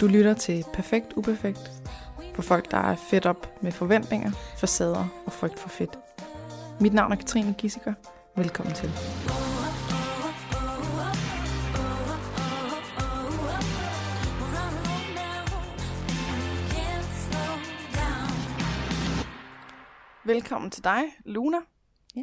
Du 0.00 0.06
lytter 0.06 0.34
til 0.34 0.64
Perfekt 0.72 1.12
Uperfekt 1.12 1.72
for 2.34 2.42
folk, 2.42 2.70
der 2.70 2.76
er 2.76 2.96
fedt 2.96 3.26
op 3.26 3.62
med 3.62 3.72
forventninger, 3.72 4.30
facader 4.30 5.22
og 5.26 5.32
frygt 5.32 5.58
for 5.58 5.68
fedt. 5.68 5.98
Mit 6.80 6.94
navn 6.94 7.12
er 7.12 7.16
Katrine 7.16 7.54
Gissiker. 7.58 7.94
Velkommen 8.36 8.74
til. 8.74 8.90
Velkommen 20.24 20.70
til 20.70 20.84
dig, 20.84 21.02
Luna. 21.24 21.58
Ja. 22.16 22.22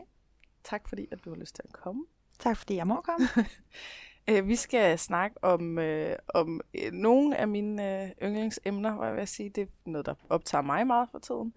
Tak 0.64 0.90
fordi, 0.90 1.08
at 1.12 1.26
du 1.26 1.30
har 1.30 1.38
lyst 1.38 1.55
til 1.55 1.64
at 1.66 1.74
komme. 1.74 2.05
Tak 2.40 2.58
fordi 2.58 2.76
jeg 2.76 2.88
må 2.88 3.02
komme. 3.02 3.28
Øh, 4.30 4.48
Vi 4.48 4.55
skal 4.55 5.00
snakke 5.00 5.44
om, 5.44 5.80
øh, 5.80 6.16
om 6.28 6.62
øh, 6.74 6.92
nogle 6.92 7.38
af 7.38 7.48
mine 7.48 8.04
øh, 8.04 8.10
yndlingsemner, 8.24 8.93
hvor 8.93 9.06
jeg 9.06 9.16
vil 9.16 9.28
sige, 9.28 9.50
det 9.50 9.61
er 9.61 9.68
noget, 9.86 10.06
der 10.06 10.14
optager 10.30 10.61
mig 10.61 10.88
meget 10.88 11.10
for 11.11 11.20
tiden, 11.20 11.54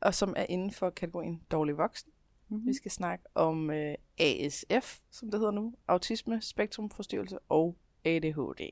og 0.00 0.14
som 0.14 0.34
er 0.36 0.46
inden 0.48 0.72
for 0.72 0.90
kategorien 0.90 1.42
dårlig 1.50 1.78
voksen. 1.78 2.10
Mhm. 2.48 2.66
Vi 2.66 2.74
skal 2.74 2.90
snakke 2.90 3.24
om 3.34 3.70
øh, 3.70 3.94
ASF, 4.18 4.98
som 5.10 5.30
det 5.30 5.40
hedder 5.40 5.52
nu, 5.52 5.74
autisme, 5.88 6.40
spektrumforstyrrelse 6.42 7.38
og 7.48 7.76
ADHD. 8.04 8.70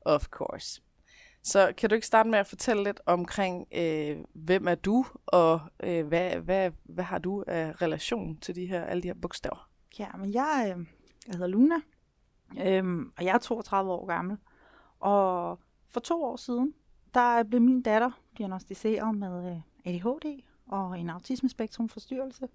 Of 0.00 0.26
course. 0.26 0.82
Så 1.42 1.72
kan 1.76 1.88
du 1.90 1.94
ikke 1.94 2.06
starte 2.06 2.30
med 2.30 2.38
at 2.38 2.46
fortælle 2.46 2.84
lidt 2.84 3.00
omkring, 3.06 3.66
øh, 3.72 4.18
hvem 4.32 4.68
er 4.68 4.74
du, 4.74 5.06
og 5.26 5.60
øh, 5.82 6.06
hvad, 6.06 6.36
hvad, 6.36 6.70
hvad 6.84 7.04
har 7.04 7.18
du 7.18 7.44
af 7.46 7.82
relation 7.82 8.36
til 8.40 8.54
de 8.54 8.66
her, 8.66 8.84
alle 8.84 9.02
de 9.02 9.08
her 9.08 9.14
bogstaver? 9.14 9.70
Ja, 9.98 10.08
men 10.16 10.34
jeg, 10.34 10.74
øh, 10.76 10.86
jeg 11.26 11.34
hedder 11.34 11.46
Luna, 11.46 11.74
øhm, 12.66 13.12
og 13.16 13.24
jeg 13.24 13.34
er 13.34 13.38
32 13.38 13.92
år 13.92 14.06
gammel. 14.06 14.36
Og 15.00 15.58
for 15.88 16.00
to 16.00 16.24
år 16.24 16.36
siden, 16.36 16.74
der 17.14 17.42
blev 17.42 17.60
min 17.60 17.82
datter 17.82 18.10
diagnostiseret 18.38 19.14
med 19.14 19.50
øh, 19.54 19.60
ADHD 19.94 20.42
og 20.66 20.98
en 20.98 21.10
autismespektrumforstyrrelse. 21.10 22.48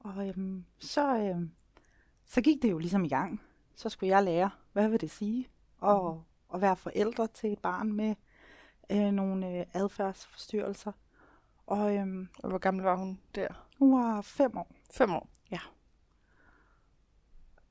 Og 0.00 0.28
øhm, 0.28 0.64
så, 0.78 1.16
øhm, 1.16 1.50
så 2.26 2.40
gik 2.40 2.62
det 2.62 2.70
jo 2.70 2.78
ligesom 2.78 3.04
i 3.04 3.08
gang. 3.08 3.40
Så 3.74 3.88
skulle 3.88 4.10
jeg 4.10 4.24
lære, 4.24 4.50
hvad 4.72 4.88
vil 4.88 5.00
det 5.00 5.10
sige 5.10 5.48
at, 5.82 5.98
at 6.54 6.60
være 6.60 6.76
forældre 6.76 7.26
til 7.26 7.52
et 7.52 7.58
barn 7.58 7.92
med 7.92 8.14
øh, 8.92 9.12
nogle 9.12 9.58
øh, 9.58 9.66
adfærdsforstyrrelser. 9.72 10.92
Og 11.66 11.96
øhm, 11.96 12.28
Og 12.42 12.48
hvor 12.48 12.58
gammel 12.58 12.84
var 12.84 12.96
hun 12.96 13.20
der? 13.34 13.66
hun 13.78 13.92
var 13.92 14.20
fem 14.20 14.56
år. 14.56 14.66
Fem 14.90 15.10
år. 15.10 15.28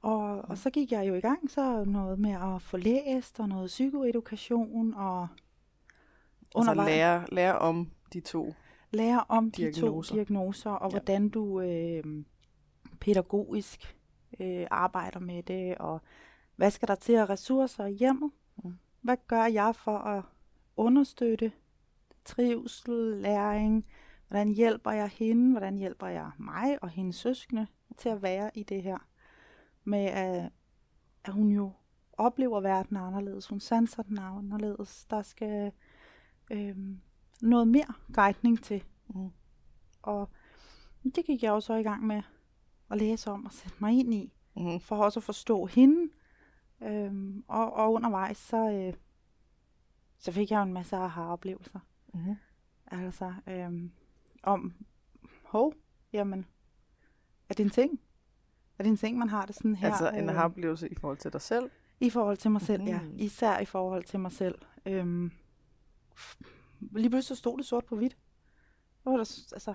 Og, 0.01 0.41
og 0.41 0.57
så 0.57 0.69
gik 0.69 0.91
jeg 0.91 1.07
jo 1.07 1.13
i 1.15 1.19
gang, 1.21 1.51
så 1.51 1.83
noget 1.85 2.19
med 2.19 2.31
at 2.55 2.61
få 2.61 2.77
læst, 2.77 3.39
og 3.39 3.49
noget 3.49 3.67
psykoedukation, 3.67 4.93
og 4.93 5.21
Altså 6.55 6.71
undervejs 6.71 6.87
lære, 6.89 7.25
lære 7.31 7.59
om 7.59 7.91
de 8.13 8.19
to. 8.19 8.53
lære 8.91 9.23
om 9.29 9.51
de 9.51 9.61
diagnoser. 9.61 10.09
to 10.11 10.15
diagnoser, 10.15 10.69
og 10.71 10.91
Ja. 10.91 10.97
hvordan 10.97 11.29
du 11.29 11.61
øh, 11.61 12.03
pædagogisk 12.99 13.97
øh, 14.39 14.67
arbejder 14.71 15.19
med 15.19 15.43
det, 15.43 15.77
og 15.77 16.01
hvad 16.55 16.71
skal 16.71 16.87
der 16.87 16.95
til 16.95 17.13
af 17.13 17.29
ressourcer 17.29 17.85
i 17.85 17.93
hjemmet? 17.93 18.31
Mm. 18.63 18.73
Hvad 19.01 19.17
gør 19.27 19.45
jeg 19.45 19.75
for 19.75 19.97
at 19.97 20.23
understøtte 20.77 21.51
trivsel, 22.25 22.93
læring? 23.21 23.85
Hvordan 24.27 24.49
hjælper 24.49 24.91
jeg 24.91 25.07
hende? 25.07 25.51
Hvordan 25.51 25.77
hjælper 25.77 26.07
jeg 26.07 26.31
mig 26.37 26.83
og 26.83 26.89
hendes 26.89 27.15
søskende 27.15 27.67
til 27.97 28.09
at 28.09 28.21
være 28.21 28.51
i 28.53 28.63
det 28.63 28.83
her? 28.83 28.97
Med 29.83 30.05
at, 30.05 30.51
at 31.23 31.33
hun 31.33 31.51
jo 31.51 31.71
oplever 32.13 32.61
verden 32.61 32.97
anderledes. 32.97 33.47
Hun 33.47 33.59
sanser 33.59 34.03
den 34.03 34.17
anderledes. 34.17 35.05
Der 35.05 35.21
skal 35.21 35.71
øhm, 36.51 37.01
noget 37.41 37.67
mere 37.67 37.93
guidning 38.13 38.63
til. 38.63 38.83
Mm. 39.07 39.29
Og 40.01 40.29
det 41.15 41.25
gik 41.25 41.43
jeg 41.43 41.49
jo 41.49 41.59
så 41.59 41.73
i 41.73 41.83
gang 41.83 42.03
med 42.07 42.21
at 42.91 42.97
læse 42.97 43.31
om 43.31 43.45
og 43.45 43.53
sætte 43.53 43.77
mig 43.79 43.99
ind 43.99 44.13
i, 44.13 44.33
Mm-hmm. 44.55 44.79
for 44.79 45.03
også 45.03 45.19
at 45.19 45.23
forstå 45.23 45.65
hende. 45.65 46.11
Øhm, 46.81 47.43
og, 47.47 47.73
og 47.73 47.93
undervejs, 47.93 48.37
så, 48.37 48.71
øh, 48.71 48.93
så 50.17 50.31
fik 50.31 50.51
jeg 50.51 50.57
jo 50.57 50.63
en 50.63 50.73
masse 50.73 50.95
aha-oplevelser. 50.95 51.79
Mm-hmm. 52.13 52.35
Altså, 52.87 53.33
øhm, 53.47 53.91
om, 54.43 54.73
hov, 55.45 55.73
jamen, 56.13 56.45
er 57.49 57.53
det 57.53 57.63
en 57.63 57.69
ting? 57.69 57.99
Er 58.81 58.83
det 58.83 58.89
en 58.91 58.97
ting, 58.97 59.17
man 59.17 59.29
har 59.29 59.45
det 59.45 59.55
sådan 59.55 59.75
her? 59.75 59.87
Altså 59.91 60.09
en 60.09 60.29
øh, 60.29 60.35
aha-oplevelse 60.35 60.89
i 60.89 60.95
forhold 60.95 61.17
til 61.17 61.33
dig 61.33 61.41
selv. 61.41 61.69
I 61.99 62.09
forhold 62.09 62.37
til 62.37 62.51
mig 62.51 62.61
selv, 62.61 62.83
ja. 62.83 63.01
Mhm. 63.01 63.15
Især 63.17 63.59
i 63.59 63.65
forhold 63.65 64.03
til 64.03 64.19
mig 64.19 64.31
selv. 64.31 64.55
Øhm, 64.85 65.31
lige 66.91 67.09
pludselig 67.09 67.23
så 67.23 67.35
stod 67.35 67.57
det 67.57 67.65
sort 67.65 67.85
på 67.85 67.95
hvidt. 67.95 68.17
Hvor 69.03 69.11
der, 69.11 69.45
altså, 69.53 69.73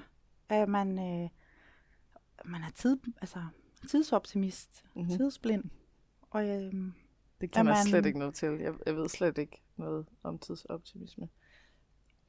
er 0.48 0.66
man, 0.66 0.88
øh, 0.98 1.28
man 2.44 2.62
er 2.62 2.70
tid, 2.74 2.96
altså, 3.20 3.38
tidsoptimist, 3.88 4.84
Mhm. 4.94 5.02
mm-hmm. 5.02 5.16
tidsblind. 5.18 5.64
Og 6.30 6.48
øhm, 6.48 6.92
Det 7.40 7.50
kender 7.50 7.72
jeg 7.72 7.78
man- 7.78 7.86
slet 7.90 8.06
ikke 8.06 8.18
noget 8.18 8.34
til. 8.34 8.48
Jeg, 8.58 8.74
jeg 8.86 8.96
ved 8.96 9.08
slet 9.08 9.38
ikke 9.38 9.62
noget 9.76 10.06
om 10.22 10.38
tidsoptimisme. 10.38 11.28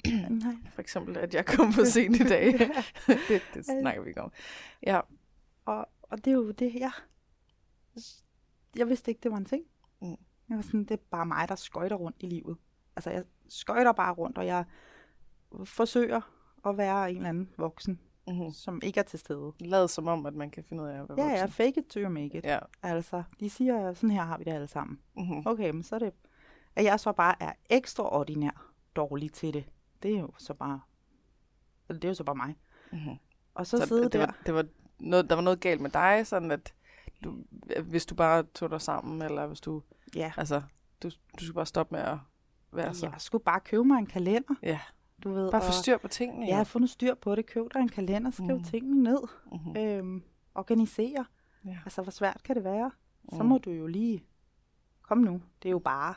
nej. 0.30 0.56
For 0.74 0.82
eksempel, 0.82 1.18
at 1.18 1.34
jeg 1.34 1.46
kom 1.46 1.74
for 1.74 1.84
sent 1.84 2.16
i 2.16 2.24
dag. 2.24 2.54
det, 3.30 3.42
det 3.54 3.66
snakker 3.66 4.02
vi 4.02 4.10
ikke 4.10 4.22
om. 4.22 4.32
Ja. 4.88 5.00
og, 5.66 5.88
og 6.10 6.18
det 6.26 6.32
er 6.32 6.36
jo 6.36 6.52
det, 6.52 6.74
jeg... 6.76 6.92
Jeg 8.76 8.88
vidste 8.90 9.12
ikke, 9.12 9.22
det 9.24 9.32
var 9.32 9.38
en 9.38 9.46
ting. 9.46 9.64
Mm. 10.02 10.08
Jeg 10.50 10.56
var 10.58 10.62
sådan, 10.62 10.84
det 10.84 10.92
er 10.92 11.04
bare 11.12 11.26
mig, 11.26 11.50
der 11.50 11.56
skøjter 11.56 11.96
rundt 11.96 12.16
i 12.20 12.26
livet. 12.26 12.58
Altså, 12.96 13.10
jeg 13.10 13.24
skøjter 13.50 13.92
bare 13.92 14.14
rundt, 14.14 14.38
og 14.38 14.46
jeg 14.46 14.66
forsøger 15.66 16.22
at 16.66 16.78
være 16.78 17.10
en 17.12 17.16
eller 17.18 17.30
anden 17.30 17.50
voksen, 17.58 18.00
Mm-hmm. 18.28 18.52
som 18.52 18.80
ikke 18.84 19.00
er 19.00 19.04
til 19.04 19.20
stede. 19.20 19.54
Lad 19.60 19.88
som 19.88 20.08
om, 20.08 20.26
at 20.26 20.34
man 20.34 20.50
kan 20.52 20.64
finde 20.64 20.84
ud 20.84 20.88
af 20.88 21.02
at 21.02 21.10
være 21.10 21.22
Ja, 21.22 21.34
ja, 21.34 21.42
voksen. 21.42 21.52
fake 21.52 21.80
it 21.80 21.86
till 21.88 22.04
you 22.04 22.10
make 22.10 22.38
it. 22.38 22.44
Ja. 22.46 22.60
Altså, 22.84 23.24
de 23.40 23.50
siger, 23.50 23.94
sådan 23.94 24.12
her 24.12 24.24
har 24.24 24.38
vi 24.38 24.44
det 24.44 24.52
alle 24.54 24.68
sammen. 24.68 25.00
Mm-hmm. 25.18 25.44
Okay, 25.46 25.70
men 25.70 25.84
så 25.84 25.96
er 25.96 26.00
det, 26.00 26.14
at 26.76 26.84
jeg 26.84 27.00
så 27.00 27.12
bare 27.12 27.36
er 27.40 27.54
ekstraordinær 27.70 28.72
dårlig 28.96 29.32
til 29.34 29.54
det. 29.54 29.66
Det 30.04 30.16
er 30.16 30.20
jo 30.20 30.32
så 30.38 30.54
bare, 30.54 30.80
det 31.88 32.04
er 32.04 32.08
jo 32.10 32.14
så 32.14 32.24
bare 32.24 32.36
mig. 32.36 32.56
Mm-hmm. 32.92 33.16
Og 33.54 33.68
så, 33.68 33.78
Så, 33.78 33.84
så 33.84 33.88
sidde 33.88 34.04
det, 34.04 34.14
der. 34.14 34.20
var, 34.20 34.38
det 34.46 34.54
var 34.54 34.66
noget, 35.00 35.30
der 35.30 35.36
var 35.36 35.42
noget 35.44 35.60
galt 35.60 35.82
med 35.82 35.90
dig, 35.90 36.28
sådan 36.28 36.52
at 36.52 36.74
du, 37.24 37.36
hvis 37.84 38.06
du 38.06 38.16
bare 38.16 38.44
tog 38.44 38.70
dig 38.70 38.82
sammen, 38.82 39.22
eller 39.22 39.48
hvis 39.48 39.62
du, 39.62 39.82
Ja, 40.16 40.32
altså, 40.38 40.62
du, 41.04 41.10
du 41.40 41.44
skulle 41.46 41.54
bare 41.56 41.66
stoppe 41.66 41.96
med 41.96 42.02
at 42.04 42.18
være 42.72 42.94
så. 42.94 43.06
jeg 43.10 43.22
skulle 43.22 43.44
bare 43.44 43.60
købe 43.60 43.84
mig 43.84 43.98
en 44.00 44.06
kalender, 44.06 44.56
Ja, 44.64 44.80
du 45.24 45.34
ved. 45.34 45.52
bare 45.52 45.62
få 45.62 45.72
styr 45.72 45.98
på 45.98 46.08
tingene. 46.08 46.46
Ja, 46.46 46.50
jeg 46.50 46.58
har 46.58 46.64
fundet 46.64 46.90
styr 46.90 47.16
på 47.16 47.36
det. 47.36 47.46
Køb 47.46 47.74
dig 47.74 47.80
en 47.80 47.90
kalender, 47.90 48.32
skriv 48.32 48.46
Mhm. 48.48 48.58
mm. 48.58 48.64
tingene 48.64 49.04
ned. 49.04 49.20
Mm-hmm. 49.52 49.78
Øhm, 49.78 50.24
organisere. 50.56 51.26
Ja. 51.66 51.78
Altså, 51.86 52.02
hvor 52.02 52.12
svært 52.12 52.44
kan 52.44 52.56
det 52.56 52.64
være? 52.64 52.92
Så 53.34 53.44
Mm. 53.44 53.50
må 53.50 53.58
du 53.58 53.72
jo 53.72 53.88
lige... 53.88 54.24
Kom 55.02 55.18
nu, 55.18 55.42
det 55.64 55.70
er 55.70 55.72
jo 55.72 55.80
bare... 55.80 56.14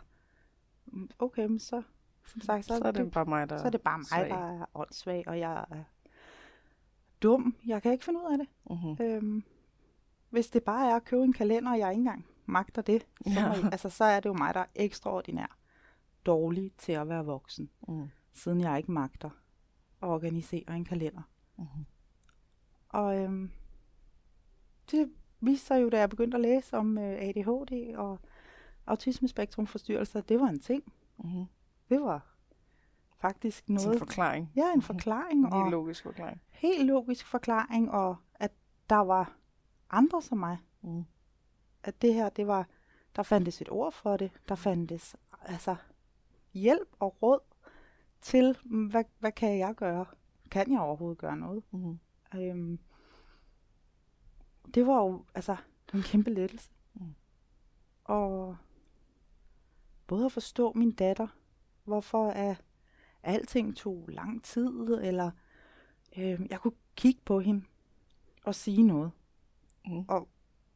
Mm, 0.87 1.11
Okay, 1.19 1.47
men 1.47 1.59
så... 1.59 1.83
Som 2.27 2.41
sagt, 2.41 2.65
så, 2.65 2.77
Så 2.77 2.85
er 2.85 2.91
det 2.91 3.11
bare 3.13 3.25
mig, 3.25 3.51
der 3.51 3.59
så 3.59 3.65
er 3.67 3.71
det 3.71 3.81
bare 3.81 3.99
mig, 3.99 4.07
svag. 4.07 4.29
der 4.31 4.61
er 4.61 4.65
åndssvag, 4.75 5.25
og 5.27 5.39
jeg 5.39 5.65
er 5.71 5.85
dum. 7.23 7.57
Jeg 7.67 7.83
kan 7.83 7.93
ikke 7.93 8.05
finde 8.05 8.21
ud 8.21 8.33
af 8.33 8.39
det. 8.39 8.49
Mm-hmm. 8.71 8.97
Øhm, 9.07 9.43
hvis 10.31 10.51
det 10.51 10.63
bare 10.65 10.91
er 10.91 10.97
at 10.97 11.05
købe 11.05 11.23
en 11.25 11.33
kalender, 11.33 11.73
og 11.73 11.79
jeg 11.79 11.91
ikke 11.91 11.99
engang 12.01 12.27
magter 12.47 12.83
det, 12.83 13.07
så, 13.27 13.31
Ja. 13.41 13.55
I, 13.55 13.65
altså, 13.73 13.89
så 13.89 14.05
er 14.05 14.21
det 14.21 14.29
jo 14.29 14.35
mig, 14.35 14.55
der 14.55 14.61
er 14.61 14.67
ekstraordinær 14.75 15.57
dårlig 16.27 16.73
til 16.79 16.93
at 16.93 17.09
være 17.09 17.25
voksen, 17.25 17.71
Mm. 17.89 18.09
siden 18.35 18.61
jeg 18.61 18.79
ikke 18.79 18.93
magter 18.93 19.31
at 20.03 20.09
organisere 20.09 20.77
en 20.77 20.85
kalender. 20.85 21.23
Mm-hmm. 21.59 21.85
Og 22.89 23.19
øhm, 23.19 23.51
det 24.91 25.13
viste 25.41 25.67
sig 25.67 25.83
jo, 25.83 25.89
da 25.89 25.99
jeg 25.99 26.11
begyndte 26.11 26.35
at 26.37 26.41
læse 26.41 26.77
om 26.77 26.99
øh, 26.99 27.05
ADHD 27.21 27.95
og 27.97 28.19
autismespektrumforstyrrelser, 28.87 30.21
det 30.21 30.41
var 30.41 30.47
en 30.47 30.61
ting. 30.61 30.93
Mm-hmm. 31.19 31.45
Det 31.89 32.01
var 32.01 32.30
faktisk 33.21 33.69
Noget. 33.69 33.93
en 33.93 33.99
forklaring. 33.99 34.53
Ja, 34.57 34.73
en 34.73 34.83
forklaring. 34.83 35.39
En 35.41 35.53
og 35.53 35.63
helt 35.63 35.71
logisk 35.71 36.03
forklaring. 36.03 36.41
helt 36.51 36.87
logisk 36.87 37.27
forklaring, 37.27 37.91
og 37.91 38.17
at 38.35 38.53
der 38.91 38.97
var 38.97 39.37
andre 39.91 40.23
som 40.23 40.39
mig. 40.39 40.59
Mm. 40.83 41.05
At 41.83 42.03
det 42.03 42.15
her, 42.15 42.29
det 42.29 42.47
var... 42.47 42.67
Der 43.17 43.23
fandtes 43.23 43.61
et 43.61 43.69
ord 43.71 43.93
for 43.93 44.17
det. 44.17 44.31
Der 44.49 44.55
fandtes 44.55 45.17
altså 45.43 45.77
hjælp 46.53 46.89
og 46.99 47.23
råd 47.23 47.41
til, 48.21 48.59
mm, 48.65 48.87
hvad, 48.87 49.05
hvad 49.19 49.33
kan 49.33 49.59
jeg 49.59 49.75
gøre? 49.75 50.07
Kan 50.51 50.73
jeg 50.73 50.81
overhovedet 50.81 51.19
gøre 51.19 51.37
noget? 51.37 51.63
Mm-hmm. 51.71 51.99
Øhm, 52.35 52.79
det 54.75 54.87
var 54.87 54.97
jo, 55.03 55.25
altså, 55.35 55.53
det 55.87 55.95
var 55.95 55.99
en 55.99 56.05
kæmpe 56.05 56.31
lettelse. 56.31 56.71
Mm. 56.95 57.15
Og 58.05 58.57
både 60.07 60.25
at 60.25 60.33
forstå 60.33 60.73
min 60.73 60.93
datter, 60.93 61.27
hvorfor 61.85 62.31
at 62.31 62.65
alting 63.23 63.77
tog 63.77 64.09
lang 64.09 64.45
tid, 64.45 64.69
eller 65.03 65.31
øhm, 66.19 66.47
jeg 66.51 66.61
kunne 66.61 66.73
kigge 66.97 67.21
på 67.25 67.41
hende 67.41 67.65
og 68.45 68.55
sige 68.55 68.83
noget. 68.83 69.11
Mm. 69.87 70.05
Og 70.09 70.29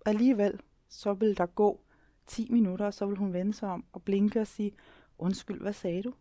alligevel, 0.07 0.61
så 0.89 1.15
ville 1.15 1.35
der 1.35 1.47
gå 1.47 1.81
10 2.27 2.49
minutter, 2.51 2.87
og 2.87 2.95
så 2.95 3.07
ville 3.07 3.19
hun 3.19 3.33
vende 3.33 3.55
sig 3.55 3.69
om 3.69 3.85
og 3.93 4.03
blinke 4.03 4.41
og 4.41 4.47
sige, 4.47 4.73
undskyld, 5.19 5.61
hvad 5.61 5.73
sagde 5.73 6.03
du? 6.03 6.15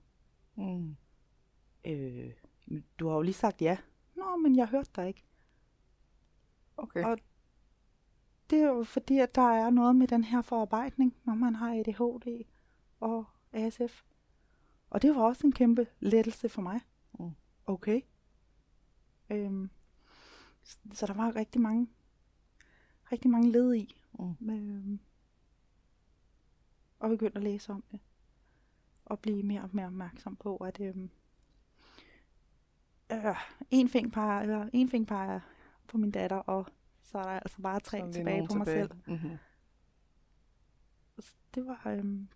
Mm. 0.56 0.96
Øh, 1.86 2.31
"Men 2.66 2.84
du 3.00 3.08
har 3.08 3.16
jo 3.16 3.22
lige 3.22 3.34
sagt 3.34 3.62
ja. 3.62 3.78
Nå, 4.16 4.36
men 4.38 4.56
jeg 4.56 4.68
hørte 4.68 4.90
dig 4.96 5.08
ikke. 5.08 5.24
Okay. 6.78 7.04
Og- 7.06 7.18
Det 8.50 8.60
er 8.62 8.68
jo 8.68 8.84
fordi, 8.84 9.19
at 9.19 9.36
der 9.36 9.42
er 9.52 9.69
noget 9.69 9.96
med 9.96 10.08
den 10.08 10.24
her 10.24 10.42
forarbejdning, 10.42 11.16
når 11.24 11.34
man 11.36 11.56
har 11.56 11.74
ADHD 11.80 12.44
og 13.00 13.26
ASF. 13.54 14.04
Og 14.94 15.01
det 15.01 15.16
var 15.16 15.22
også 15.22 15.48
en 15.48 15.54
kæmpe 15.54 15.88
lettelse 16.00 16.50
for 16.50 16.62
mig. 16.62 16.81
Mm. 17.19 17.31
Okay. 17.66 18.01
Øhm, 19.30 19.69
så 20.94 21.06
der 21.07 21.13
var 21.13 21.36
rigtig 21.36 21.62
mange, 21.62 21.88
rigtig 23.12 23.31
mange 23.31 23.51
led 23.51 23.74
i. 23.75 24.01
Mm. 24.19 24.50
Øhm, 24.50 25.00
og 27.00 27.10
begynde 27.10 27.36
at 27.36 27.44
læse 27.44 27.72
om 27.72 27.84
det. 27.92 28.00
Og 29.06 29.19
blive 29.19 29.44
mere 29.44 29.62
og 29.62 29.69
mere 29.74 29.86
opmærksom 29.86 30.36
på, 30.36 30.57
at 30.57 30.81
øhm, 30.81 31.10
øh, 33.12 33.36
en 33.72 33.90
fing 33.90 34.12
peger, 34.13 34.42
eller 34.42 34.69
en 34.74 34.90
fing 34.90 35.07
peger 35.07 35.40
på 35.88 35.98
min 35.98 36.12
datter, 36.12 36.38
og 36.38 36.68
så 37.04 37.18
er 37.18 37.24
der 37.24 37.30
altså 37.30 37.62
bare 37.62 37.80
tre 37.80 38.12
tilbage 38.12 38.48
på 38.48 38.54
mig 38.57 38.68
selv. 38.68 38.92
Mm-hmm. 39.07 39.38
Så 41.19 41.34
Det 41.56 41.66
var, 41.66 41.81
øhm, 41.88 42.28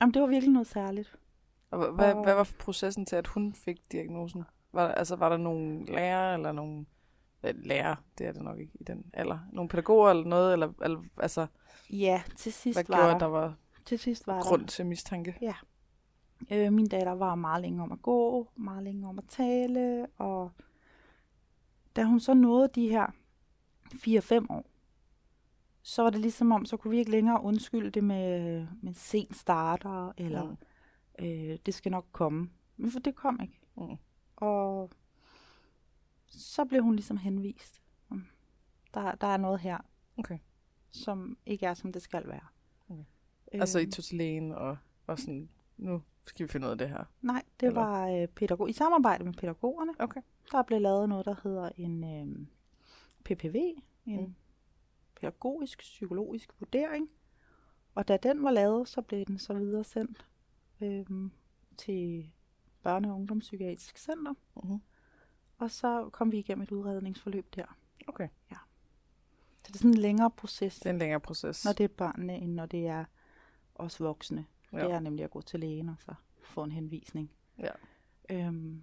jamen, 0.00 0.14
det 0.14 0.22
var 0.22 0.28
virkelig 0.28 0.52
noget 0.52 0.66
særligt. 0.66 1.16
Og 1.70 1.92
hvad, 1.92 2.14
Og- 2.14 2.22
hvad 2.24 2.34
var 2.34 2.50
processen 2.58 3.06
til, 3.06 3.16
at 3.16 3.26
hun 3.26 3.54
fik 3.54 3.92
diagnosen? 3.92 4.44
Var, 4.72 4.86
der- 4.86 4.94
altså, 4.94 5.16
var 5.16 5.28
der 5.28 5.36
nogle 5.36 5.84
lærere, 5.86 6.34
eller 6.34 6.52
nogle 6.52 6.86
lærere, 7.42 7.96
det 8.18 8.26
er 8.26 8.32
det 8.32 8.42
nok 8.42 8.58
ikke 8.58 8.72
i 8.80 8.84
den 8.84 9.04
alder, 9.12 9.38
nogle 9.52 9.68
pædagoger 9.68 10.10
eller 10.10 10.24
noget, 10.24 10.52
eller, 10.52 10.72
eller 10.82 11.02
altså, 11.20 11.46
Ja, 11.90 12.22
til 12.36 12.52
sidst 12.52 12.76
hvad 12.76 12.84
var 12.88 12.94
gjorde, 12.96 13.12
der, 13.12 13.18
der 13.18 13.26
var 13.26 13.54
til 13.84 13.98
sidst 13.98 14.26
var 14.26 14.42
grund 14.42 14.66
til 14.66 14.86
mistanke? 14.86 15.36
der. 15.40 15.64
Øh, 16.52 16.72
min 16.72 16.88
datter 16.88 17.12
var 17.12 17.34
meget 17.34 17.62
længe 17.62 17.82
om 17.82 17.92
at 17.92 18.02
gå, 18.02 18.48
meget 18.56 18.82
længe 18.82 19.08
om 19.08 19.18
at 19.18 19.24
tale, 19.28 20.06
og 20.18 20.50
da 21.96 22.04
hun 22.04 22.20
så 22.20 22.34
nåede 22.34 22.68
de 22.74 22.88
her 22.88 23.06
4-5 23.94 24.46
år, 24.50 24.69
så 25.82 26.02
var 26.02 26.10
det 26.10 26.20
ligesom 26.20 26.52
om, 26.52 26.64
så 26.64 26.76
kunne 26.76 26.90
vi 26.90 26.98
ikke 26.98 27.10
længere 27.10 27.42
undskylde 27.42 27.90
det 27.90 28.04
med, 28.04 28.66
med 28.82 28.94
sen 28.94 29.34
starter, 29.34 30.12
eller 30.18 30.44
Mm. 31.18 31.24
øh, 31.24 31.58
det 31.66 31.74
skal 31.74 31.92
nok 31.92 32.06
komme. 32.12 32.50
Men 32.76 32.90
for 32.90 33.00
det 33.00 33.14
kom 33.14 33.40
ikke. 33.42 33.60
Mm. 33.76 33.96
Og 34.36 34.90
så 36.26 36.64
blev 36.64 36.82
hun 36.82 36.94
ligesom 36.96 37.16
henvist. 37.16 37.82
Mm. 38.08 38.22
Der, 38.94 39.12
der 39.12 39.26
er 39.26 39.36
noget 39.36 39.60
her, 39.60 39.78
Okay. 40.18 40.38
som 40.90 41.38
ikke 41.46 41.66
er, 41.66 41.74
som 41.74 41.92
det 41.92 42.02
skal 42.02 42.28
være. 42.28 42.46
Okay. 42.88 43.04
Altså, 43.52 43.78
I 43.78 43.90
tog 43.90 44.04
til 44.04 44.16
lægen 44.18 44.52
og 44.52 44.76
var 45.06 45.16
sådan, 45.16 45.48
nu 45.76 46.02
skal 46.26 46.46
vi 46.46 46.52
finde 46.52 46.66
ud 46.66 46.72
af 46.72 46.78
det 46.78 46.88
her. 46.88 47.04
Nej, 47.22 47.42
det 47.60 47.66
eller? 47.66 47.80
var 47.80 48.08
øh, 48.08 48.28
pædagog 48.28 48.70
i 48.70 48.72
samarbejde 48.72 49.24
med 49.24 49.32
pædagogerne. 49.32 49.92
Okay. 49.98 50.20
Der 50.52 50.62
blev 50.62 50.80
lavet 50.80 51.08
noget, 51.08 51.24
der 51.26 51.34
hedder 51.42 51.70
en 51.76 52.04
øh, 52.04 52.46
PPV, 53.24 53.56
en 54.06 54.20
Mm. 54.20 54.34
Pædagogisk 55.20 55.78
psykologisk 55.78 56.50
vurdering. 56.60 57.10
Og 57.94 58.08
da 58.08 58.16
den 58.16 58.44
var 58.44 58.50
lavet, 58.50 58.88
så 58.88 59.02
blev 59.02 59.24
den 59.24 59.38
så 59.38 59.54
videre 59.54 59.84
sendt 59.84 60.26
øh, 60.80 61.06
til 61.76 62.30
Børne- 62.86 63.08
og 63.08 63.14
Ungdomspsykiatrisk 63.14 63.98
Center. 63.98 64.34
Mm-hmm. 64.56 64.78
Og 65.58 65.70
så 65.70 66.08
kom 66.12 66.32
vi 66.32 66.38
igennem 66.38 66.62
et 66.62 66.72
udredningsforløb 66.72 67.54
der. 67.56 67.76
Okay. 68.06 68.28
Så 69.56 69.64
det 69.66 69.74
er 69.74 69.78
sådan 69.78 69.90
en 69.90 69.98
længere 69.98 70.30
proces, 70.30 70.78
Det 70.78 70.86
er 70.86 70.90
en 70.90 70.98
længere 70.98 71.20
proces. 71.20 71.64
når 71.64 71.72
det 71.72 71.84
er 71.84 71.88
børnene, 71.88 72.36
end 72.36 72.52
når 72.54 72.66
det 72.66 72.86
er 72.86 73.04
os 73.74 74.00
voksne. 74.00 74.46
ja. 74.72 74.78
Det 74.78 74.92
er 74.92 75.00
nemlig 75.00 75.24
at 75.24 75.30
gå 75.30 75.40
til 75.42 75.60
lægen 75.60 75.88
og 75.88 75.96
så 75.98 76.14
få 76.42 76.62
en 76.64 76.72
henvisning. 76.72 77.30
Ja. 77.58 77.70
Øhm, 78.30 78.82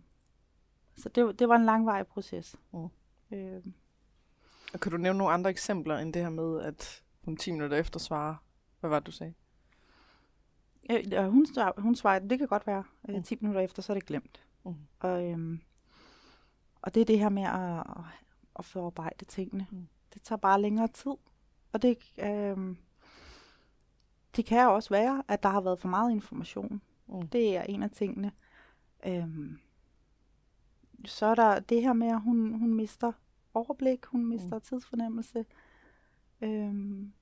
så 0.98 1.10
det, 1.10 1.40
det 1.40 1.50
var 1.50 1.56
en 1.56 1.66
langvarig 1.66 2.08
proces. 2.08 2.56
Mm. 2.74 2.88
Øhm, 3.32 3.74
Og 4.74 4.80
kan 4.80 4.92
du 4.92 4.98
nævne 4.98 5.18
nogle 5.18 5.34
andre 5.34 5.50
eksempler 5.50 5.98
end 5.98 6.14
det 6.14 6.22
her 6.22 6.30
med, 6.30 6.62
at 6.62 7.04
hun 7.26 7.38
10 7.38 7.52
minutter 7.52 7.78
efter 7.78 8.00
svarer? 8.00 8.36
Hvad 8.80 8.90
var 8.90 9.00
det, 9.00 9.08
du 9.08 9.12
sagde? 9.12 9.34
øh, 10.90 11.28
hun, 11.28 11.46
hun 11.78 11.96
svarede, 11.96 12.30
det 12.30 12.40
kan 12.40 12.48
godt 12.48 12.68
være, 12.68 12.84
øh, 13.10 13.16
Mm. 13.16 13.24
10 13.24 13.38
minutter 13.42 13.62
efter, 13.62 13.82
så 13.82 13.94
er 13.94 13.96
det 13.96 14.06
glemt. 14.06 14.46
Mm. 14.66 14.76
Og, 15.00 15.26
øhm, 15.32 15.62
og 16.82 16.94
det 16.96 17.02
er 17.02 17.06
det 17.06 17.20
her 17.20 17.30
med 17.30 17.44
at, 17.44 17.80
at, 17.80 18.04
at 18.60 18.66
forarbejde 18.66 19.26
tingene. 19.26 19.68
Mm. 19.72 19.88
Det 20.14 20.22
tager 20.22 20.38
bare 20.38 20.62
længere 20.62 20.88
tid. 20.88 21.14
Og 21.74 21.82
det, 21.82 21.98
øhm, 22.20 22.78
det 24.36 24.46
kan 24.46 24.68
også 24.68 24.90
være, 24.90 25.24
at 25.28 25.44
der 25.44 25.50
har 25.50 25.62
været 25.62 25.80
for 25.80 25.88
meget 25.88 26.12
information. 26.12 26.82
Mm. 27.08 27.28
Det 27.28 27.58
er 27.58 27.64
en 27.64 27.84
af 27.84 27.92
tingene. 27.92 28.32
Øhm, 29.06 29.60
så 31.06 31.26
er 31.26 31.36
der 31.36 31.60
det 31.60 31.82
her 31.82 31.94
med, 31.94 32.08
at 32.08 32.22
hun, 32.22 32.54
hun 32.54 32.74
mister 32.74 33.12
overblik, 33.58 34.06
hun 34.06 34.26
mister 34.26 34.56
mm. 34.56 34.62
tidsfornemmelse. 34.62 35.46
Øhm, 36.42 37.14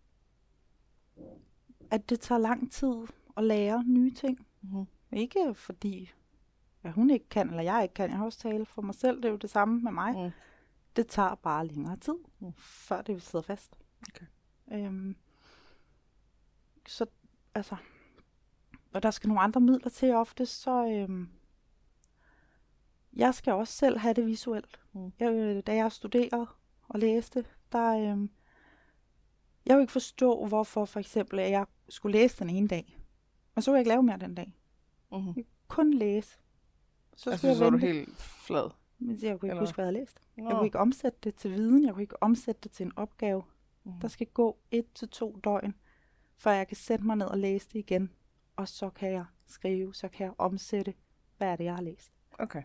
at 1.92 2.10
det 2.10 2.20
tager 2.20 2.40
lang 2.40 2.72
tid 2.72 2.94
at 3.38 3.44
lære 3.44 3.84
nye 3.88 4.12
ting. 4.12 4.48
Mm-hmm. 4.62 4.86
Ikke 5.12 5.54
fordi, 5.54 6.12
at 6.84 6.94
hun 6.94 7.10
ikke 7.10 7.30
kan, 7.30 7.50
eller 7.50 7.64
jeg 7.64 7.84
ikke 7.84 7.94
kan. 7.94 8.10
Jeg 8.10 8.18
har 8.18 8.26
også 8.26 8.40
tale 8.40 8.66
for 8.66 8.82
mig 8.82 8.96
selv. 8.96 9.18
Det 9.18 9.26
er 9.26 9.30
jo 9.30 9.36
det 9.38 9.50
samme 9.50 9.82
med 9.82 9.92
mig. 9.92 10.14
Mm. 10.26 10.32
Det 10.96 11.08
tager 11.08 11.36
bare 11.36 11.68
længere 11.68 11.98
tid, 11.98 12.16
Mm. 12.40 12.54
før 12.58 13.02
det 13.02 13.22
sidder 13.22 13.44
fast. 13.44 13.78
Okay. 14.10 14.26
Øhm, 14.72 15.16
så, 16.88 17.06
altså, 17.56 17.76
og 18.94 19.04
der 19.04 19.12
skal 19.12 19.28
nogle 19.28 19.42
andre 19.42 19.62
midler 19.62 19.90
til 19.90 20.14
ofte, 20.14 20.46
så 20.46 20.88
øhm, 20.88 21.30
jeg 23.16 23.34
skal 23.36 23.54
også 23.54 23.74
selv 23.74 23.98
have 23.98 24.14
det 24.14 24.26
visuelt. 24.26 24.80
Mm. 24.94 25.12
Jeg, 25.20 25.34
øh, 25.34 25.64
da 25.68 25.76
jeg 25.76 25.92
studerede 25.92 26.48
og 26.88 27.00
læste, 27.00 27.46
der, 27.72 28.12
øhm, 28.12 28.30
jeg 29.66 29.74
kunne 29.76 29.84
ikke 29.84 29.94
forstå, 29.94 30.46
hvorfor 30.46 30.86
for 30.86 31.00
eksempel, 31.00 31.40
at 31.40 31.52
jeg 31.52 31.66
skulle 31.90 32.18
læse 32.20 32.40
den 32.40 32.50
ene 32.50 32.68
dag, 32.68 33.00
og 33.56 33.64
så 33.64 33.72
kunne 33.72 33.76
jeg 33.76 33.82
ikke 33.82 33.90
lave 33.90 34.04
mere 34.04 34.18
den 34.18 34.36
dag. 34.36 34.54
Mm-hmm. 35.12 35.46
Kun 35.68 35.94
læse. 35.94 36.38
Så 37.16 37.30
Altså, 37.30 37.48
jeg 37.48 37.56
så 37.56 37.64
var 37.64 37.70
du 37.70 37.78
helt 37.78 38.18
flad. 38.18 38.70
Men 39.00 39.10
jeg 39.10 39.18
kunne 39.20 39.32
ikke 39.32 39.48
eller- 39.48 39.60
huske, 39.60 39.76
hvad 39.76 39.86
jeg 39.86 39.92
havde 39.94 40.00
læst. 40.00 40.20
Nå. 40.38 40.44
Jeg 40.44 40.56
kunne 40.56 40.66
ikke 40.68 40.80
omsætte 40.80 41.18
det 41.24 41.36
til 41.36 41.52
viden. 41.52 41.86
Jeg 41.86 41.94
kunne 41.94 42.04
ikke 42.04 42.24
omsætte 42.24 42.62
det 42.64 42.72
til 42.72 42.86
en 42.86 42.92
opgave. 42.96 43.44
Mhm. 43.84 44.00
Der 44.00 44.08
skal 44.08 44.28
gå 44.28 44.58
et 44.72 44.86
til 44.96 45.10
to 45.10 45.40
døgn, 45.44 45.74
før 46.38 46.52
jeg 46.52 46.68
kan 46.68 46.78
sætte 46.78 47.06
mig 47.06 47.16
ned 47.16 47.26
og 47.26 47.38
læse 47.38 47.68
det 47.74 47.80
igen. 47.80 48.12
Og 48.56 48.68
så 48.68 48.90
kan 48.90 49.12
jeg 49.12 49.26
skrive, 49.48 49.94
så 49.94 50.08
kan 50.08 50.26
jeg 50.26 50.34
omsætte, 50.38 50.94
hvad 51.38 51.48
er 51.48 51.56
det, 51.56 51.64
jeg 51.64 51.76
har 51.76 51.82
læst. 51.82 52.12
Okay. 52.40 52.64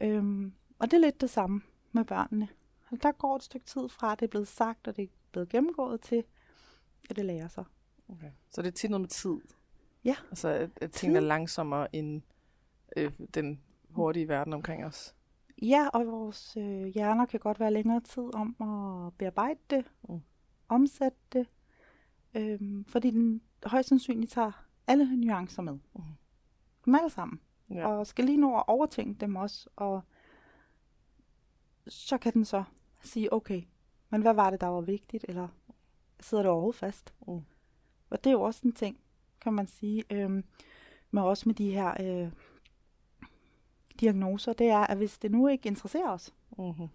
Øhm, 0.00 0.52
og 0.78 0.90
det 0.90 0.96
er 0.96 1.00
lidt 1.00 1.20
det 1.20 1.30
samme 1.30 1.62
med 1.92 2.04
børnene. 2.04 2.48
Og 2.90 3.02
Der 3.02 3.12
går 3.12 3.36
et 3.36 3.42
stykke 3.42 3.66
tid 3.66 3.88
fra, 3.88 4.12
at 4.12 4.20
det 4.20 4.26
er 4.26 4.30
blevet 4.30 4.48
sagt, 4.48 4.88
og 4.88 4.96
det 4.96 5.02
er 5.04 5.08
blevet 5.32 5.48
gennemgået 5.48 6.00
til, 6.00 6.24
at 7.10 7.16
det 7.16 7.24
lærer 7.24 7.48
sig. 7.48 7.64
okay. 8.08 8.30
Så 8.50 8.62
det 8.62 8.68
er 8.68 8.72
tit 8.72 8.90
noget 8.90 9.00
med 9.00 9.08
tid? 9.08 9.36
Ja. 10.04 10.16
Altså, 10.30 10.48
at, 10.48 10.70
at 10.80 10.92
tingene 10.92 11.18
er 11.18 11.22
langsommere 11.22 11.96
end 11.96 12.22
øh, 12.96 13.12
den 13.34 13.60
hurtige 13.90 14.28
verden 14.28 14.52
omkring 14.52 14.84
os? 14.84 15.14
Ja, 15.62 15.88
og 15.88 16.06
vores 16.06 16.56
øh, 16.56 16.86
hjerner 16.86 17.26
kan 17.26 17.40
godt 17.40 17.60
være 17.60 17.72
længere 17.72 18.00
tid 18.00 18.34
om 18.34 18.56
at 18.60 19.12
bearbejde 19.18 19.60
det, 19.70 19.84
Mm. 20.08 20.20
omsætte 20.68 21.18
det, 21.32 21.46
øhm, 22.34 22.84
fordi 22.84 23.10
den 23.10 23.42
højst 23.64 23.88
sandsynligt 23.88 24.32
tager 24.32 24.66
alle 24.86 25.16
nuancer 25.16 25.62
med. 25.62 25.72
Mm. 25.72 26.02
Dem 26.84 26.94
alle 26.94 27.10
sammen. 27.10 27.40
Ja. 27.70 27.88
Og 27.88 28.06
skal 28.06 28.24
lige 28.24 28.40
nå 28.40 28.56
at 28.56 28.64
overtænke 28.66 29.20
dem 29.20 29.36
også, 29.36 29.68
og 29.76 30.02
så 31.88 32.18
kan 32.18 32.32
den 32.32 32.44
så 32.44 32.64
sige, 33.02 33.32
okay, 33.32 33.62
men 34.10 34.22
hvad 34.22 34.34
var 34.34 34.50
det, 34.50 34.60
der 34.60 34.66
var 34.66 34.80
vigtigt, 34.80 35.24
eller 35.28 35.48
sidder 36.20 36.42
det 36.42 36.50
overhovedet 36.50 36.78
fast? 36.78 37.14
Mm. 37.26 37.40
Og 38.10 38.24
det 38.24 38.26
er 38.26 38.34
jo 38.34 38.42
også 38.42 38.60
en 38.64 38.72
ting, 38.72 39.00
kan 39.40 39.52
man 39.52 39.66
sige, 39.66 40.04
øhm, 40.10 40.44
med 41.10 41.22
også 41.22 41.48
med 41.48 41.54
de 41.54 41.72
her 41.72 41.94
øh, 42.00 42.32
diagnoser, 44.00 44.52
det 44.52 44.66
er, 44.66 44.78
at 44.78 44.96
hvis 44.96 45.18
det 45.18 45.30
nu 45.30 45.48
ikke 45.48 45.66
interesserer 45.66 46.10
os, 46.10 46.34
Mm-hmm. 46.58 46.88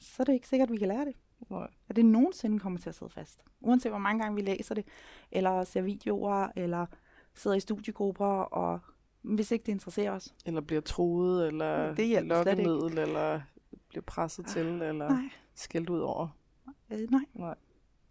så 0.00 0.22
er 0.22 0.24
det 0.24 0.32
ikke 0.32 0.48
sikkert, 0.48 0.68
at 0.68 0.72
vi 0.72 0.78
kan 0.78 0.88
lære 0.88 1.04
det. 1.04 1.14
Nej. 1.48 1.68
At 1.88 1.96
det 1.96 2.04
nogensinde 2.04 2.58
kommer 2.58 2.78
til 2.78 2.88
at 2.88 2.94
sidde 2.94 3.10
fast. 3.10 3.44
Uanset 3.60 3.92
hvor 3.92 3.98
mange 3.98 4.22
gange 4.22 4.34
vi 4.36 4.42
læser 4.42 4.74
det, 4.74 4.86
eller 5.30 5.64
ser 5.64 5.82
videoer, 5.82 6.48
eller 6.56 6.86
sidder 7.34 7.56
i 7.56 7.60
studiegrupper, 7.60 8.26
og 8.26 8.80
hvis 9.22 9.50
ikke 9.50 9.62
det 9.66 9.72
interesserer 9.72 10.10
os. 10.12 10.34
Eller 10.46 10.60
bliver 10.60 10.80
troet, 10.80 11.46
eller 11.46 11.94
Det 11.94 12.02
ikke. 12.02 12.20
lokkemiddel, 12.20 12.98
eller 12.98 13.40
bliver 13.88 14.02
presset 14.02 14.46
til, 14.46 14.66
eller 14.66 15.08
Nej. 15.08 15.30
skældt 15.54 15.90
ud 15.90 15.98
over. 16.00 16.28
Øh, 16.90 17.10
nej. 17.10 17.20
Nej. 17.34 17.54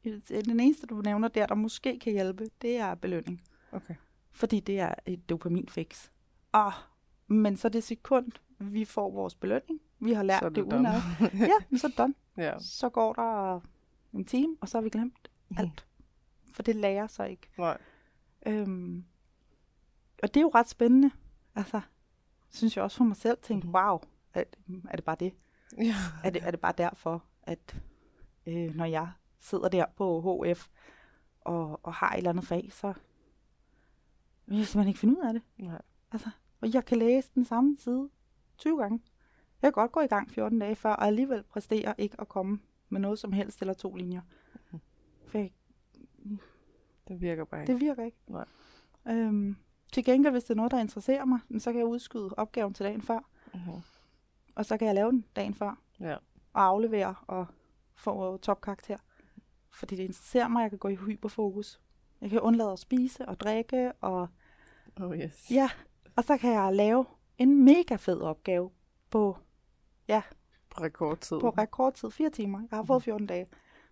Øh, 0.06 0.22
Den 0.46 0.60
eneste, 0.60 0.88
du 0.88 0.96
nævner 1.02 1.28
der, 1.28 1.46
der 1.46 1.56
måske 1.56 2.00
kan 2.00 2.14
hjælpe, 2.14 2.50
det 2.62 2.78
er 2.78 2.96
belønning. 2.96 3.42
Okay. 3.72 3.96
Fordi 4.32 4.60
det 4.60 4.80
er 4.80 4.94
et 5.06 5.30
dopaminfix. 5.30 6.10
Ah, 6.54 6.74
men 7.28 7.58
så 7.58 7.70
det 7.70 7.84
sekund, 7.84 8.32
vi 8.60 8.86
får 8.86 9.12
vores 9.12 9.36
belønning, 9.36 9.80
vi 10.00 10.14
har 10.14 10.24
lært 10.24 10.40
Så 10.40 10.50
det, 10.50 10.56
det 10.56 10.64
done. 10.72 10.74
udenad. 10.80 11.02
ja, 11.50 11.66
men 11.70 11.78
så 11.80 11.88
er 11.88 11.90
det 11.90 11.98
done. 11.98 12.14
Ja. 12.38 12.60
Så 12.60 12.90
går 12.90 13.14
der 13.14 13.60
en 14.14 14.26
time, 14.26 14.58
og 14.62 14.70
så 14.70 14.78
har 14.78 14.82
vi 14.84 14.90
glemt 14.90 15.32
alt. 15.58 15.86
For 16.54 16.64
det 16.64 16.76
lærer 16.76 17.08
sig 17.08 17.30
ikke. 17.30 17.48
Nej. 17.58 17.78
Øhm, 18.46 19.06
og 20.24 20.34
det 20.34 20.38
er 20.38 20.42
jo 20.42 20.52
ret 20.56 20.70
spændende. 20.70 21.12
Altså, 21.56 21.82
synes 22.50 22.76
jeg 22.76 22.84
også 22.84 22.98
for 22.98 23.04
mig 23.04 23.16
selv, 23.16 23.38
tænkte, 23.42 23.68
wow, 23.68 24.00
er, 24.34 24.44
er 24.90 24.96
det 24.96 25.06
bare 25.06 25.16
det? 25.20 25.34
Ja. 25.78 25.96
Er 26.24 26.30
det, 26.30 26.44
er 26.44 26.52
det 26.52 26.60
bare 26.60 26.74
derfor, 26.78 27.24
at 27.44 27.82
øh, 28.46 28.76
når 28.76 28.86
jeg 28.86 29.12
sidder 29.40 29.70
der 29.70 29.86
på 29.96 30.22
HF 30.48 30.68
og, 31.42 31.80
og 31.84 31.94
har 31.94 32.12
et 32.14 32.18
eller 32.18 32.30
andet 32.30 32.44
fag, 32.46 32.70
så 32.72 32.94
vil 34.46 34.58
jeg 34.58 34.68
simpelthen 34.68 34.88
ikke 34.88 35.00
finde 35.00 35.18
ud 35.20 35.24
af 35.28 35.34
det. 35.34 35.42
Nej. 35.58 35.82
Altså, 36.12 36.30
og 36.62 36.74
jeg 36.74 36.86
kan 36.86 36.98
læse 36.98 37.32
den 37.36 37.46
samme 37.46 37.78
side 37.80 38.10
20 38.58 38.78
gange. 38.82 39.02
Jeg 39.62 39.68
kan 39.68 39.72
godt 39.82 39.92
gå 39.92 40.00
i 40.00 40.08
gang 40.08 40.32
14 40.32 40.60
dage 40.60 40.76
før, 40.76 40.90
og 40.94 41.06
alligevel 41.08 41.44
præstere 41.44 41.96
ikke 41.98 42.22
at 42.22 42.28
komme 42.28 42.60
med 42.90 43.00
noget 43.02 43.20
som 43.20 43.32
helst 43.32 43.62
eller 43.62 43.74
to 43.74 43.96
linjer. 43.96 44.22
Mhm. 44.72 44.80
For 45.28 45.38
jeg, 45.38 45.52
Det 47.08 47.22
virker 47.22 47.46
bare 47.46 47.62
ikke. 47.62 47.74
det 47.74 47.82
virker 47.82 48.04
ikke. 48.06 48.18
Nej. 48.28 48.46
Øhm, 49.08 49.56
til 49.94 50.04
gengæld, 50.06 50.32
hvis 50.34 50.44
det 50.44 50.50
er 50.50 50.56
noget, 50.56 50.72
der 50.72 50.80
interesserer 50.80 51.26
mig, 51.26 51.40
så 51.60 51.72
kan 51.72 51.80
jeg 51.80 51.88
udskyde 51.88 52.30
opgaven 52.38 52.74
til 52.74 52.86
dagen 52.86 53.02
før, 53.02 53.20
Mhm. 53.54 53.82
og 54.56 54.66
så 54.66 54.78
kan 54.78 54.88
jeg 54.88 54.96
lave 54.96 55.12
den 55.12 55.26
dagen 55.36 55.54
før. 55.54 55.78
Ja. 56.00 56.16
og 56.54 56.64
aflevere 56.64 57.16
og 57.28 57.46
få 57.96 58.38
topkarakter. 58.38 58.98
Fordi 59.72 59.96
det 59.96 60.04
interesserer 60.04 60.48
mig, 60.48 60.62
jeg 60.62 60.70
kan 60.70 60.80
gå 60.80 60.88
i 60.88 60.96
hyperfokus. 60.96 61.82
Jeg 62.22 62.30
kan 62.30 62.40
undlade 62.40 62.72
at 62.72 62.80
spise 62.80 63.26
og 63.26 63.40
drikke, 63.40 63.92
og 64.02 64.28
Oh 65.02 65.18
yes. 65.18 65.52
ja, 65.52 65.70
og 66.16 66.24
så 66.24 66.38
kan 66.38 66.54
jeg 66.54 66.76
lave 66.76 67.06
en 67.38 67.64
mega 67.66 67.96
fed 67.96 68.22
opgave 68.22 68.70
på, 69.10 69.38
På 70.70 70.82
rekordtid. 70.84 71.40
på 71.40 71.50
rekordtid, 71.50 72.12
fire 72.12 72.30
timer. 72.30 72.60
Jeg 72.72 72.78
har 72.78 72.84
fået 72.84 73.04
14 73.04 73.28
dage. 73.28 73.48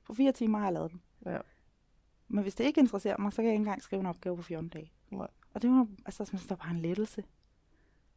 På 0.06 0.14
fire 0.14 0.32
timer 0.32 0.58
har 0.60 0.66
jeg 0.66 0.74
lavet 0.74 0.92
den. 0.92 1.02
Ja. 1.26 1.38
Men 2.28 2.42
hvis 2.44 2.56
det 2.56 2.64
ikke 2.64 2.80
interesserer 2.82 3.18
mig, 3.20 3.32
så 3.34 3.36
kan 3.36 3.46
jeg 3.46 3.54
ikke 3.54 3.62
engang 3.62 3.82
skrive 3.82 4.00
en 4.00 4.06
opgave 4.06 4.36
på 4.38 4.42
14 4.44 4.70
dage. 4.70 4.92
Nej. 5.12 5.28
Og 5.54 5.62
det 5.62 5.70
var, 5.70 5.88
altså, 6.06 6.24
det 6.24 6.50
var 6.50 6.56
bare 6.56 6.72
en 6.72 6.80
lettelse. 6.80 7.24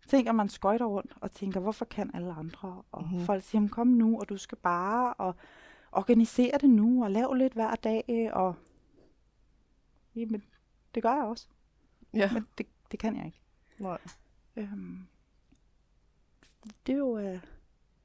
Tænk, 0.09 0.29
at 0.29 0.35
man 0.35 0.49
skøjter 0.49 0.85
rundt 0.87 1.13
og 1.21 1.33
tænker, 1.33 1.61
hvorfor 1.61 1.85
kan 1.85 2.11
alle 2.15 2.33
andre? 2.33 2.83
Og 2.93 3.03
Mhm. 3.03 3.11
mm-hmm. 3.11 3.27
folk 3.27 3.43
siger, 3.43 3.59
"Jamen, 3.61 3.69
kom 3.69 3.87
nu, 3.87 4.21
og 4.21 4.29
du 4.29 4.37
skal 4.37 4.59
bare, 4.59 5.15
og 5.15 5.35
organisere 5.93 6.59
det 6.61 6.71
nu, 6.71 7.05
og 7.05 7.11
lav 7.11 7.33
lidt 7.35 7.53
hver 7.53 7.75
dag, 7.75 8.31
og 8.33 8.55
jamen, 10.17 10.43
det 10.95 11.03
gør 11.03 11.15
jeg 11.15 11.25
også. 11.25 11.49
Ja. 12.15 12.33
Men 12.33 12.47
det, 12.59 12.67
det 12.91 12.99
kan 12.99 13.17
jeg 13.17 13.27
ikke. 13.27 13.41
Nej. 13.79 13.99
Øhm, 14.57 15.07
det 16.87 16.93
er 16.93 16.97
jo, 16.99 17.19
øh, 17.19 17.41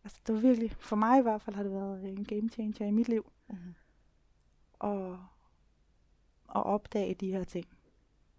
altså 0.04 0.20
det 0.28 0.36
var 0.36 0.42
virkelig, 0.42 0.72
for 0.80 0.96
mig 0.96 1.20
i 1.20 1.22
hvert 1.22 1.42
fald 1.42 1.56
har 1.56 1.64
det 1.64 1.72
været 1.72 2.10
en 2.10 2.26
game 2.26 2.50
changer 2.50 2.86
i 2.88 2.92
mit 2.92 3.08
liv, 3.10 3.32
Mhm. 3.50 3.76
at, 4.84 5.12
at 6.56 6.66
opdage 6.66 7.14
de 7.14 7.32
her 7.32 7.44
ting. 7.44 7.66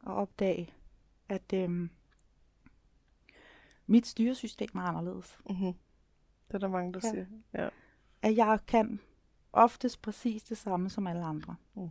Og 0.07 0.15
opdage, 0.15 0.75
at 1.29 1.53
øhm, 1.55 1.91
mit 3.87 4.07
styresystem 4.07 4.69
er 4.75 4.81
anderledes. 4.81 5.39
Mhm. 5.51 5.73
Det 6.49 6.55
er 6.55 6.59
der 6.59 6.69
mange, 6.69 6.93
der 6.93 7.01
Ja. 7.05 7.11
siger. 7.11 7.27
Ja. 7.55 7.69
At 8.23 8.37
jeg 8.37 8.59
kan 8.67 9.01
oftest 9.53 10.03
præcis 10.03 10.43
det 10.43 10.59
samme 10.59 10.91
som 10.91 11.07
alle 11.07 11.25
andre. 11.25 11.57
Mm. 11.75 11.91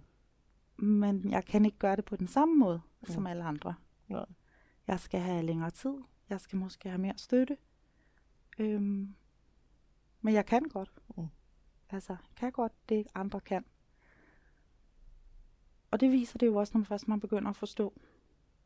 Men 0.85 1.31
jeg 1.31 1.45
kan 1.45 1.65
ikke 1.65 1.77
gøre 1.77 1.95
det 1.95 2.05
på 2.05 2.15
den 2.15 2.27
samme 2.27 2.55
måde 2.55 2.81
Mm. 3.01 3.07
som 3.07 3.27
alle 3.27 3.43
andre. 3.43 3.75
Nej. 4.07 4.25
Jeg 4.87 4.99
skal 4.99 5.19
have 5.19 5.43
længere 5.45 5.71
tid. 5.71 5.93
Jeg 6.29 6.41
skal 6.41 6.59
måske 6.59 6.89
have 6.89 7.01
mere 7.01 7.17
støtte. 7.17 7.57
Øhm, 8.59 9.15
men 10.21 10.33
jeg 10.33 10.45
kan 10.45 10.63
godt. 10.63 10.91
Mm. 11.17 11.27
Altså, 11.89 12.13
jeg 12.13 12.35
kan 12.35 12.51
godt 12.51 12.89
det, 12.89 13.07
andre 13.15 13.41
kan. 13.41 13.65
Og 15.95 15.99
det 16.01 16.11
viser 16.11 16.37
det 16.37 16.45
jo 16.47 16.55
også, 16.55 16.71
når 16.73 16.79
man 16.79 16.85
først 16.85 17.07
man 17.07 17.19
begynder 17.19 17.49
at 17.49 17.55
forstå, 17.55 17.93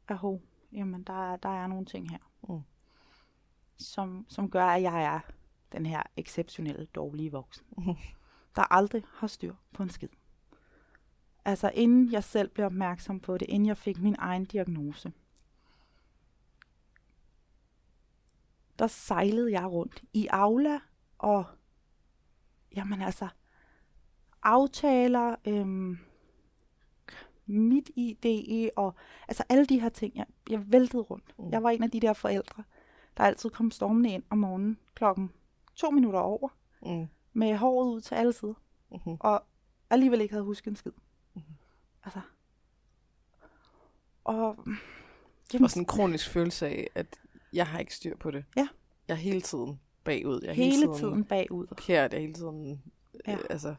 at 0.07 0.17
hov, 0.17 0.41
jamen, 0.71 1.03
der, 1.03 1.31
er- 1.31 1.35
der 1.37 1.49
er 1.49 1.67
nogle 1.67 1.85
ting 1.85 2.09
her, 2.09 2.17
Mm. 2.49 2.61
som, 3.77 4.25
som 4.29 4.49
gør, 4.51 4.65
at 4.65 4.81
jeg 4.81 5.03
er 5.03 5.19
den 5.71 5.85
her 5.85 6.03
exceptionelle 6.17 6.85
dårlige 6.85 7.31
voksen, 7.31 7.65
Mhm. 7.77 7.95
der 8.55 8.73
aldrig 8.73 9.03
har 9.13 9.27
styr 9.27 9.55
på 9.73 9.83
en 9.83 9.89
skid. 9.89 10.09
Altså, 11.45 11.71
inden 11.73 12.11
jeg 12.11 12.23
selv 12.23 12.49
blev 12.49 12.65
opmærksom 12.65 13.19
på 13.19 13.37
det, 13.37 13.45
inden 13.49 13.67
jeg 13.67 13.77
fik 13.77 13.99
min 14.01 14.15
egen 14.19 14.45
diagnose, 14.45 15.13
der 18.79 18.87
sejlede 18.87 19.51
jeg 19.51 19.65
rundt 19.71 20.03
i 20.13 20.27
Aula, 20.31 20.79
og 21.17 21.45
jamen 22.75 23.01
altså, 23.01 23.27
aftaler, 24.43 25.35
øhm, 25.47 25.97
mit 27.49 27.89
ID, 27.95 28.69
og 28.75 28.95
altså 29.27 29.43
alle 29.49 29.65
de 29.65 29.79
her 29.79 29.89
ting, 29.89 30.15
jeg, 30.15 30.25
jeg 30.49 30.71
væltede 30.71 31.01
rundt. 31.03 31.33
Mm. 31.39 31.51
Jeg 31.51 31.63
var 31.63 31.69
en 31.69 31.83
af 31.83 31.91
de 31.91 31.99
der 31.99 32.13
forældre, 32.13 32.63
der 33.17 33.23
altid 33.23 33.49
kom 33.49 33.71
stormende 33.71 34.09
ind 34.13 34.23
om 34.29 34.37
morgenen 34.37 34.77
klokken 34.95 35.31
to 35.75 35.89
minutter 35.91 36.19
over, 36.19 36.49
Mm. 36.85 37.07
med 37.33 37.57
håret 37.57 37.87
ud 37.95 38.01
til 38.01 38.15
alle 38.15 38.33
sider, 38.33 38.53
Mhm. 38.91 39.17
og 39.19 39.43
alligevel 39.89 40.21
ikke 40.21 40.33
havde 40.33 40.43
husket 40.45 40.71
en 40.71 40.75
skid. 40.75 40.91
Mhm. 41.33 41.43
Altså. 42.03 42.21
Og, 44.23 44.55
jamen, 45.53 45.63
Og 45.63 45.69
sådan 45.69 45.81
en 45.81 45.85
kronisk 45.85 46.29
følelse 46.29 46.67
af, 46.67 46.87
at 46.95 47.19
jeg 47.53 47.67
har 47.67 47.79
ikke 47.79 47.95
styr 47.95 48.17
på 48.17 48.31
det. 48.31 48.45
Ja. 48.57 48.67
Jeg 49.07 49.13
er 49.13 49.17
hele 49.17 49.41
tiden 49.41 49.79
bagud. 50.03 50.39
Jeg 50.43 50.49
er 50.49 50.53
hele, 50.53 50.69
hele 50.71 50.85
hele 50.87 50.97
tiden 50.99 51.23
bagud. 51.25 51.67
forkert. 51.67 52.11
Jeg 52.13 52.17
er 52.17 52.21
hele 52.21 52.33
tiden 52.33 52.81
Ja. 53.27 53.33
øh, 53.33 53.39
altså, 53.49 53.75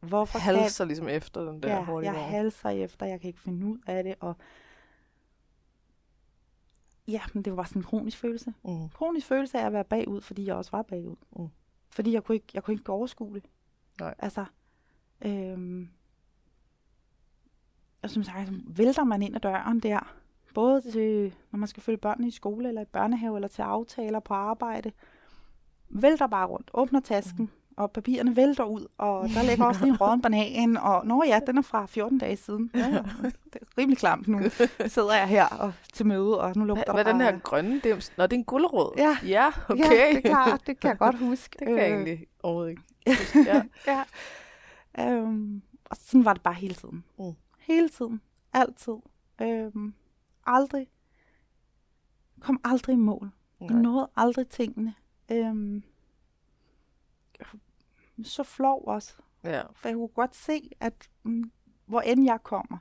Hvorfor 0.00 0.38
kan 0.38 0.54
halser 0.54 0.84
ligesom 0.84 1.08
efter 1.08 1.44
den 1.44 1.62
der 1.62 1.74
ja, 1.74 1.84
hurtige 1.84 2.12
jeg 2.12 2.20
vogn. 2.20 2.30
halser 2.30 2.68
efter, 2.68 3.06
jeg 3.06 3.20
kan 3.20 3.28
ikke 3.28 3.40
finde 3.40 3.66
ud 3.66 3.78
af 3.86 4.04
det, 4.04 4.14
og 4.20 4.36
ja, 7.08 7.20
men 7.34 7.42
det 7.42 7.50
var 7.50 7.56
bare 7.56 7.66
sådan 7.66 7.82
en 7.82 7.86
kronisk 7.86 8.18
følelse. 8.18 8.54
Mm. 8.64 8.88
Kronisk 8.88 9.26
følelse 9.26 9.58
af 9.58 9.66
at 9.66 9.72
være 9.72 9.84
bagud, 9.84 10.20
fordi 10.20 10.46
jeg 10.46 10.54
også 10.54 10.70
var 10.70 10.82
bagud. 10.82 11.16
Mm. 11.36 11.48
Fordi 11.90 12.12
jeg 12.12 12.24
kunne 12.24 12.34
ikke, 12.34 12.46
jeg 12.54 12.62
kunne 12.62 12.74
ikke 12.74 12.92
overskue 12.92 13.34
det. 13.34 13.44
Nej. 14.00 14.14
Altså, 14.18 14.44
øhm, 15.22 15.88
og 18.02 18.10
som 18.10 18.22
sagt, 18.22 18.48
så 18.48 18.54
vælter 18.66 19.04
man 19.04 19.22
ind 19.22 19.34
ad 19.34 19.40
døren 19.40 19.80
der, 19.80 20.14
både 20.54 20.80
til, 20.80 21.34
når 21.50 21.58
man 21.58 21.68
skal 21.68 21.82
følge 21.82 21.98
børnene 21.98 22.28
i 22.28 22.30
skole, 22.30 22.68
eller 22.68 22.82
i 22.82 22.84
børnehave, 22.84 23.36
eller 23.36 23.48
til 23.48 23.62
aftaler 23.62 24.20
på 24.20 24.34
arbejde, 24.34 24.92
vælter 25.88 26.26
bare 26.26 26.46
rundt, 26.46 26.70
åbner 26.74 27.00
tasken, 27.00 27.44
mm. 27.44 27.50
Og 27.78 27.90
papirerne 27.90 28.36
vælter 28.36 28.64
ud, 28.64 28.86
og 28.98 29.28
der 29.28 29.42
ligger 29.42 29.64
også 29.64 29.80
lige 29.80 29.90
en 29.92 29.96
rådden 29.96 30.22
banan, 30.22 30.76
og 30.76 31.06
nå 31.06 31.22
ja, 31.26 31.40
den 31.46 31.58
er 31.58 31.62
fra 31.62 31.86
14 31.86 32.18
dage 32.18 32.36
siden. 32.36 32.70
Ja, 32.74 32.78
ja, 32.80 33.02
det 33.52 33.62
er 33.62 33.78
rimelig 33.78 33.98
klamt 33.98 34.28
nu. 34.28 34.38
sidder 34.86 35.14
jeg 35.14 35.28
her 35.28 35.46
og 35.46 35.72
til 35.92 36.06
møde, 36.06 36.40
og 36.40 36.52
nu 36.56 36.64
lugter 36.64 36.92
Hvad, 36.92 37.04
er 37.06 37.12
den 37.12 37.20
her 37.20 37.38
grønne 37.38 37.80
dims? 37.84 38.12
Nå, 38.16 38.24
det 38.24 38.32
er 38.32 38.36
en 38.36 38.44
gulerod. 38.44 38.92
Ja. 38.96 39.16
Ja, 39.26 39.46
okay. 39.68 39.84
Ja, 39.84 40.08
det 40.08 40.16
er 40.16 40.20
klart, 40.20 40.66
det 40.66 40.80
kan 40.80 40.88
jeg 40.90 40.98
godt 40.98 41.18
huske. 41.28 41.56
det 41.58 41.66
kan 41.66 41.76
jeg 41.78 41.90
Øh, 41.90 41.94
egentlig 41.96 42.26
overhovedet 42.42 42.70
ikke. 42.70 42.82
huske. 43.22 43.38
Ja. 43.46 43.62
Ja. 43.86 44.02
Øhm, 45.12 45.62
og 45.84 45.96
sådan 45.96 46.24
var 46.24 46.32
det 46.32 46.42
bare 46.42 46.54
hele 46.54 46.74
tiden. 46.74 47.04
Mm. 47.18 47.32
Hele 47.58 47.88
tiden. 47.88 48.20
Altid. 48.52 48.94
Øhm, 49.42 49.94
aldrig. 50.46 50.86
Kom 52.40 52.60
aldrig 52.64 52.92
i 52.92 52.96
mål. 52.96 53.30
Jeg 53.60 53.68
Nej. 53.68 53.82
nåede 53.82 54.08
aldrig 54.16 54.48
tingene. 54.48 54.94
Øhm, 55.32 55.82
så 58.24 58.42
flov 58.42 58.84
også. 58.86 59.14
Ja. 59.44 59.62
For 59.74 59.88
jeg 59.88 59.94
kunne 59.96 60.08
godt 60.08 60.36
se, 60.36 60.70
at 60.80 61.08
mm, 61.22 61.50
hvor 61.86 62.00
end 62.00 62.24
jeg 62.24 62.38
kommer, 62.42 62.78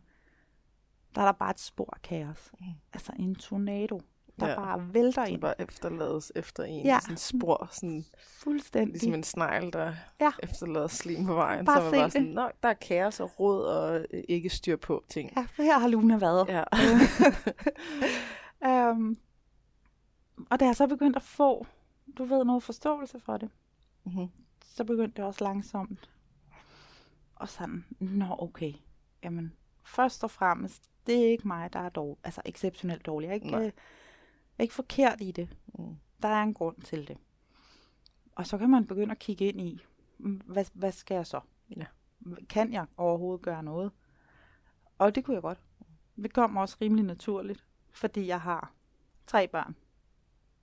der 1.15 1.21
er 1.21 1.25
der 1.25 1.31
bare 1.31 1.51
et 1.51 1.59
spor 1.59 1.89
af 1.95 2.01
kaos. 2.01 2.51
Mm. 2.59 2.65
Altså 2.93 3.11
en 3.19 3.35
tornado, 3.35 4.01
der 4.39 4.47
Ja. 4.47 4.55
bare 4.55 4.93
vælter 4.93 5.23
Det 5.25 5.31
ind. 5.31 5.41
bare 5.41 5.61
efterlades 5.61 6.31
efter 6.35 6.63
en. 6.63 6.85
Ja. 6.85 6.99
Sådan 7.01 7.17
spor, 7.17 7.67
sådan, 7.71 8.05
Fuldstændig. 8.43 8.91
ligesom 8.93 9.13
en 9.13 9.23
snegl, 9.23 9.73
der 9.73 9.93
Ja. 10.21 10.31
efterlader 10.43 10.87
slim 10.87 11.25
på 11.25 11.33
vejen. 11.33 11.65
Bare 11.65 11.77
så 11.77 11.83
man 11.83 11.91
bare 11.91 12.03
det. 12.03 12.11
sådan, 12.13 12.27
Nå, 12.27 12.49
der 12.63 12.69
er 12.69 12.73
kaos 12.73 13.19
og 13.19 13.39
råd 13.39 13.65
og 13.65 14.05
øh, 14.13 14.23
ikke 14.29 14.49
styr 14.49 14.75
på 14.75 15.03
ting. 15.09 15.31
Ja, 15.37 15.41
for 15.55 15.63
her 15.63 15.79
har 15.79 15.87
Luna 15.87 16.17
været. 16.17 16.47
Ja. 16.49 16.63
Øhm, 18.65 19.17
og 20.49 20.59
da 20.59 20.65
jeg 20.65 20.75
så 20.75 20.87
begyndte 20.87 21.17
at 21.17 21.23
få, 21.23 21.65
du 22.17 22.23
ved, 22.25 22.45
noget 22.45 22.63
forståelse 22.63 23.19
for 23.19 23.37
det, 23.37 23.49
Mhm. 24.05 24.27
Så 24.77 24.83
begyndte 24.83 25.17
det 25.17 25.25
også 25.25 25.43
langsomt. 25.43 26.09
Og 27.35 27.49
sådan, 27.49 27.85
nå 27.99 28.35
okay, 28.39 28.73
jamen, 29.23 29.53
først 29.83 30.23
og 30.23 30.31
fremmest, 30.31 30.83
det 31.07 31.15
er 31.25 31.31
ikke 31.31 31.47
mig, 31.47 31.73
der 31.73 31.79
er 31.79 31.89
dårlig, 31.89 32.17
altså 32.23 32.41
exceptionelt 32.45 33.05
dårlig. 33.05 33.27
Jeg 33.27 33.31
er 33.31 33.35
ikke, 33.35 33.51
Nej. 33.51 33.59
øh, 33.59 33.65
jeg 33.65 33.71
er 34.57 34.63
ikke 34.63 34.73
forkert 34.73 35.21
i 35.21 35.31
det. 35.31 35.49
Mm. 35.79 35.95
Der 36.21 36.27
er 36.27 36.43
en 36.43 36.53
grund 36.53 36.81
til 36.81 37.07
det. 37.07 37.17
Og 38.35 38.47
så 38.47 38.57
kan 38.57 38.69
man 38.69 38.87
begynde 38.87 39.11
at 39.11 39.19
kigge 39.19 39.45
ind 39.45 39.61
i, 39.61 39.81
mm, 40.17 40.41
hvad, 40.45 40.65
hvad 40.73 40.91
skal 40.91 41.15
jeg 41.15 41.27
så? 41.27 41.39
Ja. 41.77 41.85
Kan 42.49 42.73
jeg 42.73 42.85
overhovedet 42.97 43.41
gøre 43.41 43.63
noget? 43.63 43.91
Og 44.97 45.15
det 45.15 45.25
kunne 45.25 45.35
jeg 45.35 45.41
godt. 45.41 45.61
Det 46.15 46.33
kom 46.33 46.57
også 46.57 46.77
rimelig 46.81 47.05
naturligt, 47.05 47.65
fordi 47.91 48.27
jeg 48.27 48.41
har 48.41 48.73
tre 49.27 49.47
børn 49.47 49.75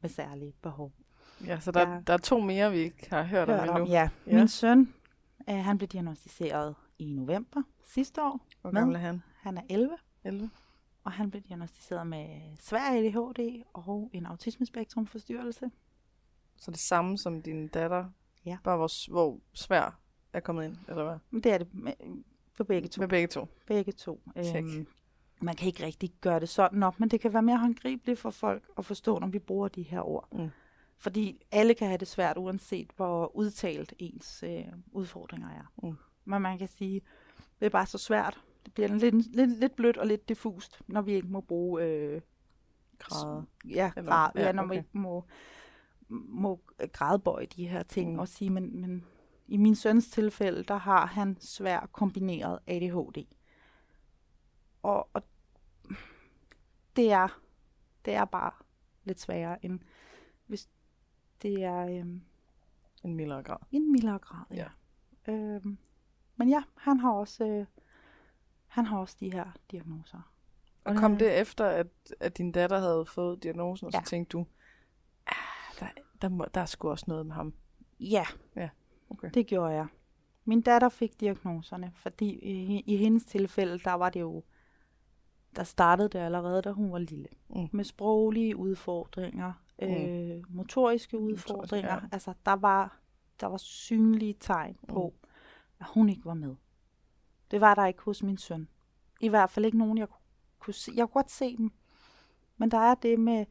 med 0.01 0.11
særlige 0.11 0.55
behov. 0.63 0.93
Ja, 1.47 1.61
så 1.61 1.71
der, 1.71 1.89
Ja. 1.93 2.01
der 2.07 2.13
er 2.13 2.17
to 2.19 2.41
mere, 2.41 2.71
vi 2.71 2.79
ikke 2.79 3.07
har 3.11 3.23
hørt, 3.23 3.49
Hørt 3.49 3.61
om 3.61 3.69
om, 3.69 3.77
endnu. 3.81 3.93
ja. 3.95 4.09
Ja. 4.27 4.35
Min 4.35 4.49
søn, 4.49 4.95
øh, 5.51 5.55
han 5.57 5.79
blev 5.79 5.89
diagnostiseret 5.89 6.75
i 6.99 7.13
november 7.13 7.63
sidste 7.85 8.23
år. 8.23 8.41
Hvor 8.61 8.71
Med? 8.71 8.81
gammel 8.81 8.97
er 8.97 9.01
han? 9.01 9.23
Han 9.41 9.57
er 9.59 9.63
11, 9.71 9.97
11? 10.25 10.51
og 11.05 11.13
han 11.13 11.31
blev 11.31 11.43
diagnostiseret 11.43 12.07
med 12.07 12.27
svær 12.61 12.81
ADHD 12.81 13.63
og 13.73 14.11
en 14.13 14.27
autismespektrumforstyrrelse. 14.27 15.71
Så 16.57 16.71
det 16.71 16.81
samme 16.81 17.19
som 17.19 17.43
din 17.43 17.69
datter, 17.69 18.05
Ja. 18.47 18.57
bare 18.65 18.77
hvor, 18.77 19.11
hvor 19.11 19.39
svær 19.53 19.99
er 20.33 20.41
kommet 20.41 20.65
ind, 20.65 20.77
eller 20.89 21.05
hvad? 21.05 21.41
Det 21.43 21.53
er 21.53 21.59
det 21.59 21.75
med, 21.75 21.93
for 22.55 22.65
begge 22.65 22.89
to. 22.89 23.01
Med 23.01 23.09
begge 23.09 23.27
to. 23.29 23.49
Begge 23.67 23.93
to. 23.93 24.21
Check. 24.45 24.57
Øhm, 24.67 24.87
man 25.41 25.57
kan 25.57 25.67
ikke 25.67 25.85
rigtig 25.87 26.13
gøre 26.21 26.41
det 26.41 26.49
sådan 26.49 26.83
op, 26.83 27.01
men 27.01 27.09
det 27.09 27.21
kan 27.21 27.33
være 27.33 27.43
mere 27.43 27.59
håndgribeligt 27.59 28.19
for 28.21 28.31
folk 28.31 28.63
at 28.79 28.85
forstå, 28.85 29.19
når 29.19 29.27
vi 29.27 29.39
bruger 29.39 29.69
de 29.69 29.83
her 29.83 30.01
ord. 30.09 30.29
Mm. 30.33 30.49
Fordi 30.99 31.43
alle 31.53 31.75
kan 31.75 31.87
have 31.89 31.99
det 31.99 32.09
svært, 32.09 32.37
uanset 32.39 32.91
hvor 32.97 33.37
udtalt 33.37 33.95
ens 33.99 34.43
øh, 34.43 34.65
udfordringer 34.93 35.49
er. 35.51 35.73
Mm. 35.83 35.97
Men 36.25 36.43
man 36.43 36.59
kan 36.59 36.69
sige, 36.69 37.01
det 37.61 37.67
er 37.67 37.71
bare 37.71 37.87
så 37.87 37.99
svært. 37.99 38.41
Det 38.65 38.75
bliver 38.75 38.89
lidt, 38.89 39.37
lidt, 39.37 39.51
lidt 39.51 39.77
blødt 39.77 39.97
og 39.97 40.07
lidt 40.07 40.29
diffust, 40.29 40.81
når 40.87 41.03
vi 41.03 41.13
ikke 41.13 41.29
må 41.29 41.41
bruge 41.41 41.83
øh, 41.85 42.21
Grader. 42.99 43.43
ja, 43.69 43.93
grad, 43.97 44.31
ja, 44.35 44.43
ja, 44.43 44.53
når 44.53 44.63
okay. 44.63 44.77
ikke 44.77 44.89
må, 44.93 45.25
må 46.29 46.61
gradbøje 46.93 47.47
de 47.47 47.69
her 47.69 47.83
ting 47.83 48.13
Mm. 48.13 48.19
og 48.19 48.29
sige, 48.29 48.51
men, 48.51 48.81
men 48.81 49.05
i 49.47 49.57
min 49.57 49.75
søns 49.75 50.11
tilfælde, 50.11 50.63
der 50.63 50.77
har 50.77 51.07
han 51.07 51.37
svær 51.41 51.89
kombineret 51.93 52.59
ADHD. 52.67 53.25
Og, 54.83 55.09
og 55.13 55.23
det 56.97 57.13
er 57.13 57.41
det 58.05 58.15
er 58.15 58.25
bare 58.25 58.51
lidt 59.05 59.21
sværere 59.21 59.65
end 59.65 59.81
det 61.45 61.63
er 61.65 61.87
øhm, 62.01 62.21
En 63.05 63.15
mildere 63.15 63.43
grad. 63.43 63.57
en 63.73 63.93
mildere 63.93 64.19
grad. 64.19 64.45
Ja. 64.51 64.67
Øhm, 65.33 65.79
men 66.37 66.49
ja, 66.49 66.63
han 66.77 67.01
har 67.01 67.11
også 67.13 67.45
øh, 67.47 67.67
han 68.67 68.87
har 68.87 68.99
også 68.99 69.17
de 69.21 69.33
her 69.33 69.45
diagnoser. 69.71 70.31
Og 70.85 70.97
kom 70.97 71.17
det 71.19 71.41
efter, 71.41 71.67
at, 71.67 71.87
at 72.21 72.39
din 72.39 72.53
datter 72.53 72.79
havde 72.79 73.07
fået 73.07 73.43
diagnosen, 73.43 73.87
og 73.87 73.93
så 73.93 73.99
Ja. 73.99 74.05
tænkte 74.05 74.33
du, 74.33 74.47
ah, 75.27 75.35
der, 75.81 75.87
der, 76.23 76.29
må, 76.29 76.45
der 76.55 76.61
er 76.61 76.67
sgu 76.67 76.91
også 76.91 77.05
noget 77.09 77.27
med 77.27 77.35
ham. 77.35 77.55
Ja, 78.01 78.25
Ja, 78.57 78.69
okay. 79.11 79.31
det 79.35 79.47
gjorde 79.47 79.75
jeg. 79.75 79.87
Min 80.45 80.61
datter 80.61 80.89
fik 80.89 81.21
diagnoserne, 81.21 81.93
fordi 81.97 82.27
i, 82.43 82.81
i 82.87 82.97
hendes 82.97 83.25
tilfælde, 83.25 83.79
der 83.79 83.93
var 83.93 84.11
det 84.11 84.21
jo, 84.21 84.45
der 85.57 85.65
startede 85.65 86.09
det 86.09 86.19
allerede, 86.19 86.63
da 86.63 86.71
hun 86.71 86.93
var 86.93 86.99
lille. 86.99 87.29
Mm. 87.49 87.69
Med 87.73 87.85
sproglige 87.85 88.57
udfordringer, 88.57 89.53
Mm. 89.83 89.87
øh, 89.89 90.43
motoriske 90.55 91.19
udfordringer. 91.19 91.95
ja. 91.95 92.01
Altså, 92.13 92.35
der 92.47 92.53
var, 92.53 92.99
der 93.41 93.47
var 93.47 93.57
synlige 93.57 94.35
tegn 94.41 94.77
på, 94.89 95.15
Mm. 95.23 95.29
at 95.81 95.87
hun 95.95 96.09
ikke 96.09 96.25
var 96.25 96.35
med. 96.35 96.55
Det 97.51 97.61
var 97.61 97.75
der 97.75 97.87
ikke 97.87 98.03
hos 98.03 98.23
min 98.23 98.39
søn. 98.39 98.69
I 99.21 99.29
hvert 99.29 99.51
fald 99.51 99.65
ikke 99.65 99.79
nogen, 99.79 99.99
jeg 99.99 100.09
ku- 100.09 100.21
kunne 100.59 100.75
se. 100.75 100.93
Jeg 100.97 101.07
kunne 101.07 101.13
godt 101.23 101.31
se 101.31 101.57
dem. 101.57 101.73
Men 102.57 102.71
der 102.71 102.79
er 102.79 102.95
det 102.95 103.21
med, 103.21 103.47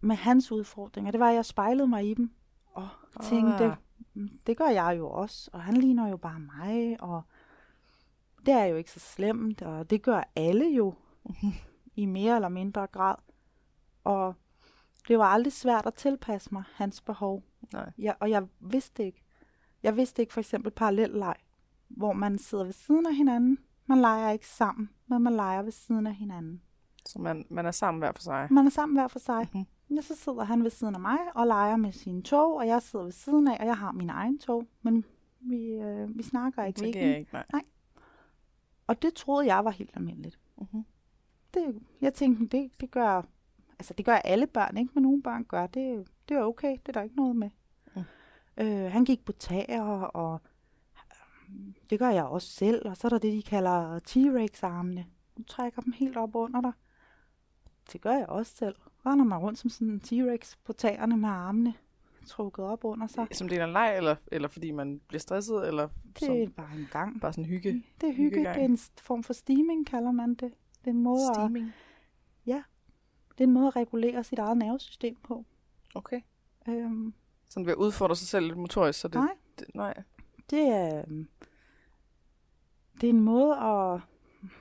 med 0.00 0.16
hans 0.16 0.52
udfordringer. 0.52 1.10
Det 1.10 1.20
var, 1.20 1.28
at 1.28 1.34
jeg 1.34 1.44
spejlede 1.44 1.88
mig 1.88 2.10
i 2.10 2.14
dem. 2.14 2.34
Og 2.74 2.88
tænkte. 3.22 3.76
"Mm, 4.14 4.28
det 4.46 4.56
gør 4.56 4.68
jeg 4.68 4.94
jo 4.98 5.10
også. 5.10 5.50
Og 5.52 5.62
han 5.62 5.76
ligner 5.76 6.08
jo 6.08 6.16
bare 6.16 6.40
mig. 6.40 6.96
Og 7.02 7.22
det 8.46 8.54
er 8.54 8.64
jo 8.64 8.76
ikke 8.76 8.90
så 8.90 9.00
slemt. 9.00 9.62
Og 9.62 9.90
det 9.90 10.02
gør 10.02 10.22
alle 10.36 10.64
jo. 10.76 10.94
I 11.96 12.06
mere 12.06 12.34
eller 12.34 12.48
mindre 12.48 12.86
grad. 12.86 13.14
Og 14.04 14.34
det 15.08 15.18
var 15.18 15.24
aldrig 15.24 15.52
svært 15.52 15.86
at 15.86 15.94
tilpasse 15.94 16.48
mig 16.52 16.62
hans 16.74 17.00
behov. 17.00 17.42
Nej. 17.72 17.92
Ja, 17.98 18.12
og 18.20 18.30
jeg 18.30 18.46
vidste 18.60 19.04
ikke. 19.04 19.22
Jeg 19.82 19.96
vidste 19.96 20.22
ikke 20.22 20.32
for 20.32 20.40
eksempel 20.40 20.70
parallelleg, 20.72 21.34
hvor 21.88 22.12
man 22.12 22.38
sidder 22.38 22.64
ved 22.64 22.72
siden 22.72 23.06
af 23.06 23.14
hinanden. 23.16 23.58
Man 23.86 23.98
leger 23.98 24.30
ikke 24.30 24.48
sammen, 24.48 24.90
men 25.06 25.22
man 25.22 25.32
leger 25.32 25.62
ved 25.62 25.72
siden 25.72 26.06
af 26.06 26.14
hinanden. 26.14 26.62
Så 27.06 27.18
man, 27.18 27.46
man 27.50 27.66
er 27.66 27.70
sammen 27.70 27.98
hver 27.98 28.12
for 28.12 28.22
sig. 28.22 28.48
Man 28.50 28.66
er 28.66 28.70
sammen 28.70 28.96
hver 28.96 29.08
for 29.08 29.18
sig. 29.18 29.48
Mhm. 29.54 29.64
Ja, 29.96 30.00
så 30.00 30.16
sidder 30.16 30.44
han 30.44 30.62
ved 30.62 30.70
siden 30.70 30.94
af 30.94 31.00
mig 31.00 31.18
og 31.34 31.46
leger 31.46 31.76
med 31.76 31.92
sine 31.92 32.22
tog, 32.22 32.56
og 32.56 32.66
jeg 32.66 32.82
sidder 32.82 33.04
ved 33.04 33.12
siden 33.12 33.48
af, 33.48 33.56
og 33.60 33.66
jeg 33.66 33.76
har 33.78 33.92
min 33.92 34.10
egen 34.10 34.38
tog. 34.38 34.66
Men 34.82 35.04
vi, 35.40 35.72
øh, 35.72 36.18
vi 36.18 36.22
snakker 36.22 36.64
ikke. 36.64 36.80
Vi 36.80 36.84
er 36.84 36.88
ikke 36.88 37.08
jeg 37.08 37.18
ikke, 37.18 37.32
nej. 37.52 37.62
Og 38.86 39.02
det 39.02 39.14
troede 39.14 39.46
jeg 39.54 39.64
var 39.64 39.70
helt 39.70 39.90
almindeligt. 39.94 40.38
Mhm. 40.58 40.84
Det, 41.54 41.82
jeg 42.00 42.14
tænkte, 42.14 42.58
det, 42.58 42.70
det 42.80 42.90
gør 42.90 43.22
altså 43.84 43.94
det 43.94 44.04
gør 44.04 44.14
alle 44.14 44.46
børn, 44.46 44.76
ikke? 44.76 44.90
Men 44.94 45.02
nogle 45.02 45.22
børn 45.22 45.44
gør 45.44 45.66
det. 45.66 46.06
Det 46.28 46.36
er 46.36 46.42
okay, 46.42 46.70
det 46.72 46.88
er 46.88 46.92
der 46.92 47.02
ikke 47.02 47.16
noget 47.16 47.36
med. 47.36 47.50
Mm. 47.96 48.02
Øh, 48.58 48.92
han 48.92 49.04
gik 49.04 49.24
på 49.24 49.32
tager, 49.32 49.82
og 50.00 50.40
øh, 50.96 51.56
det 51.90 51.98
gør 51.98 52.08
jeg 52.10 52.24
også 52.24 52.48
selv. 52.48 52.88
Og 52.88 52.96
så 52.96 53.06
er 53.06 53.08
der 53.08 53.18
det, 53.18 53.32
de 53.32 53.42
kalder 53.42 53.98
T-Rex-armene. 53.98 55.06
Du 55.38 55.42
trækker 55.42 55.82
dem 55.82 55.92
helt 55.92 56.16
op 56.16 56.34
under 56.34 56.60
dig. 56.60 56.72
Det 57.92 58.00
gør 58.00 58.12
jeg 58.12 58.26
også 58.26 58.56
selv. 58.56 58.74
Render 59.06 59.24
man 59.24 59.38
rundt 59.38 59.58
som 59.58 59.70
sådan 59.70 59.88
en 59.88 60.00
T-Rex 60.04 60.54
på 60.64 60.72
tagerne 60.72 61.16
med 61.16 61.28
armene 61.28 61.74
trukket 62.26 62.64
op 62.64 62.84
under 62.84 63.06
sig. 63.06 63.26
Som 63.32 63.48
del 63.48 63.60
af 63.60 63.64
en 63.66 63.72
leg, 63.72 63.96
eller, 63.96 64.16
eller 64.32 64.48
fordi 64.48 64.70
man 64.70 65.00
bliver 65.08 65.20
stresset, 65.20 65.68
eller 65.68 65.88
Det 66.08 66.18
som 66.18 66.34
er 66.36 66.48
bare 66.48 66.76
en 66.78 66.88
gang. 66.92 67.20
bare 67.20 67.32
sådan 67.32 67.44
hygge? 67.44 67.84
Det 68.00 68.08
er 68.08 68.12
hygge. 68.12 68.22
hyggegang. 68.22 68.54
Det 68.54 68.60
er 68.64 68.68
en 68.68 68.78
form 69.00 69.22
for 69.22 69.32
steaming, 69.32 69.86
kalder 69.86 70.12
man 70.12 70.30
det. 70.30 70.52
Det 70.84 70.86
er 70.86 70.90
en 70.90 71.02
måde, 71.02 71.20
at, 71.30 71.34
Steaming. 71.36 71.72
Det 73.38 73.44
er 73.44 73.48
en 73.48 73.54
måde 73.54 73.66
at 73.66 73.76
regulere 73.76 74.24
sit 74.24 74.38
eget 74.38 74.56
nervesystem 74.56 75.16
på. 75.22 75.44
Okay. 75.94 76.20
Øhm, 76.68 77.14
Sådan 77.48 77.66
ved 77.66 77.72
at 77.72 77.76
udfordre 77.78 78.16
sig 78.16 78.28
selv 78.28 78.46
lidt 78.46 78.58
motorisk, 78.58 79.00
så 79.00 79.08
det... 79.08 79.14
Nej. 79.14 79.34
Det, 79.58 79.74
nej. 79.74 80.02
det 80.50 80.60
er, 80.68 80.98
øhm, 81.08 81.28
det 83.00 83.04
er 83.06 83.10
en 83.10 83.20
måde 83.20 83.56
at, 83.56 84.00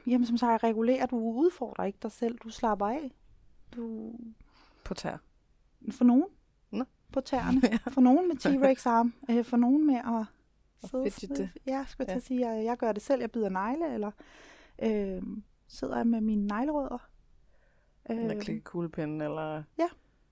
jamen 0.08 0.26
som 0.26 0.38
sagt, 0.38 0.64
regulere. 0.64 1.06
Du 1.06 1.18
udfordrer 1.18 1.86
ikke 1.86 2.00
dig 2.02 2.12
selv. 2.12 2.38
Du 2.38 2.50
slapper 2.50 2.88
af. 2.88 3.12
Du, 3.76 4.14
På 4.86 4.94
tær. 4.94 5.18
for 5.92 6.04
nogen 6.04 6.26
Nå. 6.72 6.86
på 7.12 7.22
tæerne. 7.22 7.62
For 7.94 8.02
nogen 8.02 8.28
med 8.28 8.36
T-Rex-arm. 8.36 9.14
øh, 9.30 9.46
for 9.46 9.58
nogen 9.58 9.88
med 9.88 9.96
at 9.96 10.26
sidde- 10.90 11.12
fidgete. 11.12 11.52
Ja, 11.68 11.86
skulle 11.88 12.06
jeg 12.08 12.14
Ja. 12.14 12.14
ja. 12.14 12.20
sige, 12.20 12.50
jeg, 12.50 12.66
jeg 12.66 12.78
gør 12.78 12.92
det 12.92 13.02
selv. 13.04 13.20
Jeg 13.22 13.32
bider 13.32 13.50
negle, 13.50 13.94
eller 13.94 14.12
øh, 14.84 15.22
sidder 15.68 15.98
jeg 15.98 16.08
med 16.08 16.22
mine 16.22 16.48
neglerødder. 16.48 17.10
Eller 18.06 18.32
Øhm, 18.32 18.42
klikke 18.42 18.62
kuglepinden, 18.62 19.22
eller... 19.22 19.64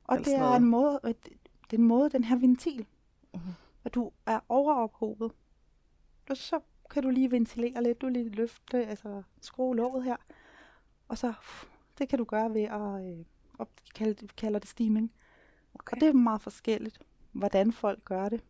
Og 0.04 0.16
alt 0.18 0.26
det 0.26 0.36
er 0.36 0.52
en 0.56 0.66
måde, 0.66 1.00
at 1.04 1.24
det 1.64 1.74
er 1.74 1.78
en 1.82 1.88
måde, 1.88 2.10
den 2.10 2.24
her 2.24 2.36
ventil, 2.40 2.86
Mhm. 3.34 3.42
at 3.86 3.94
du 3.94 4.12
er 4.26 4.40
overophobet. 4.50 5.32
Og 6.30 6.38
så 6.38 6.60
kan 6.90 7.04
du 7.04 7.10
lige 7.10 7.32
ventilere 7.32 7.84
lidt, 7.84 8.02
du 8.02 8.08
lige 8.08 8.30
løfte, 8.30 8.86
altså 8.86 9.24
skrue 9.42 9.76
låget 9.76 10.04
her. 10.04 10.16
Og 11.08 11.18
så, 11.18 11.34
det 11.98 12.10
kan 12.10 12.18
du 12.20 12.24
gøre 12.24 12.54
ved 12.54 12.62
at, 12.64 13.06
øh, 13.20 13.26
op, 13.60 13.70
kalde, 13.96 14.28
kalder 14.28 14.60
det 14.60 14.70
steaming. 14.70 15.12
Okay. 15.74 15.96
Og 15.96 16.02
det 16.02 16.10
er 16.10 16.14
meget 16.14 16.42
forskelligt, 16.42 17.00
hvordan 17.32 17.72
folk 17.72 18.06
gør 18.06 18.30
det. 18.30 18.44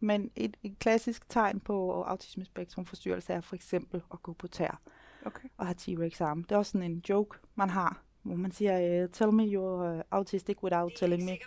Men 0.00 0.30
et, 0.36 0.56
et 0.62 0.78
klassisk 0.78 1.28
tegn 1.28 1.60
på 1.60 2.02
autismespektrumforstyrrelse 2.02 3.32
er 3.32 3.40
for 3.40 3.54
eksempel 3.54 4.02
at 4.12 4.22
gå 4.22 4.32
på 4.32 4.48
tær 4.48 4.80
Okay. 5.26 5.48
og 5.56 5.66
have 5.66 5.74
T-Rex-arm. 5.74 6.44
Det 6.44 6.52
er 6.52 6.56
også 6.58 6.72
sådan 6.72 6.90
en 6.92 7.02
joke, 7.08 7.38
man 7.54 7.70
har, 7.70 8.02
hvor 8.22 8.36
man 8.36 8.52
siger, 8.52 9.02
uh, 9.04 9.10
tell 9.10 9.32
me 9.32 9.42
you're 9.44 9.94
uh, 9.96 10.00
autistic 10.10 10.62
without 10.62 10.92
telling 10.96 11.24
me. 11.24 11.30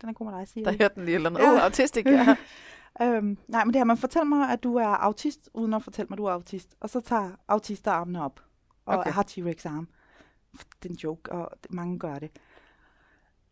Den 0.00 0.08
er 0.08 0.12
god 0.12 0.26
med 0.30 0.38
dig, 0.38 0.48
siger 0.48 0.64
Der 0.70 0.78
hørte 0.80 0.94
den 0.94 1.04
lige 1.04 1.14
eller 1.14 1.30
noget. 1.30 1.44
Ja. 1.46 1.52
Oh, 1.52 1.62
autistik, 1.64 2.06
ja. 2.06 2.36
Øhm, 3.02 3.38
nej, 3.48 3.64
men 3.64 3.74
det 3.74 3.80
her, 3.80 3.84
man 3.84 3.96
fortæller 3.96 4.24
mig, 4.24 4.50
at 4.50 4.62
du 4.62 4.76
er 4.76 4.86
autist, 4.86 5.50
uden 5.54 5.74
at 5.74 5.82
fortælle 5.82 6.08
mig, 6.08 6.14
at 6.14 6.18
du 6.18 6.24
er 6.24 6.32
autist. 6.32 6.74
Og 6.80 6.90
så 6.90 7.00
tager 7.00 7.30
autister 7.48 7.90
armene 7.90 8.24
op, 8.24 8.40
og 8.86 8.98
Okay. 8.98 9.10
har 9.10 9.22
T-Rex-arm. 9.22 9.88
Det 10.52 10.88
er 10.88 10.92
en 10.92 10.96
joke, 10.96 11.32
og 11.32 11.50
mange 11.70 11.98
gør 11.98 12.18
det. 12.18 12.30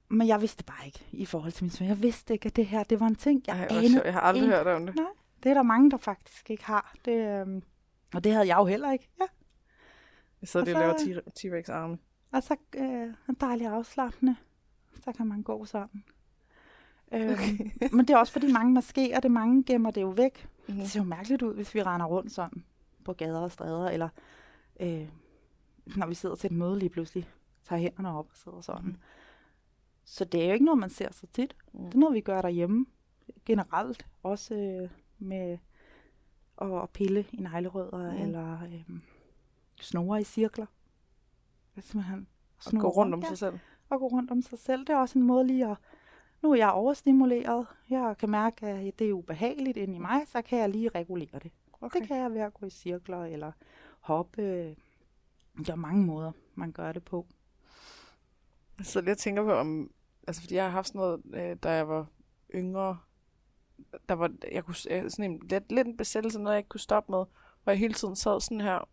Men 0.09 0.27
jeg 0.29 0.41
vidste 0.41 0.65
bare 0.65 0.87
ikke 0.87 1.07
i 1.13 1.27
forhold 1.27 1.53
til 1.53 1.65
min 1.65 1.71
søn. 1.71 1.87
Jeg 1.89 2.03
vidste 2.03 2.33
ikke, 2.35 2.47
at 2.47 2.57
det 2.57 2.67
her, 2.67 2.83
det 2.83 3.01
var 3.01 3.07
en 3.07 3.15
ting, 3.15 3.43
jeg 3.47 3.57
Ej, 3.71 3.77
anede. 3.77 4.03
Jeg 4.05 4.13
har 4.13 4.21
aldrig 4.21 4.45
ikke. 4.45 4.57
hørt 4.57 4.67
om 4.67 4.87
det. 4.87 4.95
Det 5.43 5.51
er 5.51 5.55
der 5.55 5.63
mange, 5.63 5.91
der 5.91 5.97
faktisk 5.97 6.51
ikke 6.51 6.65
har. 6.65 6.95
Det, 7.05 7.41
øhm, 7.41 7.63
og 8.15 8.25
det 8.25 8.33
havde 8.33 8.47
jeg 8.49 8.57
jo 8.59 8.65
heller 8.65 8.93
ikke. 8.93 9.09
Ja. 9.21 9.27
Jeg 10.41 10.49
sidder 10.49 10.67
lige 10.67 10.77
og 10.77 10.83
Og 10.83 10.97
laver 11.07 11.21
så- 11.23 11.31
T- 11.31 11.49
T-Rex-arme. 11.49 11.99
Og 12.33 12.43
så 12.43 12.57
øh, 12.77 13.15
en 13.29 13.35
dejlig 13.41 13.67
afslappende. 13.67 14.37
Så 15.05 15.13
kan 15.13 15.27
man 15.27 15.43
gå 15.43 15.65
sådan. 15.65 16.05
Øhm, 17.13 17.31
Okay. 17.33 17.71
men 17.97 18.01
det 18.09 18.11
er 18.11 18.17
også 18.19 18.33
fordi 18.33 18.53
mange 18.53 18.73
maskerer 18.75 19.21
det, 19.21 19.31
mange 19.31 19.65
gemmer 19.65 19.91
det 19.91 20.01
jo 20.03 20.09
væk. 20.09 20.49
Mhm. 20.69 20.77
Det 20.79 20.91
ser 20.91 21.01
jo 21.01 21.05
mærkeligt 21.05 21.43
ud, 21.43 21.55
hvis 21.55 21.75
vi 21.75 21.83
render 21.83 22.07
rundt 22.07 22.33
sådan 22.33 22.65
på 23.05 23.13
gader 23.13 23.41
og 23.41 23.53
stræder, 23.53 23.89
eller 23.91 24.09
øh, 24.81 25.09
når 25.97 26.07
vi 26.07 26.15
sidder 26.15 26.35
til 26.35 26.51
et 26.51 26.57
møde 26.57 26.79
lige 26.79 26.89
pludselig, 26.91 27.29
tager 27.65 27.81
hænderne 27.81 28.19
op 28.19 28.27
og 28.31 28.37
sidder 28.37 28.61
sådan. 28.61 28.85
Mm. 28.87 28.97
Så 30.05 30.25
det 30.25 30.43
er 30.43 30.47
jo 30.47 30.53
ikke 30.53 30.65
noget, 30.65 30.79
man 30.79 30.91
ser 30.91 31.13
så 31.13 31.27
tit. 31.33 31.57
Mm. 31.73 31.85
Det 31.85 31.95
er 31.95 31.99
noget, 31.99 32.15
vi 32.15 32.21
gør 32.21 32.43
derhjemme 32.43 32.87
generelt. 33.45 34.07
Også 34.23 34.55
øh, 34.55 34.91
med 35.19 35.59
at 36.63 36.91
pille 36.91 37.25
i 37.33 37.37
neglerødder, 37.37 38.11
Mm. 38.13 38.17
mm. 38.17 38.23
eller 38.23 38.63
øh, 38.63 38.97
snore 39.81 40.21
i 40.21 40.25
cirkler. 40.25 40.67
Det 41.75 41.83
er 41.83 41.87
simpelthen 41.87 42.29
Og 42.67 42.73
gå 42.81 42.89
rundt 42.89 43.15
om 43.15 43.23
sig 43.23 43.39
selv. 43.39 43.59
at 43.91 43.99
gå 43.99 44.07
rundt 44.09 44.31
om 44.31 44.43
sig 44.43 44.59
selv. 44.59 44.81
Det 44.81 44.91
er 44.91 44.97
også 44.97 45.19
en 45.19 45.25
måde 45.25 45.47
lige 45.47 45.71
at, 45.71 45.77
nu 46.43 46.53
er 46.53 46.57
jeg 46.57 46.71
overstimuleret, 46.71 47.67
jeg 47.91 48.17
kan 48.19 48.31
mærke, 48.31 48.67
at 48.67 48.99
det 48.99 49.09
er 49.09 49.13
ubehageligt 49.13 49.77
inde 49.77 49.95
i 49.95 49.99
mig, 49.99 50.23
så 50.27 50.43
kan 50.43 50.59
jeg 50.59 50.69
lige 50.69 50.89
regulere 50.89 51.39
det. 51.43 51.53
Okay. 51.81 52.01
Det 52.01 52.09
kan 52.09 52.17
jeg 52.17 52.31
ved 52.31 52.41
at 52.41 52.55
gå 52.55 52.67
i 52.67 52.71
cirkler, 52.71 53.25
eller 53.25 53.53
hoppe, 54.01 54.43
Der 55.67 55.73
er 55.73 55.77
mange 55.77 56.05
måder, 56.07 56.33
man 56.55 56.73
gør 56.73 56.93
det 56.93 57.05
på. 57.05 57.27
Så 58.83 59.03
jeg 59.07 59.19
tænker 59.19 59.43
på, 59.43 59.53
om, 59.53 59.93
altså 60.27 60.43
fordi 60.43 60.55
jeg 60.55 60.65
har 60.65 60.71
haft 60.71 60.87
sådan 60.87 60.99
noget, 60.99 61.23
øh, 61.35 61.57
da 61.63 61.71
jeg 61.71 61.89
var 61.89 62.07
yngre, 62.55 62.99
der 64.09 64.15
var, 64.15 64.33
jeg 64.53 64.65
kunne, 64.65 64.75
jeg, 64.91 65.11
sådan 65.11 65.31
en, 65.31 65.41
lidt, 65.51 65.73
lidt 65.73 65.87
en 65.87 65.97
besættelse, 65.97 66.39
noget 66.39 66.55
jeg 66.55 66.59
ikke 66.59 66.69
kunne 66.69 66.81
stoppe 66.81 67.13
med, 67.13 67.25
hvor 67.63 67.73
jeg 67.73 67.79
hele 67.79 67.95
tiden 67.95 68.17
sad 68.17 68.41
sådan 68.41 68.61
her, 68.61 68.89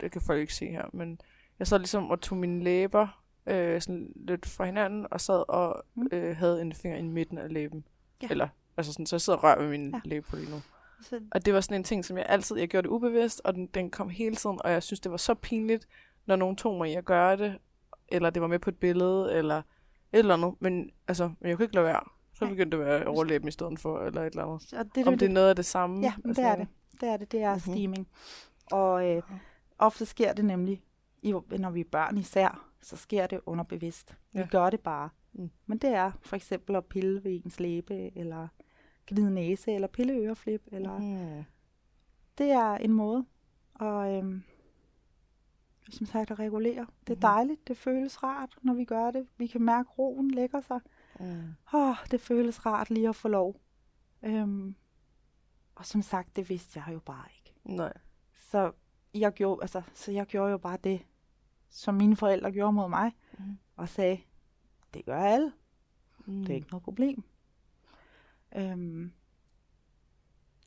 det 0.00 0.12
kan 0.12 0.20
folk 0.20 0.40
ikke 0.40 0.54
se 0.54 0.66
her, 0.70 0.84
men 0.92 1.20
jeg 1.58 1.66
sad 1.66 1.78
ligesom 1.78 2.10
og 2.10 2.20
tog 2.20 2.38
mine 2.38 2.64
læber 2.64 3.22
øh, 3.46 3.80
sådan 3.80 4.12
lidt 4.16 4.46
fra 4.46 4.64
hinanden, 4.64 5.06
og 5.10 5.20
sad 5.20 5.44
og 5.48 5.84
Mm. 5.94 6.08
øh, 6.12 6.36
havde 6.36 6.60
en 6.62 6.72
finger 6.72 6.98
i 6.98 7.02
midten 7.02 7.38
af 7.38 7.52
læben. 7.52 7.84
Ja. 8.22 8.26
Eller, 8.30 8.48
altså 8.76 8.92
sådan, 8.92 9.06
så 9.06 9.16
jeg 9.16 9.20
sidder 9.20 9.36
og 9.36 9.44
rører 9.44 9.58
ved 9.58 9.68
min 9.68 9.90
Ja. 9.90 9.96
ja. 10.04 10.08
læbe 10.08 10.26
på 10.30 10.36
lige 10.36 10.50
nu. 10.50 10.56
Så, 11.02 11.20
Og 11.30 11.46
det 11.46 11.54
var 11.54 11.60
sådan 11.60 11.76
en 11.76 11.84
ting, 11.84 12.04
som 12.04 12.16
jeg 12.16 12.26
altid, 12.28 12.56
jeg 12.56 12.68
gjorde 12.68 12.82
det 12.88 12.92
ubevidst, 12.92 13.40
og 13.44 13.54
den, 13.54 13.66
den 13.66 13.90
kom 13.90 14.08
hele 14.08 14.36
tiden, 14.36 14.58
og 14.64 14.70
jeg 14.72 14.82
synes, 14.82 15.00
det 15.00 15.10
var 15.10 15.16
så 15.18 15.34
pinligt, 15.34 15.88
når 16.26 16.36
nogen 16.36 16.56
tog 16.56 16.78
mig 16.78 16.90
i 16.90 16.94
at 16.94 17.04
gøre 17.04 17.36
det, 17.36 17.58
eller 18.08 18.30
det 18.30 18.42
var 18.42 18.48
med 18.48 18.58
på 18.58 18.70
et 18.70 18.76
billede, 18.76 19.34
eller 19.34 19.56
et 19.58 19.64
eller 20.12 20.34
andet. 20.34 20.54
Men 20.60 20.90
altså, 21.08 21.30
men 21.40 21.48
jeg 21.48 21.56
kunne 21.56 21.64
ikke 21.64 21.74
lade 21.74 21.86
være. 21.86 22.00
Så 22.34 22.44
Nej. 22.44 22.52
begyndte 22.52 22.76
det 22.76 22.82
at 22.84 22.88
være 22.90 23.06
overlæben 23.06 23.48
i 23.48 23.50
stedet 23.50 23.78
for, 23.80 23.98
eller 24.00 24.20
et 24.22 24.26
eller 24.26 24.44
andet. 24.44 24.72
og 24.78 24.94
det, 24.94 25.06
Om 25.06 25.18
det 25.18 25.28
er 25.28 25.32
noget 25.32 25.48
af 25.48 25.56
det 25.56 25.64
samme. 25.64 26.00
Ja, 26.02 26.12
men 26.16 26.22
det 26.22 26.28
altså, 26.28 26.42
er 26.42 26.56
det. 26.56 26.66
Det 27.00 27.08
er 27.08 27.16
det. 27.16 27.32
Det 27.32 27.42
er 27.42 27.54
Mhm. 27.54 27.60
mm-hmm. 27.66 27.74
steaming. 27.74 28.08
Og 28.72 29.08
øh, 29.10 29.22
ofte 29.78 30.06
sker 30.06 30.32
det 30.32 30.44
nemlig, 30.44 30.82
i, 31.22 31.32
når 31.58 31.70
vi 31.70 31.80
er 31.80 31.84
børn 31.92 32.18
især, 32.18 32.68
så 32.82 32.96
sker 32.96 33.26
det 33.26 33.40
underbevidst. 33.46 34.16
Vi 34.32 34.40
Ja. 34.40 34.46
gør 34.50 34.70
det 34.70 34.80
bare. 34.80 35.08
Mm. 35.32 35.50
Men 35.66 35.78
det 35.78 35.90
er 35.90 36.10
for 36.22 36.36
eksempel 36.36 36.76
at 36.76 36.84
pille 36.86 37.24
ved 37.24 37.32
ens 37.44 37.60
læbe, 37.60 38.16
eller 38.18 38.48
gnide 39.06 39.30
næse, 39.34 39.72
eller 39.72 39.88
pille 39.88 40.12
øreflip, 40.12 40.62
eller 40.66 40.98
Mm. 40.98 41.44
det 42.38 42.50
er 42.50 42.74
en 42.74 42.92
måde 42.92 43.26
at, 43.80 44.18
øhm, 44.18 44.42
som 45.90 46.06
sagt, 46.06 46.30
at 46.30 46.38
regulere. 46.38 46.86
Det 47.00 47.10
er 47.10 47.14
Mhm. 47.16 47.20
dejligt, 47.20 47.68
det 47.68 47.76
føles 47.76 48.22
rart, 48.22 48.56
når 48.62 48.74
vi 48.74 48.84
gør 48.84 49.10
det. 49.10 49.26
Vi 49.36 49.46
kan 49.46 49.62
mærke, 49.62 49.88
at 49.90 49.98
roen 49.98 50.30
lægger 50.30 50.60
sig. 50.60 50.80
Mm. 51.20 51.42
Åh, 51.74 51.96
det 52.10 52.20
føles 52.20 52.66
rart 52.66 52.90
lige 52.90 53.08
at 53.08 53.16
få 53.16 53.28
lov. 53.28 53.60
Øhm, 54.22 54.74
og 55.74 55.86
som 55.86 56.02
sagt, 56.02 56.36
det 56.36 56.48
vidste 56.48 56.82
jeg 56.86 56.94
jo 56.94 56.98
bare 56.98 57.24
ikke. 57.36 57.54
Nej. 57.64 57.92
Så 58.36 58.72
jeg 59.14 59.32
gjorde, 59.32 59.62
altså, 59.62 59.82
så 59.94 60.12
jeg 60.12 60.26
gjorde 60.26 60.50
jo 60.50 60.58
bare 60.58 60.78
det, 60.84 61.00
som 61.68 61.94
mine 61.94 62.16
forældre 62.16 62.52
gjorde 62.52 62.72
mod 62.72 62.88
mig, 62.88 63.12
Mhm. 63.38 63.58
og 63.76 63.88
sagde, 63.88 64.20
det 64.94 65.04
gør 65.04 65.18
alle, 65.20 65.52
Mm. 66.26 66.40
det 66.40 66.50
er 66.50 66.54
ikke 66.54 66.68
noget 66.70 66.82
problem. 66.82 67.22
Øhm, 68.56 69.12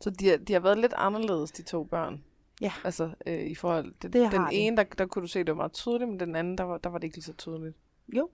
Så 0.01 0.09
de, 0.09 0.29
har- 0.29 0.37
de 0.37 0.53
har 0.53 0.59
været 0.59 0.77
lidt 0.77 0.93
anderledes, 0.97 1.51
de 1.51 1.63
to 1.63 1.83
børn? 1.83 2.23
Ja. 2.61 2.71
Altså, 2.83 3.13
øh, 3.25 3.39
i 3.45 3.55
forhold 3.55 3.93
til 3.99 4.13
Det 4.13 4.31
den 4.31 4.39
har 4.41 4.49
de. 4.49 4.55
ene, 4.55 4.77
der, 4.77 4.83
der 4.83 5.05
kunne 5.05 5.21
du 5.21 5.27
se, 5.27 5.39
det 5.39 5.47
var 5.47 5.53
meget 5.55 5.73
tydeligt, 5.73 6.09
men 6.09 6.19
den 6.19 6.35
anden, 6.35 6.57
der 6.57 6.63
var, 6.63 6.77
der 6.77 6.89
var 6.89 6.97
det 6.97 7.03
ikke 7.07 7.17
lige 7.17 7.23
så 7.23 7.33
tydeligt. 7.33 7.77
jo, 8.15 8.29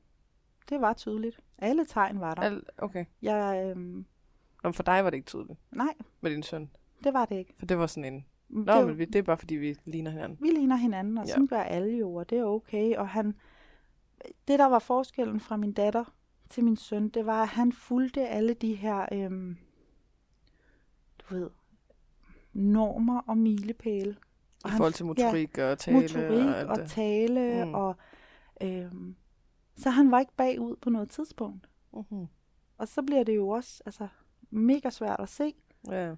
det 0.70 0.82
var 0.82 0.93
tydeligt. 0.93 1.39
Alle 1.58 1.86
tegn 1.86 2.20
var 2.20 2.36
der. 2.36 2.41
Al, 2.41 2.63
okay. 2.78 3.06
Jeg, 3.22 3.65
øhm, 3.72 4.06
Nå, 4.63 4.72
for 4.72 4.84
dig 4.84 5.04
var 5.04 5.10
det 5.10 5.17
ikke 5.17 5.28
tydeligt 5.28 5.60
nej, 5.72 5.93
med 6.22 6.32
din 6.32 6.43
søn. 6.43 6.72
det 7.04 7.13
var 7.13 7.26
det 7.26 7.36
ikke. 7.36 7.54
For 7.60 7.65
det 7.65 7.78
var 7.78 7.88
sådan 7.88 8.13
en... 8.13 8.26
Nå, 8.50 8.88
det, 8.88 8.98
men 8.98 9.08
det 9.14 9.16
er 9.16 9.24
bare 9.24 9.38
fordi, 9.38 9.56
vi 9.56 9.76
ligner 9.86 10.12
hinanden. 10.12 10.38
vi 10.42 10.48
ligner 10.48 10.76
hinanden, 10.76 11.18
og 11.18 11.26
Ja. 11.26 11.32
sådan 11.32 11.48
gør 11.48 11.62
alle 11.62 11.98
jo, 11.98 12.14
og 12.16 12.30
det 12.30 12.38
er 12.38 12.44
okay. 12.44 12.96
Og 12.96 13.10
han, 13.10 13.36
det, 14.48 14.60
der 14.60 14.66
var 14.66 14.80
forskellen 14.80 15.40
fra 15.40 15.58
min 15.58 15.72
datter 15.74 16.14
til 16.50 16.64
min 16.64 16.76
søn, 16.78 17.10
det 17.10 17.26
var, 17.26 17.42
at 17.42 17.48
han 17.48 17.72
fulgte 17.72 18.28
alle 18.28 18.54
de 18.54 18.76
her, 18.76 19.06
øhm, 19.12 19.58
du 21.20 21.36
ved, 21.36 21.50
normer 22.54 23.22
og 23.28 23.38
milepæle. 23.38 24.12
I 24.12 24.16
Og 24.64 24.70
han 24.70 24.78
forhold 24.78 24.94
til 24.94 25.06
motorik 25.06 25.58
ja, 25.58 25.72
og 25.72 25.80
tale 25.80 25.98
motorik 26.02 26.46
og 26.66 26.66
og 26.66 26.78
det. 26.78 26.90
tale, 26.90 27.66
Mm. 27.66 27.74
og 27.74 27.96
øhm, 28.62 29.16
så 29.76 29.90
han 29.90 30.12
var 30.12 30.20
ikke 30.20 30.34
bagud 30.38 30.76
på 30.76 30.90
noget 30.90 31.10
tidspunkt. 31.10 31.70
Mm-hmm. 31.94 32.26
Og 32.78 32.88
så 32.88 33.02
bliver 33.04 33.24
det 33.24 33.36
jo 33.36 33.50
også 33.50 33.84
altså, 33.86 34.08
mega 34.50 34.90
svært 34.90 35.20
at 35.20 35.30
se. 35.30 35.54
Ja. 35.90 36.16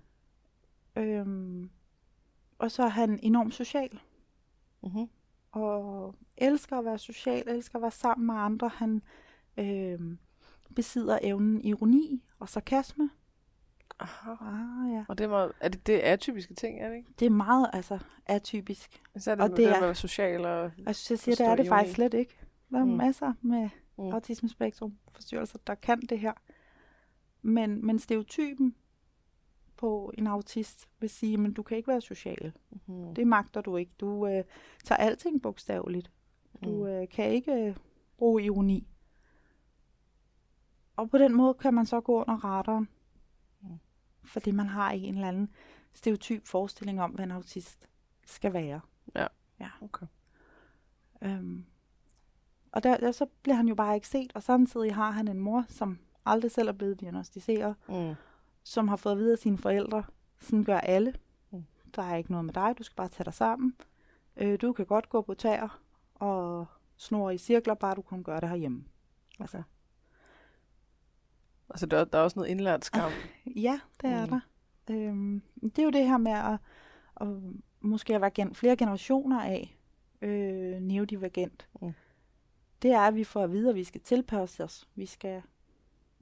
Øhm, 0.96 1.70
og 2.60 2.72
så 2.72 2.84
er 2.84 2.88
han 2.90 3.20
enormt 3.24 3.54
social, 3.54 4.00
Mm-hmm. 4.84 5.08
og 5.52 6.16
elsker 6.38 6.78
at 6.78 6.86
være 6.86 6.98
social, 6.98 7.44
elsker 7.50 7.76
at 7.76 7.82
være 7.82 7.92
sammen 7.92 8.26
med 8.28 8.36
andre. 8.36 8.68
Han 8.70 9.02
øhm, 9.58 10.18
besidder 10.76 11.20
evnen 11.22 11.62
ironi 11.62 12.24
og 12.40 12.50
sarkasme. 12.50 13.10
Aha. 14.00 14.32
Ah, 14.42 14.94
ja. 14.94 15.06
Og 15.08 15.18
det, 15.18 15.30
var, 15.30 15.52
er 15.60 15.70
det, 15.70 15.88
det 15.88 16.08
er 16.08 16.16
typiske 16.16 16.54
ting, 16.54 16.80
er 16.82 16.90
det 16.90 16.96
ikke? 16.98 17.10
Det 17.20 17.26
er 17.26 17.30
meget 17.30 17.70
altså, 17.74 18.00
atypisk. 18.26 19.02
Så 19.18 19.32
er 19.32 19.36
det, 19.36 19.44
Og 19.44 19.58
det 19.58 19.66
er- 19.66 19.82
med 19.82 19.96
social 19.96 20.46
og... 20.46 20.72
Synes, 20.78 21.10
jeg 21.12 21.20
siger, 21.20 21.36
det 21.36 21.46
er 21.46 21.56
det 21.56 21.66
ironi. 21.66 21.70
faktisk 21.70 21.96
slet 21.96 22.14
ikke. 22.14 22.38
Der 22.72 22.80
er 22.80 22.84
Mm. 22.86 22.92
masser 22.92 23.34
med 23.42 23.70
Mm. 23.98 24.04
mm. 24.06 24.12
autismespektrum 24.12 24.94
forstyrrelser, 25.14 25.60
der 25.68 25.76
kan 25.76 26.02
det 26.02 26.20
her. 26.20 26.34
Men, 27.42 27.86
men 27.86 28.00
stereotypen 28.00 28.76
på 29.80 30.12
en 30.18 30.28
autist 30.28 30.88
vil 31.00 31.10
sige, 31.10 31.48
at 31.48 31.56
du 31.56 31.64
kan 31.64 31.78
ikke 31.78 31.88
være 31.88 32.02
social. 32.02 32.54
Mm-hmm. 32.70 33.16
Det 33.16 33.28
magter 33.28 33.62
du 33.62 33.76
ikke. 33.78 33.92
Du 34.00 34.28
øh, 34.28 34.44
tager 34.84 34.98
alting 35.00 35.42
bogstaveligt. 35.42 36.12
Du 36.64 36.70
Mm. 36.70 36.86
øh, 36.88 37.10
kan 37.10 37.30
ikke 37.32 37.54
øh, 37.54 37.76
bruge 38.18 38.44
ironi. 38.44 38.88
Og 40.96 41.10
på 41.10 41.18
den 41.18 41.36
måde 41.36 41.54
kan 41.54 41.74
man 41.74 41.86
så 41.86 42.02
gå 42.02 42.14
under 42.22 42.44
radaren. 42.46 42.90
Mm. 43.62 43.70
Fordi 44.24 44.52
man 44.52 44.68
har 44.68 44.92
en 44.92 45.14
eller 45.16 45.28
anden 45.28 45.50
stereotyp 45.94 46.46
forestilling 46.48 47.02
om, 47.02 47.12
hvad 47.12 47.26
en 47.26 47.32
autist 47.32 47.90
skal 48.26 48.54
være. 48.54 48.82
Okay. 49.82 50.06
Øhm, 51.22 51.66
og 52.72 52.84
der, 52.84 52.98
der, 52.98 53.12
så 53.12 53.26
bliver 53.42 53.56
han 53.56 53.68
jo 53.68 53.76
bare 53.76 53.96
ikke 53.96 54.08
set, 54.08 54.32
og 54.36 54.44
samtidig 54.44 54.96
har 54.96 55.12
han 55.12 55.28
en 55.28 55.40
mor, 55.40 55.66
som 55.68 56.00
aldrig 56.26 56.52
selv 56.52 56.68
er 56.68 56.72
blevet 56.74 57.00
diagnostiseret, 57.00 57.76
Mm. 57.90 58.14
Som 58.70 58.88
har 58.88 58.96
fået 58.96 59.12
at 59.14 59.18
vide 59.20 59.32
af 59.32 59.38
sine 59.38 59.58
forældre, 59.58 60.04
sådan 60.40 60.64
gør 60.64 60.78
alle. 60.78 61.14
Mm. 61.52 61.64
Der 61.96 62.02
er 62.04 62.16
ikke 62.16 62.32
noget 62.32 62.46
med 62.46 62.54
dig, 62.54 62.76
du 62.78 62.84
skal 62.84 62.96
bare 62.96 63.08
tage 63.08 63.26
dig 63.26 63.34
sammen. 63.34 63.76
Øh, 64.38 64.62
du 64.62 64.74
kan 64.74 64.86
godt 64.86 65.10
gå 65.10 65.22
på 65.22 65.34
tæer 65.34 65.82
og 66.16 66.66
snore 66.98 67.34
i 67.36 67.38
cirkler, 67.38 67.74
bare 67.74 67.96
du 67.96 68.02
kun 68.02 68.24
gør 68.24 68.40
det 68.40 68.50
herhjemme. 68.50 68.84
Altså, 69.40 69.64
Altså, 71.70 71.86
der, 71.86 71.98
er- 71.98 72.06
der 72.06 72.18
er 72.18 72.24
også 72.24 72.40
noget 72.40 72.50
indlært 72.50 72.86
skam. 72.86 73.12
ja, 73.68 73.80
det 74.02 74.10
er 74.10 74.26
Mm. 74.26 74.30
der. 74.30 74.40
Øhm, 74.92 75.42
det 75.62 75.80
er 75.80 75.84
jo 75.84 75.90
det 75.90 76.08
her 76.08 76.18
med 76.18 76.32
at, 76.32 76.58
at 77.22 77.28
måske 77.82 78.16
at 78.16 78.22
være 78.22 78.30
gen- 78.32 78.56
flere 78.56 78.76
generationer 78.76 79.42
af 79.42 79.78
øh, 80.22 80.80
neurodivergent. 80.82 81.68
Mm. 81.82 81.94
Det 82.82 82.92
er, 82.92 83.00
at 83.00 83.16
vi 83.16 83.24
får 83.24 83.44
at 83.44 83.52
vide, 83.52 83.70
at 83.70 83.76
vi 83.76 83.84
skal 83.84 84.02
tilpasse 84.02 84.64
os. 84.64 84.88
Vi 84.96 85.06
skal, 85.06 85.42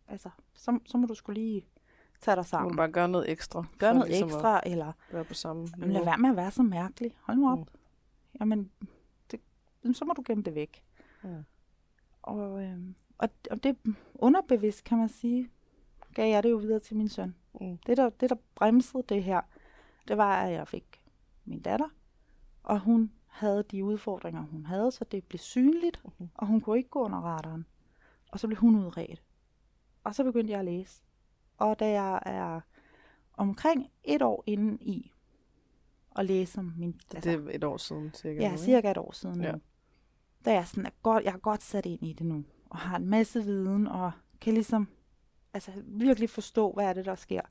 altså, 0.07 0.29
så, 0.53 0.79
så 0.85 0.97
må 0.97 1.07
du 1.07 1.13
skulle 1.15 1.41
lige 1.41 1.65
tage 2.21 2.35
dig 2.35 2.45
sammen. 2.45 2.71
du 2.71 2.77
bare 2.77 2.91
gøre 2.91 3.07
noget 3.07 3.31
ekstra. 3.31 3.65
Gør 3.77 3.93
noget 3.93 4.09
ligesom 4.09 4.29
ekstra, 4.29 4.61
eller 4.65 4.87
At 4.87 4.93
være 5.13 5.23
på 5.23 5.33
samme 5.33 5.67
Jamen, 5.77 5.91
lad 5.91 6.05
være 6.05 6.17
med 6.17 6.29
at 6.29 6.35
være 6.35 6.51
så 6.51 6.63
mærkelig. 6.63 7.15
Hold 7.21 7.37
nu 7.37 7.51
op. 7.51 7.57
Mm. 7.57 7.63
Mm. 7.63 8.37
Jamen, 8.39 8.71
det, 9.31 9.39
så 9.97 10.05
må 10.05 10.13
du 10.13 10.23
gemme 10.25 10.43
det 10.43 10.55
væk. 10.55 10.83
Mm. 11.23 11.43
Og, 12.21 12.63
øhm, 12.63 12.95
og, 13.17 13.29
og 13.51 13.63
det 13.63 13.77
underbevidst, 14.15 14.83
kan 14.83 14.97
man 14.97 15.09
sige, 15.09 15.49
gav 16.13 16.29
jeg 16.29 16.43
det 16.43 16.51
jo 16.51 16.57
videre 16.57 16.79
til 16.79 16.95
min 16.97 17.09
søn. 17.09 17.35
Mm. 17.61 17.77
Det 17.77 17.97
der, 17.97 18.09
det, 18.09 18.29
der 18.29 18.35
bremsede 18.55 19.03
det 19.09 19.23
her, 19.23 19.41
det 20.07 20.17
var, 20.17 20.35
at 20.41 20.51
jeg 20.53 20.67
fik 20.67 21.01
min 21.45 21.59
datter, 21.61 21.89
og 22.63 22.79
hun 22.79 23.11
havde 23.27 23.63
de 23.71 23.83
udfordringer, 23.85 24.41
hun 24.41 24.65
havde, 24.65 24.91
så 24.91 25.03
det 25.11 25.23
blev 25.23 25.39
synligt, 25.39 26.01
Mhm. 26.19 26.29
og 26.35 26.47
hun 26.47 26.61
kunne 26.61 26.77
ikke 26.77 26.89
gå 26.89 27.03
under 27.03 27.17
radaren. 27.19 27.65
Og 28.31 28.39
så 28.39 28.47
blev 28.47 28.57
hun 28.59 28.75
udredt. 28.75 29.23
Og 30.03 30.15
så 30.15 30.23
begyndte 30.23 30.51
jeg 30.51 30.59
at 30.59 30.65
læse. 30.65 31.01
Og 31.57 31.79
da 31.79 31.89
jeg 31.89 32.19
er 32.25 32.61
omkring 33.33 33.91
et 34.03 34.21
år 34.21 34.43
inden 34.45 34.77
i 34.81 35.11
at 36.15 36.25
læse 36.25 36.59
om 36.59 36.73
min... 36.77 36.99
Det 37.11 37.25
er 37.25 37.47
et 37.51 37.63
år 37.63 37.77
siden, 37.77 38.13
cirka. 38.13 38.39
Ja, 38.39 38.51
nu, 38.51 38.57
cirka 38.57 38.91
et 38.91 38.97
år 38.97 39.11
siden 39.11 39.41
ja. 39.41 39.51
nu. 39.51 39.61
Da 40.45 40.53
jeg 40.53 40.67
sådan 40.67 40.85
er 40.85 40.89
godt, 41.03 41.23
jeg 41.23 41.33
er 41.33 41.37
godt 41.37 41.63
sat 41.63 41.85
ind 41.85 42.03
i 42.03 42.13
det 42.13 42.25
nu, 42.25 42.43
og 42.69 42.77
har 42.77 42.97
en 42.97 43.05
masse 43.05 43.43
viden, 43.43 43.87
og 43.87 44.11
kan 44.41 44.53
ligesom 44.53 44.87
altså, 45.53 45.71
virkelig 45.85 46.29
forstå, 46.29 46.71
hvad 46.71 46.85
er 46.85 46.93
det, 46.93 47.05
der 47.05 47.15
sker, 47.15 47.41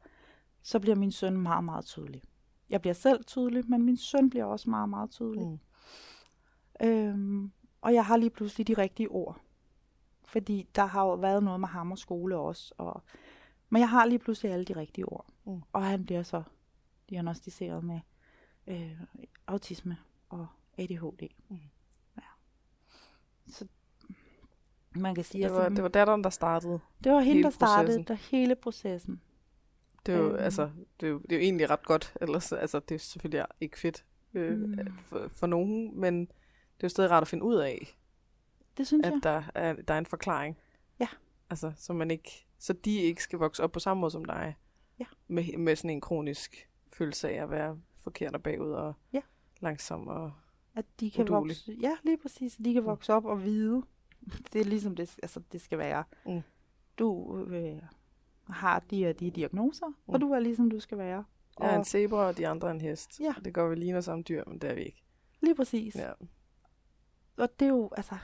så 0.62 0.80
bliver 0.80 0.96
min 0.96 1.12
søn 1.12 1.36
meget, 1.36 1.64
meget 1.64 1.84
tydelig. 1.84 2.22
Jeg 2.70 2.80
bliver 2.80 2.94
selv 2.94 3.24
tydelig, 3.24 3.70
men 3.70 3.82
min 3.82 3.96
søn 3.96 4.30
bliver 4.30 4.44
også 4.44 4.70
meget, 4.70 4.88
meget 4.88 5.10
tydelig. 5.10 5.46
Mm. 5.46 5.58
Øhm, 6.86 7.52
og 7.80 7.94
jeg 7.94 8.06
har 8.06 8.16
lige 8.16 8.30
pludselig 8.30 8.68
de 8.68 8.74
rigtige 8.74 9.08
ord. 9.08 9.40
Fordi 10.24 10.68
der 10.74 10.84
har 10.84 11.04
jo 11.04 11.14
været 11.14 11.42
noget 11.42 11.60
med 11.60 11.68
ham 11.68 11.92
og 11.92 11.98
skole 11.98 12.36
også. 12.36 12.74
Og, 12.78 13.02
men 13.70 13.80
jeg 13.80 13.88
har 13.90 14.06
lige 14.06 14.18
pludselig 14.18 14.52
alle 14.52 14.64
de 14.64 14.76
rigtige 14.76 15.04
ord. 15.04 15.26
Mm. 15.44 15.62
Og 15.72 15.84
han 15.84 16.04
bliver 16.04 16.22
så 16.22 16.42
diagnostiseret 17.10 17.84
med 17.84 18.00
øh, 18.66 19.00
autisme 19.46 19.96
og 20.28 20.46
ADHD. 20.78 21.28
Mm. 21.48 21.56
Ja. 22.16 22.22
Så 23.48 23.66
man 24.94 25.14
kan 25.14 25.24
sige, 25.24 25.44
Det, 25.44 25.52
var, 25.52 25.68
det 25.68 25.82
var 25.82 25.88
datteren, 25.88 26.24
der 26.24 26.30
startede. 26.30 26.80
det 27.04 27.12
var 27.12 27.20
hende, 27.20 27.42
der 27.42 27.50
startede 27.50 27.86
processen. 27.86 28.04
der 28.04 28.14
hele 28.36 28.54
processen. 28.54 29.20
Det 30.06 30.14
er 30.14 30.18
jo, 30.18 30.26
Øhm. 30.30 30.38
altså, 30.44 30.70
det 31.00 31.06
er 31.06 31.10
jo, 31.10 31.18
det 31.18 31.32
er 31.32 31.36
jo 31.36 31.42
egentlig 31.42 31.70
ret 31.70 31.84
godt. 31.86 32.14
Ellers, 32.20 32.52
altså, 32.52 32.80
det 32.80 32.94
er 32.94 32.98
selvfølgelig 32.98 33.44
ikke 33.60 33.78
fedt 33.78 34.04
øh, 34.34 34.58
Mm. 34.58 34.78
for, 34.96 35.28
for 35.28 35.46
nogen, 35.46 36.00
men 36.00 36.20
det 36.20 36.30
er 36.80 36.84
jo 36.84 36.88
stadig 36.88 37.10
rart 37.10 37.22
at 37.22 37.28
finde 37.28 37.44
ud 37.44 37.54
af, 37.54 37.98
Det 38.76 38.86
synes 38.86 39.06
at 39.06 39.12
jeg. 39.12 39.20
der 39.22 39.42
er, 39.54 39.72
der 39.72 39.94
er 39.94 39.98
en 39.98 40.06
forklaring. 40.06 40.56
Ja. 41.00 41.08
Altså, 41.50 41.72
så 41.76 41.92
man 41.92 42.10
ikke, 42.10 42.45
så 42.58 42.72
de 42.72 42.96
ikke 42.96 43.22
skal 43.22 43.38
vokse 43.38 43.62
op 43.62 43.72
på 43.72 43.80
samme 43.80 44.00
måde 44.00 44.10
som 44.10 44.24
dig. 44.24 44.56
Ja. 44.98 45.04
Med, 45.28 45.58
med 45.58 45.76
sådan 45.76 45.90
en 45.90 46.00
kronisk 46.00 46.68
følelse 46.92 47.28
af 47.30 47.42
at 47.42 47.50
være 47.50 47.78
forkert 47.96 48.34
og 48.34 48.42
bagud 48.42 48.70
og 48.70 48.94
Ja. 49.12 49.20
langsom 49.60 50.08
og 50.08 50.32
At 50.74 50.84
de 51.00 51.10
kan 51.10 51.24
Uduelig. 51.24 51.56
vokse, 51.56 51.76
ja, 51.80 51.96
lige 52.04 52.16
præcis. 52.16 52.56
At 52.58 52.64
de 52.64 52.72
kan 52.74 52.84
vokse 52.84 53.12
op 53.12 53.24
og 53.24 53.42
vide. 53.44 53.82
Det 54.52 54.60
er 54.60 54.64
ligesom 54.64 54.96
det, 54.96 55.16
altså, 55.22 55.40
det 55.52 55.60
skal 55.60 55.78
være. 55.78 56.04
Mm. 56.26 56.40
Du 56.98 57.38
øh, 57.48 57.82
har 58.50 58.78
de 58.90 59.06
og 59.08 59.20
de 59.20 59.30
diagnoser, 59.30 59.86
mm. 59.86 59.94
og 60.06 60.14
Mm. 60.14 60.20
du 60.20 60.32
er 60.32 60.38
ligesom 60.40 60.70
du 60.70 60.80
skal 60.80 60.98
være. 60.98 61.24
jeg 61.60 61.74
er 61.74 61.78
en 61.78 61.84
zebra, 61.84 62.26
og 62.26 62.36
de 62.36 62.48
andre 62.48 62.68
er 62.68 62.72
en 62.72 62.80
hest. 62.80 63.20
Ja. 63.20 63.34
Det 63.44 63.54
går, 63.54 63.68
vi 63.68 63.74
ligner 63.74 64.00
samme 64.00 64.22
dyr, 64.22 64.44
men 64.46 64.58
det 64.58 64.70
er 64.70 64.74
vi 64.74 64.82
ikke. 64.82 65.02
lige 65.42 65.54
præcis. 65.54 65.94
Ja. 65.96 66.12
Og 67.36 67.48
det 67.60 67.66
er 67.66 67.70
jo, 67.70 67.90
altså, 67.96 68.14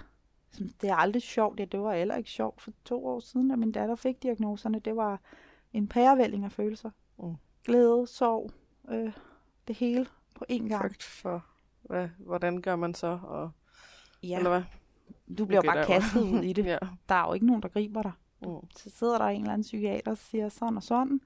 det 0.58 0.90
er 0.90 0.94
aldrig 0.94 1.22
sjovt. 1.22 1.60
Ja, 1.60 1.64
det 1.64 1.80
var 1.80 1.94
heller 1.94 2.16
ikke 2.16 2.30
sjovt 2.30 2.62
for 2.62 2.72
to 2.84 3.06
år 3.06 3.20
siden, 3.20 3.48
da 3.48 3.56
min 3.56 3.72
datter 3.72 3.94
fik 3.94 4.22
diagnoserne. 4.22 4.78
Det 4.78 4.96
var 4.96 5.20
en 5.72 5.88
pærevælling 5.88 6.44
af 6.44 6.52
følelser. 6.52 6.90
Mm. 7.18 7.34
Glæde, 7.64 8.06
sorg, 8.06 8.50
øh, 8.90 9.12
det 9.68 9.76
hele 9.76 10.06
på 10.34 10.44
én 10.50 10.68
gang. 10.68 10.82
Frygt 10.82 11.02
for, 11.02 11.46
hvad, 11.82 12.08
hvordan 12.18 12.62
gør 12.62 12.76
man 12.76 12.94
så? 12.94 13.18
Og, 13.22 13.50
Ja, 14.22 14.36
Eller 14.36 14.50
hvad? 14.50 14.62
du 15.38 15.44
bliver 15.46 15.58
Okay, 15.60 15.68
bare 15.74 15.86
kastet 15.86 16.20
ud 16.22 16.42
i 16.42 16.52
det. 16.58 16.64
Ja. 16.64 16.78
Der 17.08 17.14
er 17.14 17.26
jo 17.26 17.32
ikke 17.32 17.46
nogen, 17.46 17.62
der 17.62 17.68
griber 17.68 18.02
dig. 18.02 18.12
Mm. 18.42 18.68
Så 18.76 18.90
sidder 18.90 19.18
der 19.18 19.24
en 19.24 19.40
eller 19.40 19.52
anden 19.52 19.62
psykiater 19.62 20.10
og 20.10 20.18
siger 20.18 20.48
sådan 20.48 20.76
og 20.76 20.82
sådan, 20.82 21.20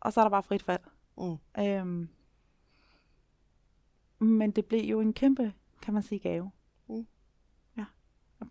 og 0.00 0.12
så 0.12 0.20
er 0.20 0.24
der 0.24 0.30
bare 0.30 0.42
frit 0.42 0.62
fald. 0.62 0.80
Mm. 1.18 1.62
Øhm, 1.62 2.08
men 4.18 4.50
det 4.50 4.66
blev 4.66 4.80
jo 4.80 5.00
en 5.00 5.12
kæmpe, 5.12 5.52
kan 5.82 5.94
man 5.94 6.02
sige, 6.02 6.18
gave. 6.18 6.50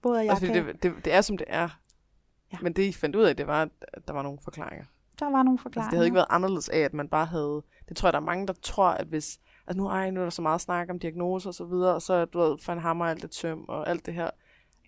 Både 0.01 0.19
jeg 0.19 0.29
Altså, 0.29 0.45
kan, 0.45 0.65
det, 0.67 0.83
det, 0.83 0.93
det 1.05 1.13
er, 1.13 1.21
som 1.21 1.37
det 1.37 1.47
er. 1.49 1.69
Ja. 2.53 2.57
Men 2.61 2.73
det, 2.73 2.83
I 2.83 2.91
fandt 2.93 3.15
ud 3.15 3.23
af, 3.23 3.35
det 3.35 3.47
var, 3.47 3.61
at 3.93 4.07
der 4.07 4.13
var 4.13 4.21
nogle 4.21 4.39
forklaringer. 4.43 4.85
der 5.19 5.25
var 5.25 5.43
nogle 5.43 5.51
Altså, 5.51 5.63
forklaringer. 5.63 5.89
det 5.89 5.97
havde 5.97 6.05
ikke 6.07 6.15
været 6.15 6.27
anderledes 6.29 6.69
af, 6.69 6.79
at 6.79 6.93
man 6.93 7.09
bare 7.09 7.25
havde... 7.25 7.61
Det 7.89 7.97
tror 7.97 8.07
jeg, 8.07 8.13
der 8.13 8.19
er 8.19 8.23
mange, 8.25 8.47
der 8.47 8.53
tror, 8.61 8.87
at 8.89 9.07
hvis... 9.07 9.39
Altså 9.67 9.77
nu, 9.77 9.87
ej, 9.87 10.09
nu 10.11 10.19
er 10.19 10.23
der 10.25 10.29
så 10.29 10.41
meget 10.41 10.61
snak 10.61 10.89
om 10.89 10.99
diagnoser 10.99 11.49
og 11.49 11.53
så 11.53 11.65
videre, 11.65 11.93
og 11.95 12.01
så 12.01 12.25
du 12.25 12.39
ved, 12.39 12.57
for 12.61 12.73
en 12.73 12.79
hammer 12.79 13.05
alt 13.05 13.21
det 13.21 13.31
tøm 13.31 13.65
og 13.67 13.89
alt 13.89 14.05
det 14.05 14.13
her, 14.13 14.29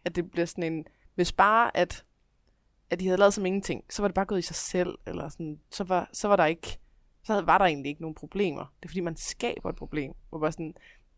at 0.05 0.15
det 0.15 0.31
bliver 0.31 0.45
sådan 0.45 0.73
en... 0.73 0.85
Hvis 1.15 1.31
bare, 1.31 1.77
at, 1.77 2.05
at 2.89 2.99
de 2.99 3.05
havde 3.05 3.17
lavet 3.19 3.33
som 3.33 3.45
ingenting, 3.45 3.83
så 3.89 4.01
var 4.01 4.07
det 4.07 4.15
bare 4.15 4.25
gået 4.25 4.39
i 4.39 4.41
sig 4.41 4.55
selv, 4.55 4.95
eller 5.05 5.29
sådan, 5.29 5.59
så 5.71 5.83
var, 5.83 6.09
så 6.13 6.27
var 6.27 6.35
der 6.35 6.45
ikke... 6.45 6.79
Så 7.23 7.41
var 7.41 7.57
der 7.57 7.65
egentlig 7.65 7.89
ikke 7.89 8.01
nogen 8.01 8.15
problemer. 8.15 8.61
Det 8.79 8.85
er 8.85 8.89
fordi, 8.89 8.99
man 8.99 9.15
skaber 9.15 9.69
et 9.69 9.75
problem. 9.75 10.11
Hvor 10.29 10.39
bare 10.39 10.51
sådan, 10.51 10.73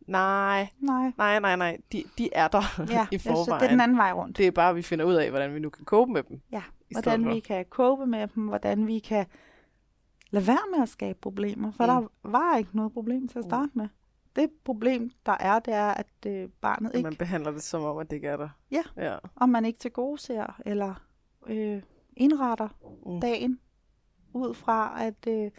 nej, 0.08 0.68
Nej, 0.80 1.12
nej, 1.18 1.40
nej, 1.40 1.56
nej, 1.56 1.78
de, 1.92 2.04
de 2.18 2.30
er 2.34 2.48
der 2.48 2.62
ja, 2.80 2.84
i 3.04 3.08
jeg 3.12 3.20
synes, 3.22 3.24
forvejen. 3.24 3.60
det 3.62 3.66
er 3.66 3.72
den 3.72 3.82
anden 3.82 3.98
vej 3.98 4.12
rundt. 4.12 4.38
Det 4.38 4.48
er 4.48 4.52
bare, 4.52 4.70
at 4.70 4.76
vi 4.76 4.82
finder 4.82 5.06
ud 5.06 5.14
af, 5.14 5.30
hvordan 5.30 5.54
vi 5.54 5.60
nu 5.60 5.70
kan 5.70 5.86
cope 5.86 6.12
med 6.12 6.24
dem. 6.24 6.42
Ja, 6.52 6.64
hvordan 6.92 7.30
vi 7.30 7.40
kan 7.40 7.66
cope 7.70 8.06
med 8.06 8.28
dem, 8.36 8.48
hvordan 8.48 8.88
vi 8.88 9.00
kan 9.00 9.26
lade 10.32 10.48
være 10.48 10.72
med 10.76 10.82
at 10.84 10.90
skabe 10.90 11.20
problemer, 11.22 11.72
for 11.72 11.84
Mm. 12.00 12.08
der 12.24 12.30
var 12.30 12.58
ikke 12.58 12.70
noget 12.74 12.94
problem 12.94 13.28
til 13.28 13.40
at 13.40 13.46
Mm. 13.46 13.50
starte 13.50 13.72
med. 13.74 13.88
Det 14.36 14.50
problem, 14.64 15.12
der 15.26 15.36
er, 15.40 15.60
det 15.60 15.74
er, 15.74 15.88
at 15.94 16.08
øh, 16.28 16.50
barnet 16.62 16.92
ikke, 16.96 17.04
Man 17.04 17.16
behandler 17.16 17.52
det 17.52 17.64
som 17.64 17.84
om, 17.84 17.98
at 17.98 18.10
det 18.10 18.16
ikke 18.16 18.28
er 18.28 18.38
der. 18.38 18.50
Ja. 18.72 18.82
ja. 18.98 19.18
om 19.36 19.50
man 19.50 19.66
ikke 19.66 19.80
til 19.80 19.92
gode 19.92 20.18
ser, 20.22 20.60
eller 20.66 20.94
øh, 21.48 21.82
indretter 22.18 22.68
mm. 23.06 23.22
dagen 23.22 23.60
ud 24.34 24.54
fra, 24.54 25.04
at 25.04 25.28
øh, 25.28 25.52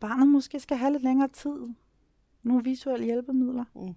barnet 0.00 0.28
måske 0.28 0.60
skal 0.60 0.76
have 0.76 0.92
lidt 0.92 1.02
længere 1.02 1.28
tid. 1.28 1.56
Nogle 2.48 2.64
visuelle 2.64 3.06
hjælpemidler. 3.06 3.64
Mm. 3.74 3.94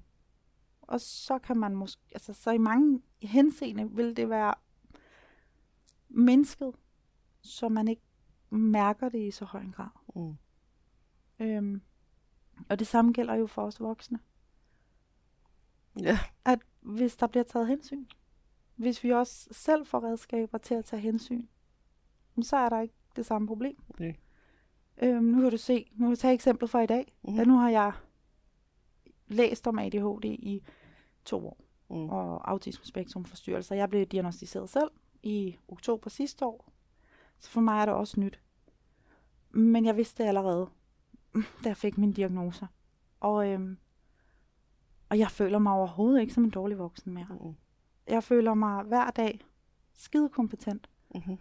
Og 0.82 1.02
så 1.02 1.40
kan 1.40 1.58
man 1.58 1.76
måske, 1.76 2.02
altså 2.12 2.34
så 2.34 2.52
i 2.52 2.58
mange 2.58 3.02
henseende 3.22 3.92
vil 3.92 4.18
det 4.18 4.30
være 4.30 4.54
mindsket, 6.10 6.76
så 7.42 7.70
man 7.70 7.88
ikke 7.88 8.02
mærker 8.50 9.10
det 9.10 9.28
i 9.28 9.32
så 9.32 9.46
høj 9.46 9.62
en 9.62 9.72
grad. 9.72 9.90
Mm. 10.16 10.36
Øhm, 11.40 11.82
og 12.70 12.80
det 12.80 12.88
samme 12.88 13.12
gælder 13.12 13.36
jo 13.36 13.48
for 13.48 13.62
os 13.62 13.80
voksne. 13.80 14.20
Ja. 16.00 16.20
At 16.46 16.60
hvis 16.82 17.16
der 17.16 17.28
bliver 17.28 17.44
taget 17.44 17.68
hensyn, 17.68 18.06
hvis 18.76 19.04
vi 19.04 19.12
også 19.12 19.50
selv 19.52 19.86
får 19.86 20.04
redskaber 20.04 20.58
til 20.58 20.76
at 20.76 20.86
tage 20.86 21.02
hensyn, 21.02 21.48
så 22.42 22.58
er 22.58 22.70
der 22.70 22.82
ikke 22.82 22.96
det 23.16 23.26
samme 23.26 23.48
problem. 23.48 23.78
Nej. 24.00 24.16
Øhm, 25.02 25.24
nu 25.24 25.42
kan 25.42 25.52
du 25.52 25.58
se, 25.58 25.92
nu 25.94 26.06
kan 26.06 26.10
jeg 26.10 26.20
tage 26.20 26.34
eksemplet 26.34 26.70
fra 26.70 26.82
i 26.82 26.88
dag. 26.88 27.14
Mm. 27.24 27.36
Ja, 27.36 27.44
nu 27.44 27.58
har 27.58 27.70
jeg 27.70 27.94
læst 29.32 29.68
om 29.68 29.80
ADHD 29.80 30.26
i 30.26 30.64
to 31.26 31.48
år, 31.48 31.58
Mm. 31.90 32.10
og 32.10 32.52
autismespektrumforstyrrelser. 32.52 33.76
Jeg 33.76 33.90
blev 33.90 34.06
diagnostiseret 34.06 34.70
selv 34.70 34.92
i 35.24 35.58
oktober 35.68 36.10
sidste 36.10 36.46
år, 36.46 36.72
så 37.40 37.50
for 37.50 37.62
mig 37.62 37.82
er 37.82 37.86
det 37.86 37.94
også 37.96 38.20
nyt. 38.20 38.40
Men 39.50 39.86
jeg 39.86 39.98
vidste 39.98 40.24
det 40.24 40.28
allerede, 40.30 40.70
da 41.64 41.70
jeg 41.70 41.78
fik 41.78 41.98
min 41.98 42.12
diagnoser. 42.14 42.68
Og, 43.20 43.48
øhm, 43.50 43.78
og 45.10 45.20
jeg 45.20 45.32
føler 45.32 45.60
mig 45.60 45.74
overhovedet 45.74 46.22
ikke 46.22 46.34
som 46.34 46.44
en 46.44 46.50
dårlig 46.50 46.78
voksen 46.80 47.14
mere. 47.14 47.28
Mm. 47.42 47.56
Jeg 48.08 48.24
føler 48.24 48.54
mig 48.54 48.84
hver 48.84 49.12
dag 49.12 49.40
skide 49.94 50.30
kompetent, 50.30 50.90
Mm-hmm. 51.16 51.38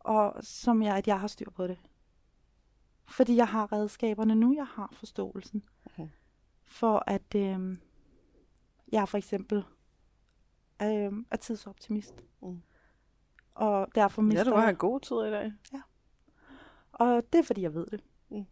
og 0.00 0.34
som 0.40 0.82
jeg, 0.82 0.96
at 0.96 1.06
jeg 1.08 1.20
har 1.20 1.26
styr 1.26 1.50
på 1.50 1.66
det. 1.66 1.78
Fordi 3.08 3.36
jeg 3.36 3.48
har 3.48 3.72
redskaberne 3.72 4.34
nu, 4.34 4.54
jeg 4.54 4.66
har 4.66 4.88
forståelsen. 4.92 5.62
Mhm. 5.98 6.08
For 6.68 7.02
at 7.06 7.34
øhm, 7.36 7.80
jeg 8.92 9.08
for 9.08 9.18
eksempel 9.18 9.64
øhm, 10.82 11.26
er 11.30 11.36
tidsoptimist. 11.36 12.24
Mm. 12.42 12.62
Og 13.54 13.88
derfor 13.94 14.22
mister 14.22 14.44
Ja, 14.44 14.50
du 14.50 14.56
har 14.56 14.68
en 14.68 14.76
god 14.76 15.00
tid 15.00 15.16
i 15.16 15.30
dag. 15.30 15.52
Og 16.92 17.22
det 17.32 17.38
er 17.38 17.42
fordi, 17.42 17.62
jeg 17.62 17.74
ved 17.74 17.86
det. 17.86 18.00
Mm. 18.30 18.44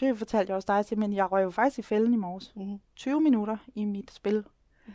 Det 0.00 0.18
fortalte 0.18 0.50
jeg 0.50 0.56
også 0.56 0.66
dig 0.76 0.86
til, 0.86 0.98
men 0.98 1.12
jeg 1.12 1.32
røg 1.32 1.42
jo 1.44 1.50
faktisk 1.50 1.78
i 1.78 1.82
fælden 1.82 2.14
i 2.14 2.16
morges. 2.16 2.52
Mm-hmm. 2.56 2.80
20 2.96 3.20
minutter 3.20 3.56
i 3.74 3.84
mit 3.84 4.10
spil. 4.10 4.34
Jeg 4.86 4.94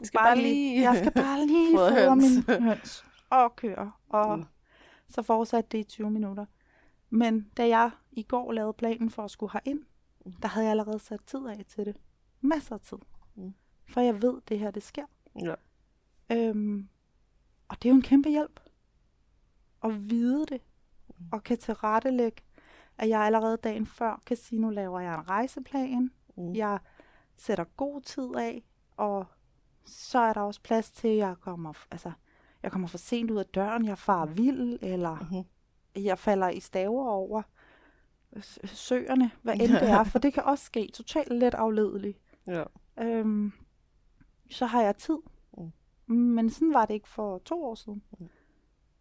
Jeg 0.00 0.06
skal 0.06 0.18
bare 0.20 0.36
lige... 0.36 0.80
Jeg 0.82 0.96
skal 0.96 1.12
bare 1.12 1.46
lige 1.46 1.76
fodre 1.76 2.16
min 2.16 2.62
høns 2.68 3.04
og 3.30 3.56
køre. 3.56 3.92
Og 4.08 4.38
Mm. 4.38 4.44
så 5.08 5.22
fortsatte 5.22 5.68
det 5.72 5.78
i 5.78 5.82
20 5.84 6.10
minutter. 6.10 6.46
Men 7.10 7.50
da 7.56 7.68
jeg 7.68 7.90
i 8.12 8.22
går 8.22 8.52
lavede 8.52 8.72
planen 8.72 9.10
for 9.10 9.22
at 9.24 9.30
skulle 9.30 9.52
herind, 9.52 9.82
Mm. 10.26 10.32
der 10.32 10.48
havde 10.48 10.64
jeg 10.66 10.70
allerede 10.70 10.98
sat 10.98 11.20
tid 11.26 11.46
af 11.46 11.64
til 11.68 11.86
det. 11.86 11.96
Masser 12.40 12.74
af 12.74 12.80
tid. 12.80 12.98
Mm. 13.34 13.54
For 13.88 14.00
jeg 14.00 14.22
ved, 14.22 14.40
det 14.48 14.58
her, 14.58 14.70
det 14.70 14.82
sker. 14.82 15.04
Ja. 15.42 15.54
Øhm, 16.32 16.88
og 17.68 17.82
det 17.82 17.88
er 17.88 17.90
jo 17.90 17.96
en 17.96 18.02
kæmpe 18.02 18.28
hjælp. 18.28 18.60
At 19.84 20.10
vide 20.10 20.46
det. 20.46 20.60
Mm. 21.18 21.26
Og 21.32 21.42
kan 21.44 21.58
tilrettelægge, 21.58 22.42
at 22.98 23.08
jeg 23.08 23.20
allerede 23.20 23.56
dagen 23.56 23.86
før 23.86 24.22
kan 24.26 24.36
sige, 24.36 24.60
nu 24.60 24.70
laver 24.70 25.00
jeg 25.00 25.14
en 25.14 25.28
rejseplan. 25.28 26.10
Mm. 26.36 26.54
Jeg 26.54 26.78
sætter 27.36 27.64
god 27.64 28.00
tid 28.00 28.36
af, 28.36 28.64
og 28.96 29.26
så 29.84 30.18
er 30.18 30.32
der 30.32 30.40
også 30.40 30.60
plads 30.62 30.90
til, 30.90 31.08
at 31.08 31.16
jeg 31.16 31.34
kommer, 31.40 31.72
altså, 31.90 32.12
jeg 32.62 32.72
kommer 32.72 32.88
for 32.88 32.98
sent 32.98 33.30
ud 33.30 33.36
af 33.36 33.46
døren, 33.46 33.84
jeg 33.86 33.98
farer 33.98 34.26
vild, 34.26 34.78
eller 34.82 35.18
Mm-hmm. 35.20 36.04
jeg 36.04 36.18
falder 36.18 36.48
i 36.48 36.60
staver 36.60 37.08
over 37.08 37.42
søerne, 38.64 39.30
hvad 39.42 39.54
end 39.54 39.72
det 39.72 39.90
er, 39.90 40.04
for 40.12 40.18
det 40.18 40.34
kan 40.34 40.42
også 40.42 40.64
ske 40.64 40.90
totalt 40.94 41.32
let 41.32 41.54
afledeligt. 41.54 42.18
Ja. 42.48 42.64
Øhm, 43.00 43.52
så 44.50 44.66
har 44.66 44.82
jeg 44.82 44.96
tid. 44.96 45.18
Mm. 45.58 45.70
Men 46.16 46.50
sådan 46.50 46.74
var 46.74 46.86
det 46.86 46.94
ikke 46.94 47.08
for 47.08 47.38
to 47.38 47.64
år 47.64 47.74
siden. 47.74 48.02
Mm. 48.18 48.28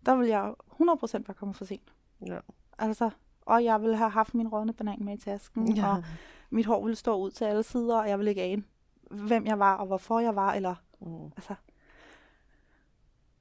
Der 0.06 0.16
ville 0.16 0.30
jeg 0.40 0.54
100% 0.72 1.28
være 1.28 1.34
kommet 1.36 1.56
for 1.56 1.66
sent. 1.66 1.94
Ja. 2.28 2.40
Altså, 2.78 3.10
og 3.42 3.64
jeg 3.64 3.82
ville 3.82 3.96
have 3.98 4.10
haft 4.10 4.34
min 4.34 4.48
rådne 4.48 4.74
banan 4.74 5.06
med 5.06 5.14
i 5.18 5.22
tasken, 5.22 5.76
ja. 5.76 5.88
og 5.98 6.04
mit 6.50 6.66
hår 6.66 6.84
ville 6.84 6.96
stå 6.96 7.18
ud 7.18 7.32
til 7.32 7.46
alle 7.46 7.64
sider, 7.64 7.98
og 8.02 8.10
jeg 8.10 8.18
ville 8.20 8.30
ikke 8.32 8.42
ane, 8.44 8.64
hvem 9.12 9.46
jeg 9.46 9.60
var, 9.60 9.76
og 9.78 9.88
hvorfor 9.88 10.20
jeg 10.20 10.36
var, 10.36 10.54
eller 10.54 10.76
Mm. 11.00 11.26
altså. 11.26 11.56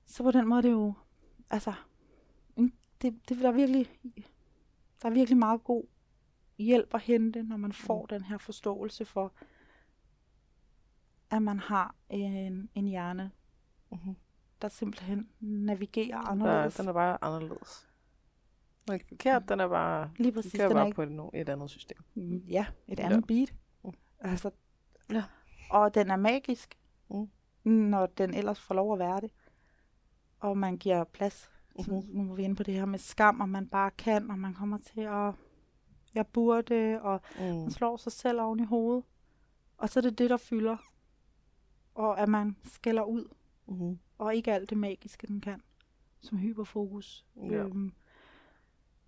Så 0.06 0.22
på 0.22 0.30
den 0.30 0.48
måde 0.48 0.58
er 0.58 0.62
det 0.62 0.70
jo, 0.70 0.92
altså, 1.50 1.72
det, 3.02 3.28
det 3.28 3.38
der 3.38 3.48
er 3.48 3.52
virkelig, 3.52 3.90
der 5.02 5.08
er 5.08 5.12
virkelig 5.12 5.38
meget 5.38 5.64
god 5.64 5.84
hjælp 6.58 6.94
at 6.94 7.00
hente, 7.00 7.42
når 7.42 7.56
man 7.56 7.72
får 7.72 8.00
Mm. 8.02 8.06
den 8.08 8.22
her 8.22 8.38
forståelse 8.38 9.04
for, 9.04 9.32
at 11.30 11.42
man 11.42 11.58
har 11.58 11.94
en, 12.08 12.70
en 12.74 12.86
hjerne, 12.86 13.30
Mm-hmm. 13.92 14.16
der 14.62 14.68
simpelthen 14.68 15.28
navigerer 15.40 16.20
Der, 16.20 16.28
anderledes. 16.28 16.74
den 16.76 16.88
er 16.88 16.92
bare 16.92 17.18
anderledes. 17.24 17.88
Den 18.84 18.90
er 18.90 18.94
ikke 18.94 19.08
forkert, 19.08 19.48
den 19.48 19.60
er 19.60 19.68
bare... 19.68 20.10
Lige 20.16 20.26
Den 20.26 20.34
præcis, 20.34 20.52
kører 20.52 20.68
den 20.68 20.74
bare 20.76 20.86
ikke 20.86 20.96
på 20.96 21.02
et, 21.02 21.08
no- 21.20 21.30
et 21.34 21.48
andet 21.48 21.70
system. 21.70 21.98
Mm, 22.14 22.36
Ja, 22.36 22.66
et 22.88 22.98
Ja. 22.98 23.04
andet 23.04 23.26
beat. 23.26 23.54
Mm. 23.84 23.90
Altså, 24.20 24.50
Ja. 25.12 25.24
Og 25.70 25.94
den 25.94 26.10
er 26.10 26.16
magisk, 26.16 26.78
Mm. 27.08 27.28
når 27.72 28.06
den 28.06 28.34
ellers 28.34 28.60
får 28.60 28.74
lov 28.74 28.92
at 28.92 28.98
være 28.98 29.20
det. 29.20 29.30
Og 30.40 30.58
man 30.58 30.76
giver 30.76 31.04
plads. 31.04 31.50
Så 31.80 31.90
Mhm. 31.92 32.10
nu 32.16 32.30
er 32.30 32.34
vi 32.36 32.42
inde 32.42 32.56
på 32.56 32.62
det 32.62 32.74
her 32.74 32.84
med 32.84 32.98
skam, 32.98 33.40
og 33.40 33.48
man 33.48 33.68
bare 33.68 33.90
kan, 33.90 34.30
og 34.30 34.38
man 34.38 34.54
kommer 34.54 34.78
til 34.78 35.00
at, 35.00 35.34
jeg 36.14 36.26
burde, 36.26 36.98
og 37.02 37.20
Mm. 37.38 37.44
man 37.44 37.70
slår 37.70 37.96
sig 37.96 38.12
selv 38.12 38.40
oven 38.40 38.60
i 38.60 38.64
hovedet. 38.64 39.04
Og 39.78 39.88
så 39.88 40.00
er 40.00 40.02
det 40.02 40.18
det, 40.18 40.30
der 40.30 40.36
fylder. 40.36 40.76
Og 41.96 42.20
at 42.20 42.28
man 42.28 42.56
skælder 42.64 43.02
ud, 43.02 43.24
Mm-hmm. 43.68 43.98
og 44.18 44.34
ikke 44.34 44.52
alt 44.52 44.70
det 44.70 44.78
magiske, 44.78 45.26
den 45.26 45.40
kan, 45.40 45.62
som 46.20 46.38
hyperfokus. 46.38 47.24
Ja. 47.36 47.54
Øhm, 47.54 47.92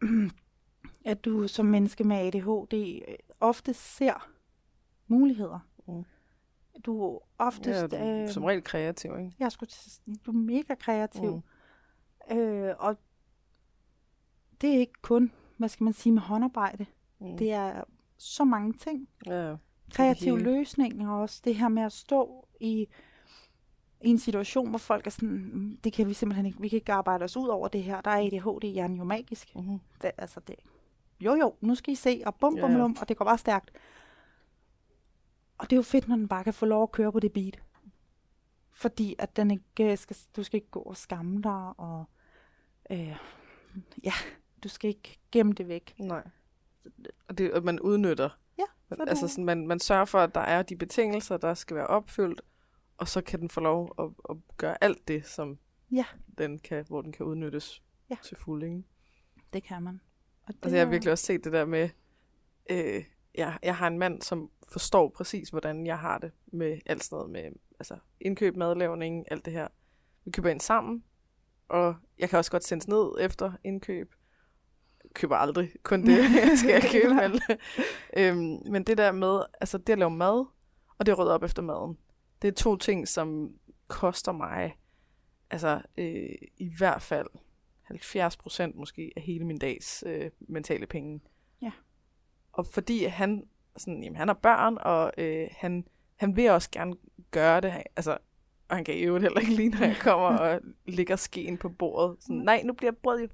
at 1.04 1.24
du 1.24 1.48
som 1.48 1.66
menneske 1.66 2.04
med 2.04 2.16
ADHD 2.16 3.02
øh, 3.08 3.14
ofte 3.40 3.74
ser 3.74 4.30
muligheder. 5.06 5.58
Mm. 5.88 6.04
Du 6.86 7.02
er 7.14 7.18
oftest... 7.38 7.92
Ja, 7.92 8.22
øh, 8.22 8.28
som 8.28 8.44
regel 8.44 8.64
kreativ, 8.64 9.18
ikke? 9.18 9.32
jeg 9.38 9.52
skulle 9.52 9.70
du 10.26 10.30
er 10.30 10.34
mega 10.34 10.74
kreativ. 10.74 11.42
Mm. 12.30 12.36
Øh, 12.36 12.74
og 12.78 12.96
det 14.60 14.74
er 14.74 14.78
ikke 14.78 15.02
kun, 15.02 15.32
hvad 15.56 15.68
skal 15.68 15.84
man 15.84 15.92
sige, 15.92 16.12
med 16.12 16.22
håndarbejde. 16.22 16.86
Mm. 17.18 17.36
Det 17.36 17.52
er 17.52 17.84
så 18.16 18.44
mange 18.44 18.72
ting. 18.72 19.08
ja, 19.26 19.56
Kreative 19.92 20.38
løsninger 20.40 21.10
også. 21.10 21.40
Det 21.44 21.54
her 21.54 21.68
med 21.68 21.82
at 21.82 21.92
stå 21.92 22.47
i, 22.60 22.88
i 24.00 24.08
en 24.08 24.18
situation, 24.18 24.68
hvor 24.68 24.78
folk 24.78 25.06
er 25.06 25.10
sådan, 25.10 25.50
"Mm, 25.52 25.78
det 25.84 25.92
kan 25.92 26.08
vi 26.08 26.14
simpelthen 26.14 26.46
ikke, 26.46 26.60
vi 26.60 26.68
kan 26.68 26.76
ikke 26.76 26.92
arbejde 26.92 27.24
os 27.24 27.36
ud 27.36 27.48
over 27.48 27.68
det 27.68 27.82
her. 27.82 28.00
Der 28.00 28.10
er 28.10 28.26
ADHD-hjernen 28.26 28.96
jo 28.96 29.04
magisk. 29.04 29.54
mm-hmm. 29.54 29.78
Det, 30.02 30.10
altså 30.18 30.40
det, 30.40 30.54
jo 31.20 31.34
jo, 31.34 31.54
nu 31.60 31.74
skal 31.74 31.92
I 31.92 31.94
se, 31.94 32.22
og 32.26 32.34
bum, 32.34 32.56
bum, 32.60 32.72
bum, 32.72 32.96
og 33.00 33.08
det 33.08 33.16
går 33.16 33.24
bare 33.24 33.38
stærkt. 33.38 33.70
Og 35.58 35.70
det 35.70 35.72
er 35.72 35.76
jo 35.76 35.82
fedt, 35.82 36.08
når 36.08 36.16
den 36.16 36.28
bare 36.28 36.44
kan 36.44 36.54
få 36.54 36.66
lov 36.66 36.82
at 36.82 36.92
køre 36.92 37.12
på 37.12 37.20
det 37.20 37.32
beat. 37.32 37.62
Fordi 38.72 39.14
at 39.18 39.36
den 39.36 39.50
ikke 39.50 39.92
øh, 39.92 39.98
skal, 39.98 40.16
du 40.36 40.42
skal 40.42 40.56
ikke 40.56 40.70
gå 40.70 40.80
og 40.80 40.96
skamme 40.96 41.42
dig, 41.42 41.72
og 41.78 42.04
øh, 42.90 43.16
ja, 44.04 44.12
du 44.62 44.68
skal 44.68 44.88
ikke 44.88 45.18
gemme 45.32 45.52
det 45.52 45.68
væk. 45.68 45.94
Nej. 45.98 46.22
Og 47.28 47.38
det, 47.38 47.50
at 47.50 47.64
man 47.64 47.80
udnytter. 47.80 48.28
Ja, 48.90 48.96
Man, 48.98 49.06
så 49.06 49.10
altså 49.10 49.28
sådan, 49.28 49.44
man, 49.44 49.66
man 49.66 49.78
sørger 49.80 50.04
for, 50.04 50.18
at 50.18 50.34
der 50.34 50.40
er 50.40 50.62
de 50.62 50.76
betingelser, 50.76 51.36
der 51.36 51.54
skal 51.54 51.76
være 51.76 51.86
opfyldt, 51.86 52.40
og 52.96 53.08
så 53.08 53.20
kan 53.22 53.40
den 53.40 53.48
få 53.50 53.60
lov 53.60 53.94
at, 53.98 54.04
at 54.30 54.36
gøre 54.56 54.84
alt 54.84 55.08
det, 55.08 55.26
som 55.26 55.58
Ja. 55.92 56.04
den 56.38 56.58
kan, 56.58 56.84
hvor 56.88 57.02
den 57.02 57.12
kan 57.12 57.26
udnyttes 57.26 57.82
Ja. 58.10 58.16
til 58.24 58.36
fuld. 58.36 58.62
Ikke? 58.62 58.82
Det 59.52 59.62
kan 59.62 59.82
man. 59.82 60.00
Og 60.46 60.54
det 60.54 60.64
Altså, 60.64 60.76
jeg 60.76 60.86
har 60.86 60.90
virkelig 60.90 61.12
også 61.12 61.24
set 61.26 61.44
det 61.44 61.52
der 61.52 61.64
med, 61.64 61.88
øh, 62.70 63.04
jeg, 63.34 63.58
jeg 63.62 63.76
har 63.76 63.86
en 63.86 63.98
mand, 63.98 64.22
som 64.22 64.50
forstår 64.68 65.08
præcis, 65.08 65.48
hvordan 65.50 65.86
jeg 65.86 65.98
har 65.98 66.18
det 66.18 66.32
med 66.46 66.78
alt 66.86 67.04
sådan 67.04 67.16
noget 67.16 67.30
med 67.30 67.60
altså, 67.78 67.98
indkøb, 68.20 68.56
madlavning, 68.56 69.24
alt 69.32 69.44
det 69.44 69.52
her. 69.52 69.68
Vi 70.24 70.30
køber 70.30 70.48
ind 70.50 70.60
sammen, 70.60 71.04
og 71.68 71.96
jeg 72.18 72.28
kan 72.30 72.38
også 72.38 72.50
godt 72.50 72.64
sendes 72.64 72.88
ned 72.88 73.10
efter 73.20 73.52
indkøb. 73.64 74.14
Jeg 75.08 75.14
køber 75.14 75.36
aldrig 75.36 75.72
kun 75.82 76.06
det, 76.06 76.18
jeg 76.44 76.58
skal 76.58 76.82
købe. 76.92 77.14
Men, 77.14 77.40
øhm, 78.16 78.72
men 78.72 78.82
det 78.82 78.98
der 78.98 79.12
med, 79.12 79.42
altså 79.60 79.78
det 79.78 79.92
at 79.92 79.98
lave 79.98 80.10
mad, 80.10 80.46
og 80.98 81.06
det 81.06 81.12
at 81.12 81.18
rydde 81.18 81.34
op 81.34 81.42
efter 81.42 81.62
maden, 81.62 81.98
det 82.42 82.48
er 82.48 82.52
to 82.52 82.76
ting, 82.76 83.08
som 83.08 83.50
koster 83.88 84.32
mig, 84.32 84.76
altså 85.50 85.82
øh, 85.98 86.34
i 86.56 86.72
hvert 86.78 87.02
fald 87.02 87.26
70 87.82 88.36
procent 88.36 88.76
måske 88.76 89.12
af 89.16 89.22
hele 89.22 89.44
min 89.44 89.58
dags 89.58 90.04
øh, 90.06 90.30
mentale 90.40 90.86
penge. 90.86 91.20
Ja. 91.62 91.70
Og 92.52 92.66
fordi 92.66 93.04
han, 93.04 93.44
sådan, 93.76 94.02
jamen, 94.02 94.16
han 94.16 94.28
har 94.28 94.34
børn, 94.34 94.78
og 94.80 95.12
øh, 95.18 95.48
han, 95.52 95.84
han 96.16 96.36
vil 96.36 96.50
også 96.50 96.70
gerne 96.70 96.96
gøre 97.30 97.60
det. 97.60 97.82
Altså, 97.96 98.18
og 98.68 98.76
han 98.76 98.84
kan 98.84 98.98
øvrigt 98.98 99.22
heller 99.22 99.40
ikke 99.40 99.54
lide, 99.54 99.68
når 99.68 99.86
jeg 99.86 99.96
kommer 100.08 100.28
og 100.28 100.60
ligger 100.86 101.16
skeen 101.16 101.58
på 101.58 101.68
bordet. 101.68 102.16
Sådan, 102.22 102.36
nej, 102.36 102.62
nu 102.64 102.72
bliver 102.72 102.92
brødet 102.92 103.22
jo 103.22 103.28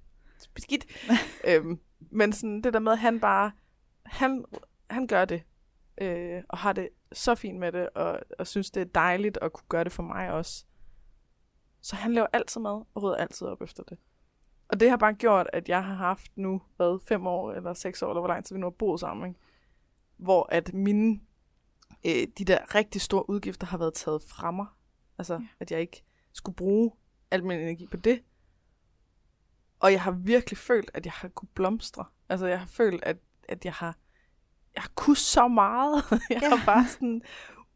beskidt. 0.54 0.86
øhm, 1.48 1.80
men 2.10 2.32
sådan 2.32 2.62
det 2.62 2.72
der 2.72 2.78
med, 2.78 2.92
at 2.92 2.98
han 2.98 3.20
bare, 3.20 3.52
han, 4.02 4.44
han 4.90 5.06
gør 5.06 5.24
det, 5.24 5.42
øh, 5.98 6.42
og 6.48 6.58
har 6.58 6.72
det 6.72 6.88
så 7.12 7.34
fint 7.34 7.58
med 7.58 7.72
det, 7.72 7.88
og, 7.90 8.20
og 8.38 8.46
synes, 8.46 8.70
det 8.70 8.80
er 8.80 8.84
dejligt 8.84 9.38
at 9.42 9.52
kunne 9.52 9.68
gøre 9.68 9.84
det 9.84 9.92
for 9.92 10.02
mig 10.02 10.30
også. 10.30 10.64
Så 11.80 11.96
han 11.96 12.12
laver 12.12 12.26
altid 12.32 12.60
mad, 12.60 12.82
og 12.94 13.02
rydder 13.02 13.16
altid 13.16 13.46
op 13.46 13.62
efter 13.62 13.82
det. 13.82 13.98
Og 14.68 14.80
det 14.80 14.90
har 14.90 14.96
bare 14.96 15.14
gjort, 15.14 15.46
at 15.52 15.68
jeg 15.68 15.84
har 15.84 15.94
haft 15.94 16.36
nu, 16.36 16.62
hvad, 16.76 17.06
fem 17.08 17.26
år 17.26 17.52
eller 17.52 17.74
seks 17.74 18.02
år, 18.02 18.10
eller 18.10 18.20
hvor 18.20 18.28
lang 18.28 18.44
tid 18.44 18.56
vi 18.56 18.60
nu 18.60 18.66
har 18.66 18.70
boet 18.70 19.00
sammen, 19.00 19.28
ikke? 19.28 19.40
hvor 20.16 20.46
at 20.52 20.74
mine, 20.74 21.20
øh, 22.06 22.26
de 22.38 22.44
der 22.44 22.74
rigtig 22.74 23.00
store 23.00 23.30
udgifter 23.30 23.66
har 23.66 23.78
været 23.78 23.94
taget 23.94 24.22
fra 24.22 24.50
mig. 24.50 24.66
Altså, 25.18 25.34
Ja. 25.34 25.40
at 25.60 25.70
jeg 25.70 25.80
ikke 25.80 26.04
skulle 26.32 26.56
bruge 26.56 26.90
al 27.30 27.44
min 27.44 27.58
energi 27.58 27.86
på 27.86 27.96
det. 27.96 28.22
Og 29.80 29.92
jeg 29.92 30.02
har 30.02 30.10
virkelig 30.10 30.58
følt, 30.58 30.90
at 30.94 31.04
jeg 31.06 31.12
har 31.12 31.28
kunne 31.28 31.48
blomstre. 31.54 32.04
Altså, 32.28 32.46
jeg 32.46 32.58
har 32.58 32.66
følt, 32.66 33.04
at, 33.04 33.16
at 33.48 33.64
jeg 33.64 33.72
har 33.72 33.96
jeg 34.74 34.82
har 34.82 34.90
kunnet 34.94 35.18
så 35.18 35.48
meget. 35.48 36.04
jeg 36.30 36.42
Ja. 36.42 36.48
har 36.48 36.62
bare 36.66 36.86
sådan, 36.88 37.22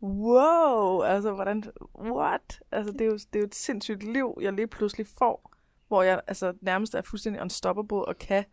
wow, 0.03 1.03
altså, 1.03 1.33
hvordan, 1.33 1.65
what? 1.99 2.61
Altså, 2.73 2.93
det 2.93 3.01
er, 3.01 3.07
jo, 3.07 3.13
det 3.13 3.35
er 3.35 3.41
jo 3.41 3.47
et 3.47 3.55
sindssygt 3.55 4.03
liv, 4.03 4.39
jeg 4.41 4.53
lige 4.53 4.67
pludselig 4.67 5.07
får, 5.19 5.55
hvor 5.89 6.03
jeg 6.03 6.21
altså, 6.27 6.53
nærmest 6.61 6.95
er 6.95 7.03
fuldstændig 7.03 7.43
unstoppable 7.43 8.05
og 8.05 8.19
kan 8.19 8.45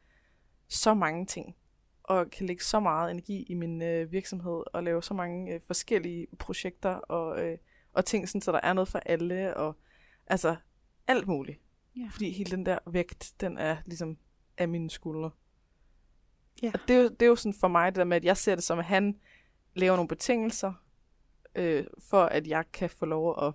så 0.69 0.93
mange 0.93 1.25
ting. 1.25 1.55
Og 2.03 2.29
kan 2.29 2.45
lægge 2.45 2.63
så 2.63 2.79
meget 2.79 3.11
energi 3.11 3.43
i 3.43 3.53
min 3.53 3.81
øh, 3.81 4.11
virksomhed 4.11 4.63
og 4.73 4.83
lave 4.83 5.03
så 5.03 5.13
mange 5.13 5.53
øh, 5.53 5.61
forskellige 5.67 6.27
projekter 6.39 6.89
og, 6.89 7.45
øh, 7.45 7.57
og 7.93 8.05
ting, 8.05 8.29
sådan, 8.29 8.41
så 8.41 8.51
der 8.51 8.59
er 8.63 8.73
noget 8.73 8.87
for 8.87 8.99
alle. 8.99 9.57
Og 9.57 9.75
altså, 10.27 10.55
alt 11.07 11.27
muligt. 11.27 11.59
Ja. 11.97 12.07
Fordi 12.11 12.31
hele 12.31 12.51
den 12.51 12.65
der 12.65 12.79
vægt, 12.87 13.33
den 13.41 13.57
er 13.57 13.77
ligesom 13.85 14.17
af 14.57 14.67
mine 14.67 14.89
skuldre. 14.89 15.31
Ja. 16.63 16.71
Og 16.73 16.79
det 16.87 16.95
er, 16.95 17.01
jo, 17.01 17.07
det 17.09 17.21
er 17.21 17.25
jo 17.27 17.35
sådan 17.35 17.53
for 17.59 17.67
mig, 17.67 17.91
det 17.91 17.95
der 17.99 18.03
med, 18.03 18.17
at 18.17 18.25
jeg 18.25 18.37
ser 18.37 18.55
det 18.55 18.63
som, 18.63 18.79
at 18.79 18.85
han 18.85 19.19
laver 19.75 19.95
nogle 19.95 20.07
betingelser, 20.07 20.73
øh, 21.55 21.85
for 21.99 22.23
at 22.23 22.47
jeg 22.47 22.65
kan 22.73 22.89
få 22.89 23.05
lov 23.05 23.43
at 23.47 23.53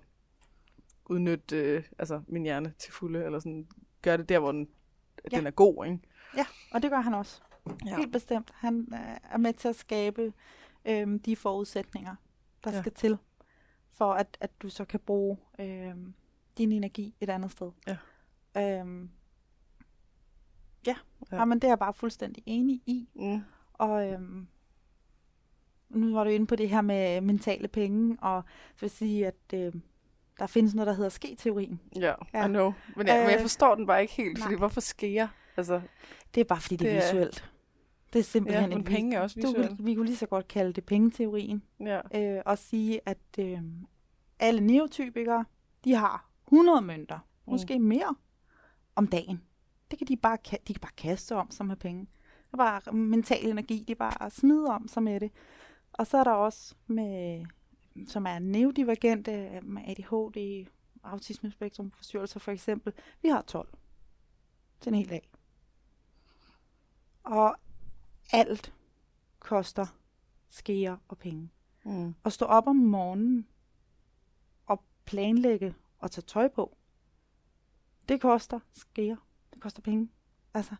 udnytte 1.05 1.55
øh, 1.57 1.83
altså, 1.99 2.21
min 2.27 2.43
hjerne 2.43 2.73
til 2.79 2.93
fulde, 2.93 3.23
eller 3.25 3.39
sådan 3.39 3.67
gøre 4.01 4.17
det 4.17 4.29
der, 4.29 4.39
hvor 4.39 4.51
den, 4.51 4.67
Ja. 5.31 5.37
den 5.37 5.47
er 5.47 5.51
god, 5.51 5.85
ikke? 5.85 5.99
Ja, 6.37 6.45
og 6.71 6.81
det 6.81 6.91
gør 6.91 6.99
han 6.99 7.13
også. 7.13 7.41
Ja. 7.85 7.97
Helt 7.97 8.11
bestemt. 8.11 8.51
Han 8.55 8.87
øh, 8.93 9.17
er 9.31 9.37
med 9.37 9.53
til 9.53 9.67
at 9.67 9.75
skabe 9.75 10.33
øhm, 10.85 11.19
de 11.19 11.35
forudsætninger, 11.35 12.15
der 12.63 12.71
Ja. 12.71 12.81
skal 12.81 12.91
til, 12.93 13.17
for 13.93 14.13
at, 14.13 14.37
at 14.39 14.51
du 14.61 14.69
så 14.69 14.85
kan 14.85 14.99
bruge 14.99 15.37
øhm, 15.59 16.13
din 16.57 16.71
energi 16.71 17.15
et 17.21 17.29
andet 17.29 17.51
sted. 17.51 17.71
Ja. 17.87 17.97
Øhm, 18.57 19.09
ja. 20.87 20.95
Ja. 21.31 21.37
ja. 21.37 21.45
men 21.45 21.59
det 21.59 21.63
er 21.63 21.71
jeg 21.71 21.79
bare 21.79 21.93
fuldstændig 21.93 22.43
enig 22.45 22.81
i. 22.85 23.09
Mm. 23.15 23.41
Og 23.73 24.11
øhm, 24.11 24.47
nu 25.89 26.13
var 26.13 26.23
du 26.23 26.29
inde 26.29 26.47
på 26.47 26.55
det 26.55 26.69
her 26.69 26.81
med 26.81 27.21
mentale 27.21 27.67
penge, 27.67 28.17
og 28.21 28.43
så 28.75 28.79
vil 28.81 28.85
jeg 28.87 28.91
sige, 28.91 29.27
at 29.27 29.35
øh, 29.53 29.73
der 30.39 30.47
findes 30.47 30.75
noget, 30.75 30.87
der 30.87 30.93
hedder 30.93 31.09
ske-teorien. 31.09 31.79
Ja, 31.95 32.13
Ja. 32.33 32.45
I 32.45 32.47
know. 32.47 32.73
Men 32.95 33.07
jeg, 33.07 33.15
øh, 33.15 33.21
men 33.21 33.29
jeg 33.29 33.35
Øh, 33.37 33.41
forstår 33.41 33.75
den 33.75 33.85
bare 33.85 34.01
ikke 34.01 34.13
helt, 34.13 34.39
fordi 34.39 34.53
nej. 34.53 34.57
hvorfor 34.59 35.05
jeg? 35.05 35.27
Altså, 35.57 35.81
Det 36.35 36.41
er 36.41 36.45
bare 36.45 36.61
fordi, 36.61 36.75
det 36.75 36.85
Det 36.85 36.91
er- 36.97 37.13
visuelt. 37.13 37.51
Det 38.13 38.19
er 38.19 38.23
simpelthen 38.23 38.63
Ja, 38.63 38.69
men 38.69 38.79
et 38.79 38.85
penge 38.85 39.15
er 39.17 39.21
også 39.21 39.39
du, 39.41 39.83
Vi 39.83 39.95
kunne 39.95 40.05
lige 40.05 40.17
så 40.17 40.25
godt 40.25 40.47
kalde 40.47 40.73
det 40.73 40.85
pengeteorien. 40.85 41.63
ja. 41.79 42.01
øh, 42.37 42.41
og 42.45 42.57
sige, 42.57 42.99
at 43.05 43.17
øh, 43.39 43.59
alle 44.39 44.61
neotypikere, 44.61 45.45
de 45.85 45.93
har 45.95 46.29
100 46.47 46.81
mønter, 46.81 47.17
Mm. 47.47 47.51
måske 47.51 47.79
mere, 47.79 48.15
om 48.95 49.07
dagen. 49.07 49.41
Det 49.91 49.97
kan 49.97 50.07
de 50.07 50.17
bare, 50.17 50.37
de 50.67 50.73
kan 50.73 50.81
bare 50.81 50.91
kaste 50.97 51.35
om 51.35 51.51
sig 51.51 51.65
med 51.65 51.75
penge. 51.75 52.01
Det 52.47 52.53
er 52.53 52.57
bare 52.57 52.93
mental 52.93 53.45
energi, 53.49 53.83
de 53.87 53.95
bare 53.95 54.29
smider 54.29 54.71
om 54.71 54.87
sig 54.87 55.03
med 55.03 55.19
det. 55.19 55.31
Og 55.93 56.07
så 56.07 56.17
er 56.17 56.23
der 56.23 56.31
også 56.31 56.75
med, 56.87 57.45
som 58.07 58.25
er 58.25 58.39
neurodivergente, 58.39 59.61
med 59.63 59.81
ADHD, 59.87 60.67
autismespektrum 61.03 61.91
forstyrrelser 61.91 62.39
for 62.39 62.51
eksempel. 62.51 62.93
Vi 63.21 63.29
har 63.29 63.41
12 63.41 63.69
til 64.81 64.89
en 64.89 64.95
hel 64.95 65.09
dag. 65.09 65.29
Og 67.23 67.55
alt 68.31 68.73
koster 69.39 69.85
skeer 70.49 70.97
og 71.07 71.17
penge 71.17 71.49
Mm. 71.85 72.15
at 72.25 72.33
stå 72.33 72.45
op 72.45 72.67
om 72.67 72.75
morgenen 72.75 73.47
og 74.65 74.83
planlægge 75.05 75.75
og 75.97 76.11
tage 76.11 76.25
tøj 76.25 76.47
på, 76.47 76.77
det 78.11 78.21
koster 78.21 78.59
skeer. 78.73 79.15
Det 79.53 79.61
koster 79.61 79.81
penge. 79.81 80.09
Altså, 80.53 80.75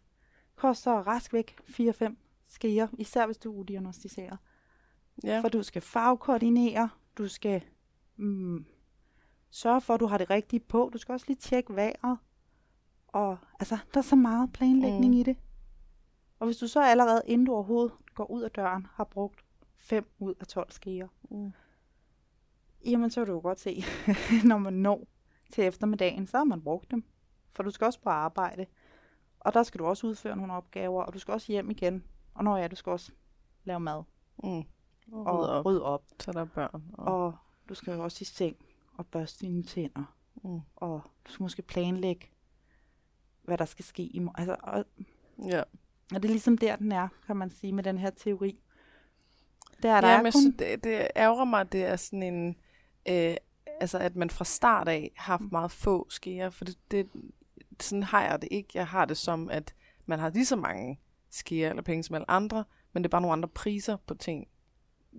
koster 0.55 0.91
rask 0.91 1.34
væk 1.34 1.55
4-5 1.69 2.15
skeer, 2.47 2.88
især 2.97 3.25
hvis 3.25 3.38
du 3.38 3.51
er 3.53 3.57
udiagnostiseret. 3.57 4.38
Ja. 5.23 5.39
For 5.41 5.49
du 5.49 5.63
skal 5.63 5.82
farvekoordinere, 5.82 6.89
du 7.17 7.27
skal 7.27 7.61
mm, 8.17 8.65
sørge 9.49 9.82
for, 9.82 9.93
at 9.93 9.99
du 9.99 10.05
har 10.05 10.17
det 10.17 10.29
rigtige 10.29 10.59
på. 10.59 10.89
Du 10.93 10.97
skal 10.97 11.13
også 11.13 11.25
lige 11.27 11.38
tjekke 11.38 11.75
vejret. 11.75 12.17
Og 13.07 13.38
altså, 13.59 13.77
der 13.93 13.97
er 13.97 14.01
så 14.03 14.15
meget 14.15 14.53
planlægning 14.53 15.13
Mm. 15.13 15.19
i 15.19 15.23
det. 15.23 15.38
Og 16.39 16.45
hvis 16.45 16.57
du 16.57 16.67
så 16.67 16.82
allerede, 16.84 17.21
inden 17.25 17.45
du 17.45 17.53
overhovedet 17.53 17.91
går 18.15 18.32
ud 18.32 18.41
af 18.41 18.51
døren, 18.51 18.88
har 18.93 19.03
brugt 19.03 19.45
5 19.77 20.05
ud 20.19 20.34
af 20.39 20.47
12 20.47 20.71
skeer, 20.71 21.07
Mm. 21.29 21.51
Jamen, 22.86 23.09
så 23.09 23.19
kan 23.21 23.27
du 23.27 23.34
jo 23.34 23.39
godt 23.39 23.59
se, 23.59 23.84
når 24.49 24.57
man 24.57 24.73
når 24.73 25.07
til 25.51 25.63
eftermiddagen, 25.63 26.27
så 26.27 26.38
har 26.38 26.43
man 26.43 26.61
brugt 26.61 26.91
dem. 26.91 27.03
For 27.53 27.63
du 27.63 27.71
skal 27.71 27.85
også 27.85 27.99
på 28.01 28.09
arbejde. 28.09 28.65
Og 29.39 29.53
der 29.53 29.63
skal 29.63 29.79
du 29.79 29.85
også 29.85 30.07
udføre 30.07 30.35
nogle 30.35 30.53
opgaver, 30.53 31.03
og 31.03 31.13
du 31.13 31.19
skal 31.19 31.31
også 31.31 31.51
hjem 31.51 31.69
igen. 31.71 32.03
Og 32.33 32.43
når 32.43 32.57
ja, 32.57 32.67
du 32.67 32.75
skal 32.75 32.91
også 32.91 33.11
lave 33.63 33.79
mad 33.79 34.03
Mm. 34.43 34.49
og 35.11 35.25
Og 35.25 35.39
rydde 35.39 35.59
op, 35.59 35.65
rydde 35.65 35.83
op. 35.83 36.03
så 36.19 36.31
der 36.31 36.41
er 36.41 36.45
børn. 36.45 36.83
Og... 36.93 37.25
Og 37.25 37.33
du 37.69 37.73
skal 37.73 37.93
jo 37.93 38.03
også 38.03 38.17
i 38.21 38.25
seng 38.25 38.55
at 38.99 39.05
børste 39.05 39.45
dine 39.45 39.63
tænder, 39.63 40.15
Mm. 40.43 40.59
og 40.75 41.01
du 41.27 41.31
skal 41.31 41.43
måske 41.43 41.61
planlægge, 41.61 42.27
hvad 43.43 43.57
der 43.57 43.65
skal 43.65 43.85
ske 43.85 44.03
i 44.03 44.19
morgen. 44.19 44.35
Altså, 44.49 44.55
og, 44.63 44.85
Ja. 45.47 45.59
og 46.13 46.23
det 46.23 46.25
er 46.25 46.29
ligesom 46.31 46.57
der, 46.57 46.75
den 46.75 46.91
er, 46.91 47.07
kan 47.27 47.37
man 47.37 47.49
sige, 47.49 47.73
med 47.73 47.83
den 47.83 47.97
her 47.97 48.09
teori. 48.09 48.59
Der 49.83 49.91
er 49.93 50.01
der 50.01 50.07
ja, 50.07 50.17
er 50.17 50.23
men 50.23 50.31
kun... 50.31 50.41
synes, 50.41 50.55
det, 50.59 50.83
det 50.83 51.07
ærger 51.15 51.45
mig, 51.45 51.61
at 51.61 51.71
det 51.71 51.85
er 51.85 51.95
sådan 51.95 52.23
en... 52.23 52.55
Øh, 53.09 53.35
altså, 53.81 53.97
at 53.97 54.15
man 54.15 54.29
fra 54.29 54.45
start 54.45 54.87
af 54.87 55.11
har 55.15 55.37
haft 55.37 55.51
meget 55.51 55.71
få 55.71 56.09
skeer, 56.09 56.49
for 56.49 56.65
det, 56.65 56.77
det, 56.91 57.09
sådan 57.84 58.03
har 58.03 58.23
jeg 58.23 58.41
det 58.41 58.47
ikke. 58.51 58.69
Jeg 58.73 58.88
har 58.88 59.05
det 59.05 59.17
som, 59.17 59.49
at 59.49 59.75
man 60.05 60.19
har 60.19 60.29
lige 60.29 60.45
så 60.45 60.55
mange 60.55 60.99
skeer 61.29 61.69
eller 61.69 61.84
penge 61.84 62.03
som 62.03 62.15
alle 62.15 62.32
andre, 62.32 62.63
men 62.93 63.03
det 63.03 63.07
er 63.07 63.11
bare 63.11 63.21
nogle 63.21 63.34
andre 63.34 63.49
priser 63.49 63.97
på 64.07 64.13
ting. 64.13 64.47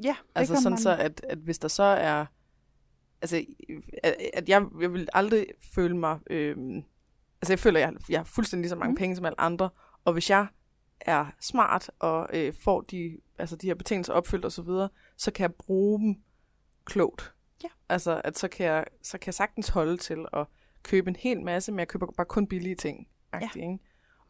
Ja, 0.05 0.09
det 0.09 0.31
Altså 0.35 0.55
sådan 0.55 0.71
man... 0.71 0.79
så, 0.79 0.97
at, 0.97 1.25
at 1.29 1.39
hvis 1.39 1.59
der 1.59 1.69
så 1.69 1.83
er... 1.83 2.27
Altså, 3.23 3.45
at, 4.03 4.17
at 4.35 4.49
jeg, 4.49 4.67
jeg 4.81 4.93
vil 4.93 5.09
aldrig 5.13 5.47
føle 5.75 5.97
mig... 5.97 6.19
Øh, 6.31 6.57
altså, 7.43 7.53
jeg 7.53 7.59
føler, 7.59 7.81
at 7.81 7.93
jeg, 7.93 8.11
jeg 8.11 8.19
har 8.19 8.25
fuldstændig 8.25 8.63
lige 8.63 8.69
så 8.69 8.77
mange 8.77 8.93
mm. 8.93 8.97
penge 8.97 9.17
som 9.17 9.25
alle 9.25 9.41
andre, 9.41 9.71
og 10.05 10.13
hvis 10.13 10.31
jeg 10.31 10.47
er 11.01 11.27
smart 11.41 11.91
og 11.99 12.29
øh, 12.33 12.55
får 12.61 12.81
de, 12.81 13.19
altså 13.39 13.57
de 13.57 13.67
her 13.67 13.75
betingelser 13.75 14.13
opfyldt 14.13 14.45
osv., 14.45 14.51
så, 14.51 14.63
videre, 14.63 14.89
så 15.17 15.31
kan 15.31 15.43
jeg 15.43 15.55
bruge 15.55 16.01
dem 16.01 16.23
klogt. 16.85 17.35
Ja. 17.63 17.69
Altså, 17.89 18.21
at 18.25 18.39
så 18.39 18.49
kan, 18.49 18.67
jeg, 18.67 18.85
så 19.03 19.19
kan 19.19 19.27
jeg 19.27 19.35
sagtens 19.35 19.69
holde 19.69 19.97
til 19.97 20.27
at 20.33 20.47
købe 20.83 21.11
en 21.11 21.17
hel 21.17 21.43
masse, 21.43 21.73
men 21.73 21.79
jeg 21.79 21.89
køber 21.89 22.07
bare 22.17 22.27
kun 22.27 22.47
billige 22.47 22.75
ting. 22.75 23.09
Ja. 23.35 23.49
Ikke? 23.57 23.79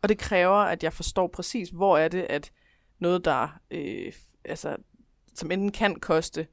Og 0.02 0.08
det 0.08 0.18
kræver, 0.18 0.56
at 0.56 0.82
jeg 0.82 0.92
forstår 0.92 1.26
præcis, 1.26 1.68
hvor 1.68 1.98
er 1.98 2.08
det, 2.08 2.22
at 2.22 2.52
noget, 2.98 3.24
der 3.24 3.60
øh, 3.70 4.12
altså, 4.44 4.76
som 5.34 5.50
enten 5.50 5.72
kan 5.72 6.00
koste 6.00 6.46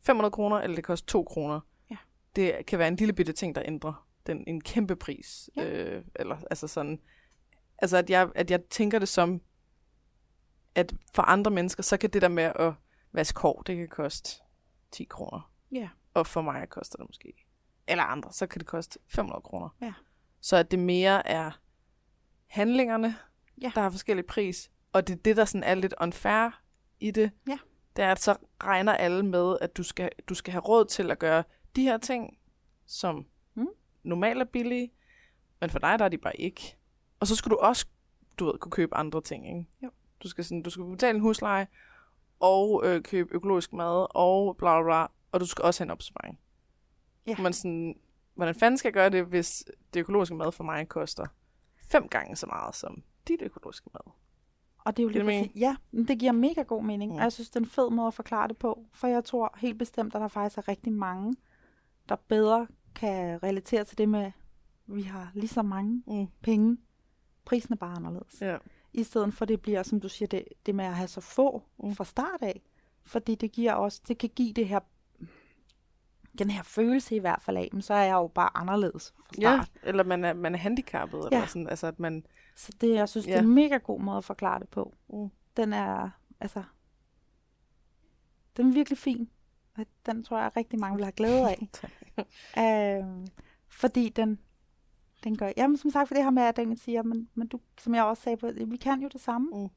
500 0.00 0.32
kroner, 0.32 0.56
eller 0.56 0.74
det 0.74 0.84
koster 0.84 1.06
2 1.06 1.24
kroner. 1.24 1.60
Ja. 1.90 1.96
Det 2.36 2.66
kan 2.66 2.78
være 2.78 2.88
en 2.88 2.96
lille 2.96 3.12
bitte 3.12 3.32
ting, 3.32 3.54
der 3.54 3.62
ændrer 3.64 4.06
den, 4.26 4.44
en 4.46 4.60
kæmpe 4.60 4.96
pris. 4.96 5.50
Ja. 5.56 5.64
Øh, 5.64 6.04
eller 6.14 6.36
altså 6.50 6.68
sådan, 6.68 7.00
altså 7.78 7.96
at 7.96 8.10
jeg, 8.10 8.30
at 8.34 8.50
jeg 8.50 8.64
tænker 8.64 8.98
det 8.98 9.08
som, 9.08 9.40
at 10.74 10.94
for 11.14 11.22
andre 11.22 11.50
mennesker, 11.50 11.82
så 11.82 11.96
kan 11.96 12.10
det 12.10 12.22
der 12.22 12.28
med 12.28 12.52
at 12.54 12.72
vaske 13.12 13.40
hår, 13.40 13.62
det 13.62 13.76
kan 13.76 13.88
koste 13.88 14.42
10 14.90 15.04
kroner. 15.04 15.52
Ja. 15.72 15.88
Og 16.14 16.26
for 16.26 16.42
mig 16.42 16.68
koster 16.68 16.96
det 16.96 17.06
måske, 17.08 17.46
eller 17.88 18.04
andre, 18.04 18.32
så 18.32 18.46
kan 18.46 18.58
det 18.58 18.66
koste 18.66 18.98
500 19.08 19.40
kroner. 19.42 19.68
Ja. 19.82 19.92
Så 20.40 20.56
at 20.56 20.70
det 20.70 20.78
mere 20.78 21.26
er 21.26 21.50
handlingerne, 22.46 23.16
Ja. 23.62 23.72
der 23.74 23.80
har 23.80 23.90
forskellig 23.90 24.26
pris, 24.26 24.70
og 24.92 25.08
det 25.08 25.14
er 25.14 25.22
det, 25.22 25.36
der 25.36 25.44
sådan 25.44 25.64
er 25.64 25.74
lidt 25.74 25.94
unfair 26.00 26.60
i 27.00 27.10
det. 27.10 27.30
Ja. 27.48 27.58
Det 27.96 28.04
er, 28.04 28.12
at 28.12 28.20
så 28.20 28.36
regner 28.64 28.92
alle 28.92 29.26
med, 29.26 29.56
at 29.60 29.76
du 29.76 29.82
skal, 29.82 30.10
du 30.28 30.34
skal 30.34 30.52
have 30.52 30.62
råd 30.62 30.84
til 30.84 31.10
at 31.10 31.18
gøre 31.18 31.44
de 31.76 31.82
her 31.82 31.98
ting, 31.98 32.38
som 32.86 33.26
Mm. 33.54 33.66
normalt 34.02 34.40
er 34.40 34.44
billige, 34.44 34.92
men 35.60 35.70
for 35.70 35.78
dig 35.78 35.98
der 35.98 36.04
er 36.04 36.08
de 36.08 36.18
bare 36.18 36.40
ikke. 36.40 36.76
Og 37.20 37.26
så 37.26 37.36
skal 37.36 37.50
du 37.50 37.56
også, 37.56 37.86
du 38.38 38.44
ved, 38.46 38.58
kunne 38.58 38.70
købe 38.72 38.94
andre 38.96 39.20
ting, 39.22 39.48
ikke? 39.48 39.66
Jo. 39.82 39.90
Du 40.22 40.28
skal, 40.28 40.44
sådan, 40.44 40.62
du 40.62 40.70
skal 40.70 40.84
betale 40.84 41.14
en 41.16 41.20
husleje, 41.22 41.66
og 42.40 42.82
øh, 42.84 43.02
købe 43.02 43.34
økologisk 43.34 43.72
mad, 43.72 44.06
og 44.10 44.56
bla 44.56 44.82
bla 44.82 44.84
bla, 44.84 45.06
og 45.32 45.40
du 45.40 45.46
skal 45.46 45.64
også 45.64 45.80
have 45.80 45.86
en 45.86 45.90
opsparing. 45.90 46.38
Ja. 47.28 47.42
Men 47.42 47.52
sådan, 47.52 47.98
hvordan 48.34 48.54
fanden 48.54 48.78
skal 48.78 48.88
jeg 48.88 48.94
gøre 48.94 49.10
det, 49.10 49.24
hvis 49.24 49.64
det 49.94 50.00
økologiske 50.00 50.34
mad 50.34 50.52
for 50.52 50.64
mig 50.64 50.88
koster 50.88 51.26
fem 51.76 52.08
gange 52.08 52.36
så 52.36 52.46
meget 52.46 52.74
som 52.74 53.02
dit 53.28 53.42
økologiske 53.42 53.90
mad? 53.94 54.12
Og 54.84 54.96
det 54.96 55.02
er 55.02 55.04
jo 55.04 55.08
lige 55.08 55.42
det 55.42 55.50
ja, 55.60 55.76
det 55.92 56.18
giver 56.18 56.32
mega 56.32 56.62
god 56.62 56.82
mening, 56.84 57.12
Mm. 57.12 57.16
og 57.16 57.22
jeg 57.22 57.32
synes, 57.32 57.50
det 57.50 57.56
er 57.56 57.60
en 57.60 57.66
fed 57.70 57.90
måde 57.90 58.06
at 58.06 58.14
forklare 58.14 58.48
det 58.48 58.56
på, 58.56 58.86
for 58.92 59.06
jeg 59.06 59.24
tror 59.24 59.54
helt 59.58 59.78
bestemt, 59.78 60.14
at 60.14 60.20
der 60.20 60.28
faktisk 60.28 60.58
er 60.58 60.68
rigtig 60.68 60.92
mange, 60.92 61.36
der 62.08 62.16
bedre 62.16 62.66
kan 62.94 63.42
relatere 63.42 63.84
til 63.84 63.98
det 63.98 64.08
med, 64.08 64.20
at 64.24 64.32
vi 64.86 65.02
har 65.02 65.30
lige 65.34 65.48
så 65.48 65.62
mange 65.62 66.02
Mm. 66.06 66.26
penge, 66.42 66.76
prisen 67.44 67.72
er 67.72 67.76
bare 67.76 67.96
anderledes. 67.96 68.40
Ja. 68.40 68.56
I 68.92 69.02
stedet 69.02 69.34
for 69.34 69.44
det 69.44 69.60
bliver, 69.62 69.82
som 69.82 70.00
du 70.00 70.08
siger, 70.08 70.26
det, 70.26 70.44
det 70.66 70.74
med 70.74 70.84
at 70.84 70.94
have 70.94 71.08
så 71.08 71.20
få 71.20 71.62
mm. 71.78 71.94
fra 71.94 72.04
start 72.04 72.42
af, 72.42 72.62
fordi 73.04 73.34
det 73.34 73.52
giver 73.52 73.72
også, 73.72 74.00
det 74.08 74.18
kan 74.18 74.30
give 74.36 74.52
det 74.52 74.68
her, 74.68 74.80
den 76.38 76.50
her 76.50 76.62
følelse 76.62 77.16
i 77.16 77.18
hvert 77.18 77.42
fald 77.42 77.56
af, 77.56 77.68
men 77.72 77.82
så 77.82 77.94
er 77.94 78.02
jeg 78.04 78.12
jo 78.14 78.26
bare 78.26 78.50
anderledes 78.56 79.14
fra 79.16 79.24
Ja, 79.40 79.56
start. 79.56 79.70
eller 79.82 80.04
man 80.04 80.24
er, 80.24 80.32
man 80.32 80.54
er 80.54 80.58
handicappet, 80.58 81.18
eller 81.24 81.38
Ja. 81.38 81.46
sådan, 81.46 81.68
altså 81.68 81.86
at 81.86 82.00
man, 82.00 82.24
Så 82.56 82.72
det, 82.80 82.94
jeg 82.94 83.08
synes, 83.08 83.24
det 83.26 83.32
er 83.34 83.38
Ja. 83.38 83.42
en 83.42 83.54
mega 83.54 83.76
god 83.76 84.00
måde 84.00 84.16
at 84.18 84.24
forklare 84.24 84.60
det 84.60 84.68
på. 84.68 84.94
Mm. 85.08 85.28
Den 85.56 85.72
er, 85.72 86.10
altså, 86.40 86.62
den 88.56 88.68
er 88.68 88.72
virkelig 88.72 88.98
fin. 88.98 89.30
Og 89.78 89.86
Den 90.06 90.24
tror 90.24 90.38
jeg 90.40 90.50
rigtig 90.56 90.80
mange 90.80 90.96
vil 90.96 91.04
have 91.04 91.12
glæde 91.12 91.48
af. 91.50 91.68
øhm, 93.02 93.26
fordi 93.68 94.08
den, 94.08 94.38
den 95.24 95.36
gør, 95.36 95.50
jamen 95.56 95.76
som 95.76 95.90
sagt, 95.90 96.08
for 96.08 96.14
det 96.14 96.24
her 96.24 96.30
med, 96.30 96.42
at 96.42 96.56
den 96.56 96.76
siger, 96.76 97.02
men, 97.02 97.28
men 97.34 97.48
du, 97.48 97.60
som 97.80 97.94
jeg 97.94 98.04
også 98.04 98.22
sagde 98.22 98.36
på, 98.36 98.50
vi 98.66 98.76
kan 98.76 99.02
jo 99.02 99.08
det 99.12 99.20
samme. 99.20 99.48
Mm. 99.62 99.68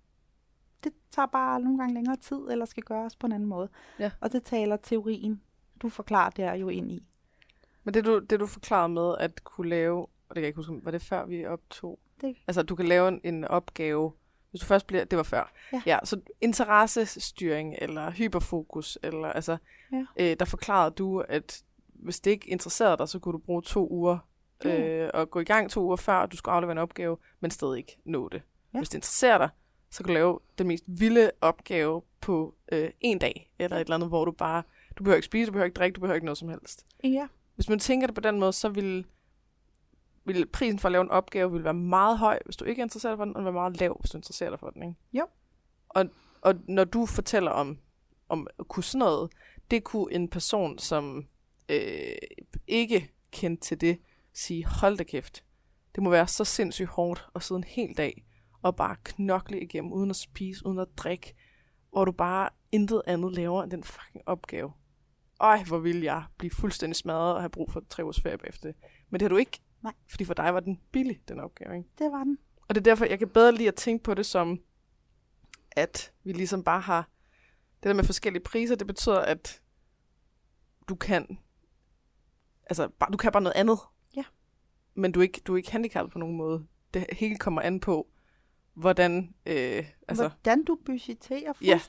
Det 0.84 0.92
tager 1.12 1.26
bare 1.26 1.62
nogle 1.62 1.78
gange 1.80 1.94
længere 1.94 2.16
tid, 2.16 2.38
eller 2.52 2.66
skal 2.66 2.84
gøres 2.84 3.16
på 3.16 3.28
en 3.28 3.34
anden 3.34 3.50
måde. 3.50 3.70
Ja. 4.00 4.12
Og 4.20 4.32
det 4.32 4.44
taler 4.44 4.76
teorien, 4.78 5.42
du 5.82 5.90
forklarer 5.90 6.30
der 6.30 6.54
jo 6.54 6.70
ind 6.70 6.92
i. 6.92 7.04
Men 7.84 7.94
det 7.94 8.06
du, 8.06 8.20
det 8.20 8.40
du 8.40 8.46
forklarede 8.46 8.90
med 8.90 9.16
at 9.20 9.44
kunne 9.44 9.70
lave, 9.70 9.98
og 10.02 10.10
det 10.30 10.36
kan 10.36 10.42
jeg 10.44 10.48
ikke 10.48 10.56
huske, 10.56 10.86
var 10.86 10.92
det 10.92 11.02
før 11.02 11.26
vi 11.26 11.46
optog? 11.46 12.00
Det- 12.22 12.38
Altså, 12.48 12.64
du 12.64 12.76
kan 12.76 12.86
lave 12.86 13.08
en, 13.08 13.22
en 13.24 13.46
opgave, 13.46 14.14
hvis 14.52 14.62
du 14.62 14.68
først 14.68 14.88
bliver, 14.88 15.04
det 15.04 15.18
var 15.18 15.24
før. 15.24 15.52
Ja. 15.74 15.82
ja 15.86 16.00
så 16.04 16.20
interessestyring, 16.42 17.76
eller 17.82 18.12
hyperfokus, 18.12 18.98
eller 19.04 19.28
altså, 19.28 19.58
Ja. 19.92 20.06
øh, 20.20 20.36
der 20.40 20.46
forklarede 20.46 20.92
du, 20.92 21.20
at 21.20 21.64
hvis 21.94 22.20
det 22.20 22.32
ikke 22.32 22.50
interesserede 22.50 22.98
dig, 22.98 23.10
så 23.10 23.20
kunne 23.20 23.34
du 23.34 23.38
bruge 23.38 23.62
to 23.62 23.88
uger, 23.92 24.18
Mm. 24.66 24.70
øh, 24.70 25.10
og 25.14 25.30
gå 25.32 25.40
i 25.40 25.44
gang 25.44 25.70
to 25.72 25.82
uger 25.84 25.96
før, 25.96 26.14
at 26.14 26.32
du 26.32 26.38
skulle 26.38 26.56
aflevere 26.56 26.72
en 26.72 26.78
opgave, 26.78 27.18
men 27.40 27.52
stadig 27.52 27.78
ikke 27.78 27.98
nå 28.06 28.30
det. 28.30 28.42
Ja. 28.74 28.78
Hvis 28.80 28.90
det 28.90 28.98
interesserer 28.98 29.38
dig, 29.38 29.50
så 29.90 30.04
kan 30.04 30.08
du 30.08 30.14
lave 30.14 30.40
den 30.58 30.68
mest 30.68 30.84
vilde 30.88 31.32
opgave 31.42 32.02
på 32.22 32.56
øh, 32.72 32.90
en 33.02 33.20
dag, 33.20 33.52
eller 33.60 33.78
et 33.78 33.82
eller 33.82 33.96
andet, 33.96 34.10
hvor 34.10 34.26
du 34.26 34.32
bare, 34.32 34.64
du 34.98 35.04
behøver 35.04 35.16
ikke 35.16 35.26
spise, 35.26 35.46
du 35.46 35.52
behøver 35.52 35.66
ikke 35.66 35.76
drikke, 35.76 35.96
du 35.96 36.02
behøver 36.02 36.16
ikke 36.16 36.26
noget 36.26 36.38
som 36.38 36.50
helst 36.50 36.86
Ja, 37.04 37.28
hvis 37.56 37.70
man 37.70 37.80
tænker 37.80 38.08
det 38.08 38.16
på 38.16 38.22
den 38.22 38.40
måde, 38.40 38.54
så 38.54 38.70
vil, 38.70 39.06
vil 40.26 40.46
prisen 40.46 40.80
for 40.80 40.88
at 40.88 40.92
lave 40.92 41.02
en 41.02 41.10
opgave 41.10 41.52
vil 41.52 41.64
være 41.64 41.74
meget 41.74 42.18
høj, 42.18 42.40
hvis 42.46 42.56
du 42.56 42.66
ikke 42.66 42.80
er 42.80 42.86
interesseret 42.86 43.18
for 43.18 43.26
den, 43.26 43.36
og 43.36 43.44
være 43.44 43.54
meget 43.54 43.80
lav, 43.80 43.98
hvis 44.00 44.12
du 44.12 44.18
interesserer 44.18 44.50
dig 44.50 44.60
for 44.60 44.70
den. 44.70 44.84
Ikke? 44.84 44.96
Jo. 45.14 45.28
Og, 45.90 46.06
og 46.42 46.56
når 46.68 46.84
du 46.84 47.06
fortæller 47.06 47.52
om, 47.52 47.78
om 48.30 48.48
at 48.60 48.68
kunne 48.68 48.84
sådan 48.84 49.00
noget, 49.00 49.32
det 49.72 49.84
kunne 49.84 50.14
en 50.14 50.28
person, 50.28 50.80
som 50.80 51.28
øh, 51.70 52.16
ikke 52.68 53.12
kendte 53.32 53.68
til 53.68 53.82
det, 53.82 54.00
sige, 54.34 54.66
hold 54.66 54.98
da 54.98 55.04
kæft, 55.04 55.44
det 55.96 56.04
må 56.04 56.10
være 56.10 56.28
så 56.28 56.44
sindssygt 56.44 56.90
hårdt 56.90 57.28
at 57.36 57.44
sidde 57.44 57.58
en 57.58 57.64
hel 57.64 57.98
dag 57.98 58.26
og 58.62 58.76
bare 58.76 58.96
knokle 59.04 59.62
igennem, 59.62 59.94
uden 59.94 60.10
at 60.10 60.16
spise, 60.16 60.66
uden 60.66 60.80
at 60.80 60.88
drikke, 60.98 61.36
hvor 61.92 62.06
du 62.06 62.12
bare 62.12 62.50
intet 62.72 63.02
andet 63.08 63.34
laver 63.34 63.64
end 63.64 63.72
den 63.72 63.84
fucking 63.84 64.24
opgave. 64.26 64.72
Øj, 65.42 65.64
hvor 65.64 65.78
ville 65.78 66.06
jeg 66.06 66.24
blive 66.38 66.52
fuldstændig 66.52 66.96
smadret 66.96 67.36
og 67.36 67.42
have 67.42 67.50
brug 67.50 67.72
for 67.72 67.84
tre 67.90 68.04
ugers 68.04 68.22
ferie 68.22 68.38
efter 68.44 68.68
det. 68.68 68.76
Men 69.10 69.20
det 69.20 69.22
har 69.22 69.30
du 69.30 69.38
ikke. 69.38 69.62
Nej. 69.82 69.94
Fordi 70.10 70.26
for 70.26 70.34
dig 70.34 70.54
var 70.54 70.60
den 70.60 70.80
billig, 70.92 71.22
den 71.28 71.40
opgave. 71.40 71.78
Ikke? 71.78 71.90
det 71.98 72.12
var 72.12 72.24
den. 72.24 72.38
Og 72.68 72.76
det 72.76 72.82
er 72.82 72.92
derfor, 72.92 73.06
jeg 73.06 73.20
kan 73.20 73.30
bedre 73.30 73.52
lide 73.52 73.68
at 73.68 73.76
tænke 73.76 74.04
på 74.04 74.14
det 74.14 74.26
som, 74.26 74.60
at 75.72 76.14
vi 76.24 76.32
ligesom 76.32 76.64
bare 76.64 76.82
har, 76.82 77.10
det 77.84 77.90
der 77.90 77.94
med 77.94 78.04
forskellige 78.04 78.44
priser, 78.44 78.76
det 78.76 78.88
betyder, 78.88 79.20
at 79.20 79.62
du 80.90 80.96
kan, 80.96 81.40
altså 82.70 82.90
bare, 83.00 83.12
du 83.12 83.18
kan 83.18 83.32
bare 83.32 83.44
noget 83.44 83.56
andet. 83.56 83.80
Ja. 84.16 84.24
Men 84.94 85.12
du 85.12 85.20
er 85.20 85.24
ikke, 85.24 85.42
du 85.48 85.54
er 85.54 85.58
ikke 85.58 85.72
handicappet 85.72 86.14
på 86.14 86.20
nogen 86.20 86.38
måde. 86.38 86.68
Det 86.94 87.06
hele 87.12 87.38
kommer 87.38 87.62
an 87.62 87.80
på, 87.80 88.08
hvordan, 88.74 89.36
øh, 89.46 89.86
altså, 90.08 90.28
Hvordan 90.28 90.64
du 90.64 90.78
budgetterer 90.86 91.54
Ja. 91.62 91.80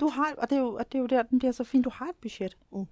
Du 0.00 0.08
har, 0.08 0.34
og 0.38 0.50
det, 0.50 0.56
er 0.56 0.60
jo, 0.62 0.74
og 0.74 0.92
det 0.92 0.98
er 0.98 1.02
jo 1.02 1.06
der, 1.06 1.22
den 1.22 1.38
bliver 1.38 1.52
så 1.52 1.64
fint, 1.64 1.84
du 1.84 1.90
har 1.90 2.06
et 2.08 2.16
budget. 2.16 2.58
Mm. 2.72 2.86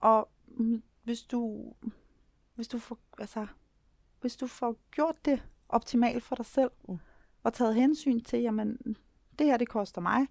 Og 0.00 0.28
mm, 0.46 0.82
hvis 1.02 1.22
du, 1.22 1.72
hvis 2.54 2.68
du 2.68 2.78
får, 2.78 2.98
altså, 3.18 3.46
hvis 4.20 4.36
du 4.36 4.46
får 4.46 4.76
gjort 4.90 5.24
det 5.24 5.42
optimalt 5.68 6.22
for 6.22 6.36
dig 6.36 6.46
selv, 6.46 6.70
Mm. 6.88 6.98
og 7.42 7.52
taget 7.52 7.74
hensyn 7.74 8.20
til, 8.20 8.40
jamen, 8.40 8.96
det 9.38 9.46
her, 9.46 9.56
det 9.56 9.68
koster 9.68 10.00
mig 10.00 10.26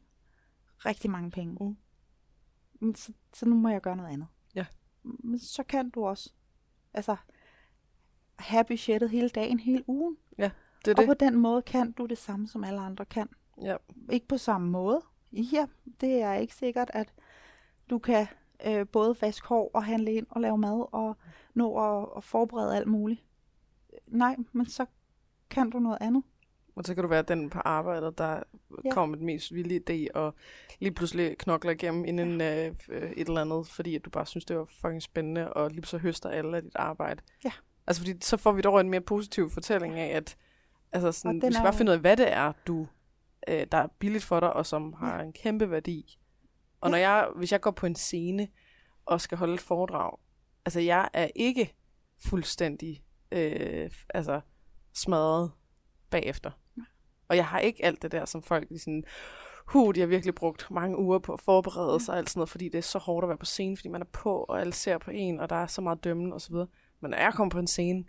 rigtig 0.85 1.11
mange 1.11 1.31
penge. 1.31 1.57
Mm. 1.65 1.75
Men 2.79 2.95
Så, 2.95 3.13
så 3.33 3.45
nu 3.45 3.55
må 3.55 3.69
jeg 3.69 3.81
gøre 3.81 3.95
noget 3.95 4.09
andet. 4.13 4.27
Ja. 4.55 4.65
Men 5.03 5.39
så 5.39 5.63
kan 5.63 5.89
du 5.89 6.05
også, 6.05 6.33
altså, 6.93 7.15
have 8.39 8.63
budgettet 8.63 9.09
hele 9.09 9.29
dagen, 9.29 9.59
hele 9.59 9.83
ugen. 9.89 10.17
det 10.85 10.91
er 10.91 10.95
Og 10.95 10.97
det. 11.01 11.07
på 11.07 11.13
den 11.13 11.35
måde 11.35 11.61
kan 11.61 11.91
du 11.91 12.05
det 12.05 12.17
samme, 12.17 12.47
som 12.47 12.63
alle 12.63 12.79
andre 12.79 13.05
kan. 13.05 13.29
Ja. 13.61 13.75
Ikke 14.11 14.27
på 14.27 14.37
samme 14.37 14.69
måde. 14.69 15.01
Ja, 15.35 15.65
det 16.01 16.21
er 16.21 16.33
ikke 16.33 16.55
sikkert, 16.55 16.91
at 16.93 17.13
du 17.89 17.99
kan 17.99 18.27
øh, 18.67 18.87
både 18.87 19.15
vaske 19.21 19.47
hår 19.47 19.71
og 19.73 19.83
handle 19.83 20.13
ind 20.13 20.27
og 20.29 20.41
lave 20.41 20.57
mad 20.57 20.85
og 20.91 21.17
nå 21.53 21.77
at, 21.77 22.09
at 22.17 22.23
forberede 22.23 22.75
alt 22.77 22.87
muligt. 22.87 23.23
Nej, 24.07 24.35
men 24.51 24.65
så 24.65 24.85
kan 25.49 25.69
du 25.69 25.79
noget 25.79 25.97
andet. 26.01 26.23
Og 26.75 26.83
så 26.83 26.95
kan 26.95 27.03
du 27.03 27.09
være 27.09 27.21
den 27.21 27.49
på 27.49 27.59
arbejdet, 27.59 28.17
der 28.17 28.29
Ja. 28.29 28.75
ja. 28.85 28.93
kommer 28.93 29.11
med 29.11 29.17
den 29.17 29.25
mest 29.25 29.53
vilde 29.53 29.79
idé, 29.89 30.07
og 30.13 30.33
lige 30.79 30.91
pludselig 30.91 31.37
knokler 31.37 31.71
igennem 31.71 32.05
inden 32.05 32.41
øh, 32.41 32.75
øh, 32.89 33.11
et 33.11 33.27
eller 33.27 33.41
andet, 33.41 33.67
fordi 33.67 33.95
at 33.95 34.05
du 34.05 34.09
bare 34.09 34.25
synes, 34.25 34.45
det 34.45 34.57
var 34.57 34.65
fucking 34.65 35.01
spændende, 35.01 35.53
og 35.53 35.69
lige 35.71 35.85
så 35.85 35.97
høster 35.97 36.29
alle 36.29 36.57
af 36.57 36.63
dit 36.63 36.75
arbejde. 36.75 37.21
Ja. 37.45 37.51
Altså, 37.87 38.01
fordi 38.01 38.13
så 38.21 38.37
får 38.37 38.51
vi 38.51 38.61
dog 38.61 38.81
en 38.81 38.89
mere 38.89 39.01
positiv 39.01 39.49
fortælling 39.49 39.93
af, 39.99 40.17
at 40.17 40.37
altså 40.91 41.11
sådan, 41.11 41.41
vi 41.41 41.53
skal 41.53 41.63
bare 41.63 41.73
finde 41.73 41.89
ud 41.89 41.93
af, 41.93 41.99
hvad 42.01 42.17
det 42.17 42.33
er, 42.33 42.51
du, 42.67 42.87
øh, 43.47 43.67
der 43.71 43.77
er 43.77 43.87
billigt 43.99 44.23
for 44.23 44.39
dig, 44.39 44.53
og 44.53 44.65
som 44.65 44.93
har 44.93 45.19
en 45.21 45.33
kæmpe 45.33 45.71
værdi. 45.71 46.19
Og 46.81 46.89
når 46.91 46.97
jeg, 46.97 47.27
hvis 47.35 47.51
jeg 47.51 47.61
går 47.61 47.71
på 47.71 47.85
en 47.85 47.95
scene 47.95 48.47
og 49.05 49.21
skal 49.21 49.37
holde 49.37 49.53
et 49.53 49.59
foredrag, 49.61 50.17
altså 50.65 50.79
jeg 50.79 51.09
er 51.13 51.27
ikke 51.35 51.75
fuldstændig 52.25 53.03
øh, 53.31 53.89
altså 54.09 54.41
smadret 54.93 55.51
bagefter. 56.09 56.51
Og 57.27 57.35
jeg 57.35 57.47
har 57.47 57.59
ikke 57.59 57.85
alt 57.85 58.01
det 58.01 58.11
der, 58.11 58.25
som 58.25 58.43
folk 58.43 58.69
de 58.69 58.79
sådan, 58.79 59.03
hu, 59.67 59.91
de 59.91 59.99
har 59.99 60.07
virkelig 60.07 60.35
brugt 60.35 60.71
mange 60.71 60.97
uger 60.99 61.19
på 61.19 61.33
at 61.33 61.39
forberede 61.39 61.99
sig 61.99 62.11
og 62.13 62.17
alt 62.17 62.29
sådan 62.29 62.39
noget, 62.39 62.49
fordi 62.49 62.69
det 62.69 62.77
er 62.77 62.81
så 62.81 62.99
hårdt 62.99 63.23
at 63.23 63.29
være 63.29 63.37
på 63.37 63.45
scenen, 63.45 63.77
fordi 63.77 63.89
man 63.89 64.01
er 64.01 64.05
på, 64.05 64.35
og 64.37 64.61
alle 64.61 64.73
ser 64.73 64.97
på 64.97 65.11
en, 65.11 65.39
og 65.39 65.49
der 65.49 65.55
er 65.55 65.67
så 65.67 65.81
meget 65.81 66.03
dømmen 66.03 66.33
og 66.33 66.41
så 66.41 66.49
videre. 66.51 66.67
Men 67.01 67.11
når 67.11 67.17
jeg 67.17 67.33
kommer 67.33 67.51
på 67.51 67.59
en 67.59 67.67
scene, 67.67 68.03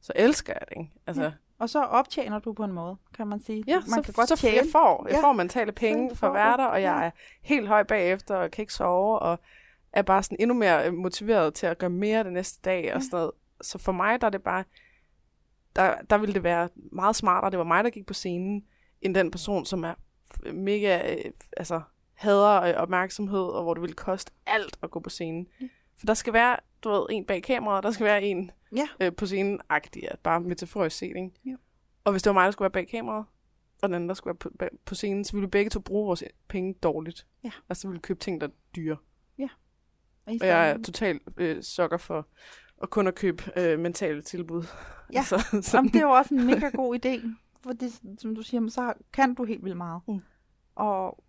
så 0.00 0.12
elsker 0.16 0.52
jeg 0.52 0.62
det, 0.68 0.76
ikke? 0.78 0.92
Altså, 1.06 1.22
Ja. 1.22 1.32
Og 1.62 1.70
så 1.70 1.82
optjener 1.82 2.38
du 2.38 2.52
på 2.52 2.64
en 2.64 2.72
måde, 2.72 2.96
kan 3.16 3.26
man 3.26 3.40
sige. 3.42 3.64
Ja, 3.66 3.74
man 3.76 3.82
så, 3.88 4.02
kan 4.02 4.14
godt 4.14 4.28
så 4.28 4.36
tjene. 4.36 4.56
jeg 4.56 4.64
får, 4.72 5.06
jeg 5.08 5.16
Ja. 5.16 5.22
får 5.22 5.32
mentale 5.32 5.72
penge 5.72 6.10
Så 6.10 6.16
for 6.16 6.28
der, 6.32 6.64
og 6.64 6.82
jeg 6.82 6.98
Ja. 7.00 7.06
er 7.06 7.10
helt 7.42 7.68
høj 7.68 7.82
bagefter, 7.82 8.36
og 8.36 8.50
kan 8.50 8.62
ikke 8.62 8.72
sove, 8.74 9.18
og 9.18 9.38
er 9.92 10.02
bare 10.02 10.22
sådan 10.22 10.36
endnu 10.40 10.54
mere 10.56 10.86
øh, 10.86 10.94
motiveret 10.94 11.54
til 11.54 11.66
at 11.66 11.78
gøre 11.78 11.90
mere 11.90 12.24
den 12.24 12.32
næste 12.32 12.60
dag, 12.64 12.94
og 12.94 13.02
sådan 13.02 13.16
noget. 13.16 13.30
Så 13.60 13.78
for 13.78 13.92
mig, 13.92 14.20
der 14.20 14.26
er 14.26 14.30
det 14.30 14.42
bare, 14.42 14.64
der, 15.76 15.94
der 16.10 16.18
ville 16.18 16.34
det 16.34 16.42
være 16.42 16.68
meget 16.92 17.16
smartere, 17.16 17.50
det 17.50 17.58
var 17.58 17.64
mig, 17.64 17.84
der 17.84 17.90
gik 17.90 18.06
på 18.06 18.14
scenen, 18.14 18.64
end 19.02 19.14
den 19.14 19.30
person, 19.30 19.64
som 19.64 19.84
er 19.84 19.94
mega, 20.52 21.12
øh, 21.14 21.32
altså, 21.56 21.80
hader 22.14 22.62
øh, 22.62 22.74
opmærksomhed, 22.74 23.44
og 23.44 23.62
hvor 23.62 23.74
det 23.74 23.80
ville 23.80 23.94
koste 23.96 24.32
alt 24.46 24.78
at 24.82 24.90
gå 24.90 25.00
på 25.00 25.10
scenen. 25.10 25.46
For 25.98 26.06
der 26.06 26.14
skal 26.14 26.32
være, 26.32 26.56
du 26.84 26.90
ved, 26.90 27.06
en 27.10 27.24
bag 27.24 27.42
kameraet, 27.42 27.84
der 27.84 27.90
skal 27.90 28.06
være 28.06 28.22
en 28.22 28.50
Ja. 28.76 28.88
øh, 29.00 29.12
på 29.16 29.26
scenen, 29.26 29.60
agtig, 29.68 30.08
bare 30.22 30.40
metaforisk 30.40 30.96
set, 30.96 31.16
ikke? 31.16 31.30
Jo. 31.44 31.56
Og 32.04 32.12
hvis 32.12 32.22
det 32.22 32.30
var 32.30 32.34
mig, 32.34 32.44
der 32.44 32.50
skulle 32.50 32.66
være 32.66 32.70
bag 32.70 32.88
kameraet, 32.88 33.24
og 33.82 33.88
den 33.88 33.94
anden, 33.94 34.08
der 34.08 34.14
skulle 34.14 34.32
være 34.32 34.38
på, 34.38 34.50
bag, 34.58 34.68
på 34.84 34.94
scenen, 34.94 35.24
så 35.24 35.32
ville 35.32 35.46
vi 35.46 35.50
begge 35.50 35.70
to 35.70 35.80
bruge 35.80 36.06
vores 36.06 36.24
penge 36.48 36.74
dårligt. 36.74 37.26
Ja. 37.44 37.50
Altså, 37.68 37.82
så 37.82 37.88
ville 37.88 37.98
vi 37.98 38.02
købe 38.02 38.20
ting, 38.20 38.40
der 38.40 38.46
er 38.46 38.50
dyre. 38.76 38.96
Og, 40.26 40.34
i 40.34 40.38
Og 40.40 40.46
jeg 40.46 40.70
er 40.70 40.78
totalt 40.82 41.22
øh, 41.36 41.62
sokker 41.62 41.96
for 41.96 42.26
at 42.82 42.90
kun 42.90 43.06
at 43.06 43.14
købe 43.14 43.42
øh, 43.56 43.78
mentale 43.78 44.22
tilbud. 44.22 44.64
Ja. 45.12 45.18
Altså, 45.18 45.46
Jamen, 45.52 45.62
sådan, 45.62 45.86
det 45.86 45.96
er 45.96 46.00
jo 46.00 46.10
også 46.10 46.34
en 46.34 46.46
mega 46.46 46.68
god 46.68 46.98
idé, 47.04 47.28
for 47.60 47.72
det, 47.72 48.00
som 48.18 48.34
du 48.34 48.42
siger, 48.42 48.68
så 48.68 48.92
kan 49.12 49.34
du 49.34 49.44
helt 49.44 49.64
vildt 49.64 49.76
meget. 49.76 50.02
Mm. 50.08 50.20
Og 50.74 51.24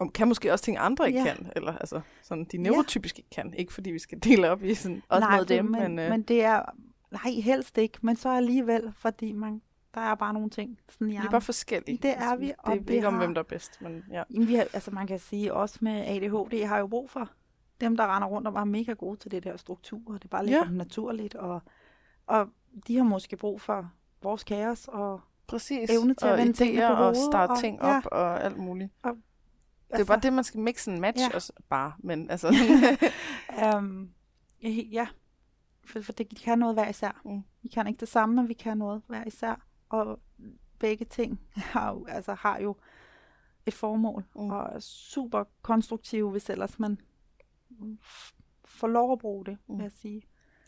og 0.00 0.12
kan 0.12 0.28
måske 0.28 0.52
også 0.52 0.64
ting, 0.64 0.76
andre 0.80 1.06
ikke 1.06 1.18
Ja. 1.20 1.34
kan. 1.34 1.52
Eller 1.56 1.76
altså, 1.76 2.00
sådan, 2.22 2.44
de 2.44 2.56
neurotypisk 2.58 3.18
ikke 3.18 3.30
kan. 3.30 3.54
Ikke 3.54 3.72
fordi 3.72 3.90
vi 3.90 3.98
skal 3.98 4.18
dele 4.24 4.50
op 4.50 4.62
i 4.62 4.74
sådan, 4.74 5.02
også 5.08 5.26
nej, 5.28 5.38
det- 5.38 5.48
dem, 5.48 5.64
men, 5.64 5.80
men, 5.82 5.98
øh, 5.98 6.10
men 6.10 6.22
det 6.22 6.44
er, 6.44 6.62
nej, 7.10 7.32
helst 7.40 7.78
ikke, 7.78 7.98
men 8.02 8.16
så 8.16 8.28
alligevel, 8.28 8.92
fordi 8.96 9.32
man, 9.32 9.62
der 9.94 10.00
er 10.00 10.14
bare 10.14 10.34
nogle 10.34 10.50
ting, 10.50 10.78
sådan 10.88 11.08
i 11.08 11.10
vi 11.10 11.16
er 11.26 11.30
bare 11.30 11.40
forskellige. 11.40 11.98
Det 12.02 12.10
er 12.16 12.36
vi, 12.36 12.46
Det 12.46 12.54
og 12.58 12.76
er 12.76 12.80
vi 12.80 12.94
ikke 12.94 13.06
om, 13.08 13.14
hvem 13.16 13.34
der 13.34 13.40
er 13.42 13.44
bedst, 13.48 13.82
men 13.82 14.04
ja. 14.10 14.22
Jamen, 14.34 14.48
vi 14.48 14.54
har, 14.54 14.66
altså 14.72 14.90
man 14.90 15.06
kan 15.06 15.18
sige, 15.18 15.54
også 15.54 15.78
med 15.80 15.92
ADHD 16.06 16.64
har 16.66 16.78
jo 16.78 16.86
brug 16.86 17.10
for 17.10 17.30
dem, 17.80 17.96
der 17.96 18.16
render 18.16 18.28
rundt 18.28 18.48
og 18.48 18.54
var 18.54 18.64
mega 18.64 18.92
gode 18.92 19.16
til 19.16 19.30
det 19.30 19.44
der 19.44 19.56
struktur. 19.56 20.18
Det 20.22 20.30
bare 20.30 20.44
ligger 20.46 20.64
Ja. 20.66 20.70
naturligt, 20.72 21.34
og, 21.34 21.62
og 22.26 22.48
de 22.86 22.96
har 22.96 23.04
måske 23.04 23.36
brug 23.36 23.60
for 23.60 23.90
vores 24.22 24.44
kaos, 24.44 24.88
og 24.88 25.20
Præcis. 25.46 25.90
Evne 25.90 26.14
til 26.14 26.26
at 26.26 26.32
og 26.32 26.38
vende 26.38 26.52
tingene 26.52 26.80
på 26.86 26.92
og 26.92 26.96
hovedet, 26.96 27.16
starte 27.16 27.50
og- 27.50 27.58
ting 27.58 27.78
ja. 27.82 27.96
op 27.96 28.06
og 28.12 28.44
alt 28.44 28.56
muligt. 28.56 28.90
Og, 29.02 29.12
Det 29.92 30.00
er 30.00 30.04
bare 30.04 30.20
det, 30.20 30.32
man 30.32 30.44
skal 30.44 30.60
mixe 30.60 30.90
en 30.90 31.00
match 31.00 31.20
Ja. 31.20 31.34
også 31.34 31.52
bare, 31.68 31.92
men 31.98 32.30
altså... 32.30 32.54
Um, 33.76 34.10
ja, 34.92 35.08
for, 35.84 36.00
for 36.00 36.12
det, 36.12 36.30
de 36.30 36.36
kan 36.36 36.58
noget 36.58 36.74
hver 36.74 36.88
især. 36.88 37.20
Mm. 37.24 37.42
Vi 37.62 37.68
kan 37.68 37.86
ikke 37.86 38.00
det 38.00 38.08
samme, 38.08 38.34
men 38.34 38.48
vi 38.48 38.54
kan 38.54 38.78
noget 38.78 39.02
hver 39.06 39.24
især. 39.26 39.66
Og 39.88 40.20
begge 40.78 41.04
ting 41.04 41.40
har 41.56 41.92
jo, 41.92 42.06
altså, 42.08 42.34
har 42.34 42.58
jo 42.58 42.76
et 43.66 43.74
formål, 43.74 44.24
Mm. 44.34 44.50
og 44.50 44.68
er 44.74 44.78
super 44.80 45.44
konstruktive, 45.62 46.30
hvis 46.30 46.50
ellers 46.50 46.78
man 46.78 46.98
får 48.64 48.86
lov 48.88 49.12
at 49.12 49.18
bruge 49.18 49.44
det, 49.46 49.58
Mm. 49.66 49.76
vil 49.78 49.82
jeg 49.82 49.92
sige. 49.92 50.22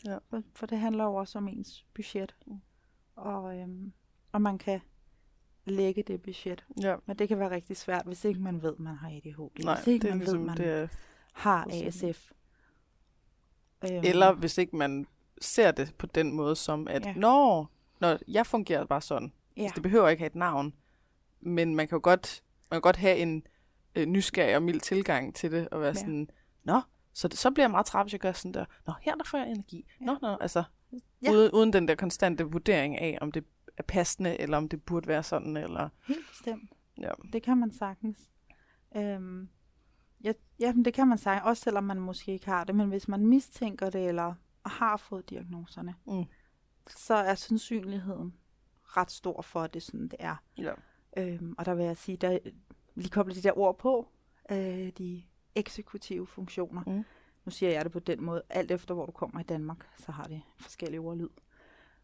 Ja. 0.05 0.17
For, 0.29 0.41
for 0.55 0.65
det 0.65 0.77
handler 0.79 1.03
jo 1.03 1.15
også 1.15 1.37
om 1.37 1.47
ens 1.47 1.85
budget. 1.93 2.35
Mm. 2.47 2.59
Og, 3.15 3.59
øhm, 3.59 3.93
og 4.31 4.41
man 4.41 4.57
kan 4.57 4.81
lægge 5.65 6.03
det 6.03 6.21
budget. 6.21 6.65
ja. 6.81 6.95
Men 7.05 7.19
det 7.19 7.27
kan 7.27 7.39
være 7.39 7.49
rigtig 7.49 7.77
svært, 7.77 8.05
hvis 8.05 8.25
ikke 8.25 8.39
man 8.39 8.61
ved, 8.61 8.73
man 8.77 8.95
har 8.95 9.07
ADHD. 9.09 9.63
Nej, 9.63 9.75
hvis 9.75 9.87
ikke 9.87 10.01
det 10.03 10.09
man 10.09 10.17
ligesom, 10.19 10.39
ved, 10.39 10.45
man 10.45 10.57
det 10.57 10.67
er, 10.67 10.87
har. 11.33 11.67
ASF. 11.71 12.31
Øhm, 13.83 14.01
eller 14.03 14.33
hvis 14.33 14.57
ikke 14.57 14.75
man 14.75 15.07
ser 15.41 15.71
det 15.71 15.93
på 15.97 16.05
den 16.05 16.33
måde 16.33 16.55
som, 16.55 16.87
at 16.87 17.05
Ja. 17.05 17.13
når, 17.13 17.71
når 17.99 18.17
jeg 18.27 18.45
fungerer 18.47 18.85
bare 18.85 19.01
sådan, 19.01 19.33
ja. 19.57 19.61
altså, 19.61 19.73
det 19.75 19.83
behøver 19.83 20.09
ikke 20.09 20.21
have 20.21 20.27
et 20.27 20.35
navn, 20.35 20.73
men 21.41 21.75
man 21.75 21.87
kan 21.87 21.95
jo 21.95 21.99
godt, 22.03 22.43
man 22.71 22.75
kan 22.75 22.81
godt 22.81 22.95
have 22.95 23.17
en 23.17 23.43
øh, 23.95 24.05
nysgerrig 24.05 24.55
og 24.55 24.63
mild 24.63 24.79
tilgang 24.81 25.35
til 25.35 25.51
det, 25.51 25.69
og 25.69 25.79
være 25.79 25.87
Ja. 25.89 25.93
sådan, 25.93 26.29
nå, 26.63 26.81
så, 27.13 27.27
det, 27.27 27.37
så 27.37 27.51
bliver 27.51 27.63
jeg 27.65 27.71
meget 27.71 27.85
træt, 27.85 28.05
hvis 28.05 28.13
jeg 28.13 28.19
gør 28.19 28.31
sådan 28.31 28.53
der, 28.53 28.65
nå, 28.87 28.93
her 29.01 29.15
der 29.15 29.23
får 29.23 29.37
jeg 29.37 29.47
energi, 29.49 29.85
Ja. 30.01 30.05
nå, 30.05 30.17
nå, 30.21 30.37
altså, 30.41 30.63
ja. 31.23 31.31
uden, 31.31 31.51
uden 31.51 31.73
den 31.73 31.87
der 31.87 31.95
konstante 31.95 32.43
vurdering 32.43 32.97
af, 32.99 33.17
om 33.21 33.31
det 33.31 33.43
er 33.77 33.83
passende, 33.83 34.41
eller 34.41 34.57
om 34.57 34.69
det 34.69 34.83
burde 34.83 35.07
være 35.07 35.23
sådan, 35.23 35.57
eller, 35.57 35.89
Helt 36.07 36.27
bestemt. 36.29 36.71
ja. 36.99 37.09
Det 37.33 37.43
kan 37.43 37.57
man 37.57 37.71
sagtens. 37.71 38.29
Øhm, 38.95 39.49
ja, 40.23 40.33
ja, 40.59 40.73
det 40.85 40.93
kan 40.93 41.07
man 41.07 41.17
sagtens, 41.17 41.47
også 41.47 41.63
selvom 41.63 41.83
man 41.83 41.99
måske 41.99 42.31
ikke 42.33 42.45
har 42.45 42.63
det. 42.63 42.75
Men 42.75 42.89
hvis 42.89 43.07
man 43.07 43.25
mistænker 43.25 43.89
det, 43.89 44.07
eller 44.07 44.33
har 44.65 44.97
fået 44.97 45.29
diagnoserne, 45.29 45.95
Mm. 46.05 46.23
så 46.89 47.13
er 47.13 47.35
sandsynligheden 47.35 48.33
ret 48.83 49.11
stor 49.11 49.41
for, 49.41 49.61
at 49.61 49.73
det 49.73 49.79
er 49.79 49.83
sådan, 49.85 50.07
det 50.07 50.15
er. 50.19 50.35
ja. 50.57 50.73
Øhm, 51.17 51.55
og 51.57 51.65
der 51.65 51.73
vil 51.73 51.85
jeg 51.85 51.97
sige, 51.97 52.17
der 52.17 52.39
lige 52.95 53.09
koble 53.09 53.35
de 53.35 53.41
der 53.41 53.57
ord 53.57 53.77
på, 53.77 54.07
øh, 54.51 54.89
de 54.97 55.23
eksekutive 55.55 56.27
funktioner. 56.27 56.83
Mm. 56.87 57.03
Nu 57.45 57.51
siger 57.51 57.71
jeg 57.71 57.83
det 57.85 57.91
på 57.91 57.99
den 57.99 58.23
måde, 58.23 58.41
alt 58.49 58.71
efter 58.71 58.93
hvor 58.93 59.05
du 59.05 59.11
kommer 59.11 59.39
i 59.39 59.43
Danmark, 59.43 59.87
så 59.97 60.11
har 60.11 60.23
det 60.23 60.41
forskellige 60.59 60.99
ordlyd. 60.99 61.29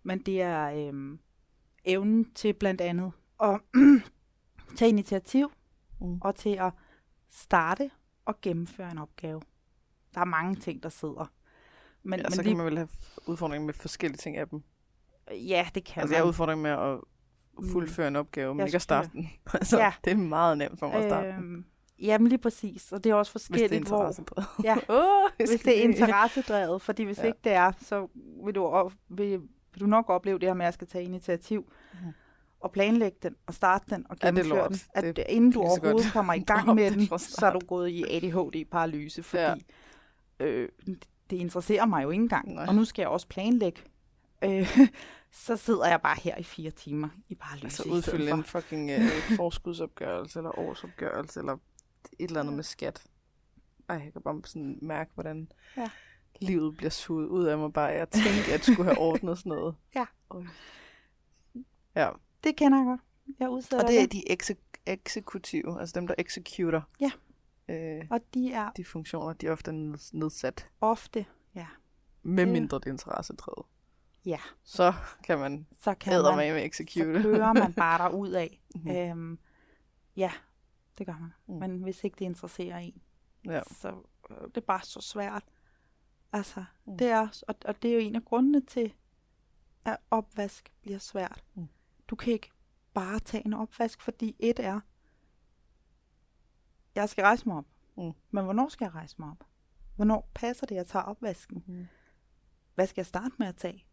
Men 0.03 0.19
det 0.19 0.41
er 0.41 0.87
øhm, 0.87 1.19
evnen 1.85 2.31
til 2.33 2.53
blandt 2.53 2.81
andet 2.81 3.11
at 3.43 3.59
tage 4.77 4.89
initiativ 4.89 5.51
Mm. 6.01 6.17
og 6.21 6.35
til 6.35 6.49
at 6.49 6.71
starte 7.29 7.91
og 8.25 8.41
gennemføre 8.41 8.91
en 8.91 8.97
opgave. 8.97 9.41
Der 10.15 10.21
er 10.21 10.25
mange 10.25 10.55
ting, 10.55 10.83
der 10.83 10.89
sidder. 10.89 11.31
Men, 12.03 12.19
ja, 12.19 12.23
men 12.25 12.31
så 12.31 12.41
lige, 12.41 12.49
kan 12.51 12.57
man 12.57 12.65
vel 12.65 12.77
have 12.77 12.87
udfordringer 13.27 13.65
med 13.65 13.73
forskellige 13.73 14.17
ting 14.17 14.37
af 14.37 14.47
dem. 14.47 14.63
ja, 15.31 15.67
det 15.75 15.83
kan 15.83 16.01
Altså, 16.01 16.13
jeg 16.15 16.19
har 16.19 16.25
man. 16.25 16.29
udfordring 16.29 16.61
med 16.61 16.71
at 16.71 16.99
fuldføre 17.71 18.07
en 18.07 18.15
opgave, 18.15 18.53
men 18.55 18.59
Jeg 18.59 18.67
ikke 18.67 18.75
at 18.75 18.81
starte 18.81 19.09
den. 19.13 19.29
altså, 19.53 19.77
Ja. 19.77 19.93
Det 20.03 20.11
er 20.11 20.17
meget 20.17 20.57
nemt 20.57 20.79
for 20.79 20.87
mig 20.87 20.95
at 20.95 21.09
starte 21.09 21.27
den. 21.27 21.35
Øhm, 21.37 21.65
jamen 21.99 22.27
lige 22.27 22.39
præcis, 22.39 22.91
og 22.91 23.03
det 23.03 23.09
er 23.09 23.15
også 23.15 23.31
Hvis 23.33 23.43
det 23.43 23.55
er 23.55 23.59
forskelligt, 23.59 23.87
hvor... 23.87 23.97
interessedrevet. 24.07 24.47
Ja, 24.63 24.75
oh, 24.89 25.29
hvis 25.49 25.61
det 25.61 25.79
er 25.79 25.83
interessedrevet, 25.83 26.81
fordi 26.81 27.03
hvis 27.03 27.17
ja. 27.17 27.23
Ikke 27.23 27.39
det 27.43 27.51
er, 27.51 27.71
så 27.79 28.07
vil 28.45 28.55
du, 28.55 28.63
op, 28.65 28.93
vil, 29.09 29.41
vil 29.73 29.81
du 29.81 29.85
nok 29.85 30.09
opleve 30.09 30.39
det 30.39 30.49
her 30.49 30.53
med, 30.53 30.65
at 30.65 30.67
jeg 30.67 30.73
skal 30.73 30.87
tage 30.87 31.03
initiativ 31.03 31.71
Mhm. 31.93 32.11
og 32.59 32.71
planlægge 32.71 33.17
den, 33.23 33.35
og 33.47 33.53
starte 33.53 33.85
den 33.89 34.05
og 34.09 34.17
Ja, 34.23 34.27
gennemføre 34.27 34.57
lort. 34.57 34.69
den. 34.69 34.79
At 34.93 35.15
Det 35.15 35.25
inden 35.29 35.51
du 35.51 35.59
så 35.59 35.65
godt 35.65 35.79
overhovedet 35.83 36.13
kommer 36.13 36.33
i 36.33 36.39
gang 36.53 36.75
med 36.75 36.91
den, 36.91 37.19
så 37.19 37.45
er 37.45 37.53
du 37.53 37.59
gået 37.67 37.89
i 37.89 38.03
ADHD-paralyse, 38.17 39.23
fordi 39.23 39.43
Ja. 40.39 40.45
øh, 40.45 40.69
det 41.29 41.37
interesserer 41.37 41.85
mig 41.85 42.03
jo 42.03 42.09
ikke 42.09 42.21
engang. 42.23 42.53
Nej. 42.53 42.65
Og 42.67 42.75
nu 42.75 42.85
skal 42.85 43.01
jeg 43.01 43.09
også 43.09 43.27
planlægge. 43.27 43.81
Øh, 44.43 44.77
så 45.45 45.55
sidder 45.57 45.87
jeg 45.87 46.01
bare 46.01 46.17
her 46.23 46.37
i 46.37 46.43
fire 46.43 46.71
timer 46.71 47.09
i 47.27 47.35
paralyse. 47.35 47.65
Altså 47.65 47.83
udfylde 47.83 48.31
en 48.31 48.43
fucking 48.43 48.89
øh, 48.91 48.99
forskudsopgørelse, 49.35 50.39
eller 50.39 50.59
årsopgørelse, 50.59 51.39
eller 51.39 51.53
et 52.19 52.27
eller 52.27 52.39
andet 52.39 52.53
med 52.55 52.63
skat. 52.63 53.03
Ej, 53.89 53.95
jeg 54.03 54.13
kan 54.13 54.21
bare 54.21 54.41
sådan 54.45 54.79
mærke, 54.81 55.11
hvordan 55.13 55.51
Ja. 55.77 55.89
Livet 56.41 56.77
bliver 56.77 56.89
suget 56.89 57.27
ud 57.27 57.45
af 57.45 57.57
mig 57.57 57.73
bare. 57.73 57.85
Jeg 57.85 58.09
tænkte, 58.09 58.29
at 58.41 58.49
jeg 58.51 58.59
skulle 58.63 58.83
have 58.83 58.97
ordnet 59.09 59.37
sådan 59.37 59.49
noget. 59.49 59.75
Ja. 59.95 60.05
Ja, 61.95 62.09
Det 62.43 62.55
kender 62.55 62.77
jeg 62.77 62.85
godt. 62.85 63.01
Jeg 63.39 63.49
udsætter 63.49 63.85
og 63.85 63.91
det 63.91 64.01
er 64.01 64.07
de 64.07 64.31
ekse- 64.31 64.81
eksekutive, 64.85 65.79
altså 65.79 65.99
dem, 65.99 66.07
der 66.07 66.15
executer. 66.17 66.81
Ja. 66.99 67.11
Øh, 67.67 68.05
Og 68.09 68.19
de 68.33 68.51
er 68.53 68.71
de 68.71 68.85
funktioner, 68.85 69.33
de 69.33 69.47
er 69.47 69.51
ofte 69.51 69.71
neds- 69.71 70.13
nedsat, 70.13 70.69
ofte, 70.81 71.25
ja, 71.55 71.67
med 72.23 72.45
Det- 72.45 72.53
mindre 72.53 72.77
det 72.79 72.85
er 72.85 72.91
interessedrevet. 72.91 73.65
ja, 74.25 74.39
Så 74.63 74.93
kan 75.23 75.39
man 75.39 75.67
så 75.81 75.95
kan 75.95 76.13
man, 76.23 76.35
med 76.37 76.53
med 76.53 76.61
så 76.61 76.65
execute. 76.83 77.21
kører 77.23 77.53
man 77.53 77.73
bare 77.73 77.97
derud 78.03 78.31
af. 78.31 78.61
Mhm. 78.75 78.89
Øhm, 78.91 79.39
ja, 80.15 80.31
det 80.97 81.05
gør 81.05 81.17
man. 81.21 81.33
Mm. 81.47 81.55
Men 81.55 81.83
hvis 81.83 82.03
ikke 82.03 82.15
det 82.19 82.25
interesserer 82.25 82.77
en, 82.77 83.01
Ja. 83.45 83.61
så 83.81 83.87
øh, 84.29 84.35
det 84.47 84.57
er 84.57 84.61
bare 84.61 84.81
så 84.83 85.01
svært. 85.01 85.43
Altså, 86.31 86.65
Mm. 86.85 86.97
det 86.97 87.07
er, 87.07 87.43
og, 87.47 87.55
og 87.65 87.81
det 87.81 87.89
er 87.89 87.93
jo 87.93 87.99
en 87.99 88.15
af 88.15 88.25
grundene 88.25 88.61
til, 88.61 88.93
at 89.85 89.97
opvask 90.11 90.71
bliver 90.81 90.97
svært. 90.97 91.43
Mm. 91.55 91.67
Du 92.07 92.15
kan 92.15 92.33
ikke 92.33 92.51
bare 92.93 93.19
tage 93.19 93.45
en 93.45 93.53
opvask, 93.53 94.01
fordi 94.01 94.35
et 94.39 94.59
er, 94.59 94.79
jeg 96.95 97.09
skal 97.09 97.21
rejse 97.23 97.47
mig 97.47 97.57
op. 97.57 97.65
Mm. 97.97 98.11
Men 98.31 98.43
hvornår 98.43 98.69
skal 98.69 98.85
jeg 98.85 98.95
rejse 98.95 99.15
mig 99.19 99.29
op? 99.31 99.43
Hvornår 99.95 100.29
passer 100.33 100.65
det, 100.67 100.75
at 100.75 100.77
jeg 100.77 100.87
tager 100.87 101.03
opvasken? 101.03 101.63
Mm. 101.67 101.87
Hvad 102.75 102.87
skal 102.87 103.01
jeg 103.01 103.05
starte 103.05 103.35
med 103.39 103.47
at 103.47 103.55
tage? 103.55 103.85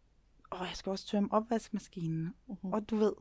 Og 0.49 0.59
jeg 0.59 0.75
skal 0.75 0.89
også 0.89 1.07
tømme 1.07 1.31
opvaskemaskinen. 1.31 2.35
Mhm. 2.47 2.73
Og 2.73 2.89
du 2.89 2.95
ved, 2.97 3.13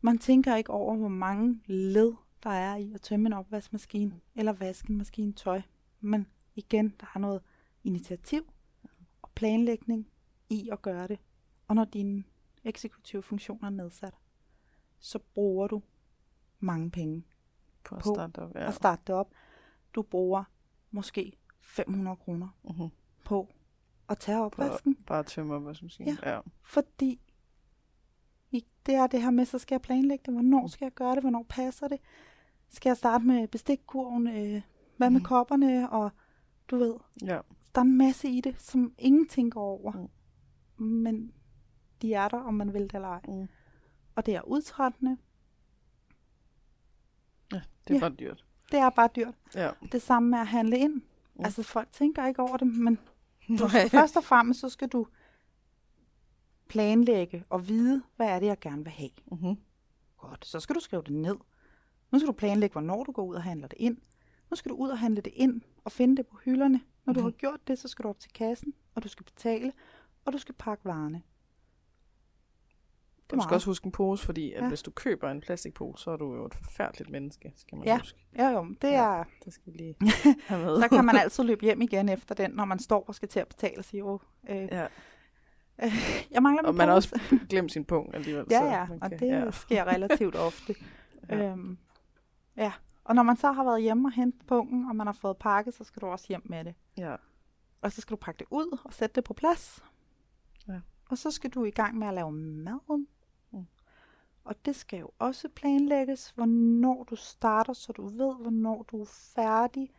man 0.00 0.18
tænker 0.18 0.56
ikke 0.56 0.70
over, 0.70 0.96
hvor 0.96 1.08
mange 1.08 1.60
led, 1.66 2.12
der 2.42 2.50
er 2.50 2.76
i 2.76 2.92
at 2.92 3.00
tømme 3.00 3.26
en 3.26 3.32
opvaskemaskine, 3.32 4.20
eller 4.34 4.52
vaske 4.52 4.90
en 4.90 4.96
maskine 4.98 5.32
tøj. 5.32 5.62
Men 6.00 6.26
igen, 6.54 6.94
der 7.00 7.06
er 7.14 7.18
noget 7.18 7.42
initiativ 7.86 8.52
og 9.22 9.30
planlægning 9.34 10.08
i 10.50 10.68
at 10.72 10.82
gøre 10.82 11.08
det. 11.08 11.18
Og 11.68 11.74
når 11.74 11.84
dine 11.84 12.24
eksekutive 12.64 13.22
funktioner 13.22 13.66
er 13.66 13.70
nedsat, 13.70 14.14
så 14.98 15.18
bruger 15.18 15.66
du 15.66 15.82
mange 16.60 16.90
penge 16.90 17.24
På 17.84 17.94
at 17.96 18.02
på 18.02 18.14
starte 18.14 18.38
op, 18.38 18.54
ja. 18.54 18.60
ja. 18.60 18.68
at 18.68 18.74
starte 18.74 19.02
det 19.06 19.14
op. 19.14 19.30
Du 19.94 20.02
bruger 20.02 20.44
måske 20.90 21.32
500 21.60 22.16
kroner 22.16 22.48
Mhm. 22.64 22.88
på 23.24 23.48
at 24.08 24.18
tage 24.18 24.38
opvasken. 24.40 24.94
bare 24.94 25.18
at 25.18 25.26
tømme 25.26 25.54
op, 25.54 25.62
hvad 25.62 25.74
skal 25.74 25.84
man 25.84 25.90
sige. 25.90 26.18
Ja. 26.22 26.40
Fordi 26.62 27.20
det 28.86 28.94
er 28.94 29.06
det 29.06 29.22
her 29.22 29.30
med, 29.30 29.44
så 29.44 29.58
skal 29.58 29.74
jeg 29.74 29.82
planlægge 29.82 30.22
det. 30.26 30.34
Hvornår 30.34 30.66
skal 30.66 30.84
jeg 30.84 30.92
gøre 30.94 31.14
det? 31.14 31.22
Hvornår 31.22 31.46
passer 31.48 31.88
det? 31.88 32.00
Skal 32.68 32.90
jeg 32.90 32.96
starte 32.96 33.24
med 33.24 33.48
bestikkurven? 33.48 34.26
Øh, 34.26 34.62
hvad 34.96 35.10
med 35.10 35.20
Mhm. 35.20 35.24
kopperne? 35.24 35.90
Og 35.90 36.10
du 36.70 36.76
ved, 36.76 36.94
ja. 37.22 37.40
Der 37.76 37.80
er 37.80 37.84
en 37.84 37.98
masse 37.98 38.28
i 38.28 38.40
det, 38.40 38.62
som 38.62 38.94
ingen 38.98 39.28
tænker 39.28 39.60
over. 39.60 39.92
Mm. 40.78 40.84
Men 40.86 41.32
de 42.02 42.14
er 42.14 42.28
der, 42.28 42.38
om 42.38 42.54
man 42.54 42.72
vil 42.74 42.82
det 42.82 42.94
eller 42.94 43.08
ej. 43.08 43.20
Mm. 43.28 43.48
Og 44.14 44.26
det 44.26 44.34
er 44.36 44.42
udtrættende. 44.42 45.16
ja. 47.52 47.60
Det 47.88 47.90
er 47.90 47.94
Ja. 47.94 48.00
bare 48.00 48.10
dyrt. 48.18 48.44
Det 48.72 48.78
er 48.78 48.90
bare 48.90 49.08
dyrt. 49.16 49.34
Ja. 49.54 49.70
Det 49.92 50.02
samme 50.02 50.28
med 50.30 50.38
at 50.38 50.46
handle 50.46 50.78
ind. 50.78 50.92
Mm. 50.94 51.44
Altså, 51.44 51.62
folk 51.62 51.92
tænker 51.92 52.26
ikke 52.26 52.42
over 52.42 52.56
det, 52.56 52.66
men 52.66 52.98
du 53.58 53.68
skal, 53.68 53.90
først 53.90 54.16
og 54.16 54.24
fremmest, 54.24 54.60
så 54.60 54.68
skal 54.68 54.88
du 54.88 55.06
planlægge 56.68 57.44
og 57.50 57.68
vide, 57.68 58.02
hvad 58.16 58.26
er 58.28 58.38
det, 58.38 58.46
jeg 58.46 58.60
gerne 58.60 58.82
vil 58.84 58.92
have. 58.92 59.10
Mhm. 59.26 59.56
Godt, 60.16 60.46
så 60.46 60.60
skal 60.60 60.74
du 60.74 60.80
skrive 60.80 61.02
det 61.02 61.12
ned. 61.12 61.36
Nu 62.12 62.18
skal 62.18 62.26
du 62.28 62.32
planlægge, 62.32 62.72
hvornår 62.72 63.04
du 63.04 63.12
går 63.12 63.24
ud 63.24 63.34
og 63.34 63.42
handler 63.42 63.68
det 63.68 63.76
ind. 63.78 63.98
Nu 64.50 64.56
skal 64.56 64.70
du 64.70 64.76
ud 64.76 64.88
og 64.88 64.98
handle 64.98 65.20
det 65.20 65.32
ind 65.36 65.60
og 65.84 65.92
finde 65.92 66.16
det 66.16 66.26
på 66.26 66.36
hylderne. 66.44 66.80
Når 67.04 67.12
du 67.12 67.20
Mhm. 67.20 67.24
har 67.24 67.30
gjort 67.30 67.60
det, 67.68 67.78
så 67.78 67.88
skal 67.88 68.02
du 68.02 68.08
op 68.08 68.20
til 68.20 68.32
kassen, 68.32 68.74
og 68.94 69.02
du 69.02 69.08
skal 69.08 69.24
betale, 69.24 69.72
og 70.24 70.32
du 70.32 70.38
skal 70.38 70.54
pakke 70.54 70.84
varerne. 70.84 71.22
Du 73.30 73.40
skal 73.40 73.54
også 73.54 73.66
huske 73.70 73.86
en 73.86 73.92
pose, 73.92 74.24
fordi 74.24 74.52
at 74.52 74.62
Ja. 74.62 74.68
hvis 74.68 74.82
du 74.82 74.90
køber 74.90 75.30
en 75.30 75.40
plastikpose, 75.40 76.02
så 76.04 76.10
er 76.10 76.16
du 76.16 76.34
jo 76.34 76.46
et 76.46 76.54
forfærdeligt 76.54 77.10
menneske, 77.10 77.52
skal 77.56 77.78
man 77.78 77.86
Ja. 77.86 77.98
huske. 77.98 78.18
Ja, 78.36 78.48
jo, 78.48 78.66
det 78.82 78.88
Ja. 78.88 79.04
er... 79.20 79.24
Det 79.44 79.52
skal 79.52 79.72
vi 79.72 79.78
lige 79.78 79.94
have 80.46 80.64
med. 80.64 80.76
Så 80.82 80.88
kan 80.88 81.04
man 81.04 81.16
altid 81.22 81.44
løbe 81.44 81.64
hjem 81.64 81.82
igen 81.82 82.08
efter 82.08 82.34
den, 82.34 82.50
når 82.50 82.64
man 82.64 82.78
står 82.78 83.04
og 83.08 83.14
skal 83.14 83.28
til 83.28 83.40
at 83.40 83.48
betale 83.48 83.78
og 83.78 83.84
sige, 83.84 84.04
åh, 84.04 84.20
øh, 84.48 84.56
Ja. 84.56 84.86
jeg 86.34 86.42
mangler 86.42 86.62
min 86.62 86.68
Og 86.68 86.74
man 86.74 86.88
har 86.88 86.94
pose." 86.96 87.14
også 87.14 87.38
glemt 87.48 87.72
sin 87.72 87.84
punkt 87.84 88.14
alligevel. 88.14 88.46
Ja, 88.50 88.58
så 88.58 88.64
ja, 88.64 88.86
man 88.86 89.02
og 89.02 89.10
kan- 89.10 89.18
det 89.18 89.26
ja. 89.26 89.50
sker 89.50 89.84
relativt 89.84 90.36
ofte. 90.36 90.74
Ja. 91.28 91.36
Øhm, 91.50 91.78
ja, 92.56 92.72
og 93.08 93.14
når 93.14 93.22
man 93.22 93.36
så 93.36 93.52
har 93.52 93.64
været 93.64 93.82
hjemme 93.82 94.08
og 94.08 94.12
hentet 94.12 94.46
punkten, 94.46 94.88
og 94.88 94.96
man 94.96 95.06
har 95.06 95.12
fået 95.14 95.36
pakket, 95.36 95.74
så 95.74 95.84
skal 95.84 96.00
du 96.02 96.06
også 96.06 96.24
hjem 96.28 96.42
med 96.44 96.64
det. 96.64 96.74
ja. 96.98 97.16
Og 97.82 97.92
så 97.92 98.00
skal 98.00 98.16
du 98.16 98.20
pakke 98.20 98.38
det 98.38 98.46
ud 98.50 98.78
og 98.84 98.92
sætte 98.94 99.14
det 99.14 99.24
på 99.24 99.34
plads. 99.34 99.84
Ja. 100.68 100.80
Og 101.10 101.18
så 101.18 101.30
skal 101.30 101.50
du 101.50 101.64
i 101.64 101.70
gang 101.70 101.98
med 101.98 102.08
at 102.08 102.14
lave 102.14 102.32
maden. 102.32 103.06
Mm. 103.52 103.66
Og 104.44 104.54
det 104.64 104.76
skal 104.76 104.98
jo 105.00 105.10
også 105.18 105.48
planlægges, 105.48 106.30
hvornår 106.30 107.04
du 107.04 107.16
starter, 107.16 107.72
så 107.72 107.92
du 107.92 108.06
ved, 108.06 108.34
hvornår 108.40 108.82
du 108.82 109.00
er 109.00 109.06
færdig. 109.34 109.90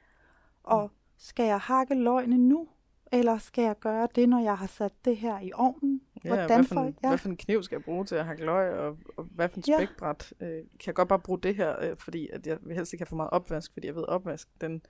Og 0.64 0.84
Mm. 0.84 0.90
skal 1.18 1.46
jeg 1.46 1.60
hakke 1.60 1.96
løgene 1.96 2.38
nu? 2.38 2.68
Eller 3.12 3.38
skal 3.38 3.64
jeg 3.64 3.80
gøre 3.80 4.08
det, 4.16 4.30
når 4.30 4.40
jeg 4.40 4.58
har 4.58 4.68
sat 4.68 5.06
det 5.06 5.18
her 5.18 5.40
i 5.40 5.52
ovnen? 5.54 6.02
Ja, 6.24 6.30
Hvordan 6.30 6.48
hvad, 6.48 6.64
for 6.64 6.82
en, 6.82 6.96
ja. 7.04 7.08
hvad 7.08 7.18
for 7.18 7.30
en 7.30 7.38
kniv 7.38 7.64
skal 7.64 7.76
jeg 7.76 7.84
bruge 7.84 8.06
til 8.06 8.16
at 8.16 8.26
hakke 8.26 8.46
løg, 8.46 8.74
og, 8.74 8.98
og 9.18 9.24
hvad 9.24 9.50
for 9.50 9.58
en 9.58 9.64
Ja. 9.68 9.78
spækbræt? 9.78 10.34
Øh, 10.40 10.48
kan 10.50 10.64
jeg 10.86 10.96
godt 10.96 11.08
bare 11.10 11.20
bruge 11.20 11.40
det 11.40 11.56
her, 11.56 11.76
øh, 11.92 11.98
fordi 11.98 12.30
at 12.34 12.48
jeg 12.48 12.58
vil 12.62 12.76
helst 12.76 12.94
ikke 12.94 13.02
have 13.02 13.08
for 13.08 13.16
meget 13.16 13.30
opvask, 13.30 13.74
fordi 13.74 13.88
jeg 13.88 13.96
ved, 13.96 14.04
opvask, 14.04 14.48
den, 14.62 14.82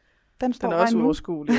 Den 0.42 0.54
står 0.54 0.68
den 0.70 0.78
er 0.78 0.82
også 0.82 0.98
uoverskuelig. 0.98 1.56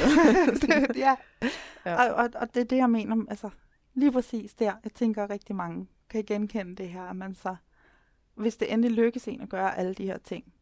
det, 0.60 0.96
ja. 1.06 1.16
Ja. 1.84 1.92
ja. 1.92 2.10
Og, 2.10 2.14
og, 2.14 2.28
og 2.34 2.54
det 2.54 2.60
er 2.60 2.64
det, 2.64 2.76
jeg 2.76 2.90
mener. 2.90 3.16
Altså, 3.28 3.50
lige 3.94 4.12
præcis 4.12 4.54
der. 4.54 4.72
Jeg 4.84 4.92
tænker, 4.92 5.24
at 5.24 5.30
rigtig 5.30 5.56
mange 5.56 5.86
kan 6.10 6.24
genkende 6.24 6.76
det 6.76 6.88
her, 6.88 7.02
at 7.02 7.16
man 7.16 7.34
så, 7.34 7.56
hvis 8.34 8.56
det 8.56 8.72
endelig 8.72 8.90
lykkes 8.96 9.28
en 9.28 9.40
at 9.40 9.48
gøre 9.48 9.78
alle 9.78 9.94
de 9.94 10.04
her 10.04 10.18
ting, 10.18 10.52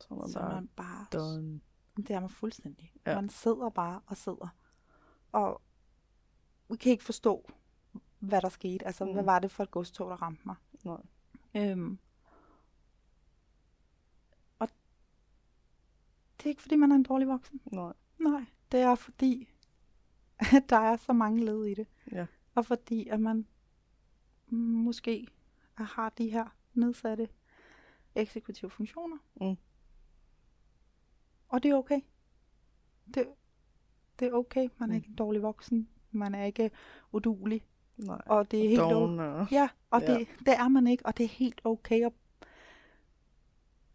så 0.00 0.14
man 0.14 0.28
så 0.28 0.38
bare 0.38 0.54
man 0.54 0.68
bare, 0.76 1.06
done. 1.12 1.60
det 1.96 2.10
er 2.10 2.20
man 2.20 2.30
fuldstændig. 2.30 2.92
Ja. 3.06 3.10
Ja. 3.10 3.20
Man 3.20 3.28
sidder 3.28 3.68
bare 3.70 4.00
og 4.06 4.16
sidder. 4.16 4.54
Og 5.32 5.62
vi 6.68 6.76
kan 6.76 6.92
ikke 6.92 7.04
forstå, 7.04 7.50
hvad 8.18 8.42
der 8.42 8.48
skete. 8.48 8.86
Altså, 8.86 9.04
mm. 9.04 9.12
hvad 9.12 9.22
var 9.24 9.38
det 9.38 9.50
for 9.50 9.62
et 9.62 9.70
godstog, 9.70 10.10
der 10.10 10.22
ramte 10.22 10.42
mig? 10.46 10.56
Nej. 10.84 11.00
Øhm. 11.54 11.98
Og 14.58 14.68
det 16.38 16.46
er 16.46 16.48
ikke, 16.48 16.62
fordi 16.62 16.76
man 16.76 16.92
er 16.92 16.96
en 16.96 17.02
dårlig 17.02 17.28
voksen. 17.28 17.60
Nej. 17.72 17.92
Nej, 18.18 18.44
det 18.72 18.80
er 18.80 18.94
fordi, 18.94 19.48
at 20.38 20.64
der 20.68 20.76
er 20.76 20.96
så 20.96 21.12
mange 21.12 21.44
led 21.44 21.64
i 21.64 21.74
det. 21.74 21.86
Ja. 22.12 22.26
Og 22.54 22.66
fordi, 22.66 23.08
at 23.08 23.20
man 23.20 23.46
måske 24.50 25.26
har 25.74 26.08
de 26.08 26.30
her 26.30 26.56
nedsatte 26.74 27.28
eksekutive 28.14 28.70
funktioner. 28.70 29.18
Mm. 29.40 29.56
Og 31.48 31.62
det 31.62 31.70
er 31.70 31.74
okay. 31.74 32.00
Det, 33.14 33.28
det 34.18 34.28
er 34.28 34.32
okay. 34.32 34.68
Man 34.78 34.88
er 34.90 34.92
Mm. 34.92 34.96
ikke 34.96 35.08
en 35.08 35.14
dårlig 35.14 35.42
voksen. 35.42 35.88
Man 36.10 36.34
er 36.34 36.44
ikke 36.44 36.70
udulig. 37.12 37.62
Nej. 37.98 38.20
Og 38.26 38.50
det 38.50 38.64
er 38.64 38.68
helt 38.68 38.80
okay. 38.82 39.46
Ja, 39.52 39.68
og 39.90 40.00
Ja. 40.02 40.14
det, 40.18 40.28
det 40.38 40.54
er 40.54 40.68
man 40.68 40.86
ikke. 40.86 41.06
Og 41.06 41.16
det 41.18 41.24
er 41.24 41.28
helt 41.28 41.60
okay 41.64 42.06
at, 42.06 42.12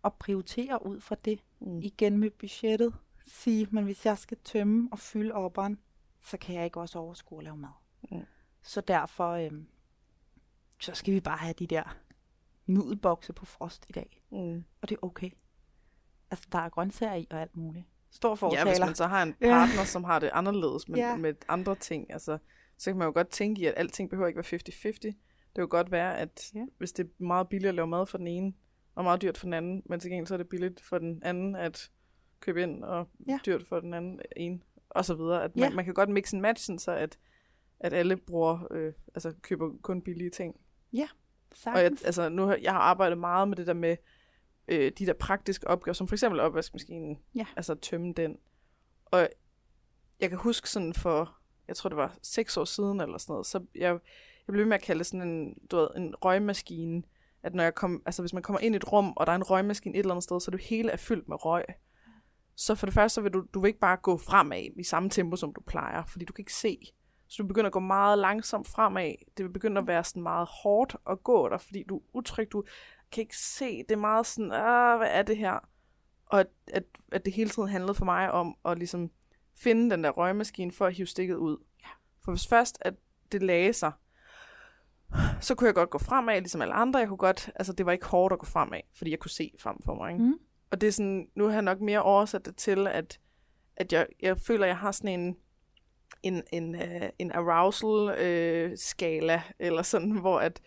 at 0.05 0.13
prioritere 0.13 0.85
ud 0.85 0.99
fra 0.99 1.15
det 1.25 1.39
Mm. 1.59 1.79
igen 1.81 2.17
med 2.17 2.29
budgettet 2.29 2.93
sige, 3.25 3.67
men 3.71 3.83
hvis 3.83 4.05
jeg 4.05 4.17
skal 4.17 4.37
tømme 4.43 4.89
og 4.91 4.99
fylde 4.99 5.33
opperen, 5.33 5.79
så 6.21 6.37
kan 6.37 6.55
jeg 6.55 6.65
ikke 6.65 6.79
også 6.79 6.99
overskue 6.99 7.37
at 7.37 7.43
lave 7.43 7.57
mad. 7.57 7.69
Mm. 8.11 8.21
Så 8.61 8.81
derfor, 8.81 9.29
øhm, 9.31 9.67
så 10.79 10.93
skal 10.95 11.13
vi 11.13 11.19
bare 11.19 11.37
have 11.37 11.53
de 11.53 11.67
der 11.67 11.97
nudelbokse 12.65 13.33
på 13.33 13.45
frost 13.45 13.85
i 13.89 13.91
dag. 13.91 14.21
Mm. 14.31 14.63
Og 14.81 14.89
det 14.89 14.95
er 14.95 15.05
okay. 15.05 15.29
Altså, 16.31 16.47
der 16.51 16.59
er 16.59 16.69
grøntsager 16.69 17.13
i 17.15 17.27
og 17.31 17.41
alt 17.41 17.57
muligt. 17.57 17.85
Stor 18.13 18.29
Ja, 18.29 18.33
fortaler. 18.35 18.65
hvis 18.65 18.79
man 18.79 18.95
så 18.95 19.07
har 19.07 19.23
en 19.23 19.35
Ja. 19.41 19.47
partner, 19.49 19.83
som 19.83 20.03
har 20.03 20.19
det 20.19 20.29
anderledes 20.33 20.89
med, 20.89 20.97
Ja. 20.99 21.15
med 21.15 21.33
andre 21.47 21.75
ting, 21.75 22.11
altså, 22.13 22.37
så 22.77 22.89
kan 22.89 22.97
man 22.97 23.05
jo 23.07 23.11
godt 23.13 23.29
tænke 23.29 23.61
i, 23.61 23.65
at 23.65 23.73
alting 23.77 24.09
behøver 24.09 24.27
ikke 24.27 24.37
være 24.37 24.45
50-50. 24.45 24.99
Det 24.99 25.15
kan 25.55 25.61
jo 25.61 25.67
godt 25.69 25.91
være, 25.91 26.17
at 26.17 26.51
Ja. 26.55 26.65
hvis 26.77 26.91
det 26.91 27.03
er 27.05 27.23
meget 27.23 27.49
billigt 27.49 27.69
at 27.69 27.75
lave 27.75 27.87
mad 27.87 28.05
for 28.05 28.17
den 28.17 28.27
ene, 28.27 28.53
og 28.95 29.03
meget 29.03 29.21
dyrt 29.21 29.37
for 29.37 29.45
den 29.45 29.53
anden, 29.53 29.83
men 29.85 29.99
til 29.99 30.09
gengæld 30.11 30.27
så 30.27 30.33
er 30.33 30.37
det 30.37 30.49
billigt 30.49 30.81
for 30.81 30.97
den 30.97 31.21
anden 31.25 31.55
at 31.55 31.91
købe 32.39 32.61
ind, 32.63 32.83
og 32.83 33.07
Ja. 33.27 33.39
dyrt 33.45 33.63
for 33.67 33.79
den 33.79 33.93
anden 33.93 34.19
en, 34.35 34.63
og 34.89 35.05
så 35.05 35.15
videre. 35.15 35.43
At 35.43 35.55
man, 35.55 35.69
Ja. 35.69 35.75
man 35.75 35.85
kan 35.85 35.93
godt 35.93 36.09
mix 36.09 36.33
and 36.33 36.41
match, 36.41 36.65
sådan 36.65 36.79
så 36.79 36.91
at, 36.91 37.17
at 37.79 37.93
alle 37.93 38.17
bruger, 38.17 38.67
øh, 38.71 38.93
altså 39.15 39.33
køber 39.41 39.69
kun 39.81 40.01
billige 40.01 40.29
ting. 40.29 40.55
Og 40.55 40.99
jeg, 40.99 41.07
Sagtens. 41.53 42.03
altså, 42.03 42.29
nu 42.29 42.55
jeg 42.61 42.71
har 42.71 42.79
arbejdet 42.79 43.17
meget 43.17 43.47
med 43.47 43.57
det 43.57 43.67
der 43.67 43.73
med 43.73 43.97
øh, 44.67 44.91
de 44.99 45.05
der 45.05 45.13
praktiske 45.13 45.67
opgaver, 45.67 45.93
som 45.93 46.07
for 46.07 46.15
eksempel 46.15 46.39
opvaskemaskinen, 46.39 47.19
Ja. 47.35 47.45
altså 47.55 47.75
tømme 47.75 48.13
den. 48.13 48.37
Og 49.05 49.29
jeg 50.19 50.29
kan 50.29 50.37
huske 50.37 50.69
sådan 50.69 50.93
for, 50.93 51.37
jeg 51.67 51.75
tror 51.75 51.89
det 51.89 51.97
var 51.97 52.15
seks 52.21 52.57
år 52.57 52.65
siden 52.65 53.01
eller 53.01 53.17
sådan 53.17 53.33
noget, 53.33 53.45
så 53.45 53.65
jeg, 53.75 53.91
jeg 54.47 54.53
blev 54.53 54.67
med 54.67 54.75
at 54.77 54.81
kalde 54.81 55.03
sådan 55.03 55.27
en, 55.29 55.57
du 55.71 55.75
ved, 55.77 55.87
en 55.97 56.15
røgmaskine, 56.15 57.03
at 57.43 57.55
når 57.55 57.63
jeg 57.63 57.75
kom, 57.75 58.01
altså 58.05 58.21
hvis 58.21 58.33
man 58.33 58.43
kommer 58.43 58.59
ind 58.59 58.75
i 58.75 58.77
et 58.77 58.91
rum, 58.91 59.13
og 59.15 59.25
der 59.25 59.31
er 59.31 59.35
en 59.35 59.43
røgmaskine 59.43 59.95
et 59.95 59.99
eller 59.99 60.11
andet 60.11 60.23
sted, 60.23 60.39
så 60.39 60.51
det 60.51 60.61
hele 60.61 60.91
er 60.91 60.97
fyldt 60.97 61.27
med 61.27 61.45
røg. 61.45 61.63
Så 62.55 62.75
for 62.75 62.85
det 62.85 62.93
første, 62.93 63.13
så 63.15 63.21
vil 63.21 63.31
du, 63.33 63.43
du 63.53 63.59
vil 63.59 63.67
ikke 63.67 63.79
bare 63.79 63.97
gå 63.97 64.17
fremad 64.17 64.63
i 64.79 64.83
samme 64.83 65.09
tempo, 65.09 65.35
som 65.35 65.53
du 65.53 65.61
plejer, 65.61 66.05
fordi 66.05 66.25
du 66.25 66.33
kan 66.33 66.41
ikke 66.41 66.53
se. 66.53 66.77
Så 67.27 67.43
du 67.43 67.47
begynder 67.47 67.65
at 67.67 67.73
gå 67.73 67.79
meget 67.79 68.19
langsomt 68.19 68.67
fremad. 68.67 69.13
Det 69.37 69.45
vil 69.45 69.51
begynde 69.51 69.81
at 69.81 69.87
være 69.87 70.03
sådan 70.03 70.23
meget 70.23 70.47
hårdt 70.63 70.95
at 71.09 71.23
gå 71.23 71.49
der, 71.49 71.57
fordi 71.57 71.83
du 71.89 71.97
er 71.97 72.01
utryg, 72.13 72.51
du 72.51 72.63
kan 73.13 73.21
ikke 73.21 73.37
se. 73.37 73.77
Det 73.77 73.91
er 73.91 73.95
meget 73.95 74.25
sådan, 74.25 74.51
ah, 74.51 74.97
hvad 74.97 75.07
er 75.11 75.21
det 75.21 75.37
her? 75.37 75.59
Og 76.25 76.39
at, 76.39 76.47
at, 76.67 76.83
at 77.11 77.25
det 77.25 77.33
hele 77.33 77.49
tiden 77.49 77.69
handlede 77.69 77.95
for 77.95 78.05
mig 78.05 78.31
om 78.31 78.55
at 78.65 78.77
ligesom 78.77 79.11
finde 79.57 79.89
den 79.89 80.03
der 80.03 80.09
røgmaskine 80.09 80.71
for 80.71 80.85
at 80.85 80.93
hive 80.93 81.07
stikket 81.07 81.35
ud. 81.35 81.57
Ja. 81.83 81.89
For 82.25 82.31
hvis 82.31 82.47
først, 82.47 82.77
at 82.81 82.93
det 83.31 83.43
lagde 83.43 83.73
sig, 83.73 83.91
så 85.41 85.55
kunne 85.55 85.67
jeg 85.67 85.75
godt 85.75 85.89
gå 85.89 85.97
fremad, 85.97 86.35
ligesom 86.35 86.61
alle 86.61 86.73
andre. 86.73 86.99
Jeg 86.99 87.07
kunne 87.07 87.17
godt, 87.17 87.49
altså 87.55 87.73
det 87.73 87.85
var 87.85 87.91
ikke 87.91 88.05
hårdt 88.05 88.33
at 88.33 88.39
gå 88.39 88.45
fremad, 88.45 88.79
fordi 88.97 89.11
jeg 89.11 89.19
kunne 89.19 89.31
se 89.31 89.51
frem 89.59 89.77
for 89.85 89.95
mig. 89.95 90.11
Ikke? 90.11 90.23
Mm. 90.23 90.39
Og 90.71 90.81
det 90.81 90.87
er 90.87 90.91
sådan, 90.91 91.27
nu 91.35 91.45
har 91.45 91.53
jeg 91.53 91.61
nok 91.61 91.81
mere 91.81 92.01
oversat 92.01 92.45
det 92.45 92.55
til, 92.55 92.87
at, 92.87 93.19
at 93.75 93.93
jeg, 93.93 94.07
jeg 94.21 94.37
føler, 94.37 94.63
at 94.63 94.67
jeg 94.67 94.77
har 94.77 94.91
sådan 94.91 95.19
en, 95.19 95.35
en, 96.23 96.43
en, 96.51 96.75
uh, 96.75 97.09
en 97.19 97.31
arousal-skala, 97.31 99.41
eller 99.59 99.81
sådan, 99.81 100.11
hvor 100.11 100.39
at, 100.39 100.61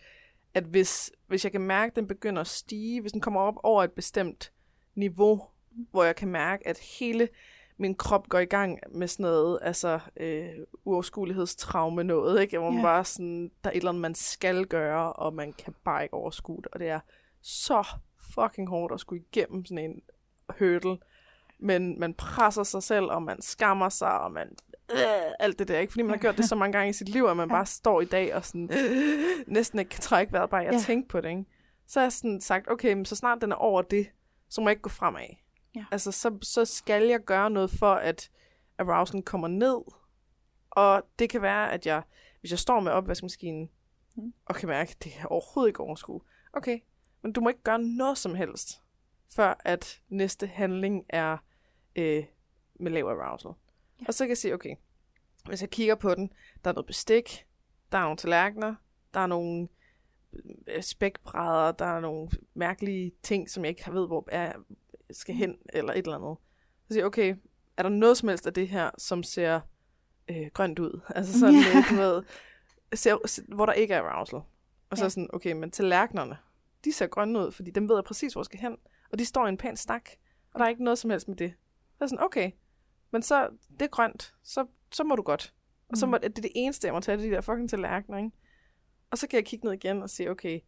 at 0.53 0.63
hvis, 0.63 1.11
hvis 1.27 1.43
jeg 1.43 1.51
kan 1.51 1.61
mærke, 1.61 1.89
at 1.91 1.95
den 1.95 2.07
begynder 2.07 2.41
at 2.41 2.47
stige, 2.47 3.01
hvis 3.01 3.11
den 3.11 3.21
kommer 3.21 3.41
op 3.41 3.55
over 3.63 3.83
et 3.83 3.91
bestemt 3.91 4.51
niveau, 4.95 5.43
hvor 5.91 6.03
jeg 6.03 6.15
kan 6.15 6.27
mærke, 6.27 6.67
at 6.67 6.77
hele 6.99 7.29
min 7.77 7.95
krop 7.95 8.29
går 8.29 8.39
i 8.39 8.45
gang 8.45 8.79
med 8.91 9.07
sådan 9.07 9.23
noget, 9.23 9.59
altså 9.61 9.99
øh, 10.17 10.49
uoverskuelighedstraume 10.85 12.03
noget, 12.03 12.41
ikke? 12.41 12.57
Hvor 12.59 12.69
man 12.69 12.79
Ja. 12.79 12.85
bare 12.85 13.05
sådan, 13.05 13.51
der 13.63 13.69
er 13.69 13.73
et 13.73 13.77
eller 13.77 13.89
andet, 13.89 14.01
man 14.01 14.15
skal 14.15 14.65
gøre, 14.65 15.13
og 15.13 15.33
man 15.33 15.53
kan 15.53 15.75
bare 15.83 16.03
ikke 16.03 16.13
overskue 16.13 16.57
det, 16.57 16.67
og 16.67 16.79
det 16.79 16.87
er 16.87 16.99
så 17.41 17.87
fucking 18.33 18.69
hårdt 18.69 18.93
at 18.93 18.99
skulle 18.99 19.23
igennem 19.31 19.65
sådan 19.65 19.83
en 19.91 20.01
hurdle, 20.59 20.97
men 21.59 21.99
man 21.99 22.13
presser 22.13 22.63
sig 22.63 22.83
selv, 22.83 23.05
og 23.05 23.23
man 23.23 23.41
skammer 23.41 23.89
sig, 23.89 24.19
og 24.19 24.31
man 24.31 24.55
øh, 24.91 25.31
alt 25.39 25.59
det 25.59 25.67
der, 25.67 25.79
ikke? 25.79 25.91
Fordi 25.93 26.01
man 26.01 26.11
har 26.11 26.17
gjort 26.17 26.37
det 26.37 26.45
så 26.45 26.55
mange 26.55 26.73
gange 26.77 26.89
i 26.89 26.93
sit 26.93 27.09
liv, 27.09 27.23
at 27.25 27.37
man 27.37 27.49
bare 27.49 27.65
står 27.65 28.01
i 28.01 28.05
dag 28.05 28.35
og 28.35 28.45
sådan, 28.45 28.69
øh, 28.73 29.27
næsten 29.47 29.79
ikke 29.79 29.89
kan 29.89 30.01
trække 30.01 30.33
vejret, 30.33 30.49
bare 30.49 30.61
jeg 30.63 30.73
Ja. 30.73 30.79
tænker 30.79 31.07
på 31.07 31.21
det, 31.21 31.29
ikke? 31.29 31.45
Så 31.87 31.99
har 31.99 32.05
jeg 32.05 32.11
sådan 32.13 32.41
sagt, 32.41 32.71
okay, 32.71 32.93
men 32.93 33.05
så 33.05 33.15
snart 33.15 33.41
den 33.41 33.51
er 33.51 33.55
over 33.55 33.81
det, 33.81 34.07
så 34.49 34.61
må 34.61 34.67
jeg 34.67 34.71
ikke 34.71 34.81
gå 34.81 34.89
fremad. 34.89 35.21
Ja. 35.75 35.85
Altså, 35.91 36.11
så, 36.11 36.37
så 36.41 36.65
skal 36.65 37.03
jeg 37.03 37.19
gøre 37.19 37.49
noget 37.49 37.71
for, 37.71 37.93
at 37.93 38.29
arousalen 38.79 39.23
kommer 39.23 39.47
ned. 39.47 39.77
Og 40.69 41.03
det 41.19 41.29
kan 41.29 41.41
være, 41.41 41.71
at 41.71 41.85
jeg, 41.85 42.01
hvis 42.39 42.51
jeg 42.51 42.59
står 42.59 42.79
med 42.79 42.91
opvaskemaskinen, 42.91 43.69
Mm. 44.19 44.33
og 44.45 44.55
kan 44.55 44.69
mærke, 44.69 44.91
at 44.91 45.03
det 45.03 45.11
er 45.21 45.25
overhovedet 45.25 45.69
ikke 45.69 45.79
overskue. 45.79 46.21
Okay, 46.53 46.79
men 47.23 47.33
du 47.33 47.41
må 47.41 47.49
ikke 47.49 47.61
gøre 47.63 47.79
noget 47.79 48.17
som 48.17 48.35
helst, 48.35 48.81
før 49.35 49.61
at 49.65 50.01
næste 50.09 50.47
handling 50.47 51.05
er 51.09 51.37
øh, 51.95 52.23
med 52.79 52.91
lav 52.91 53.05
arousal. 53.07 53.51
Ja. 54.01 54.05
Og 54.07 54.13
så 54.13 54.23
kan 54.23 54.29
jeg 54.29 54.37
sige, 54.37 54.53
okay, 54.53 54.75
hvis 55.45 55.61
jeg 55.61 55.69
kigger 55.69 55.95
på 55.95 56.15
den, 56.15 56.31
der 56.63 56.69
er 56.69 56.73
noget 56.73 56.85
bestik, 56.85 57.45
der 57.91 57.97
er 57.97 58.01
nogle 58.01 58.17
tallerkener, 58.17 58.75
der 59.13 59.19
er 59.19 59.27
nogle 59.27 59.67
øh, 60.67 60.83
spækbrædder, 60.83 61.71
der 61.71 61.85
er 61.85 61.99
nogle 61.99 62.29
mærkelige 62.53 63.11
ting, 63.23 63.49
som 63.49 63.65
jeg 63.65 63.69
ikke 63.69 63.93
ved, 63.93 64.07
hvor 64.07 64.27
er, 64.31 64.53
skal 65.11 65.35
hen, 65.35 65.57
eller 65.73 65.93
et 65.93 65.97
eller 65.97 66.15
andet. 66.15 66.37
Så 66.87 66.93
siger 66.93 66.99
jeg, 66.99 67.05
okay, 67.05 67.35
er 67.77 67.83
der 67.83 67.89
noget 67.89 68.17
som 68.17 68.29
helst 68.29 68.47
af 68.47 68.53
det 68.53 68.67
her, 68.67 68.89
som 68.97 69.23
ser 69.23 69.59
øh, 70.27 70.47
grønt 70.53 70.79
ud? 70.79 70.99
Altså 71.15 71.39
sådan, 71.39 71.55
yeah. 71.55 71.89
du 71.89 71.95
ved, 71.95 72.23
ser, 72.93 73.55
hvor 73.55 73.65
der 73.65 73.73
ikke 73.73 73.93
er 73.93 74.01
arousal. 74.01 74.39
Og 74.89 74.97
så 74.97 75.03
ja. 75.03 75.09
sådan, 75.09 75.29
okay, 75.33 75.51
men 75.51 75.71
tallerkenerne, 75.71 76.37
de 76.85 76.93
ser 76.93 77.07
grønne 77.07 77.39
ud, 77.39 77.51
fordi 77.51 77.71
dem 77.71 77.89
ved 77.89 77.95
jeg 77.95 78.03
præcis, 78.03 78.33
hvor 78.33 78.41
jeg 78.41 78.45
skal 78.45 78.59
hen. 78.59 78.77
Og 79.11 79.19
de 79.19 79.25
står 79.25 79.45
i 79.45 79.49
en 79.49 79.57
pæn 79.57 79.77
stak, 79.77 80.09
og 80.53 80.59
der 80.59 80.65
er 80.65 80.69
ikke 80.69 80.83
noget 80.83 80.99
som 80.99 81.09
helst 81.09 81.27
med 81.27 81.35
det. 81.35 81.53
Så 81.77 82.03
er 82.03 82.05
jeg 82.05 82.09
sådan, 82.09 82.25
okay, 82.25 82.51
men 83.11 83.21
så, 83.21 83.49
det 83.69 83.81
er 83.81 83.87
grønt, 83.87 84.33
så, 84.43 84.65
så 84.91 85.03
må 85.03 85.15
du 85.15 85.21
godt. 85.21 85.53
Og 85.89 85.97
så 85.97 86.05
Mm. 86.05 86.09
må, 86.11 86.17
det 86.17 86.25
er 86.37 86.41
det 86.41 86.51
eneste, 86.55 86.87
jeg 86.87 86.93
må 86.93 86.99
tage, 86.99 87.17
det 87.17 87.25
de 87.25 87.35
der 87.35 87.41
fucking 87.41 87.69
tallerkener, 87.69 88.17
ikke? 88.17 88.31
Og 89.11 89.17
så 89.17 89.27
kan 89.27 89.37
jeg 89.37 89.45
kigge 89.45 89.65
ned 89.65 89.73
igen 89.73 90.01
og 90.03 90.09
sige, 90.09 90.31
okay, 90.31 90.59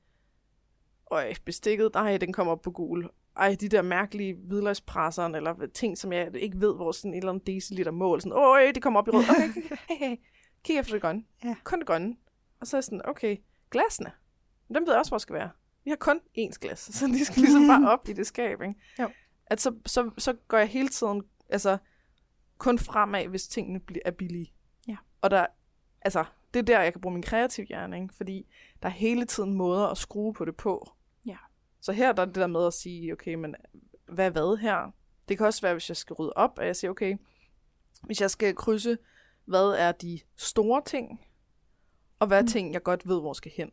øj, 1.12 1.34
bestikket, 1.46 1.92
nej, 1.94 2.18
den 2.18 2.34
kommer 2.34 2.54
op 2.54 2.62
på 2.62 2.72
gul. 2.72 3.10
Ej, 3.38 3.56
de 3.62 3.70
der 3.70 3.82
mærkelige 3.82 4.34
hvidløgspresseren, 4.34 5.36
eller 5.36 5.68
ting, 5.74 5.98
som 5.98 6.14
jeg 6.14 6.36
ikke 6.36 6.62
ved, 6.62 6.76
hvor 6.76 6.92
sådan 6.92 7.14
et 7.14 7.18
eller 7.18 7.32
andet 7.32 7.48
deciliter 7.48 7.92
mål, 7.92 8.22
sådan, 8.22 8.32
øj, 8.38 8.72
de 8.76 8.82
kommer 8.82 9.00
op 9.00 9.08
i 9.08 9.12
rød. 9.12 9.24
Okay, 9.30 9.62
hey, 9.90 10.08
hey, 10.08 10.16
kig 10.64 10.78
efter 10.78 10.94
det 10.94 11.02
grønne. 11.02 11.24
Ja. 11.44 11.56
Kun 11.64 11.80
det 11.80 11.88
grønne. 11.88 12.16
Og 12.62 12.68
så 12.68 12.78
er 12.78 12.82
sådan, 12.82 13.02
okay, 13.06 13.38
glasene, 13.72 14.12
dem 14.74 14.86
ved 14.86 14.94
jeg 14.94 15.00
også, 15.00 15.12
hvor 15.12 15.18
skal 15.18 15.36
være. 15.36 15.50
Vi 15.84 15.90
har 15.90 15.98
kun 15.98 16.20
én 16.38 16.52
glas, 16.62 16.80
så 16.94 17.08
de 17.08 17.26
skal 17.26 17.42
ligesom 17.42 17.68
bare 17.68 17.90
op 17.94 18.10
i 18.10 18.14
det 18.14 18.28
skab, 18.28 18.62
ikke? 18.62 18.76
Jo. 19.00 19.10
At 19.46 19.62
så, 19.62 19.76
så, 19.86 20.12
så 20.18 20.34
går 20.48 20.58
jeg 20.58 20.68
hele 20.68 20.88
tiden, 20.90 21.24
altså, 21.50 21.78
kun 22.60 22.80
fremad, 22.80 23.28
hvis 23.28 23.48
tingene 23.48 23.82
er 24.06 24.12
billige. 24.12 24.54
Ja. 24.88 24.98
Og 25.22 25.32
der, 25.32 25.46
altså, 26.02 26.26
det 26.54 26.60
er 26.60 26.64
der, 26.64 26.82
jeg 26.82 26.94
kan 26.94 27.02
bruge 27.02 27.14
min 27.14 27.24
kreative 27.24 27.66
hjerne, 27.66 28.02
ikke? 28.02 28.14
Fordi 28.14 28.48
der 28.82 28.90
er 28.90 28.94
hele 28.94 29.26
tiden 29.26 29.54
måder 29.54 29.88
at 29.88 29.98
skrue 29.98 30.34
på 30.34 30.46
det 30.46 30.56
på. 30.56 30.92
Ja. 31.26 31.38
Så 31.82 31.92
her 31.92 32.12
der 32.12 32.22
er 32.22 32.26
det 32.26 32.36
der 32.36 32.48
med 32.48 32.68
at 32.68 32.74
sige, 32.74 33.14
okay, 33.14 33.34
men 33.34 33.56
hvad 34.06 34.32
hvad 34.32 34.58
her? 34.58 34.92
Det 35.28 35.38
kan 35.38 35.46
også 35.46 35.62
være, 35.62 35.74
hvis 35.74 35.90
jeg 35.90 35.98
skal 35.98 36.14
rydde 36.14 36.34
op, 36.36 36.58
og 36.58 36.66
jeg 36.66 36.76
siger, 36.76 36.92
okay, 36.92 37.18
hvis 38.04 38.22
jeg 38.22 38.32
skal 38.32 38.56
krydse, 38.56 38.98
hvad 39.46 39.70
er 39.70 39.92
de 39.92 40.20
store 40.36 40.82
ting, 40.86 41.26
og 42.20 42.28
hvad 42.28 42.38
er 42.38 42.42
Mm. 42.42 42.48
ting, 42.48 42.74
jeg 42.74 42.84
godt 42.84 43.08
ved, 43.08 43.20
hvor 43.20 43.34
skal 43.34 43.52
hen. 43.56 43.72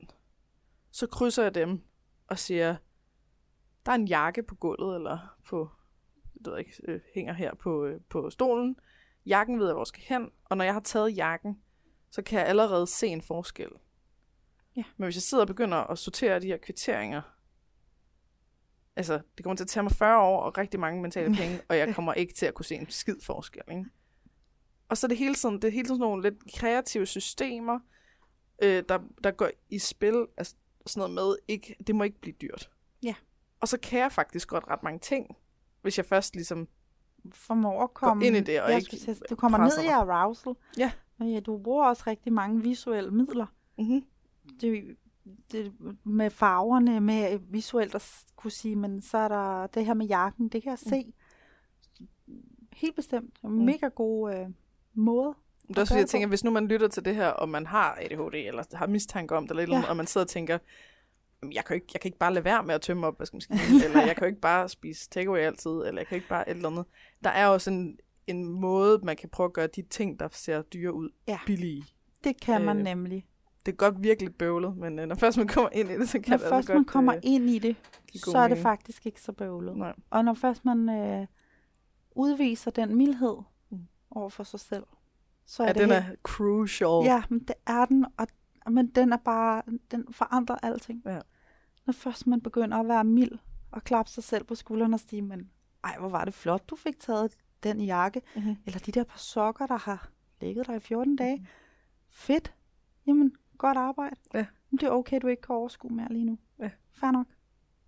Så 0.91 1.07
krydser 1.07 1.43
jeg 1.43 1.55
dem 1.55 1.83
og 2.29 2.39
siger, 2.39 2.77
der 3.87 3.93
er 3.93 3.97
en 3.97 4.09
jakke 4.09 4.43
på 4.43 4.55
gulvet, 4.55 4.95
eller 4.95 5.19
på, 5.49 5.71
det 6.47 6.53
ved 6.53 6.59
jeg 6.59 6.67
ikke, 6.67 6.93
øh, 6.93 7.01
hænger 7.15 7.33
her 7.33 7.55
på, 7.55 7.85
øh, 7.85 8.01
på 8.09 8.31
stolen. 8.31 8.77
Jakken 9.27 9.59
ved 9.59 9.67
jeg, 9.67 9.75
hvor 9.75 9.85
skal 9.85 10.03
hen, 10.07 10.31
og 10.45 10.57
når 10.57 10.65
jeg 10.65 10.75
har 10.75 10.81
taget 10.81 11.17
jakken, 11.17 11.61
så 12.11 12.23
kan 12.23 12.39
jeg 12.39 12.49
allerede 12.49 12.87
se 12.87 13.07
en 13.07 13.23
forskel. 13.23 13.69
Ja. 14.77 14.83
Men 14.97 15.07
hvis 15.07 15.17
jeg 15.17 15.23
sidder 15.23 15.43
og 15.45 15.49
begynder 15.49 15.77
at 15.77 15.99
sortere 15.99 16.41
de 16.41 16.47
her 16.47 16.57
kvitteringer, 16.57 17.23
altså, 18.97 19.21
det 19.37 19.45
kommer 19.45 19.57
til 19.57 19.65
at 19.65 19.69
tage 19.69 19.83
mig 19.83 19.93
40 19.93 20.21
år 20.21 20.41
og 20.41 20.59
rigtig 20.59 20.81
mange 20.81 21.03
mentale 21.03 21.35
penge, 21.41 21.61
og 21.69 21.79
jeg 21.79 21.95
kommer 21.95 22.15
ikke 22.15 22.35
til 22.35 22.47
at 22.47 22.55
kunne 22.55 22.65
se 22.65 22.75
en 22.75 22.91
skid 22.91 23.17
forskel, 23.23 23.63
ikke? 23.71 23.85
Og 24.89 24.97
så 24.97 25.07
er 25.07 25.09
det 25.09 25.19
hele 25.19 25.35
tiden, 25.35 25.55
det 25.55 25.65
er 25.65 25.73
hele 25.73 25.89
tiden 25.89 25.99
sådan 25.99 26.11
nogle 26.11 26.23
lidt 26.23 26.55
kreative 26.57 27.07
systemer, 27.07 27.79
øh, 28.63 28.85
der, 28.89 28.99
der 29.25 29.31
går 29.31 29.51
i 29.69 29.79
spil, 29.79 30.27
altså 30.37 30.55
sådan 30.87 31.15
noget 31.15 31.15
med, 31.15 31.37
ikke, 31.49 31.77
det 31.87 31.95
må 31.95 32.05
ikke 32.05 32.21
blive 32.21 32.37
dyrt. 32.41 32.71
Ja. 33.03 33.15
Og 33.61 33.69
så 33.69 33.79
kan 33.79 34.01
jeg 34.01 34.13
faktisk 34.13 34.49
godt 34.49 34.69
ret 34.69 34.83
mange 34.83 34.99
ting, 34.99 35.37
hvis 35.87 35.99
jeg 35.99 36.05
først 36.07 36.35
ligesom, 36.35 36.69
formår 37.33 37.83
at 37.83 37.95
komme 37.95 38.27
ind 38.27 38.37
i 38.37 38.41
det, 38.41 38.61
og 38.63 38.71
jeg 38.71 38.79
ikke 38.79 38.97
sige, 38.97 39.17
du 39.31 39.35
kommer 39.37 39.59
ned 39.59 39.85
i 39.85 39.87
arousal. 39.87 40.53
Ja. 40.79 40.93
Men 41.19 41.33
ja, 41.33 41.41
du 41.41 41.59
bruger 41.59 41.85
også 41.87 42.03
rigtig 42.07 42.33
mange 42.33 42.63
visuelle 42.63 43.11
midler. 43.11 43.47
mm-hmm, 43.79 44.05
Det, 44.61 44.97
det, 45.53 45.73
med 46.05 46.31
farverne, 46.31 47.01
med 47.01 47.39
visuelt 47.51 47.95
at 47.95 48.25
kunne 48.37 48.51
sige, 48.51 48.77
men 48.77 49.03
så 49.03 49.19
er 49.19 49.29
der 49.29 49.67
det 49.67 49.87
her 49.87 49.95
med 49.95 50.07
jakken, 50.07 50.49
det 50.49 50.63
kan 50.63 50.71
jeg 50.71 50.79
se. 50.79 51.13
Helt 52.73 52.97
bestemt. 52.97 53.39
Mm. 53.45 53.51
mega 53.51 53.89
god 53.89 54.35
øh, 54.35 54.47
måde. 54.95 55.35
Det 55.69 55.77
er 55.77 55.81
også 55.81 55.93
fordi, 55.93 56.01
jeg 56.01 56.09
tænker, 56.09 56.29
hvis 56.29 56.45
nu 56.45 56.51
man 56.51 56.67
lytter 56.69 56.89
til 56.89 57.05
det 57.05 57.15
her, 57.15 57.29
og 57.29 57.49
man 57.49 57.67
har 57.67 57.99
ADHD, 58.01 58.35
eller 58.35 58.77
har 58.77 58.87
mistanke 58.87 59.37
om 59.37 59.43
det, 59.43 59.51
eller, 59.51 59.63
eller 59.63 59.75
Ja. 59.75 59.79
andet, 59.79 59.91
og 59.91 59.97
man 59.97 60.07
sidder 60.07 60.25
og 60.25 60.29
tænker, 60.29 60.53
"Jamen, 60.55 60.67
jeg 61.53 61.65
kan, 61.65 61.75
ikke, 61.75 61.87
jeg 61.95 62.01
kan 62.01 62.09
ikke 62.09 62.19
bare 62.19 62.35
lade 62.35 62.45
være 62.45 62.63
med 62.63 62.75
at 62.75 62.81
tømme 62.81 63.07
op 63.07 63.21
vaskemaskinen, 63.21 63.61
eller 63.85 64.01
jeg 64.07 64.17
kan 64.17 64.21
jo 64.23 64.27
ikke 64.27 64.41
bare 64.41 64.69
spise 64.69 65.09
takeaway 65.11 65.39
altid, 65.41 65.71
eller 65.71 66.01
jeg 66.01 66.07
kan 66.07 66.17
ikke 66.17 66.29
bare 66.29 66.49
et 66.51 66.57
eller 66.57 66.69
andet. 66.71 66.85
Der 67.25 67.31
er 67.31 67.47
også 67.47 67.71
en, 67.71 67.99
en 68.27 68.45
måde, 68.45 69.01
man 69.03 69.17
kan 69.17 69.29
prøve 69.29 69.45
at 69.45 69.53
gøre 69.53 69.67
de 69.67 69.83
ting, 69.83 70.21
der 70.21 70.29
ser 70.33 70.63
dyre 70.63 70.93
ud, 70.93 71.11
Ja. 71.29 71.39
billige. 71.47 71.85
Det 72.25 72.41
kan 72.41 72.65
man 72.65 72.77
Øh, 72.79 72.85
nemlig. 72.85 73.27
Det 73.67 73.73
er 73.73 73.77
godt 73.77 74.03
virkelig 74.03 74.35
bøvlet, 74.35 74.77
men 74.77 74.99
øh, 74.99 75.07
når 75.07 75.15
først 75.15 75.39
man 75.39 75.49
kommer 75.49 75.71
ind 75.73 75.91
i 75.91 75.95
det, 75.99 76.09
så 76.09 76.19
kan 76.21 76.31
Når 76.31 76.37
det 76.37 76.45
altså 76.45 76.57
først 76.57 76.67
godt... 76.67 76.77
man 76.77 76.85
kommer 76.85 77.15
øh, 77.15 77.21
ind 77.23 77.51
i 77.51 77.59
det, 77.59 77.77
så 78.15 78.39
er 78.39 78.49
det 78.49 78.59
faktisk 78.59 79.07
ikke 79.07 79.21
så 79.23 79.33
bøvlet. 79.33 79.77
Nej. 79.77 79.93
Og 80.11 80.25
når 80.25 80.35
først 80.35 80.65
man 80.65 80.89
øh, 80.89 81.27
udviser 82.11 82.71
den 82.71 82.97
mildhed 82.97 83.37
Mm. 83.71 83.79
over 84.11 84.29
for 84.29 84.45
sig 84.45 84.61
selv, 84.61 84.85
så 85.47 85.63
er 85.63 85.67
Ja, 85.67 85.73
det 85.73 85.81
den 85.83 85.91
helt- 85.91 86.05
er 86.13 86.15
crucial. 86.23 87.05
Ja, 87.05 87.23
men 87.29 87.39
det 87.39 87.55
er 87.67 87.85
den, 87.85 88.07
og, 88.19 88.27
men 88.73 88.87
den 88.87 89.13
er 89.13 89.17
bare, 89.17 89.63
den 89.91 90.07
forandrer 90.13 90.57
alting. 90.63 91.03
Ja. 91.07 91.19
Når 91.87 91.93
først 91.93 92.27
man 92.27 92.41
begynder 92.41 92.79
at 92.79 92.89
være 92.89 93.05
mild 93.05 93.39
og 93.71 93.83
klappe 93.85 94.11
sig 94.11 94.25
selv 94.25 94.45
på 94.45 94.55
skulderen 94.55 94.95
og 94.95 95.01
sige, 95.01 95.23
men 95.23 95.51
ej, 95.85 95.97
hvor 95.99 96.09
var 96.09 96.25
det 96.25 96.35
flot, 96.35 96.69
du 96.71 96.77
fik 96.77 97.01
taget 97.01 97.37
den 97.63 97.81
jakke, 97.81 98.23
Mm-hmm. 98.37 98.57
eller 98.67 98.79
de 98.81 98.93
der 98.93 99.05
par 99.05 99.19
sokker, 99.19 99.67
der 99.67 99.79
har 99.79 100.09
ligget 100.41 100.67
der 100.67 100.75
i 100.75 100.81
14 100.81 101.17
dage. 101.17 101.47
Fedt. 102.11 102.55
Jamen, 103.07 103.33
godt 103.59 103.79
arbejde. 103.79 104.17
Ja. 104.35 104.47
Men 104.71 104.79
det 104.79 104.87
er 104.87 104.91
okay, 104.91 105.19
du 105.23 105.27
ikke 105.27 105.43
kan 105.43 105.55
overskue 105.55 105.91
mere 105.91 106.09
lige 106.11 106.25
nu. 106.25 106.39
Ja. 106.59 106.71
Fair 106.93 107.11
nok. 107.11 107.27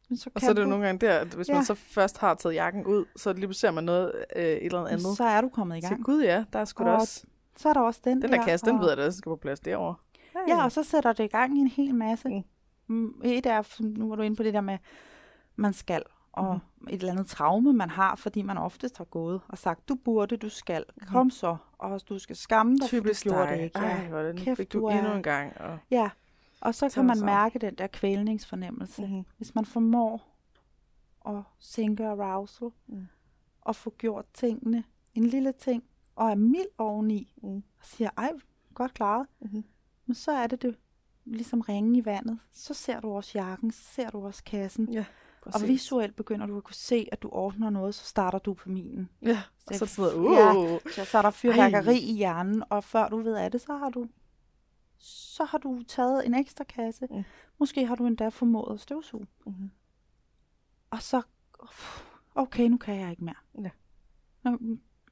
Men 0.08 0.16
så 0.18 0.30
Og 0.34 0.40
så 0.40 0.48
er 0.50 0.52
det 0.52 0.62
jo 0.62 0.66
nogle 0.66 0.86
gange 0.86 1.06
der, 1.06 1.18
at 1.18 1.26
hvis 1.34 1.48
ja. 1.48 1.54
Man 1.54 1.64
så 1.64 1.74
først 1.74 2.18
har 2.18 2.34
taget 2.34 2.54
jakken 2.54 2.86
ud, 2.86 3.04
så 3.16 3.32
lige 3.32 3.54
ser 3.54 3.70
man 3.70 3.84
noget, 3.84 4.12
øh, 4.36 4.42
et 4.42 4.64
eller 4.64 4.84
andet. 4.86 5.16
så 5.16 5.24
er 5.24 5.40
du 5.40 5.48
kommet 5.48 5.78
i 5.78 5.80
Så 5.80 5.88
gang. 5.88 6.04
gud 6.04 6.22
ja, 6.22 6.44
der 6.52 6.58
er 6.58 6.64
sgu 6.64 6.84
Og 6.84 6.94
også... 6.94 7.24
Så 7.56 7.68
er 7.68 7.72
der 7.72 7.80
også 7.80 8.00
den, 8.04 8.22
Den 8.22 8.32
der 8.32 8.44
kasse, 8.44 8.66
den 8.66 8.74
og- 8.74 8.80
ved 8.80 8.88
jeg 8.88 8.96
da, 8.96 9.10
skal 9.10 9.30
på 9.30 9.36
plads 9.36 9.60
derovre. 9.60 9.94
Ja, 10.48 10.64
og 10.64 10.72
så 10.72 10.82
sætter 10.82 11.12
det 11.12 11.24
i 11.24 11.26
gang 11.26 11.58
i 11.58 11.60
en 11.60 11.68
hel 11.68 11.94
masse. 11.94 12.28
Mm. 12.28 12.42
Mm. 12.86 13.20
Et 13.24 13.46
er, 13.46 13.62
som 13.62 13.86
nu 13.86 14.08
var 14.08 14.16
du 14.16 14.22
inde 14.22 14.36
på 14.36 14.42
det 14.42 14.54
der 14.54 14.60
med, 14.60 14.78
man 15.56 15.72
skal, 15.72 16.02
og 16.32 16.60
mm. 16.80 16.86
et 16.88 16.94
eller 17.00 17.12
andet 17.12 17.26
traume, 17.26 17.72
man 17.72 17.90
har, 17.90 18.16
fordi 18.16 18.42
man 18.42 18.58
oftest 18.58 18.98
har 18.98 19.04
gået 19.04 19.40
og 19.48 19.58
sagt, 19.58 19.88
du 19.88 19.94
burde, 19.94 20.36
du 20.36 20.48
skal, 20.48 20.84
kom 21.12 21.30
så, 21.30 21.56
og 21.72 22.08
du 22.08 22.18
skal 22.18 22.36
skamme 22.36 22.72
dig, 22.72 22.88
for 22.88 22.96
du 22.96 23.02
Typisk 23.02 23.22
gjorde 23.24 23.48
det 23.52 23.60
ikke. 23.64 23.78
Ej, 23.78 24.08
hvordan 24.08 24.36
Kæft, 24.36 24.56
fik 24.56 24.72
du, 24.72 24.78
du 24.78 24.84
er- 24.86 24.92
endnu 24.98 25.12
en 25.12 25.22
gang. 25.22 25.60
Og... 25.60 25.78
Ja, 25.90 26.10
og 26.60 26.74
så 26.74 26.88
kan 26.88 27.04
man 27.06 27.16
så. 27.16 27.24
mærke 27.24 27.58
den 27.58 27.74
der 27.74 27.86
kvælningsfornemmelse. 27.86 29.02
Mm. 29.02 29.08
Mm-hmm. 29.08 29.24
Hvis 29.36 29.54
man 29.54 29.64
formår 29.64 30.22
at 31.26 31.42
sænke 31.58 32.06
arousal, 32.06 32.68
Mm. 32.86 33.06
og 33.60 33.76
få 33.76 33.94
gjort 33.98 34.24
tingene, 34.34 34.84
en 35.14 35.26
lille 35.26 35.52
ting, 35.52 35.84
og 36.16 36.30
er 36.30 36.34
mild 36.34 36.66
oveni, 36.78 37.34
Mm. 37.42 37.56
og 37.56 37.62
siger, 37.82 38.10
ej, 38.16 38.30
godt 38.74 38.94
klaret, 38.94 39.26
Mm-hmm. 39.40 39.64
Men 40.08 40.14
så 40.14 40.32
er 40.32 40.46
det 40.46 40.62
det, 40.62 40.76
ligesom 41.24 41.60
ringe 41.60 41.98
i 41.98 42.04
vandet. 42.04 42.38
Så 42.52 42.74
ser 42.74 43.00
du 43.00 43.10
også 43.10 43.30
jakken, 43.34 43.70
så 43.70 43.82
ser 43.82 44.10
du 44.10 44.26
også 44.26 44.44
kassen. 44.44 44.92
Ja, 44.92 45.04
Og 45.42 45.68
visuelt 45.68 46.16
begynder 46.16 46.46
du 46.46 46.56
at 46.56 46.64
kunne 46.64 46.74
se, 46.74 47.08
at 47.12 47.22
du 47.22 47.28
ordner 47.32 47.70
noget, 47.70 47.94
så 47.94 48.04
starter 48.04 48.38
du 48.38 48.54
på 48.54 48.68
minen. 48.68 49.08
Ja, 49.22 49.42
og 49.66 49.74
så 49.74 49.74
Det 49.74 49.82
er 49.82 49.86
sidder 49.86 50.14
uh, 50.14 50.32
ja. 50.32 50.72
ja. 50.72 50.78
Så, 50.94 51.04
så 51.04 51.18
er 51.18 51.22
der 51.22 51.30
fyrværkeri 51.30 51.98
i 51.98 52.12
hjernen, 52.12 52.64
og 52.70 52.84
før 52.84 53.08
du 53.08 53.16
ved 53.22 53.34
af 53.34 53.50
det, 53.50 53.60
så 53.60 53.76
har 53.76 53.88
du 53.90 54.06
så 55.00 55.44
har 55.44 55.58
du 55.58 55.82
taget 55.88 56.26
en 56.26 56.34
ekstra 56.34 56.64
kasse. 56.64 57.06
Mm. 57.10 57.24
Måske 57.58 57.86
har 57.86 57.94
du 57.94 58.06
endda 58.06 58.28
formået 58.28 58.74
at 58.74 58.80
støvsuge. 58.80 59.26
Mm-hmm. 59.46 59.70
Og 60.90 61.02
så, 61.02 61.22
okay, 62.34 62.68
nu 62.68 62.76
kan 62.76 63.00
jeg 63.00 63.10
ikke 63.10 63.24
mere. 63.24 63.34
Ja. 63.62 63.70
Nå, 64.42 64.58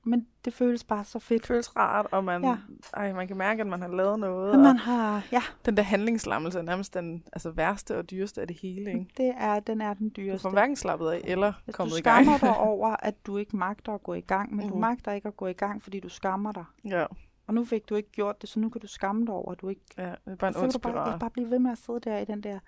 men 0.06 0.26
det 0.44 0.54
føles 0.54 0.84
bare 0.84 1.04
så 1.04 1.18
fedt. 1.18 1.42
Det 1.42 1.46
føles 1.48 1.76
rart, 1.76 2.06
og 2.12 2.24
man, 2.24 2.44
ja. 2.44 2.56
Ej, 2.94 3.12
man 3.12 3.28
kan 3.28 3.36
mærke, 3.36 3.60
at 3.60 3.66
man 3.66 3.80
har 3.80 3.88
lavet 3.88 4.18
noget. 4.20 4.52
At 4.52 4.58
man 4.58 4.76
har, 4.76 5.26
ja, 5.32 5.42
den 5.64 5.76
der 5.76 5.82
handlingslammelse 5.82 6.58
er 6.58 6.62
nærmest 6.62 6.94
den 6.94 7.24
altså, 7.32 7.50
værste 7.50 7.98
og 7.98 8.10
dyreste 8.10 8.40
af 8.40 8.46
det 8.48 8.56
hele. 8.62 8.90
Ikke? 8.90 9.06
det 9.16 9.34
er, 9.36 9.60
den 9.60 9.80
er 9.80 9.94
den 9.94 10.08
Du 10.08 10.20
dyreste. 10.20 10.42
får 10.42 10.50
hverken 10.50 10.76
slappet 10.76 11.10
af 11.10 11.20
eller 11.24 11.52
Hvis 11.64 11.72
du 11.72 11.76
kommet 11.76 11.98
i 11.98 12.02
gang. 12.02 12.24
skammer 12.24 12.38
dig 12.38 12.56
over, 12.70 12.96
at 12.98 13.26
du 13.26 13.36
ikke 13.36 13.56
magter 13.56 13.92
at 13.92 14.02
gå 14.02 14.14
i 14.14 14.20
gang, 14.20 14.54
men 14.54 14.64
mm. 14.64 14.68
du 14.68 14.74
Mhm. 14.74 14.80
magter 14.80 15.12
ikke 15.12 15.28
at 15.28 15.36
gå 15.36 15.46
i 15.46 15.52
gang, 15.52 15.82
fordi 15.82 16.00
du 16.00 16.08
skammer 16.08 16.52
dig. 16.52 16.64
ja, 16.84 17.06
Og 17.46 17.54
nu 17.54 17.64
fik 17.64 17.88
du 17.88 17.94
ikke 17.94 18.10
gjort 18.12 18.40
det, 18.42 18.48
så 18.50 18.60
nu 18.60 18.68
kan 18.68 18.80
du 18.80 18.86
skamme 18.86 19.26
dig 19.26 19.34
over, 19.34 19.52
at 19.52 19.60
du 19.60 19.68
ikke... 19.68 19.82
ja, 19.98 20.02
det 20.04 20.16
er 20.26 20.34
bare 20.36 20.48
en 20.48 20.54
så 20.54 20.78
du 20.78 20.78
bare, 20.78 21.10
ja, 21.10 21.16
bare 21.18 21.30
blive 21.30 21.50
ved 21.50 21.58
med 21.58 21.70
at 21.72 21.78
sidde 21.78 22.00
der 22.00 22.18
i 22.18 22.24
den 22.24 22.40
der, 22.42 22.58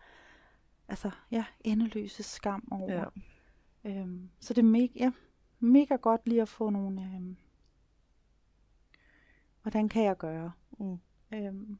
altså, 0.88 1.10
ja, 1.30 1.44
endeløse 1.64 2.22
skam 2.22 2.68
over. 2.70 2.92
Ja. 2.92 3.04
Øhm, 3.90 4.28
så 4.40 4.54
det 4.54 4.62
er 4.62 4.66
mega, 4.66 4.88
ja, 4.96 5.10
mega 5.60 5.96
godt 5.96 6.28
lige 6.28 6.42
at 6.42 6.48
få 6.48 6.70
nogle... 6.70 7.02
Øhm, 7.02 7.36
hvordan 9.62 9.88
kan 9.88 10.04
jeg 10.04 10.16
gøre, 10.16 10.52
Mm. 10.78 10.98
øhm, 11.34 11.78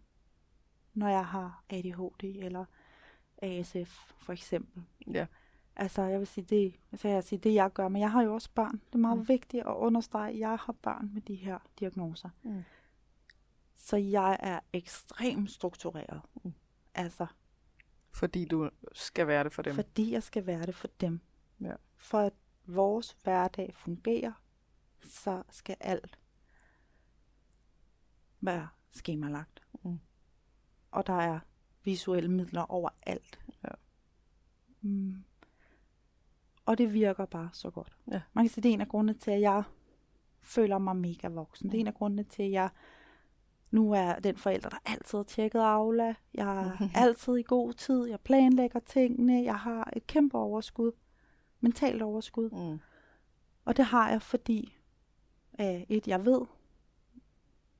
når 0.95 1.09
jeg 1.09 1.27
har 1.27 1.65
ADHD 1.71 2.25
eller 2.25 2.65
ASF 3.43 4.13
for 4.19 4.33
eksempel. 4.33 4.83
Ja. 5.15 5.27
Altså, 5.77 6.03
jeg 6.03 6.19
vil 6.19 6.27
sige, 6.27 6.45
det, 6.45 6.75
så 7.01 7.09
jeg 7.09 7.25
sige, 7.25 7.39
det 7.39 7.55
jeg 7.55 7.73
gør, 7.73 7.89
men 7.89 8.03
jeg 8.03 8.11
har 8.13 8.23
jo 8.23 8.35
også 8.35 8.51
børn. 8.55 8.73
Det 8.87 8.95
er 8.95 8.99
meget 8.99 9.19
mm. 9.19 9.29
vigtigt 9.29 9.67
at 9.67 9.75
understrege, 9.75 10.33
at 10.33 10.39
jeg 10.39 10.57
har 10.61 10.73
børn 10.83 11.11
med 11.15 11.23
de 11.23 11.35
her 11.35 11.59
diagnoser. 11.81 12.29
Mm. 12.43 12.63
Så 13.77 13.97
jeg 13.97 14.37
er 14.41 14.61
ekstremt 14.73 15.51
struktureret. 15.51 16.21
Mm. 16.45 16.53
Altså, 16.95 17.27
Fordi 18.13 18.45
du 18.45 18.71
skal 18.93 19.27
være 19.27 19.45
det 19.45 19.53
for 19.53 19.63
dem. 19.63 19.75
fordi 19.75 20.13
jeg 20.13 20.23
skal 20.23 20.47
være 20.47 20.67
det 20.67 20.75
for 20.75 20.89
dem. 21.01 21.21
Ja. 21.61 21.75
For 21.97 22.19
at 22.19 22.33
vores 22.69 23.17
hverdag 23.23 23.75
fungerer, 23.75 24.33
så 25.05 25.43
skal 25.51 25.77
alt 25.81 26.19
være 28.41 28.69
skemalagt. 28.91 29.63
Mm. 29.85 29.99
Og 30.91 31.07
der 31.07 31.13
er 31.21 31.39
visuelle 31.85 32.31
midler 32.31 32.63
overalt. 32.63 33.39
Ja. 33.65 33.69
Mm. 34.81 35.25
Og 36.67 36.79
det 36.79 36.93
virker 36.93 37.25
bare 37.25 37.51
så 37.53 37.71
godt. 37.71 37.97
Ja. 38.13 38.21
Man 38.33 38.45
kan 38.45 38.51
sige, 38.51 38.63
det 38.63 38.69
er 38.69 38.73
en 38.75 38.81
af 38.81 38.89
grundene 38.89 39.19
til, 39.19 39.31
at 39.31 39.41
jeg 39.41 39.63
føler 40.41 40.79
mig 40.79 40.97
mega 40.97 41.29
voksen. 41.29 41.69
Det 41.69 41.75
er 41.75 41.79
Mm. 41.79 41.81
en 41.81 41.87
af 41.87 41.95
grundene 41.95 42.23
til, 42.25 42.43
at 42.43 42.51
jeg 42.51 42.71
nu 43.71 43.93
er 43.93 44.19
den 44.19 44.37
forælder, 44.37 44.69
der 44.69 44.79
altid 44.85 45.19
har 45.19 45.23
tjekket 45.23 45.61
Aula. 45.61 46.15
Jeg 46.35 46.67
er 46.67 46.89
altid 47.05 47.37
i 47.37 47.43
god 47.43 47.73
tid. 47.73 48.07
Jeg 48.07 48.21
planlægger 48.21 48.81
tingene. 48.81 49.43
Jeg 49.45 49.59
har 49.59 49.91
et 49.97 50.07
kæmpe 50.07 50.39
overskud. 50.39 50.93
Mentalt 51.61 52.03
overskud. 52.03 52.51
Mm. 52.51 52.79
Og 53.65 53.77
det 53.77 53.85
har 53.85 54.11
jeg, 54.11 54.23
fordi 54.23 54.77
øh, 55.61 55.83
et, 55.89 56.09
jeg 56.09 56.25
ved, 56.25 56.47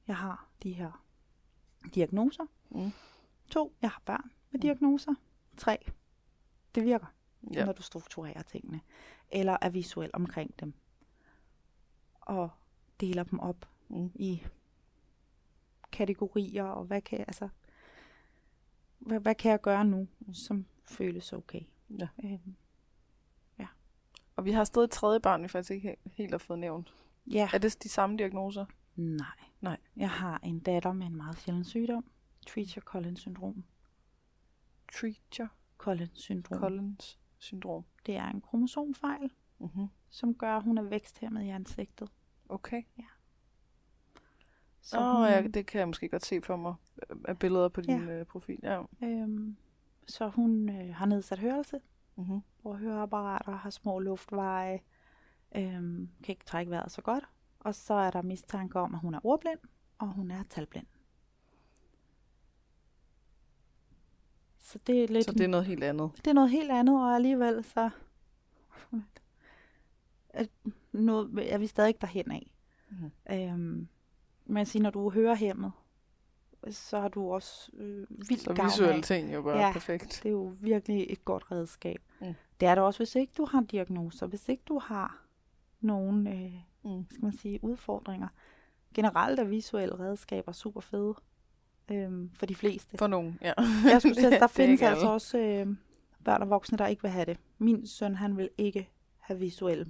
jeg 0.07 0.17
har 0.17 0.49
de 0.63 0.73
her 0.73 1.05
diagnoser. 1.95 2.45
Mm. 2.71 2.91
To, 3.51 3.73
jeg 3.83 3.91
har 3.91 4.03
børn 4.05 4.31
med 4.51 4.59
Mm. 4.59 4.61
diagnoser. 4.61 5.15
Tre, 5.57 5.79
det 6.75 6.85
virker, 6.85 7.07
ja. 7.53 7.65
når 7.65 7.73
du 7.73 7.83
strukturerer 7.83 8.43
tingene. 8.43 8.81
Eller 9.31 9.57
er 9.61 9.69
visuel 9.69 10.11
omkring 10.13 10.61
dem. 10.61 10.75
Og 12.21 12.51
deler 13.01 13.23
dem 13.23 13.39
op 13.41 13.69
Mm. 13.91 14.11
i 14.15 14.43
kategorier, 15.93 16.65
og 16.65 16.85
hvad 16.85 17.01
kan, 17.03 17.19
altså, 17.21 17.49
hvad, 18.99 19.21
hvad 19.21 19.35
kan 19.35 19.51
jeg 19.51 19.61
gøre 19.61 19.85
nu, 19.85 20.09
som 20.33 20.67
føles 20.85 21.33
okay. 21.33 21.61
Ja. 21.99 22.09
Øhm, 22.25 22.57
Og 24.39 24.45
vi 24.45 24.51
har 24.53 24.65
stadig 24.65 24.85
et 24.85 24.91
tredje 24.91 25.21
barn, 25.21 25.43
vi 25.43 25.49
faktisk 25.49 25.71
ikke 25.71 25.91
he- 25.93 26.11
helt 26.15 26.31
har 26.31 26.39
fået 26.39 26.59
nævnt. 26.59 26.95
ja. 27.27 27.49
Er 27.55 27.59
det 27.59 27.83
de 27.83 27.89
samme 27.89 28.17
diagnoser? 28.17 28.65
Nej. 28.97 29.27
Nej. 29.61 29.77
Jeg 29.97 30.11
har 30.11 30.41
en 30.43 30.59
datter 30.61 30.93
med 30.93 31.07
en 31.07 31.17
meget 31.17 31.39
sjælden 31.39 31.65
sygdom. 31.65 32.05
Treacher-Collins 32.51 33.17
syndrom. 33.17 33.65
Treacher 34.93 35.47
Collins 35.79 36.11
syndrom. 36.21 36.59
Collins 36.61 37.19
syndrom. 37.39 37.85
Det 38.07 38.17
er 38.17 38.25
en 38.29 38.41
kromosomfejl, 38.41 39.31
Mm-hmm. 39.61 39.87
som 40.11 40.35
gør, 40.35 40.57
at 40.57 40.63
hun 40.63 40.79
er 40.79 40.83
væksthæmmet 40.83 41.43
i 41.45 41.49
ansigtet. 41.49 42.09
Okay. 42.49 42.83
Så 44.83 44.99
Åh, 45.01 45.05
hun, 45.17 45.25
oh, 45.25 45.31
ja, 45.31 45.47
det 45.55 45.67
kan 45.67 45.79
jeg 45.79 45.89
måske 45.89 46.09
godt 46.09 46.25
se 46.27 46.41
for 46.43 46.57
mig 46.57 46.75
øh, 47.11 47.17
af 47.25 47.39
billeder 47.39 47.69
på 47.69 47.81
din 47.81 48.09
ja. 48.09 48.25
profil. 48.25 48.59
Ja. 48.63 48.83
øhm, 49.03 49.57
så 50.07 50.29
hun 50.29 50.69
øh, 50.69 50.95
har 50.95 51.07
nedsat 51.07 51.39
hørelse, 51.39 51.81
Mm-hmm. 52.19 52.41
hvor 52.63 52.75
høreapparater 52.75 53.53
har 53.57 53.71
små 53.71 53.99
luftveje, 53.99 54.81
øhm, 55.57 56.09
kan 56.25 56.33
ikke 56.33 56.45
trække 56.45 56.71
vejret 56.71 56.93
så 56.93 57.03
godt. 57.03 57.25
Og 57.61 57.75
så 57.75 57.95
er 57.95 58.11
der 58.11 58.23
mistanke 58.23 58.79
om, 58.81 58.95
at 58.95 59.01
hun 59.01 59.15
er 59.15 59.21
ordblind, 59.27 59.59
og 59.99 60.09
hun 60.09 60.31
er 60.31 60.43
talblind. 60.51 60.87
Så 64.59 64.79
det 64.87 65.05
er 65.05 65.09
lidt 65.09 65.25
Så 65.25 65.33
det 65.33 65.41
er 65.41 65.49
noget 65.49 65.67
helt 65.67 65.85
andet. 65.85 66.11
det 66.17 66.27
er 66.27 66.33
noget 66.35 66.51
helt 66.51 66.71
andet, 66.71 66.95
og 67.03 67.15
alligevel 67.15 67.65
så 67.65 67.91
noget, 70.93 71.53
er 71.53 71.59
vi 71.59 71.67
stadig 71.67 72.01
derhen 72.01 72.31
af. 72.33 72.53
Mhm. 72.91 73.11
Øhm, 73.31 73.89
men 74.47 74.67
siger, 74.67 74.83
når 74.83 74.91
du 74.91 75.11
hører 75.11 75.35
hemmet, 75.35 75.73
så 76.71 77.01
har 77.01 77.09
du 77.09 77.33
også 77.33 77.71
øh, 77.75 78.07
vildt 78.11 78.43
Så 78.43 78.55
gavn 78.55 78.67
visuelle 78.67 78.97
af. 78.97 79.03
ting 79.03 79.35
jo 79.35 79.43
bare 79.43 79.59
Ja. 79.59 79.73
perfekt. 79.73 80.21
Det 80.23 80.29
er 80.29 80.33
jo 80.33 80.57
virkelig 80.61 81.07
et 81.11 81.25
godt 81.25 81.51
redskab. 81.53 82.03
Det 82.61 82.69
er 82.69 82.75
det 82.75 82.85
også, 82.85 82.99
hvis 82.99 83.15
ikke 83.15 83.33
du 83.37 83.45
har 83.45 83.61
diagnoser, 83.61 84.27
hvis 84.27 84.49
ikke 84.49 84.63
du 84.69 84.79
har 84.79 85.23
nogen 85.81 86.27
øh, 86.27 86.53
Mm. 86.85 87.07
skal 87.11 87.25
man 87.25 87.33
sige, 87.33 87.65
udfordringer. 87.65 88.29
Generelt 88.95 89.41
er 89.41 89.45
visuelle 89.45 89.99
redskaber 89.99 90.53
super 90.53 90.81
fede 90.81 91.15
øhm, 91.91 92.31
for 92.35 92.47
de 92.47 92.55
fleste. 92.55 92.99
For 92.99 93.07
nogen, 93.07 93.39
ja. 93.43 93.53
Jeg 93.85 94.01
skulle 94.01 94.15
sige, 94.15 94.31
der 94.41 94.43
er 94.43 94.47
findes 94.47 94.83
altså 94.83 95.01
alle. 95.01 95.11
også 95.11 95.39
øh, 95.39 95.67
børn 96.25 96.43
og 96.43 96.51
voksne, 96.51 96.79
der 96.79 96.87
ikke 96.87 97.03
vil 97.03 97.11
have 97.11 97.25
det. 97.25 97.39
Min 97.59 97.87
søn, 97.87 98.15
han 98.15 98.37
vil 98.37 98.49
ikke 98.59 98.89
have 99.19 99.39
visuelle 99.39 99.87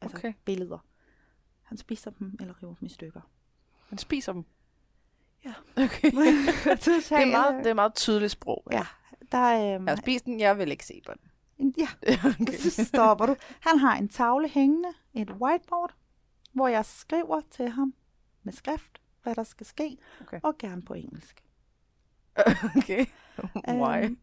altså 0.00 0.16
Okay. 0.16 0.32
billeder. 0.44 0.78
Han 1.62 1.78
spiser 1.78 2.10
dem 2.10 2.36
eller 2.40 2.62
river 2.62 2.74
dem 2.74 2.86
i 2.86 2.88
stykker. 2.88 3.20
Han 3.88 3.98
spiser 3.98 4.32
dem. 4.32 4.44
Ja. 5.44 5.52
Okay. 5.76 6.10
det, 6.84 7.12
er 7.12 7.30
meget, 7.30 7.64
det 7.64 7.70
er 7.70 7.74
meget 7.74 7.94
tydeligt 7.94 8.32
sprog. 8.32 8.62
Ja. 8.72 8.86
Der 9.32 9.38
er, 9.38 9.74
øhm, 9.74 9.86
Jeg 9.86 9.92
har 9.94 9.96
spist 10.02 10.24
den, 10.24 10.40
jeg 10.40 10.58
vil 10.58 10.70
ikke 10.70 10.86
se 10.86 11.00
på 11.06 11.12
den. 11.12 11.29
En, 11.60 11.74
ja, 11.78 11.88
okay. 12.40 12.58
så 12.58 12.84
stopper 12.84 13.26
du. 13.26 13.36
Han 13.60 13.78
har 13.78 13.96
en 13.96 14.08
tavle 14.08 14.48
hængende, 14.48 14.88
et 15.14 15.30
whiteboard, 15.30 15.94
hvor 16.52 16.68
jeg 16.68 16.84
skriver 16.84 17.40
til 17.50 17.68
ham 17.68 17.94
med 18.42 18.52
skrift, 18.52 19.00
hvad 19.22 19.34
der 19.34 19.44
skal 19.44 19.66
ske, 19.66 19.98
Okay. 20.20 20.40
og 20.42 20.58
gerne 20.58 20.82
på 20.82 20.94
engelsk. 20.94 21.44
okay. 22.76 23.06
Why? 23.68 24.04
Øhm, 24.04 24.18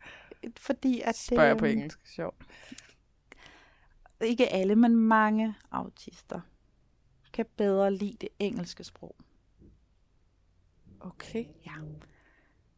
fordi 0.57 1.01
at 1.01 1.15
Spørger 1.15 1.43
jeg 1.43 1.57
på 1.57 1.65
øhm, 1.65 1.77
engelsk. 1.77 2.07
Sjovt. 2.07 2.45
Ikke 4.21 4.47
alle, 4.47 4.75
men 4.75 4.95
mange 4.95 5.55
autister 5.71 6.41
kan 7.33 7.45
bedre 7.57 7.93
lide 7.93 8.17
det 8.21 8.29
engelske 8.39 8.83
sprog. 8.83 9.15
Okay. 10.99 11.45
Ja. 11.65 11.73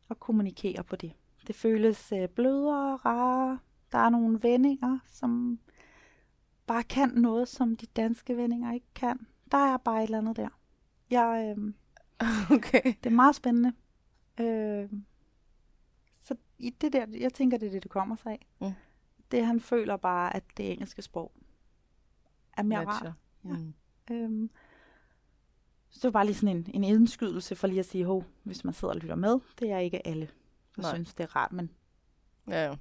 Og 0.09 0.19
kommunikere 0.19 0.83
på 0.83 0.95
det. 0.95 1.13
Det 1.47 1.55
føles 1.55 2.11
øh, 2.11 2.29
blødere, 2.29 2.95
rarere. 2.95 3.59
Der 3.91 3.97
er 3.97 4.09
nogle 4.09 4.43
vendinger, 4.43 4.99
som 5.05 5.59
bare 6.67 6.83
kan 6.83 7.09
noget, 7.09 7.47
som 7.47 7.75
de 7.75 7.85
danske 7.85 8.37
vendinger 8.37 8.73
ikke 8.73 8.87
kan. 8.95 9.27
Der 9.51 9.57
er 9.57 9.77
bare 9.77 9.97
et 9.99 10.03
eller 10.03 10.17
andet 10.17 10.37
der. 10.37 10.49
Jeg, 11.09 11.55
øh, 11.57 11.73
Okay. 12.57 12.81
det 13.03 13.05
er 13.05 13.15
meget 13.15 13.35
spændende. 13.35 13.73
Øh, 14.39 14.89
så 16.21 16.35
i 16.57 16.69
det 16.69 16.93
der, 16.93 17.05
jeg 17.19 17.33
tænker, 17.33 17.57
det 17.57 17.67
er 17.67 17.71
det, 17.71 17.83
det 17.83 17.91
kommer 17.91 18.15
sig 18.15 18.31
af. 18.31 18.47
Mm. 18.61 18.71
Det 19.31 19.45
han 19.45 19.59
føler 19.59 19.97
bare, 19.97 20.35
at 20.35 20.43
det 20.57 20.71
engelske 20.71 21.01
sprog 21.01 21.31
er 22.57 22.63
mere 22.63 22.85
rart. 22.85 23.03
Ja. 23.45 23.49
Mm. 23.49 23.73
Øhm, 24.11 24.49
så 25.89 25.99
det 25.99 26.03
var 26.03 26.11
bare 26.11 26.25
lige 26.25 26.35
sådan 26.35 26.57
en, 26.57 26.67
en 26.73 26.83
indskydelse 26.83 27.55
for 27.55 27.67
lige 27.67 27.79
at 27.79 27.85
sige, 27.85 28.05
hov, 28.05 28.23
hvis 28.43 28.63
man 28.63 28.73
sidder 28.73 28.93
og 28.93 28.99
lytter 28.99 29.15
med, 29.15 29.39
det 29.59 29.71
er 29.71 29.77
ikke 29.77 30.07
alle, 30.07 30.29
der 30.75 30.81
Nej. 30.81 30.93
synes, 30.93 31.13
det 31.13 31.23
er 31.23 31.35
rart. 31.35 31.51
Men, 31.51 31.69
Ja, 32.47 32.65
ja. 32.65 32.75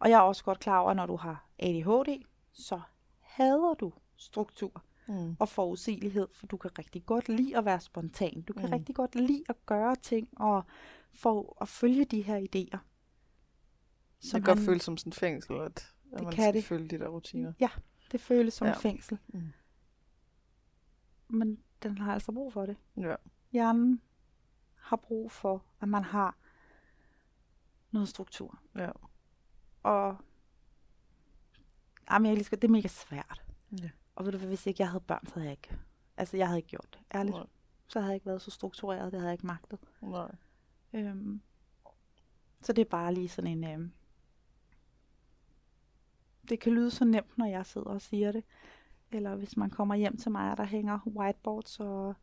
Og 0.00 0.10
jeg 0.10 0.16
er 0.16 0.22
også 0.22 0.44
godt 0.44 0.60
klar 0.60 0.78
over, 0.78 0.90
at 0.90 0.96
når 0.96 1.06
du 1.06 1.16
har 1.16 1.46
ADHD, 1.58 2.24
så 2.52 2.80
hader 3.20 3.74
du 3.74 3.92
struktur 4.16 4.82
Mm. 5.08 5.36
og 5.40 5.48
forudsigelighed, 5.48 6.28
for 6.34 6.46
du 6.46 6.56
kan 6.56 6.78
rigtig 6.78 7.06
godt 7.06 7.28
lide 7.28 7.56
at 7.58 7.64
være 7.64 7.80
spontan. 7.80 8.42
Du 8.42 8.52
kan 8.52 8.64
Mm. 8.66 8.72
rigtig 8.72 8.94
godt 8.94 9.14
lide 9.14 9.44
at 9.48 9.66
gøre 9.66 9.96
ting 9.96 10.28
og 10.40 10.64
for 11.14 11.56
at 11.60 11.68
følge 11.68 12.04
de 12.04 12.22
her 12.22 12.38
idéer. 12.38 12.78
Det 14.22 14.30
kan 14.32 14.42
godt 14.42 14.58
føles 14.58 14.82
som 14.82 14.96
sådan 14.96 15.10
et 15.10 15.14
fængsel, 15.14 15.56
at, 15.56 15.64
at 15.66 15.84
Det 16.12 16.22
man 16.22 16.32
kan 16.32 16.42
skal 16.42 16.54
det. 16.54 16.64
følge 16.64 16.88
de 16.88 16.98
der 16.98 17.08
rutiner. 17.08 17.52
Ja, 17.60 17.68
det 18.12 18.20
føles 18.20 18.54
som 18.54 18.66
Ja. 18.66 18.72
fængsel. 18.74 19.18
Mm. 19.28 19.42
Men 21.28 21.62
den 21.82 21.98
har 21.98 22.12
altså 22.14 22.32
brug 22.32 22.52
for 22.52 22.66
det. 22.66 22.76
Ja. 22.96 23.14
Hjernen 23.52 24.02
har 24.74 24.96
brug 24.96 25.32
for, 25.32 25.64
at 25.80 25.88
man 25.88 26.04
har 26.04 26.36
noget 27.90 28.08
struktur. 28.08 28.58
Ja. 28.76 28.90
Og 29.82 30.16
jamen, 32.10 32.26
jeg 32.30 32.38
elsker, 32.38 32.56
det 32.56 32.68
er 32.68 32.72
mega 32.72 32.88
svært. 32.88 33.42
Ja. 33.82 33.90
Og 34.14 34.24
ved 34.24 34.32
du 34.32 34.38
hvad, 34.38 34.48
hvis 34.48 34.66
ikke 34.66 34.82
jeg 34.82 34.88
havde 34.90 35.00
børn, 35.00 35.26
så 35.26 35.34
havde 35.34 35.44
jeg 35.46 35.52
ikke, 35.52 35.78
altså 36.16 36.36
jeg 36.36 36.46
havde 36.46 36.58
ikke 36.58 36.68
gjort 36.68 36.88
det, 36.92 37.00
ærligt. 37.16 37.36
Nej. 37.36 37.46
Så 37.88 38.00
havde 38.00 38.10
jeg 38.10 38.14
ikke 38.16 38.26
været 38.26 38.42
så 38.42 38.50
struktureret, 38.50 39.12
det 39.12 39.20
havde 39.20 39.28
jeg 39.28 39.34
ikke 39.34 39.46
magtet. 39.46 39.78
Nej. 40.02 40.30
Øhm, 40.92 41.40
så 42.62 42.72
det 42.72 42.82
er 42.82 42.90
bare 42.90 43.14
lige 43.14 43.28
sådan 43.28 43.50
en... 43.50 43.64
Øhm, 43.64 43.92
det 46.48 46.60
kan 46.60 46.72
lyde 46.72 46.90
så 46.90 47.04
nemt, 47.04 47.38
når 47.38 47.46
jeg 47.46 47.66
sidder 47.66 47.86
og 47.86 48.00
siger 48.02 48.32
det. 48.32 48.44
Eller 49.12 49.36
hvis 49.36 49.56
man 49.56 49.70
kommer 49.70 49.94
hjem 49.94 50.16
til 50.16 50.30
mig, 50.30 50.50
og 50.50 50.56
der 50.56 50.64
hænger 50.64 50.98
whiteboards, 51.06 51.80
og 51.80 52.14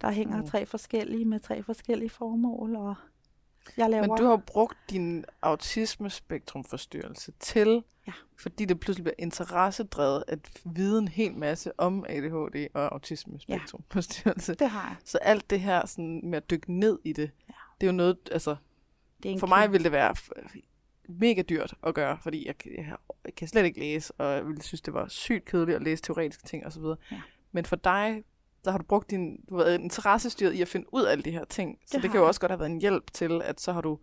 der 0.00 0.10
hænger 0.10 0.36
Mm. 0.40 0.46
tre 0.46 0.66
forskellige 0.66 1.24
med 1.24 1.40
tre 1.40 1.62
forskellige 1.62 2.10
formål, 2.10 2.76
og 2.76 2.94
jeg 3.76 3.90
laver... 3.90 4.06
Men 4.06 4.16
du 4.16 4.24
har 4.24 4.36
brugt 4.36 4.78
din 4.90 5.24
autismespektrumforstyrrelse 5.42 7.32
til, 7.40 7.82
Ja. 8.06 8.12
fordi 8.38 8.64
det 8.64 8.80
pludselig 8.80 9.04
bliver 9.04 9.14
interessedrevet 9.18 10.24
at 10.28 10.38
vide 10.64 10.98
en 10.98 11.08
hel 11.08 11.34
masse 11.34 11.80
om 11.80 12.04
ADHD 12.08 12.66
og 12.74 12.92
autismespektrumforstyrrelse. 12.92 14.54
Det 14.54 14.70
har 14.70 14.88
jeg. 14.88 14.96
Så 15.04 15.18
alt 15.18 15.50
det 15.50 15.60
her 15.60 15.86
sådan 15.86 16.20
med 16.24 16.36
at 16.36 16.50
dykke 16.50 16.72
ned 16.72 16.98
i 17.04 17.12
det, 17.12 17.30
Ja. 17.48 17.54
det 17.80 17.86
er 17.86 17.90
jo 17.90 17.96
noget, 17.96 18.16
altså 18.32 18.56
Det 19.22 19.32
er 19.32 19.38
for 19.38 19.46
mig 19.46 19.72
ville 19.72 19.84
det 19.84 19.92
være 19.92 20.14
mega 21.08 21.42
dyrt 21.42 21.74
at 21.82 21.94
gøre, 21.94 22.18
fordi 22.22 22.46
jeg, 22.46 22.54
jeg, 22.66 22.96
jeg 23.24 23.34
kan 23.34 23.48
slet 23.48 23.64
ikke 23.64 23.80
læse, 23.80 24.12
og 24.18 24.32
jeg 24.34 24.46
ville 24.46 24.62
synes, 24.62 24.80
det 24.80 24.94
var 24.94 25.08
sygt 25.08 25.44
kedeligt 25.44 25.76
at 25.76 25.82
læse 25.82 26.02
teoretiske 26.02 26.42
ting 26.46 26.66
osv. 26.66 26.82
Ja. 27.10 27.20
Men 27.52 27.64
for 27.64 27.76
dig, 27.76 28.24
der 28.66 28.70
har 28.72 28.78
du 28.78 28.84
brugt 28.84 29.10
din, 29.10 29.44
du 29.48 29.56
været 29.56 29.80
interessestyret 29.80 30.52
i 30.52 30.62
at 30.62 30.68
finde 30.68 30.94
ud 30.94 31.02
af 31.04 31.10
alle 31.12 31.24
de 31.24 31.30
her 31.30 31.44
ting. 31.44 31.78
Så 31.78 31.84
det, 31.86 31.92
Det 31.92 32.02
det 32.02 32.10
kan 32.10 32.20
jo 32.20 32.26
også 32.26 32.40
godt 32.40 32.50
have 32.52 32.58
været 32.60 32.70
en 32.70 32.80
hjælp 32.80 33.12
til, 33.12 33.42
at 33.44 33.60
så 33.60 33.72
har 33.72 33.80
du 33.80 33.98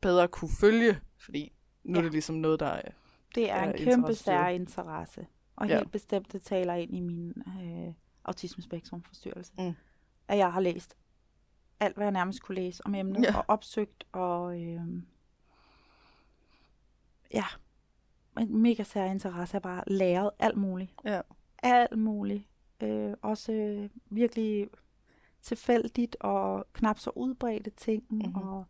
bedre 0.00 0.28
kunne 0.28 0.50
følge, 0.60 1.00
fordi 1.18 1.52
nu 1.84 1.92
ja. 1.94 1.98
er 1.98 2.02
det 2.02 2.12
ligesom 2.12 2.34
noget, 2.36 2.60
der 2.60 2.66
er... 2.66 2.90
Det 3.34 3.50
er 3.50 3.56
Ja, 3.64 3.70
en 3.70 3.78
kæmpe 3.78 4.14
stær 4.14 4.46
interesse. 4.46 5.26
Og 5.56 5.68
Ja. 5.68 5.76
helt 5.78 5.92
bestemt, 5.92 6.32
det 6.32 6.42
taler 6.42 6.74
ind 6.74 6.94
i 6.96 7.00
min 7.00 7.32
øh, 7.62 7.94
autismespektrumforstyrrelse. 8.24 9.52
Mm. 9.58 9.72
At 10.28 10.38
jeg 10.38 10.52
har 10.52 10.60
læst 10.60 10.96
alt, 11.80 11.96
hvad 11.96 12.04
jeg 12.06 12.12
nærmest 12.12 12.42
kunne 12.42 12.54
læse 12.54 12.86
om 12.86 12.94
emnet, 12.94 13.22
Ja. 13.24 13.36
og 13.38 13.44
opsøgt, 13.48 14.04
og 14.12 14.60
øh, 14.62 14.80
ja, 17.34 17.44
en 18.40 18.62
mega 18.62 18.82
sær 18.82 19.04
interesse. 19.04 19.54
Jeg 19.54 19.60
har 19.64 19.74
bare 19.76 19.84
læret 19.86 20.30
alt 20.38 20.56
muligt. 20.56 20.92
Ja. 21.04 21.20
Alt 21.62 21.98
muligt. 21.98 22.44
Øh, 22.82 23.14
også 23.22 23.52
øh, 23.52 23.90
virkelig 24.10 24.68
tilfældigt 25.42 26.16
og 26.20 26.66
knap 26.72 26.98
så 26.98 27.10
udbredte 27.10 27.70
ting. 27.70 28.04
Mhm. 28.10 28.18
Mm-hmm. 28.26 28.42
Og 28.48 28.64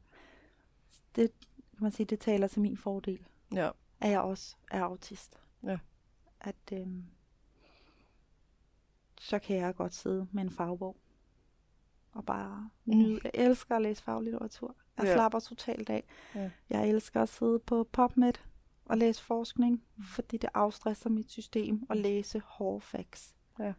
det, 1.17 1.31
kan 1.77 1.83
man 1.83 1.93
sige, 1.93 2.07
det 2.07 2.21
taler 2.21 2.47
til 2.47 2.63
min 2.63 2.77
fordel 2.77 3.27
Ja. 3.55 3.71
at 4.01 4.11
jeg 4.11 4.21
også 4.21 4.57
er 4.71 4.83
autist. 4.83 5.41
Ja. 5.63 5.79
At 6.41 6.57
øhm, 6.73 7.05
så 9.21 9.39
kan 9.39 9.57
jeg 9.57 9.75
godt 9.75 9.95
sidde 9.95 10.27
med 10.33 10.43
en 10.43 10.51
fagbog 10.51 10.97
og 12.13 12.25
bare 12.27 12.71
Mm. 12.85 12.97
nyde. 12.99 13.21
Jeg 13.25 13.31
elsker 13.35 13.77
at 13.77 13.83
læse 13.83 14.03
faglitteratur. 14.03 14.75
Jeg 14.97 15.05
Ja. 15.07 15.15
slapper 15.15 15.41
totalt 15.41 15.91
af. 15.91 16.05
Ja. 16.35 16.51
Jeg 16.71 16.89
elsker 16.89 17.23
at 17.23 17.29
sidde 17.29 17.59
på 17.59 17.89
PubMed 17.93 18.33
og 18.85 18.99
læse 18.99 19.23
forskning, 19.23 19.85
fordi 20.15 20.37
det 20.37 20.51
afstresser 20.55 21.11
mit 21.11 21.31
system 21.31 21.87
at 21.91 21.97
læse 21.97 22.41
hårde 22.41 22.81
facts. 22.81 23.35
Ja. 23.59 23.73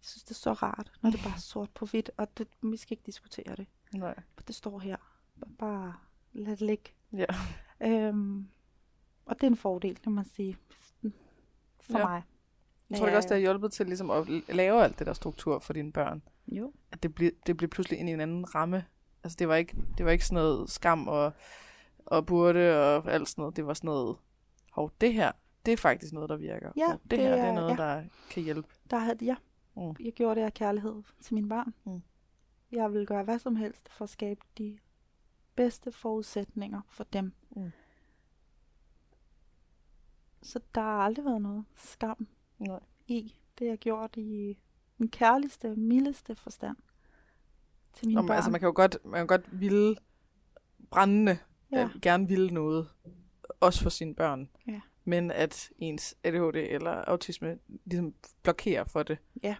Jeg 0.00 0.06
synes, 0.06 0.24
det 0.24 0.30
er 0.30 0.34
så 0.34 0.52
rart, 0.52 0.92
når 1.02 1.10
det 1.10 1.20
bare 1.24 1.34
er 1.34 1.38
sort 1.40 1.70
på 1.70 1.86
hvidt, 1.86 2.10
og 2.16 2.38
det, 2.38 2.48
vi 2.62 2.76
skal 2.76 2.92
ikke 2.92 3.06
diskutere 3.06 3.56
det. 3.56 3.66
Nej. 3.94 4.14
Det 4.46 4.54
står 4.54 4.78
her. 4.78 4.96
Bare 5.58 5.94
lad 6.32 6.52
det 6.52 6.60
ligge. 6.60 6.90
Ja. 7.12 7.26
Øhm, 7.80 8.48
og 9.26 9.34
det 9.34 9.42
er 9.42 9.46
en 9.50 9.56
fordel, 9.56 9.96
kan 9.98 10.12
man 10.12 10.24
sige, 10.24 10.56
for 11.80 11.92
Ja. 11.92 11.98
ja. 11.98 12.04
mig. 12.08 12.22
Jeg 12.90 12.98
tror 12.98 13.06
ikke 13.06 13.18
også, 13.18 13.28
det 13.28 13.34
har 13.34 13.40
hjulpet 13.40 13.72
til 13.72 13.86
ligesom 13.86 14.10
at 14.10 14.28
lave 14.48 14.82
alt 14.84 14.98
det 14.98 15.06
der 15.06 15.12
struktur 15.12 15.58
for 15.58 15.72
dine 15.72 15.92
børn. 15.92 16.22
Jo. 16.46 16.72
At 16.92 17.02
det 17.02 17.14
blev, 17.14 17.30
det 17.46 17.56
blev 17.56 17.70
pludselig 17.70 17.98
ind 17.98 18.08
i 18.08 18.12
en 18.12 18.20
anden 18.20 18.54
ramme. 18.54 18.84
Altså 19.24 19.36
det 19.38 19.48
var 19.48 19.54
ikke, 19.54 19.76
det 19.98 20.06
var 20.06 20.12
ikke 20.12 20.24
sådan 20.26 20.34
noget 20.42 20.70
skam 20.70 21.08
og, 21.08 21.32
og 22.06 22.26
burde 22.26 22.80
og 22.96 23.12
alt 23.12 23.28
sådan 23.28 23.42
noget. 23.42 23.56
Det 23.56 23.66
var 23.66 23.74
sådan 23.74 23.88
noget, 23.88 24.16
hov, 24.72 24.90
det 25.00 25.14
her, 25.14 25.32
det 25.66 25.72
er 25.72 25.76
faktisk 25.76 26.12
noget, 26.12 26.30
der 26.30 26.36
virker. 26.36 26.72
Ja, 26.76 26.96
det, 27.02 27.10
det 27.10 27.18
her, 27.18 27.30
det 27.30 27.40
er 27.44 27.52
noget, 27.52 27.78
ja. 27.78 27.82
der 27.82 28.02
kan 28.30 28.42
hjælpe. 28.42 28.68
Der 28.90 28.98
havde 28.98 29.18
jeg. 29.26 29.36
Mm. 29.80 29.96
Jeg 30.00 30.12
gjorde 30.12 30.40
det 30.40 30.46
af 30.46 30.54
kærlighed 30.54 31.02
til 31.20 31.34
mine 31.34 31.48
børn. 31.48 31.74
Mm. 31.84 32.02
Jeg 32.72 32.92
ville 32.92 33.06
gøre 33.06 33.24
hvad 33.24 33.38
som 33.38 33.56
helst 33.56 33.88
for 33.88 34.04
at 34.04 34.08
skabe 34.08 34.40
de 34.58 34.78
bedste 35.54 35.92
forudsætninger 35.92 36.80
for 36.88 37.04
dem. 37.04 37.32
Mm. 37.50 37.70
Så 40.42 40.60
der 40.74 40.80
har 40.80 40.98
aldrig 40.98 41.24
været 41.24 41.42
noget 41.42 41.64
skam 41.76 42.28
Nej. 42.58 42.80
i 43.06 43.34
det, 43.58 43.66
jeg 43.66 43.78
gjort 43.78 44.16
i 44.16 44.58
den 44.98 45.08
kærligste, 45.08 45.76
mildeste 45.76 46.34
forstand 46.34 46.76
til 47.92 48.06
mine 48.06 48.14
Nå, 48.14 48.22
men, 48.22 48.26
børn. 48.26 48.36
altså 48.36 48.50
man 48.50 48.60
kan 48.60 48.66
jo 48.66 48.72
godt, 48.76 48.96
man 49.04 49.20
kan 49.20 49.26
godt 49.26 49.60
ville 49.60 49.96
brændende, 50.90 51.38
ja. 51.72 51.80
ja. 51.80 51.88
gerne 52.02 52.28
ville 52.28 52.50
noget, 52.50 52.88
også 53.60 53.82
for 53.82 53.90
sine 53.90 54.14
børn. 54.14 54.50
Ja. 54.66 54.80
Men 55.04 55.30
at 55.30 55.70
ens 55.78 56.16
ADHD 56.24 56.56
eller 56.56 56.90
autisme 56.90 57.58
ligesom 57.84 58.14
blokerer 58.42 58.84
for 58.84 59.02
det. 59.02 59.18
Ja. 59.42 59.56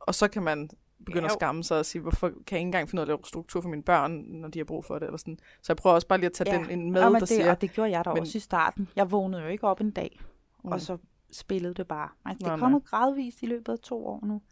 Og 0.00 0.14
så 0.14 0.28
kan 0.28 0.42
man 0.42 0.70
begynde 1.06 1.22
Ja, 1.22 1.26
at 1.26 1.32
skamme 1.32 1.64
sig 1.64 1.78
og 1.78 1.86
sige, 1.86 2.02
hvorfor 2.02 2.28
kan 2.28 2.36
jeg 2.50 2.58
ikke 2.58 2.66
engang 2.66 2.88
finde 2.90 3.00
ud 3.00 3.02
af 3.02 3.04
at 3.04 3.08
lave 3.08 3.18
struktur 3.24 3.60
for 3.60 3.68
mine 3.68 3.82
børn, 3.82 4.12
når 4.12 4.48
de 4.48 4.58
har 4.58 4.64
brug 4.64 4.84
for 4.84 4.94
det. 4.98 5.06
Eller 5.06 5.16
sådan. 5.18 5.38
Så 5.62 5.72
jeg 5.72 5.76
prøver 5.76 5.94
også 5.94 6.06
bare 6.08 6.18
lige 6.18 6.26
at 6.26 6.32
tage 6.32 6.52
Ja. 6.54 6.58
den 6.62 6.70
ind 6.70 6.90
med, 6.90 7.00
ja, 7.00 7.06
men 7.08 7.14
der 7.14 7.18
det, 7.20 7.28
siger, 7.28 7.50
Og 7.50 7.60
det 7.60 7.72
gjorde 7.72 7.90
jeg 7.90 8.04
da 8.04 8.10
men- 8.12 8.20
også 8.20 8.38
i 8.38 8.40
starten. 8.40 8.88
Jeg 8.96 9.10
vågnede 9.10 9.42
jo 9.42 9.48
ikke 9.48 9.66
op 9.66 9.80
en 9.80 9.90
dag, 9.90 10.20
mm, 10.64 10.70
og 10.72 10.80
så 10.80 10.98
spillede 11.32 11.74
det 11.74 11.88
bare. 11.88 12.08
Altså, 12.24 12.38
det 12.38 12.58
Nej, 12.60 12.66
er 12.68 12.70
nej. 12.70 12.80
gradvist 12.84 13.42
i 13.42 13.46
løbet 13.46 13.72
af 13.72 13.78
to 13.78 14.06
år 14.06 14.26
nu. 14.26 14.42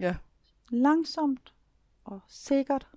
ja, 0.00 0.16
Langsomt 0.70 1.54
og 2.04 2.20
sikkert 2.28 2.88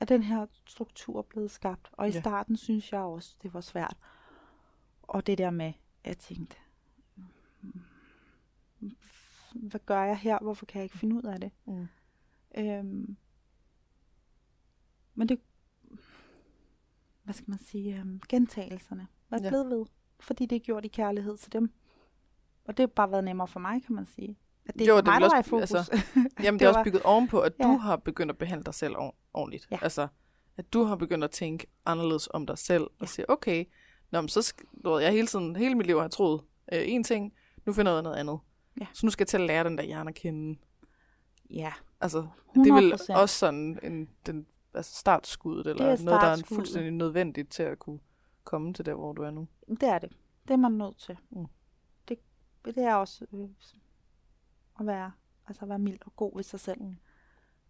er 0.00 0.04
den 0.04 0.22
her 0.22 0.46
struktur 0.66 1.22
blevet 1.22 1.50
skabt. 1.50 1.88
Og 1.92 2.08
i 2.08 2.10
Ja. 2.12 2.20
starten 2.20 2.56
synes 2.56 2.92
jeg 2.92 3.00
også, 3.00 3.36
det 3.42 3.54
var 3.54 3.60
svært. 3.60 3.96
Og 5.02 5.26
det 5.26 5.38
der 5.38 5.50
med, 5.50 5.72
jeg 6.04 6.18
tænkte, 6.18 6.56
hvad 9.54 9.80
gør 9.86 10.02
jeg 10.02 10.18
her? 10.18 10.38
Hvorfor 10.42 10.66
kan 10.66 10.78
jeg 10.78 10.84
ikke 10.84 10.98
finde 10.98 11.16
ud 11.16 11.22
af 11.22 11.40
det? 11.40 11.50
mm, 11.66 11.86
Øhm, 12.58 13.16
men 15.14 15.28
det, 15.28 15.40
hvad 17.24 17.34
skal 17.34 17.50
man 17.50 17.58
sige, 17.58 17.98
øhm, 17.98 18.20
gentagelserne 18.28 19.06
var 19.30 19.38
Ja. 19.42 19.48
blevet 19.48 19.70
ved, 19.70 19.86
fordi 20.20 20.46
det 20.46 20.56
er 20.56 20.60
gjort 20.60 20.84
i 20.84 20.88
kærlighed 20.88 21.36
til 21.36 21.52
dem. 21.52 21.72
Og 22.64 22.76
det 22.76 22.82
har 22.82 22.86
bare 22.86 23.10
været 23.10 23.24
nemmere 23.24 23.48
for 23.48 23.60
mig, 23.60 23.82
kan 23.86 23.94
man 23.94 24.06
sige. 24.06 24.38
At 24.66 24.74
det 24.74 24.80
er 24.80 24.86
Jo, 24.86 24.96
det 24.96 25.08
er 25.08 25.10
mig, 25.12 25.20
der 25.20 25.30
er 25.34 25.38
også- 25.38 25.50
fokus. 25.50 25.72
altså, 25.74 25.92
Jamen, 26.44 26.60
det 26.60 26.60
Det 26.60 26.66
er 26.66 26.68
også 26.78 26.84
bygget 26.84 27.02
ovenpå, 27.02 27.40
at 27.40 27.52
ja. 27.58 27.64
Du 27.64 27.76
har 27.76 27.96
begyndt 27.96 28.30
at 28.30 28.38
behandle 28.38 28.64
dig 28.64 28.74
selv 28.74 28.96
ord- 28.96 29.16
ordentligt. 29.34 29.68
Ja. 29.70 29.78
Altså, 29.82 30.08
at 30.56 30.72
du 30.72 30.82
har 30.84 30.96
begyndt 30.96 31.24
at 31.24 31.30
tænke 31.30 31.66
anderledes 31.86 32.28
om 32.34 32.46
dig 32.46 32.58
selv, 32.58 32.82
og 32.82 32.90
Ja. 33.00 33.06
sige, 33.06 33.30
okay, 33.30 33.64
nå, 34.10 34.20
men 34.20 34.28
så 34.28 34.40
sk- 34.40 34.90
jeg 35.00 35.12
hele 35.12 35.26
tiden, 35.26 35.56
hele 35.56 35.74
mit 35.74 35.86
liv 35.86 36.00
har 36.00 36.08
troet 36.08 36.40
øh, 36.72 36.82
en 36.88 37.04
ting, 37.04 37.32
nu 37.66 37.72
finder 37.72 37.92
jeg 37.92 38.02
noget 38.02 38.16
andet. 38.16 38.38
Ja. 38.80 38.86
Så 38.92 39.06
nu 39.06 39.10
skal 39.10 39.22
jeg 39.22 39.28
til 39.28 39.36
at 39.36 39.46
lære 39.46 39.64
den 39.64 39.78
der 39.78 39.84
hjerne 39.84 40.08
at 40.08 40.14
kende. 40.14 40.58
ja, 41.50 41.72
Altså, 42.00 42.26
det 42.54 42.66
er 42.66 42.74
vel 42.74 42.92
100%. 42.92 43.14
også 43.14 43.38
sådan 43.38 43.78
en, 43.82 44.08
den, 44.26 44.46
altså 44.74 44.94
startskuddet, 44.96 45.66
eller 45.66 45.84
er 45.84 46.04
noget, 46.04 46.20
der 46.20 46.26
er 46.26 46.42
fuldstændig 46.46 46.90
nødvendigt 46.92 47.50
til 47.50 47.62
at 47.62 47.78
kunne 47.78 48.00
komme 48.44 48.74
til 48.74 48.86
der, 48.86 48.94
hvor 48.94 49.12
du 49.12 49.22
er 49.22 49.30
nu. 49.30 49.48
det 49.68 49.82
er 49.82 49.98
det. 49.98 50.12
Det 50.48 50.50
er 50.54 50.56
man 50.58 50.72
nødt 50.72 50.96
til. 50.96 51.18
Mm. 51.30 51.46
Det, 52.08 52.18
det 52.64 52.78
er 52.78 52.94
også 52.94 53.26
øh, 53.32 53.48
at 54.80 54.86
være, 54.86 55.12
altså 55.46 55.62
at 55.62 55.68
være 55.68 55.78
mild 55.78 55.98
og 56.06 56.16
god 56.16 56.32
ved 56.36 56.42
sig 56.42 56.60
selv. 56.60 56.80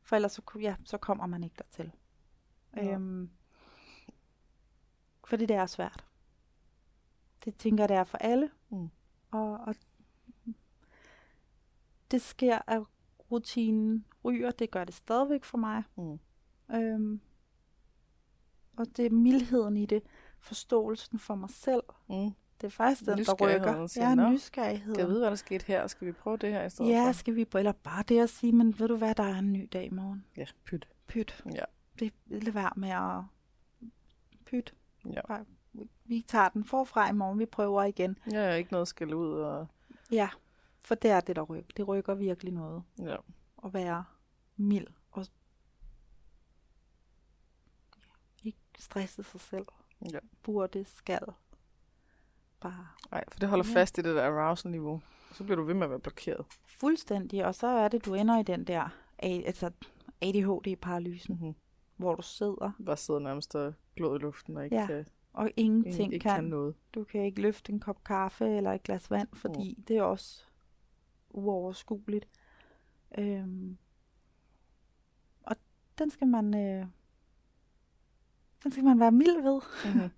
For 0.02 0.16
ellers 0.16 0.32
så, 0.32 0.42
ja, 0.60 0.76
så 0.84 0.98
kommer 0.98 1.26
man 1.26 1.44
ikke 1.44 1.56
dertil. 1.58 1.92
Ja. 2.76 2.94
Øhm, 2.94 3.30
fordi 5.24 5.46
det 5.46 5.56
er 5.56 5.66
svært. 5.66 6.04
Det 7.44 7.56
tænker 7.56 7.82
jeg, 7.82 7.88
det 7.88 7.96
er 7.96 8.04
for 8.04 8.18
alle. 8.18 8.50
Mm. 8.70 8.88
Og, 9.30 9.52
og 9.52 9.74
det 12.12 12.22
sker 12.22 12.58
af 12.66 12.78
rutinen 13.30 14.04
ryger. 14.24 14.50
Det 14.50 14.70
gør 14.70 14.84
det 14.84 14.94
stadigvæk 14.94 15.44
for 15.44 15.58
mig. 15.58 15.82
Mm. 15.96 16.18
Øhm, 16.76 17.20
og 18.76 18.86
det 18.96 19.06
er 19.06 19.10
mildheden 19.10 19.76
i 19.76 19.86
det. 19.86 20.02
Forståelsen 20.40 21.18
for 21.18 21.34
mig 21.34 21.50
selv. 21.50 21.82
Mm. 22.08 22.30
Det 22.60 22.66
er 22.66 22.70
faktisk 22.70 23.06
den, 23.06 23.18
der 23.18 23.34
rykker. 23.34 23.92
Ja, 23.96 24.14
"Nå, 24.14 24.30
nysgerrigheden. 24.30 24.94
Skal 24.94 25.02
jeg 25.02 25.08
vide, 25.10 25.20
hvad 25.20 25.30
der 25.30 25.36
skete 25.36 25.64
her? 25.66 25.86
Skal 25.86 26.06
vi 26.06 26.12
prøve 26.12 26.36
det 26.36 26.52
her 26.52 26.64
i 26.64 26.70
stedet 26.70 26.90
Ja, 26.90 27.06
for? 27.06 27.12
skal 27.12 27.34
vi 27.36 27.44
på, 27.44 27.58
eller 27.58 27.72
bare 27.72 28.04
det 28.08 28.20
at 28.20 28.30
sige, 28.30 28.52
men 28.52 28.78
ved 28.78 28.88
du 28.88 28.96
hvad, 28.96 29.14
der 29.14 29.22
er 29.22 29.38
en 29.38 29.52
ny 29.52 29.68
dag 29.72 29.84
i 29.86 29.90
morgen. 29.90 30.24
Ja, 30.36 30.44
pyt. 30.64 30.88
Pyt. 31.06 31.44
Ja. 31.54 31.64
Det 31.98 32.12
lad 32.26 32.52
være 32.52 32.70
med 32.76 32.88
at 32.90 33.22
pyt. 34.44 34.74
Ja. 35.12 35.26
Bare- 35.26 35.44
Vi 36.04 36.24
tager 36.28 36.48
den 36.48 36.64
forfra 36.64 37.10
i 37.10 37.12
morgen, 37.12 37.38
vi 37.38 37.46
prøver 37.46 37.82
igen. 37.84 38.18
Er 38.34 38.54
ikke 38.54 38.72
noget 38.72 38.88
skal 38.88 39.14
ud 39.14 39.32
og... 39.40 39.66
Ja, 40.10 40.28
for 40.84 40.94
det 40.94 41.10
er 41.10 41.20
det, 41.20 41.36
der 41.36 41.42
rykker. 41.42 41.70
Det 41.76 41.88
rykker 41.88 42.14
virkelig 42.14 42.52
noget. 42.52 42.82
Ja. 42.98 43.16
At 43.64 43.74
være 43.74 44.04
mild 44.56 44.86
og 45.10 45.26
ikke 48.44 48.58
stresse 48.78 49.22
sig 49.22 49.40
selv. 49.40 49.66
Ja. 50.12 50.18
Burde, 50.42 50.84
skal. 50.84 51.22
Bare 52.60 52.86
Nej, 53.10 53.24
for 53.32 53.38
det 53.38 53.48
holder 53.48 53.64
Ja. 53.68 53.80
fast 53.80 53.98
i 53.98 54.02
det 54.02 54.14
der 54.16 54.22
arousal-niveau. 54.24 55.00
Så 55.32 55.44
bliver 55.44 55.56
du 55.56 55.62
ved 55.64 55.74
med 55.74 55.82
at 55.84 55.90
være 55.90 56.00
blokeret. 56.00 56.46
fuldstændig. 56.66 57.46
Og 57.46 57.54
så 57.54 57.66
er 57.66 57.88
det, 57.88 58.04
du 58.04 58.14
ender 58.14 58.38
i 58.38 58.42
den 58.42 58.64
der 58.64 58.88
altså 59.18 59.70
ADHD-paralysen, 60.20 61.34
Mm-hmm. 61.34 61.54
hvor 61.96 62.14
du 62.14 62.22
sidder 62.22 62.72
Bare 62.86 62.96
sidder 62.96 63.20
nærmest 63.20 63.54
og 63.54 63.74
glår 63.96 64.14
i 64.14 64.18
luften 64.18 64.56
og 64.56 64.64
ikke, 64.64 64.76
Ja, 64.76 64.86
kan, 64.86 65.06
og 65.32 65.46
ikke, 65.46 65.60
ingenting 65.60 66.12
ikke 66.12 66.22
kan. 66.22 66.34
kan 66.34 66.44
noget. 66.44 66.74
Du 66.94 67.04
kan 67.04 67.24
ikke 67.24 67.42
løfte 67.42 67.72
en 67.72 67.80
kop 67.80 68.04
kaffe 68.04 68.56
eller 68.56 68.72
et 68.72 68.82
glas 68.82 69.10
vand, 69.10 69.28
fordi 69.32 69.74
mm. 69.78 69.84
det 69.84 69.96
er 69.96 70.02
også 70.02 70.44
uoverskueligt. 71.34 72.28
Øhm, 73.18 73.78
og 75.42 75.56
den 75.98 76.10
skal 76.10 76.26
man, 76.28 76.54
øh, 76.54 76.86
den 78.62 78.70
skal 78.72 78.84
man 78.84 79.00
være 79.00 79.12
mild 79.12 79.42
ved. 79.42 79.60
Mm-hmm. 79.94 80.10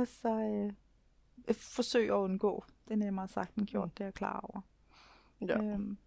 Og 0.00 0.06
så 0.06 0.28
øh, 0.40 1.54
forsøge 1.54 2.12
at 2.12 2.16
undgå. 2.16 2.64
Det 2.88 2.92
er 2.92 2.96
nemmere 2.98 3.28
sagt 3.28 3.54
end 3.56 3.66
gjort, 3.66 3.84
Mm. 3.88 3.90
det 3.90 4.00
er 4.00 4.06
jeg 4.06 4.14
klar 4.14 4.40
over. 4.40 4.60
Ja. 5.40 5.62
Øhm, 5.62 5.98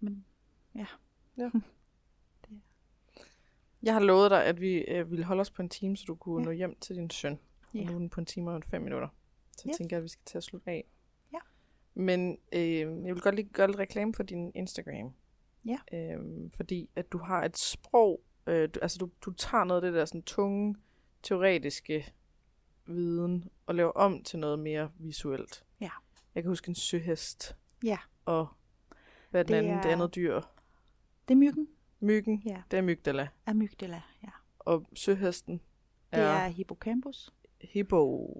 men 0.00 0.26
Jeg 3.82 3.94
har 3.94 4.00
lovet 4.00 4.30
dig, 4.30 4.44
at 4.44 4.60
vi 4.60 4.74
øh, 4.78 5.10
ville 5.10 5.24
holde 5.24 5.40
os 5.40 5.50
på 5.50 5.62
en 5.62 5.68
time, 5.68 5.96
så 5.96 6.04
du 6.06 6.14
kunne 6.14 6.40
Ja. 6.42 6.44
nå 6.44 6.50
hjem 6.50 6.76
til 6.80 6.96
din 6.96 7.10
søn. 7.10 7.38
Ja. 7.74 7.80
Og 7.80 7.86
nu 7.86 7.92
er 7.94 7.98
den 7.98 8.10
på 8.10 8.20
en 8.20 8.26
time 8.26 8.50
og 8.50 8.64
fem 8.64 8.82
minutter. 8.82 9.08
Så 9.56 9.62
jeg 9.64 9.70
Yes. 9.70 9.76
tænker, 9.76 9.96
at 9.96 10.02
vi 10.02 10.08
skal 10.08 10.24
til 10.24 10.38
at 10.38 10.44
slutte 10.44 10.70
af. 10.70 10.84
Men 11.98 12.38
øh, 12.52 12.78
jeg 12.78 13.14
vil 13.14 13.20
godt 13.20 13.34
lige 13.34 13.48
gøre 13.52 13.66
lidt 13.66 13.78
reklame 13.78 14.14
for 14.14 14.22
din 14.22 14.52
Instagram. 14.54 15.12
Ja. 15.64 15.78
Øh, 15.92 16.50
fordi 16.56 16.90
at 16.96 17.12
du 17.12 17.18
har 17.18 17.44
et 17.44 17.58
sprog, 17.58 18.20
øh, 18.46 18.68
du, 18.74 18.80
altså 18.82 18.98
du, 18.98 19.10
du 19.20 19.30
tager 19.32 19.64
noget 19.64 19.84
af 19.84 19.90
det 19.90 19.98
der 19.98 20.04
sådan 20.04 20.22
tunge, 20.22 20.76
teoretiske 21.22 22.12
viden 22.86 23.50
og 23.66 23.74
laver 23.74 23.90
om 23.92 24.22
til 24.22 24.38
noget 24.38 24.58
mere 24.58 24.90
visuelt. 24.98 25.64
Ja. 25.80 25.90
Jeg 26.34 26.42
kan 26.42 26.50
huske 26.50 26.68
en 26.68 26.74
søhest. 26.74 27.56
Ja. 27.84 27.98
Og 28.24 28.48
hvad 29.30 29.40
er 29.40 29.44
den 29.44 29.52
Det 29.52 29.58
anden? 29.58 29.76
Det 29.82 29.88
er- 29.88 29.92
andet 29.92 30.14
dyr. 30.14 30.34
det 31.28 31.34
er 31.34 31.38
myggen. 31.38 31.68
Myggen. 32.00 32.42
Ja. 32.46 32.62
Det 32.70 32.76
er 32.76 32.82
mygdala. 32.82 33.28
Amygdala, 33.46 34.02
ja. 34.22 34.28
Og 34.58 34.86
søhesten 34.94 35.60
Det 36.12 36.20
er 36.22 36.48
hippocampus. 36.48 37.34
Hippo... 37.60 38.32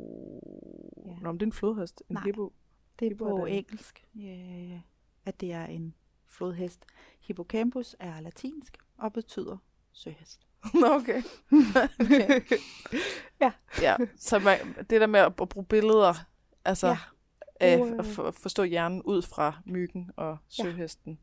Ja. 1.07 1.15
Nå, 1.23 1.33
men 1.33 1.41
det 1.41 1.43
er 1.43 1.47
en 1.47 1.53
flodhest. 1.53 2.03
En 2.09 2.15
Nej. 2.15 2.23
hippo. 2.25 2.53
Det 3.01 3.13
er 3.13 3.17
på 3.17 3.45
engelsk, 3.47 4.05
øh, 4.17 4.81
at 5.25 5.41
det 5.41 5.53
er 5.53 5.65
en 5.67 5.95
flodhest. 6.27 6.85
Hippocampus 7.21 7.97
er 7.99 8.21
latinsk 8.21 8.77
og 8.99 9.13
betyder 9.13 9.57
søhest. 9.93 10.41
Nå, 10.75 10.87
okay. 11.01 11.23
okay. 11.51 12.57
Ja. 13.41 13.53
ja. 13.83 13.97
Så 14.17 14.39
man, 14.39 14.59
det 14.91 15.01
der 15.01 15.07
med 15.07 15.21
at, 15.21 15.37
bruge 15.37 15.65
billeder, 15.67 16.15
altså 16.65 16.87
Ja. 16.87 16.99
ja. 17.61 17.81
Øh, 17.81 17.93
øh, 17.93 17.99
at 17.99 18.07
for, 18.07 18.31
forstå 18.31 18.63
hjernen 18.63 19.03
ud 19.03 19.23
fra 19.23 19.61
myggen 19.67 20.11
og 20.17 20.39
søhesten. 20.49 21.19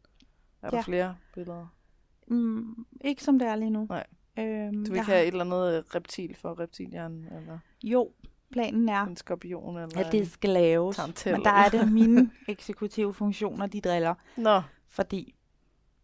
Er 0.62 0.70
der 0.70 0.78
Ja. 0.78 0.82
flere 0.84 1.16
billeder? 1.34 1.68
Mm, 2.28 2.86
ikke 3.02 3.24
som 3.24 3.40
det 3.40 3.48
er 3.48 3.56
lige 3.56 3.70
nu. 3.70 3.86
Nej. 3.90 4.08
Øhm, 4.40 4.74
Du 4.74 4.80
vil 4.80 4.88
ikke 4.92 4.98
har- 5.00 5.04
have 5.14 5.22
et 5.22 5.28
eller 5.28 5.46
andet 5.46 5.96
reptil 5.96 6.36
for 6.36 6.60
reptilhjernen, 6.60 7.28
eller 7.28 7.60
Jo, 7.84 8.12
planen 8.54 8.90
er, 8.90 9.04
en 9.04 9.16
skorpion, 9.16 9.78
eller 9.78 10.06
at 10.06 10.12
det 10.12 10.32
skal 10.32 10.50
laves. 10.50 10.96
tarantel, 10.96 11.32
Men 11.32 11.44
der 11.44 11.52
er 11.52 11.70
det 11.70 11.92
mine 12.00 12.32
eksekutive 12.48 13.14
funktioner, 13.14 13.68
de 13.68 13.82
driller. 13.82 14.16
Nå. 14.38 14.62
Fordi 14.90 15.36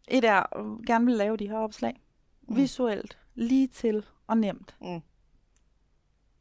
et 0.08 0.24
er, 0.24 0.44
øh, 0.58 0.86
gerne 0.86 1.06
vil 1.06 1.16
lave 1.16 1.38
de 1.38 1.48
her 1.48 1.58
opslag. 1.58 2.02
Mm. 2.48 2.56
Visuelt, 2.56 3.18
lige 3.36 3.68
til 3.68 4.06
og 4.28 4.38
nemt. 4.38 4.76
Mm. 4.82 5.02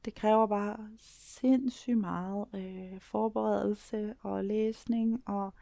Det 0.05 0.15
kræver 0.15 0.47
bare 0.47 0.77
sindssygt 0.99 1.99
meget 1.99 2.47
øh, 2.55 3.01
forberedelse 3.01 4.15
og 4.21 4.45
læsning. 4.45 5.23
Og 5.27 5.55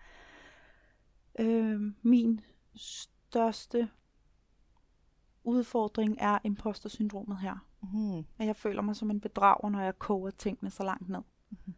øh, 1.39 1.81
min 2.03 2.41
største 2.75 3.89
udfordring 5.45 6.17
er 6.21 6.39
impostersyndromet 6.45 7.39
her. 7.39 7.67
Mm. 7.93 8.19
At 8.39 8.47
jeg 8.47 8.57
føler 8.57 8.83
mig 8.83 8.97
som 8.97 9.11
en 9.11 9.21
bedrager, 9.21 9.69
når 9.69 9.81
jeg 9.81 9.99
koger 9.99 10.31
tingene 10.31 10.71
så 10.71 10.85
langt 10.85 11.09
ned. 11.09 11.23
Mhm. 11.51 11.75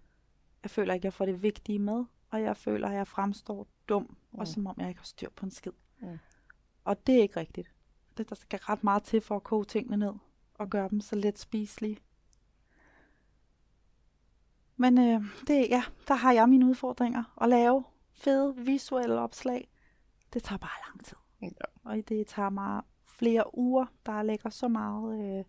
Jeg 0.63 0.71
føler 0.71 0.95
ikke, 0.95 1.07
jeg 1.07 1.13
får 1.13 1.27
det 1.27 1.43
vigtige 1.43 1.79
med, 1.79 2.05
og 2.31 2.43
jeg 2.43 2.57
føler, 2.57 2.89
at 2.89 2.95
jeg 2.95 3.07
fremstår 3.07 3.67
dum, 3.89 4.03
mm. 4.03 4.17
og 4.33 4.39
Mm. 4.39 4.47
som 4.47 4.67
om 4.67 4.75
jeg 4.79 4.89
ikke 4.89 5.01
har 5.01 5.05
styr 5.07 5.29
på 5.37 5.47
en 5.47 5.51
skid. 5.51 5.73
Mm. 6.01 6.19
Og 6.85 7.07
det 7.07 7.15
er 7.15 7.23
ikke 7.23 7.41
rigtigt. 7.41 7.73
Det, 8.17 8.29
der 8.29 8.35
skal 8.35 8.59
ret 8.59 8.85
meget 8.85 9.03
til 9.03 9.21
for 9.21 9.37
at 9.37 9.43
koge 9.45 9.65
tingene 9.65 9.97
ned, 9.97 10.15
og 10.55 10.71
gøre 10.71 10.89
dem 10.89 11.01
så 11.01 11.17
let 11.17 11.39
spiselige. 11.39 11.99
Men 14.77 14.99
øh, 14.99 15.23
det, 15.47 15.67
ja, 15.71 15.85
der 16.09 16.15
har 16.15 16.33
jeg 16.33 16.49
mine 16.49 16.67
udfordringer. 16.67 17.25
At 17.41 17.49
lave 17.49 17.85
fede 18.13 18.57
visuelle 18.57 19.21
opslag, 19.21 19.69
det 20.33 20.43
tager 20.43 20.59
bare 20.59 20.89
lang 20.89 21.05
tid. 21.05 21.17
Ja. 21.43 21.49
Og 21.85 22.09
det 22.09 22.27
tager 22.27 22.51
mig 22.51 22.83
flere 23.07 23.59
uger. 23.59 23.87
Der 24.07 24.23
ligger 24.23 24.51
så 24.51 24.69
meget, 24.69 25.39
øh, 25.39 25.45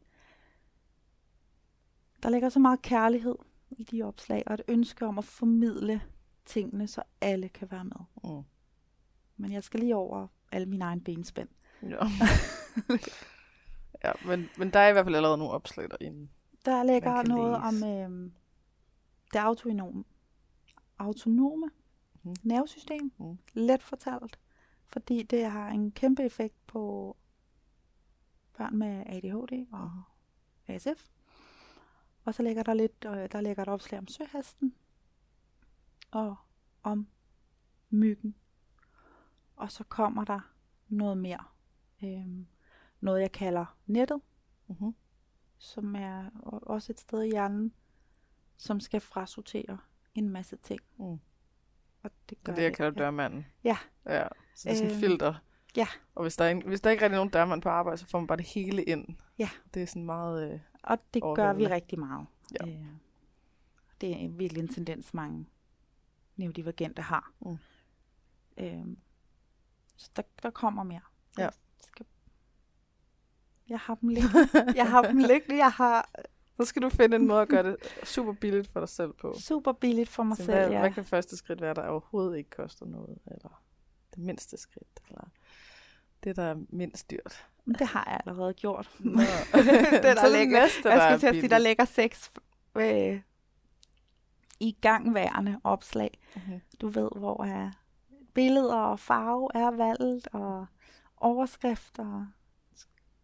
der 2.24 2.30
ligger 2.30 2.50
så 2.50 2.60
meget 2.60 2.82
kærlighed 2.82 3.36
i 3.72 3.84
de 3.84 4.04
opslag, 4.04 4.44
og 4.48 4.54
et 4.54 4.62
ønske 4.68 5.06
om 5.06 5.18
at 5.18 5.26
formidle 5.26 6.02
tingene, 6.46 6.88
så 6.88 7.04
alle 7.22 7.50
kan 7.50 7.72
være 7.72 7.84
med. 7.84 7.98
Mm. 8.24 8.44
Men 9.38 9.52
jeg 9.52 9.64
skal 9.64 9.80
lige 9.80 9.96
over 9.96 10.28
alle 10.52 10.66
mine 10.70 10.86
egne 10.86 11.02
benspænd. 11.02 11.50
Ja. 11.84 11.98
ja, 14.04 14.12
men, 14.26 14.50
men 14.58 14.74
der 14.74 14.80
er 14.80 14.90
i 14.90 14.92
hvert 14.92 15.06
fald 15.06 15.16
allerede 15.16 15.38
nogle 15.38 15.54
opslag 15.54 15.90
derinde. 15.90 16.28
Der 16.66 16.84
ligger 16.84 17.24
noget 17.24 17.62
læse. 17.74 17.86
om 17.86 18.24
øh, 18.24 18.32
det 19.34 19.40
autonome, 19.40 20.04
autonome 21.00 21.70
Mhm. 22.24 22.36
nervesystem. 22.44 23.12
Mhm. 23.20 23.38
Let 23.54 23.84
fortalt. 23.84 24.40
Fordi 24.88 25.24
det 25.24 25.46
har 25.46 25.70
en 25.70 25.92
kæmpe 25.92 26.24
effekt 26.24 26.56
på 26.68 27.16
børn 28.58 28.78
med 28.78 29.04
ADHD 29.06 29.66
og 29.74 29.92
ASF. 30.68 31.06
Og 32.30 32.36
så 32.36 32.44
ligger 32.44 32.64
der 32.64 32.74
lidt, 32.74 33.06
øh, 33.06 33.32
der 33.32 33.42
ligger 33.42 33.64
et 33.64 33.70
opslag 33.70 34.00
om 34.00 34.08
søhesten 34.08 34.76
og 36.12 36.36
om 36.84 37.08
myggen. 37.90 38.36
Og 39.56 39.72
så 39.72 39.84
kommer 39.84 40.24
der 40.26 40.40
noget 40.88 41.18
mere. 41.18 41.44
Øhm, 42.04 42.48
noget 43.02 43.22
jeg 43.22 43.32
kalder 43.32 43.78
nettet, 43.86 44.22
Mm-hmm. 44.68 44.96
som 45.58 45.96
er 45.96 46.30
også 46.44 46.92
et 46.92 47.00
sted 47.00 47.24
i 47.24 47.30
hjernen, 47.30 47.74
som 48.58 48.80
skal 48.80 49.00
frasortere 49.02 49.78
en 50.16 50.30
masse 50.30 50.56
ting. 50.58 50.82
Mm. 50.98 51.20
Og 52.04 52.12
det 52.30 52.44
gør 52.44 52.54
er 52.54 52.56
det, 52.56 52.64
jeg 52.64 52.76
kalder 52.76 52.92
dørmanden. 52.92 53.46
Ja. 53.64 53.78
Ja, 54.06 54.28
så 54.56 54.70
det 54.70 54.72
er 54.72 54.78
sådan 54.78 54.92
Øhm, 54.92 55.00
filter. 55.00 55.34
ja. 55.76 55.88
Og 56.16 56.22
hvis 56.22 56.36
der, 56.36 56.46
er 56.46 56.50
en, 56.50 56.68
hvis 56.68 56.82
der 56.82 56.90
ikke 56.90 57.04
rigtig 57.04 57.16
er 57.16 57.20
nogen 57.20 57.32
dørmand 57.32 57.62
på 57.62 57.70
arbejde, 57.70 57.98
så 57.98 58.06
får 58.06 58.20
man 58.20 58.28
bare 58.28 58.38
det 58.38 58.46
hele 58.48 58.84
ind. 58.84 59.18
Ja. 59.40 59.50
Det 59.74 59.82
er 59.82 59.88
sådan 59.88 60.06
meget... 60.06 60.54
Øh, 60.54 60.60
Og 60.84 60.98
det 61.14 61.24
gør 61.36 61.54
vi 61.54 61.68
rigtig 61.68 62.00
meget. 62.00 62.28
Ja. 62.62 62.68
Øh, 62.68 62.86
det 64.02 64.24
er 64.24 64.30
virkelig 64.30 64.62
en 64.62 64.68
tendens, 64.68 65.14
mange 65.14 65.46
neurodivergente 66.36 67.02
har. 67.02 67.32
Mm. 67.40 67.58
Øh, 68.58 68.86
så 69.98 70.10
der, 70.16 70.22
der 70.44 70.50
kommer 70.50 70.84
mere. 70.84 71.02
Ja. 71.38 71.44
Jeg, 71.44 71.52
skal... 71.88 72.06
jeg 73.70 73.80
har 73.80 73.96
dem 73.96 74.10
liggende. 74.10 74.48
jeg 74.76 74.90
har 74.90 75.02
dem 75.02 75.18
liggende. 75.18 75.58
Jeg 75.66 75.72
har 75.72 76.10
så 76.60 76.66
skal 76.66 76.82
du 76.82 76.90
finde 76.90 77.16
en 77.16 77.28
måde 77.28 77.42
at 77.42 77.48
gøre 77.48 77.64
det 77.64 77.78
super 78.04 78.34
billigt 78.34 78.68
for 78.68 78.80
dig 78.80 78.90
selv 78.90 79.14
på. 79.14 79.36
super 79.40 79.72
billigt 79.72 80.10
for 80.10 80.24
mig 80.24 80.38
Så 80.38 80.44
selv. 80.44 80.58
hvad, 80.58 80.70
ja. 80.70 80.80
hvad 80.80 80.92
kan 80.92 81.06
første 81.06 81.38
skridt 81.38 81.62
være, 81.62 81.74
der 81.74 81.88
overhovedet 81.88 82.38
ikke 82.38 82.50
koster 82.50 82.86
noget? 82.86 83.18
Eller 83.26 83.64
det 84.16 84.18
mindste 84.18 84.58
skridt? 84.58 85.00
Eller 85.08 85.30
det, 86.24 86.36
der 86.36 86.44
er 86.44 86.56
mindst 86.70 87.12
dyrt? 87.12 87.48
Men 87.70 87.76
det 87.80 87.88
har 87.88 88.04
jeg 88.08 88.22
allerede 88.26 88.54
gjort. 88.54 88.90
Det, 89.00 89.04
Så 89.14 90.02
der 90.02 90.38
ligger, 90.38 90.62
næste, 90.62 90.90
jeg 90.90 90.98
er 90.98 91.10
skulle 91.10 91.20
til 91.20 91.28
at 91.28 91.42
sige, 91.42 91.50
der 91.50 91.58
ligger 91.58 91.86
seks 91.86 92.32
øh, 92.76 93.22
i 94.60 94.78
gangværende 94.82 95.62
opslag. 95.64 96.20
Mhm. 96.36 96.62
Du 96.82 96.88
ved, 96.88 97.10
hvor 97.16 97.44
er 97.44 97.72
billeder 98.34 98.76
og 98.76 99.00
farve 99.00 99.50
er 99.54 99.72
valgt, 99.72 100.28
og 100.34 100.66
overskrifter. 101.18 102.26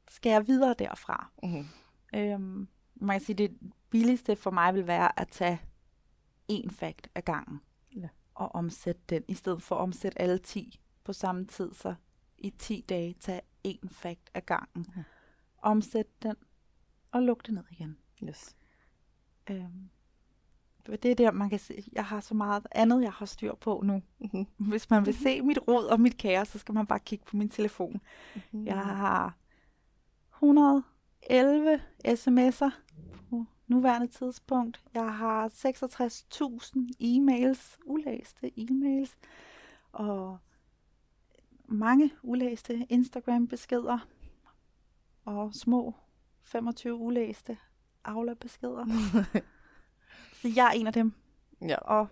Skal 0.07 0.29
jeg 0.29 0.47
videre 0.47 0.75
derfra? 0.79 1.29
Mhm. 1.43 1.67
Øhm, 2.15 2.67
man 2.95 3.19
kan 3.19 3.25
sige, 3.25 3.35
det 3.35 3.57
billigste 3.89 4.35
for 4.35 4.51
mig 4.51 4.73
vil 4.73 4.87
være 4.87 5.19
at 5.19 5.27
tage 5.27 5.61
en 6.47 6.69
fakt 6.69 7.07
af 7.15 7.25
gangen. 7.25 7.61
Ja. 7.95 8.07
Og 8.35 8.55
omsætte 8.55 9.01
den, 9.09 9.23
i 9.27 9.33
stedet 9.33 9.63
for 9.63 9.75
at 9.75 9.81
omsætte 9.81 10.21
alle 10.21 10.37
10 10.37 10.79
på 11.03 11.13
samme 11.13 11.45
tid. 11.45 11.73
Så 11.73 11.95
i 12.37 12.49
10 12.49 12.85
dage 12.89 13.15
tage 13.19 13.41
en 13.65 13.89
fakt 13.89 14.29
af 14.33 14.45
gangen. 14.45 14.85
Mhm. 14.95 15.03
Omsæt 15.57 16.23
den, 16.23 16.35
og 17.11 17.21
luk 17.21 17.45
det 17.45 17.53
ned 17.53 17.63
igen. 17.71 17.97
Yes. 18.23 18.55
Øhm, 19.49 19.89
det 20.85 21.05
er 21.05 21.15
der, 21.15 21.31
man 21.31 21.49
kan 21.49 21.59
se, 21.59 21.83
jeg 21.93 22.05
har 22.05 22.19
så 22.19 22.33
meget 22.33 22.67
andet, 22.71 23.01
jeg 23.01 23.11
har 23.11 23.25
styr 23.25 23.55
på 23.55 23.81
nu. 23.83 24.01
Mhm. 24.19 24.45
Hvis 24.57 24.89
man 24.89 25.05
vil 25.05 25.13
se 25.13 25.41
mit 25.41 25.59
råd 25.67 25.85
og 25.85 25.99
mit 25.99 26.17
kære, 26.17 26.45
så 26.45 26.59
skal 26.59 26.73
man 26.73 26.87
bare 26.87 26.99
kigge 26.99 27.25
på 27.25 27.37
min 27.37 27.49
telefon. 27.49 28.01
Mhm. 28.35 28.65
Jeg 28.65 28.79
har 28.79 29.37
100 30.33 30.83
11 31.29 31.81
sms'er 32.07 32.71
på 33.29 33.45
nuværende 33.67 34.07
tidspunkt. 34.07 34.83
Jeg 34.93 35.15
har 35.15 35.47
66.000 35.47 36.91
e-mails, 37.01 37.77
ulæste 37.85 38.51
e-mails, 38.57 39.15
og 39.91 40.37
mange 41.67 42.11
ulæste 42.23 42.85
Instagram-beskeder, 42.89 44.07
og 45.25 45.53
små 45.55 45.93
25 46.43 46.95
ulæste 46.95 47.57
Aula-beskeder. 48.03 48.85
Så 50.41 50.47
jeg 50.55 50.67
er 50.67 50.71
en 50.71 50.87
af 50.87 50.93
dem. 50.93 51.13
Ja. 51.61 51.75
Og 51.77 52.07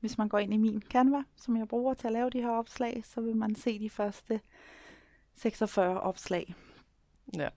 hvis 0.00 0.18
man 0.18 0.28
går 0.28 0.38
ind 0.38 0.54
i 0.54 0.56
min 0.56 0.82
Canva, 0.82 1.22
som 1.36 1.56
jeg 1.56 1.68
bruger 1.68 1.94
til 1.94 2.06
at 2.06 2.12
lave 2.12 2.30
de 2.30 2.40
her 2.42 2.50
opslag, 2.50 3.02
så 3.04 3.20
vil 3.20 3.36
man 3.36 3.54
se 3.54 3.78
de 3.78 3.90
første 3.90 4.40
46 5.34 6.00
opslag, 6.00 6.54
Ja. 7.38 7.48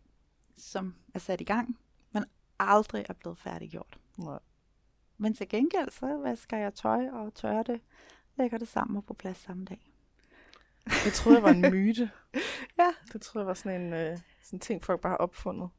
som 0.57 0.95
er 1.13 1.19
sat 1.19 1.41
i 1.41 1.43
gang, 1.43 1.77
men 2.11 2.25
aldrig 2.59 3.05
er 3.09 3.13
blevet 3.13 3.37
færdiggjort. 3.37 3.99
Nej. 4.17 4.39
Men 5.17 5.33
til 5.33 5.49
gengæld, 5.49 5.91
så 5.91 6.17
vasker 6.17 6.57
jeg 6.57 6.73
tøj 6.73 7.09
og 7.09 7.33
tørrer 7.33 7.63
det, 7.63 7.81
lægger 8.35 8.57
det 8.57 8.67
sammen 8.67 8.97
og 8.97 9.05
på 9.05 9.13
plads 9.13 9.37
samme 9.37 9.65
dag. 9.65 9.91
Jeg 11.05 11.13
troede, 11.13 11.37
jeg 11.37 11.43
var 11.43 11.49
en 11.51 11.71
myte. 11.71 12.11
Ja. 12.79 12.93
Det 13.13 13.21
troede 13.21 13.43
jeg 13.43 13.47
var 13.47 13.53
sådan 13.53 13.81
en 13.81 13.93
øh, 13.93 14.17
sådan 14.43 14.57
en 14.57 14.59
ting, 14.59 14.83
folk 14.83 15.01
bare 15.01 15.09
har 15.09 15.17
opfundet. 15.17 15.69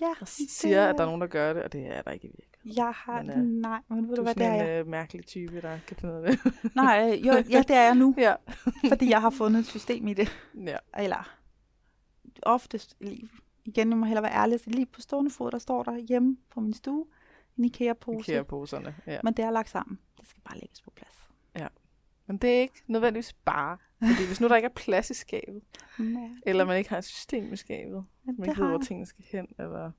Ja, 0.00 0.10
Og 0.20 0.28
siger, 0.28 0.88
at 0.88 0.94
der 0.96 1.02
er 1.02 1.06
nogen, 1.06 1.20
der 1.20 1.26
gør 1.26 1.52
det, 1.52 1.62
og 1.62 1.72
det 1.72 1.86
er 1.96 2.02
der 2.02 2.10
ikke 2.10 2.26
i 2.26 2.30
virkeligheden. 2.30 2.76
Jeg 2.84 2.92
har, 2.96 3.22
Men, 3.22 3.30
øh, 3.30 3.44
nej, 3.62 3.80
men 3.88 4.08
ved 4.08 4.16
Du 4.16 4.16
du 4.16 4.20
er 4.20 4.24
hvad, 4.24 4.34
det 4.34 4.42
er 4.46 4.50
sådan 4.50 4.66
jeg. 4.68 4.74
en 4.80 4.80
øh, 4.80 4.86
mærkelig 4.86 5.26
type, 5.26 5.60
der 5.60 5.78
kan 5.86 5.96
finde 5.96 6.14
ud 6.14 6.18
af 6.20 6.30
det. 6.30 6.52
Nej, 6.74 7.10
øh, 7.12 7.26
jo, 7.26 7.32
ja, 7.32 7.62
det 7.68 7.70
er 7.76 7.82
jeg 7.82 7.94
nu, 7.94 8.14
ja. 8.26 8.34
fordi 8.88 9.08
jeg 9.10 9.20
har 9.20 9.30
fundet 9.30 9.60
et 9.60 9.66
system 9.66 10.08
i 10.08 10.14
det. 10.14 10.38
ja. 10.66 10.76
Eller 10.98 11.34
oftest, 12.42 12.96
igen, 13.64 13.88
jeg 13.90 13.98
må 13.98 14.06
hellere 14.06 14.22
være 14.22 14.34
ærlig, 14.34 14.60
så 14.60 14.70
lige 14.70 14.86
på 14.86 15.00
stående 15.00 15.30
fod, 15.30 15.50
der 15.50 15.58
står 15.58 15.82
der 15.82 15.96
hjemme 15.96 16.36
på 16.50 16.60
min 16.60 16.72
stue, 16.74 17.06
en 17.58 17.64
IKEA-pose. 17.64 18.32
IKEA-poserne. 18.32 18.96
Ja. 19.06 19.18
Men 19.24 19.34
det 19.34 19.44
er 19.44 19.50
lagt 19.50 19.68
sammen. 19.70 19.98
Det 20.20 20.28
skal 20.28 20.42
bare 20.42 20.58
lægges 20.58 20.80
på 20.80 20.90
plads. 20.96 21.17
Men 22.28 22.36
det 22.36 22.56
er 22.56 22.60
ikke 22.60 22.82
nødvendigvis 22.86 23.32
bare. 23.32 23.78
Fordi 23.98 24.26
hvis 24.26 24.40
nu 24.40 24.48
der 24.48 24.56
ikke 24.56 24.66
er 24.66 24.72
plads 24.76 25.10
i 25.10 25.14
skabet, 25.14 25.62
Ja, 25.98 26.04
eller 26.46 26.64
man 26.64 26.78
ikke 26.78 26.90
har 26.90 26.98
et 26.98 27.04
system 27.04 27.52
i 27.52 27.56
skabet, 27.56 28.04
man 28.24 28.36
det, 28.36 28.48
ikke 28.48 28.60
ved, 28.60 28.68
hvor 28.68 28.78
tingene 28.78 29.06
skal 29.06 29.24
hen, 29.32 29.46
eller... 29.58 29.90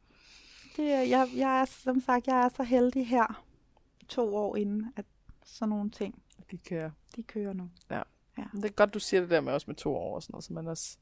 det 0.78 0.92
er, 0.94 1.02
jeg, 1.02 1.30
jeg 1.36 1.62
er, 1.62 1.66
som 1.66 2.02
sagt, 2.02 2.28
jeg 2.28 2.40
er 2.46 2.50
så 2.50 2.64
heldig 2.64 3.08
her, 3.08 3.44
to 4.08 4.36
år 4.36 4.56
inden, 4.56 4.86
at 4.96 5.06
sådan 5.46 5.70
nogle 5.70 5.90
ting, 5.90 6.22
De 6.52 6.58
kører. 6.58 6.92
de 7.16 7.24
kører 7.24 7.54
nu. 7.54 7.70
Men 8.54 8.62
det 8.62 8.66
er 8.70 8.74
godt, 8.74 8.94
du 8.94 9.00
siger 9.00 9.22
det 9.22 9.30
der 9.30 9.42
med 9.42 9.54
også 9.54 9.66
med 9.68 9.76
to 9.76 9.96
år 9.96 10.16
og 10.16 10.24
sådan 10.24 10.34
noget, 10.34 10.44
så 10.44 10.54
man 10.54 10.68
også 10.68 10.98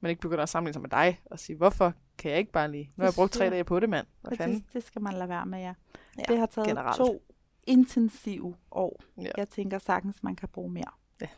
man 0.00 0.10
ikke 0.10 0.20
begynder 0.22 0.42
at 0.42 0.48
sammenligne 0.48 0.72
sig 0.72 0.82
med 0.82 0.90
dig 0.90 1.20
og 1.24 1.38
sige, 1.38 1.56
hvorfor 1.56 1.92
kan 2.18 2.30
jeg 2.30 2.38
ikke 2.38 2.52
bare 2.52 2.70
lige? 2.70 2.92
Nu 2.96 3.02
har 3.02 3.06
jeg 3.08 3.14
brugt 3.14 3.32
tre 3.32 3.44
Ja. 3.44 3.50
dage 3.50 3.64
på 3.64 3.80
det, 3.80 3.88
mand. 3.88 4.06
Hvad 4.22 4.36
fanden? 4.36 4.56
det, 4.56 4.72
det 4.72 4.84
skal 4.84 5.02
man 5.02 5.14
lade 5.14 5.28
være 5.28 5.46
med, 5.46 5.58
ja. 5.58 5.74
Ja, 6.18 6.22
det 6.28 6.38
har 6.38 6.46
taget 6.46 6.68
generelt. 6.68 6.96
to 6.96 7.22
intensive 7.64 8.56
år. 8.70 9.02
Ja. 9.16 9.30
Jeg 9.36 9.48
tænker 9.48 9.78
sagtens, 9.78 10.22
man 10.22 10.36
kan 10.36 10.48
bruge 10.48 10.70
mere. 10.72 10.90
Ja. 11.20 11.28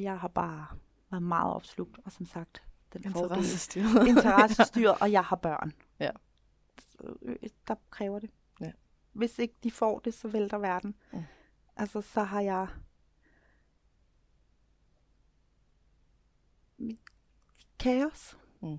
Jeg 0.00 0.20
har 0.20 0.28
bare 0.28 0.66
været 1.10 1.22
meget 1.22 1.54
opslugt, 1.54 1.98
og 2.04 2.12
som 2.12 2.26
sagt, 2.26 2.62
den 2.92 3.12
fordel. 3.12 3.22
Interessestyret. 3.36 4.06
interessestyret, 4.16 4.94
og 5.00 5.12
jeg 5.12 5.24
har 5.24 5.36
børn. 5.36 5.72
Ja. 6.00 6.10
Øh, 7.22 7.36
Der 7.68 7.74
kræver 7.90 8.18
det. 8.18 8.30
Ja. 8.60 8.72
Hvis 9.12 9.38
ikke 9.38 9.54
de 9.62 9.70
får 9.70 9.98
det, 9.98 10.14
så 10.14 10.28
vælter 10.28 10.58
verden. 10.58 10.94
Mm. 11.12 11.22
Altså, 11.76 12.00
så 12.00 12.22
har 12.22 12.40
jeg... 12.40 12.68
Kaos. 17.78 18.38
Mm. 18.62 18.78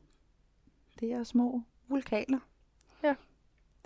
Det 0.99 1.11
er 1.13 1.23
små 1.23 1.61
vulkaner. 1.87 2.39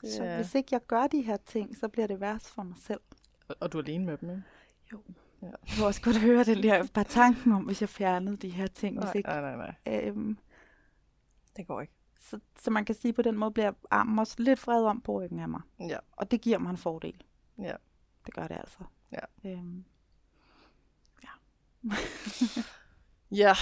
Det 0.01 0.11
Så 0.13 0.23
er- 0.23 0.35
hvis 0.35 0.55
ikke 0.55 0.67
jeg 0.71 0.81
gør 0.87 1.07
de 1.07 1.21
her 1.21 1.37
ting, 1.37 1.77
så 1.77 1.87
bliver 1.87 2.07
det 2.07 2.21
værst 2.21 2.49
for 2.49 2.63
mig 2.63 2.77
selv. 2.77 2.99
Og- 3.47 3.55
Og 3.59 3.73
du 3.73 3.77
er 3.77 3.81
alene 3.83 4.05
med 4.05 4.17
dem, 4.17 4.29
ikke? 4.29 4.43
Jo. 4.91 5.01
Ja. 5.41 5.47
Jeg 5.47 5.55
kunne 5.75 5.85
også 5.87 6.01
godt 6.01 6.17
høre 6.21 6.43
den 6.43 6.63
der, 6.63 6.87
bare 6.93 7.03
tanken 7.05 7.51
om, 7.51 7.63
hvis 7.63 7.81
jeg 7.81 7.89
fjernede 7.89 8.37
de 8.37 8.49
her 8.49 8.67
ting. 8.67 8.95
Hvis 8.95 9.03
Nej, 9.03 9.13
ikke, 9.15 9.29
nej, 9.29 9.55
nej, 9.55 9.73
nej. 9.85 10.07
øhm, 10.07 10.37
Det 11.57 11.67
går 11.67 11.81
ikke. 11.81 11.93
så, 12.19 12.39
så 12.59 12.71
man 12.71 12.85
kan 12.85 12.95
sige, 12.95 13.13
på 13.13 13.21
den 13.21 13.37
måde 13.37 13.51
bliver 13.51 13.71
armen 13.91 14.19
også 14.19 14.35
lidt 14.39 14.67
vred 14.67 14.83
om 14.85 15.01
på 15.01 15.21
ryggen 15.21 15.39
af 15.39 15.49
mig. 15.49 15.61
Ja. 15.79 15.97
Og 16.11 16.31
det 16.31 16.41
giver 16.41 16.57
mig 16.57 16.69
en 16.69 16.77
fordel. 16.77 17.23
Ja. 17.59 17.73
Det 18.25 18.33
gør 18.33 18.47
det 18.47 18.55
altså. 18.57 18.77
Ja. 19.11 19.49
Øhm, 19.51 19.85
Ja, 23.31 23.53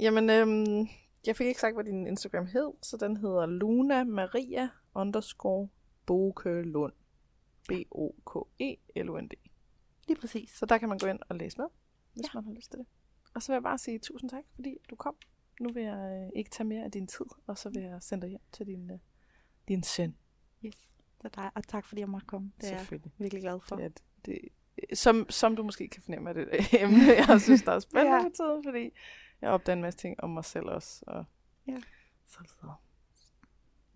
jamen, 0.00 0.30
øhm, 0.30 0.88
jeg 1.28 1.36
fik 1.36 1.46
ikke 1.46 1.60
sagt, 1.60 1.74
hvad 1.76 1.84
din 1.84 2.06
Instagram 2.06 2.46
hed, 2.46 2.72
så 2.82 2.96
den 2.96 3.16
hedder 3.16 3.46
Luna 3.46 4.04
Maria 4.04 4.68
underscore 4.94 5.68
Bokelund. 6.06 6.92
B-O-K-E-L-U-N-D. 7.68 9.32
lige 10.08 10.20
præcis. 10.20 10.50
Så 10.50 10.66
der 10.66 10.78
kan 10.78 10.88
man 10.88 10.98
gå 10.98 11.06
ind 11.06 11.18
og 11.28 11.36
læse 11.36 11.58
med, 11.58 11.66
hvis 12.14 12.24
Ja. 12.26 12.30
man 12.34 12.44
har 12.44 12.52
lyst 12.52 12.70
til 12.70 12.78
det. 12.78 12.86
Og 13.34 13.42
så 13.42 13.52
vil 13.52 13.54
jeg 13.54 13.62
bare 13.62 13.78
sige 13.78 13.98
tusind 13.98 14.30
tak, 14.30 14.44
fordi 14.54 14.76
du 14.90 14.96
kom. 14.96 15.14
Nu 15.60 15.72
vil 15.72 15.82
jeg 15.82 16.22
øh, 16.24 16.30
ikke 16.38 16.50
tage 16.50 16.66
mere 16.66 16.84
af 16.84 16.90
din 16.90 17.06
tid, 17.06 17.26
og 17.46 17.58
så 17.58 17.70
vil 17.70 17.82
jeg 17.82 18.02
sende 18.02 18.22
dig 18.22 18.28
hjem 18.30 18.40
til 18.52 18.66
din, 18.66 18.90
øh, 18.90 18.98
din 19.68 19.82
søn. 19.82 20.16
Yes. 20.64 20.74
Det 21.22 21.24
er 21.24 21.42
dig. 21.42 21.50
Og 21.54 21.68
tak 21.68 21.84
fordi 21.86 22.00
jeg 22.00 22.08
måtte 22.08 22.26
komme. 22.26 22.52
Det 22.60 22.72
er 22.72 22.76
jeg 22.92 23.00
virkelig 23.18 23.42
glad 23.42 23.60
for. 23.68 23.76
Det 23.76 24.02
det, 24.26 24.38
som, 24.94 25.26
som 25.30 25.56
du 25.56 25.62
måske 25.62 25.88
kan 25.88 26.02
fornemme 26.02 26.28
af 26.28 26.34
det 26.34 26.48
emne, 26.82 26.98
jeg 27.28 27.40
synes, 27.40 27.62
der 27.62 27.72
er 27.72 27.78
spændende 27.80 28.16
Ja. 28.16 28.22
ja. 28.22 28.28
tiden, 28.28 28.64
fordi 28.64 28.90
jeg 29.42 29.50
opdager 29.50 29.76
en 29.76 29.82
masse 29.82 29.98
ting 29.98 30.20
om 30.22 30.30
mig 30.30 30.44
selv 30.44 30.66
også. 30.66 31.04
Og 31.06 31.24
ja. 31.66 31.76
Så 32.26 32.38
videre. 32.40 32.76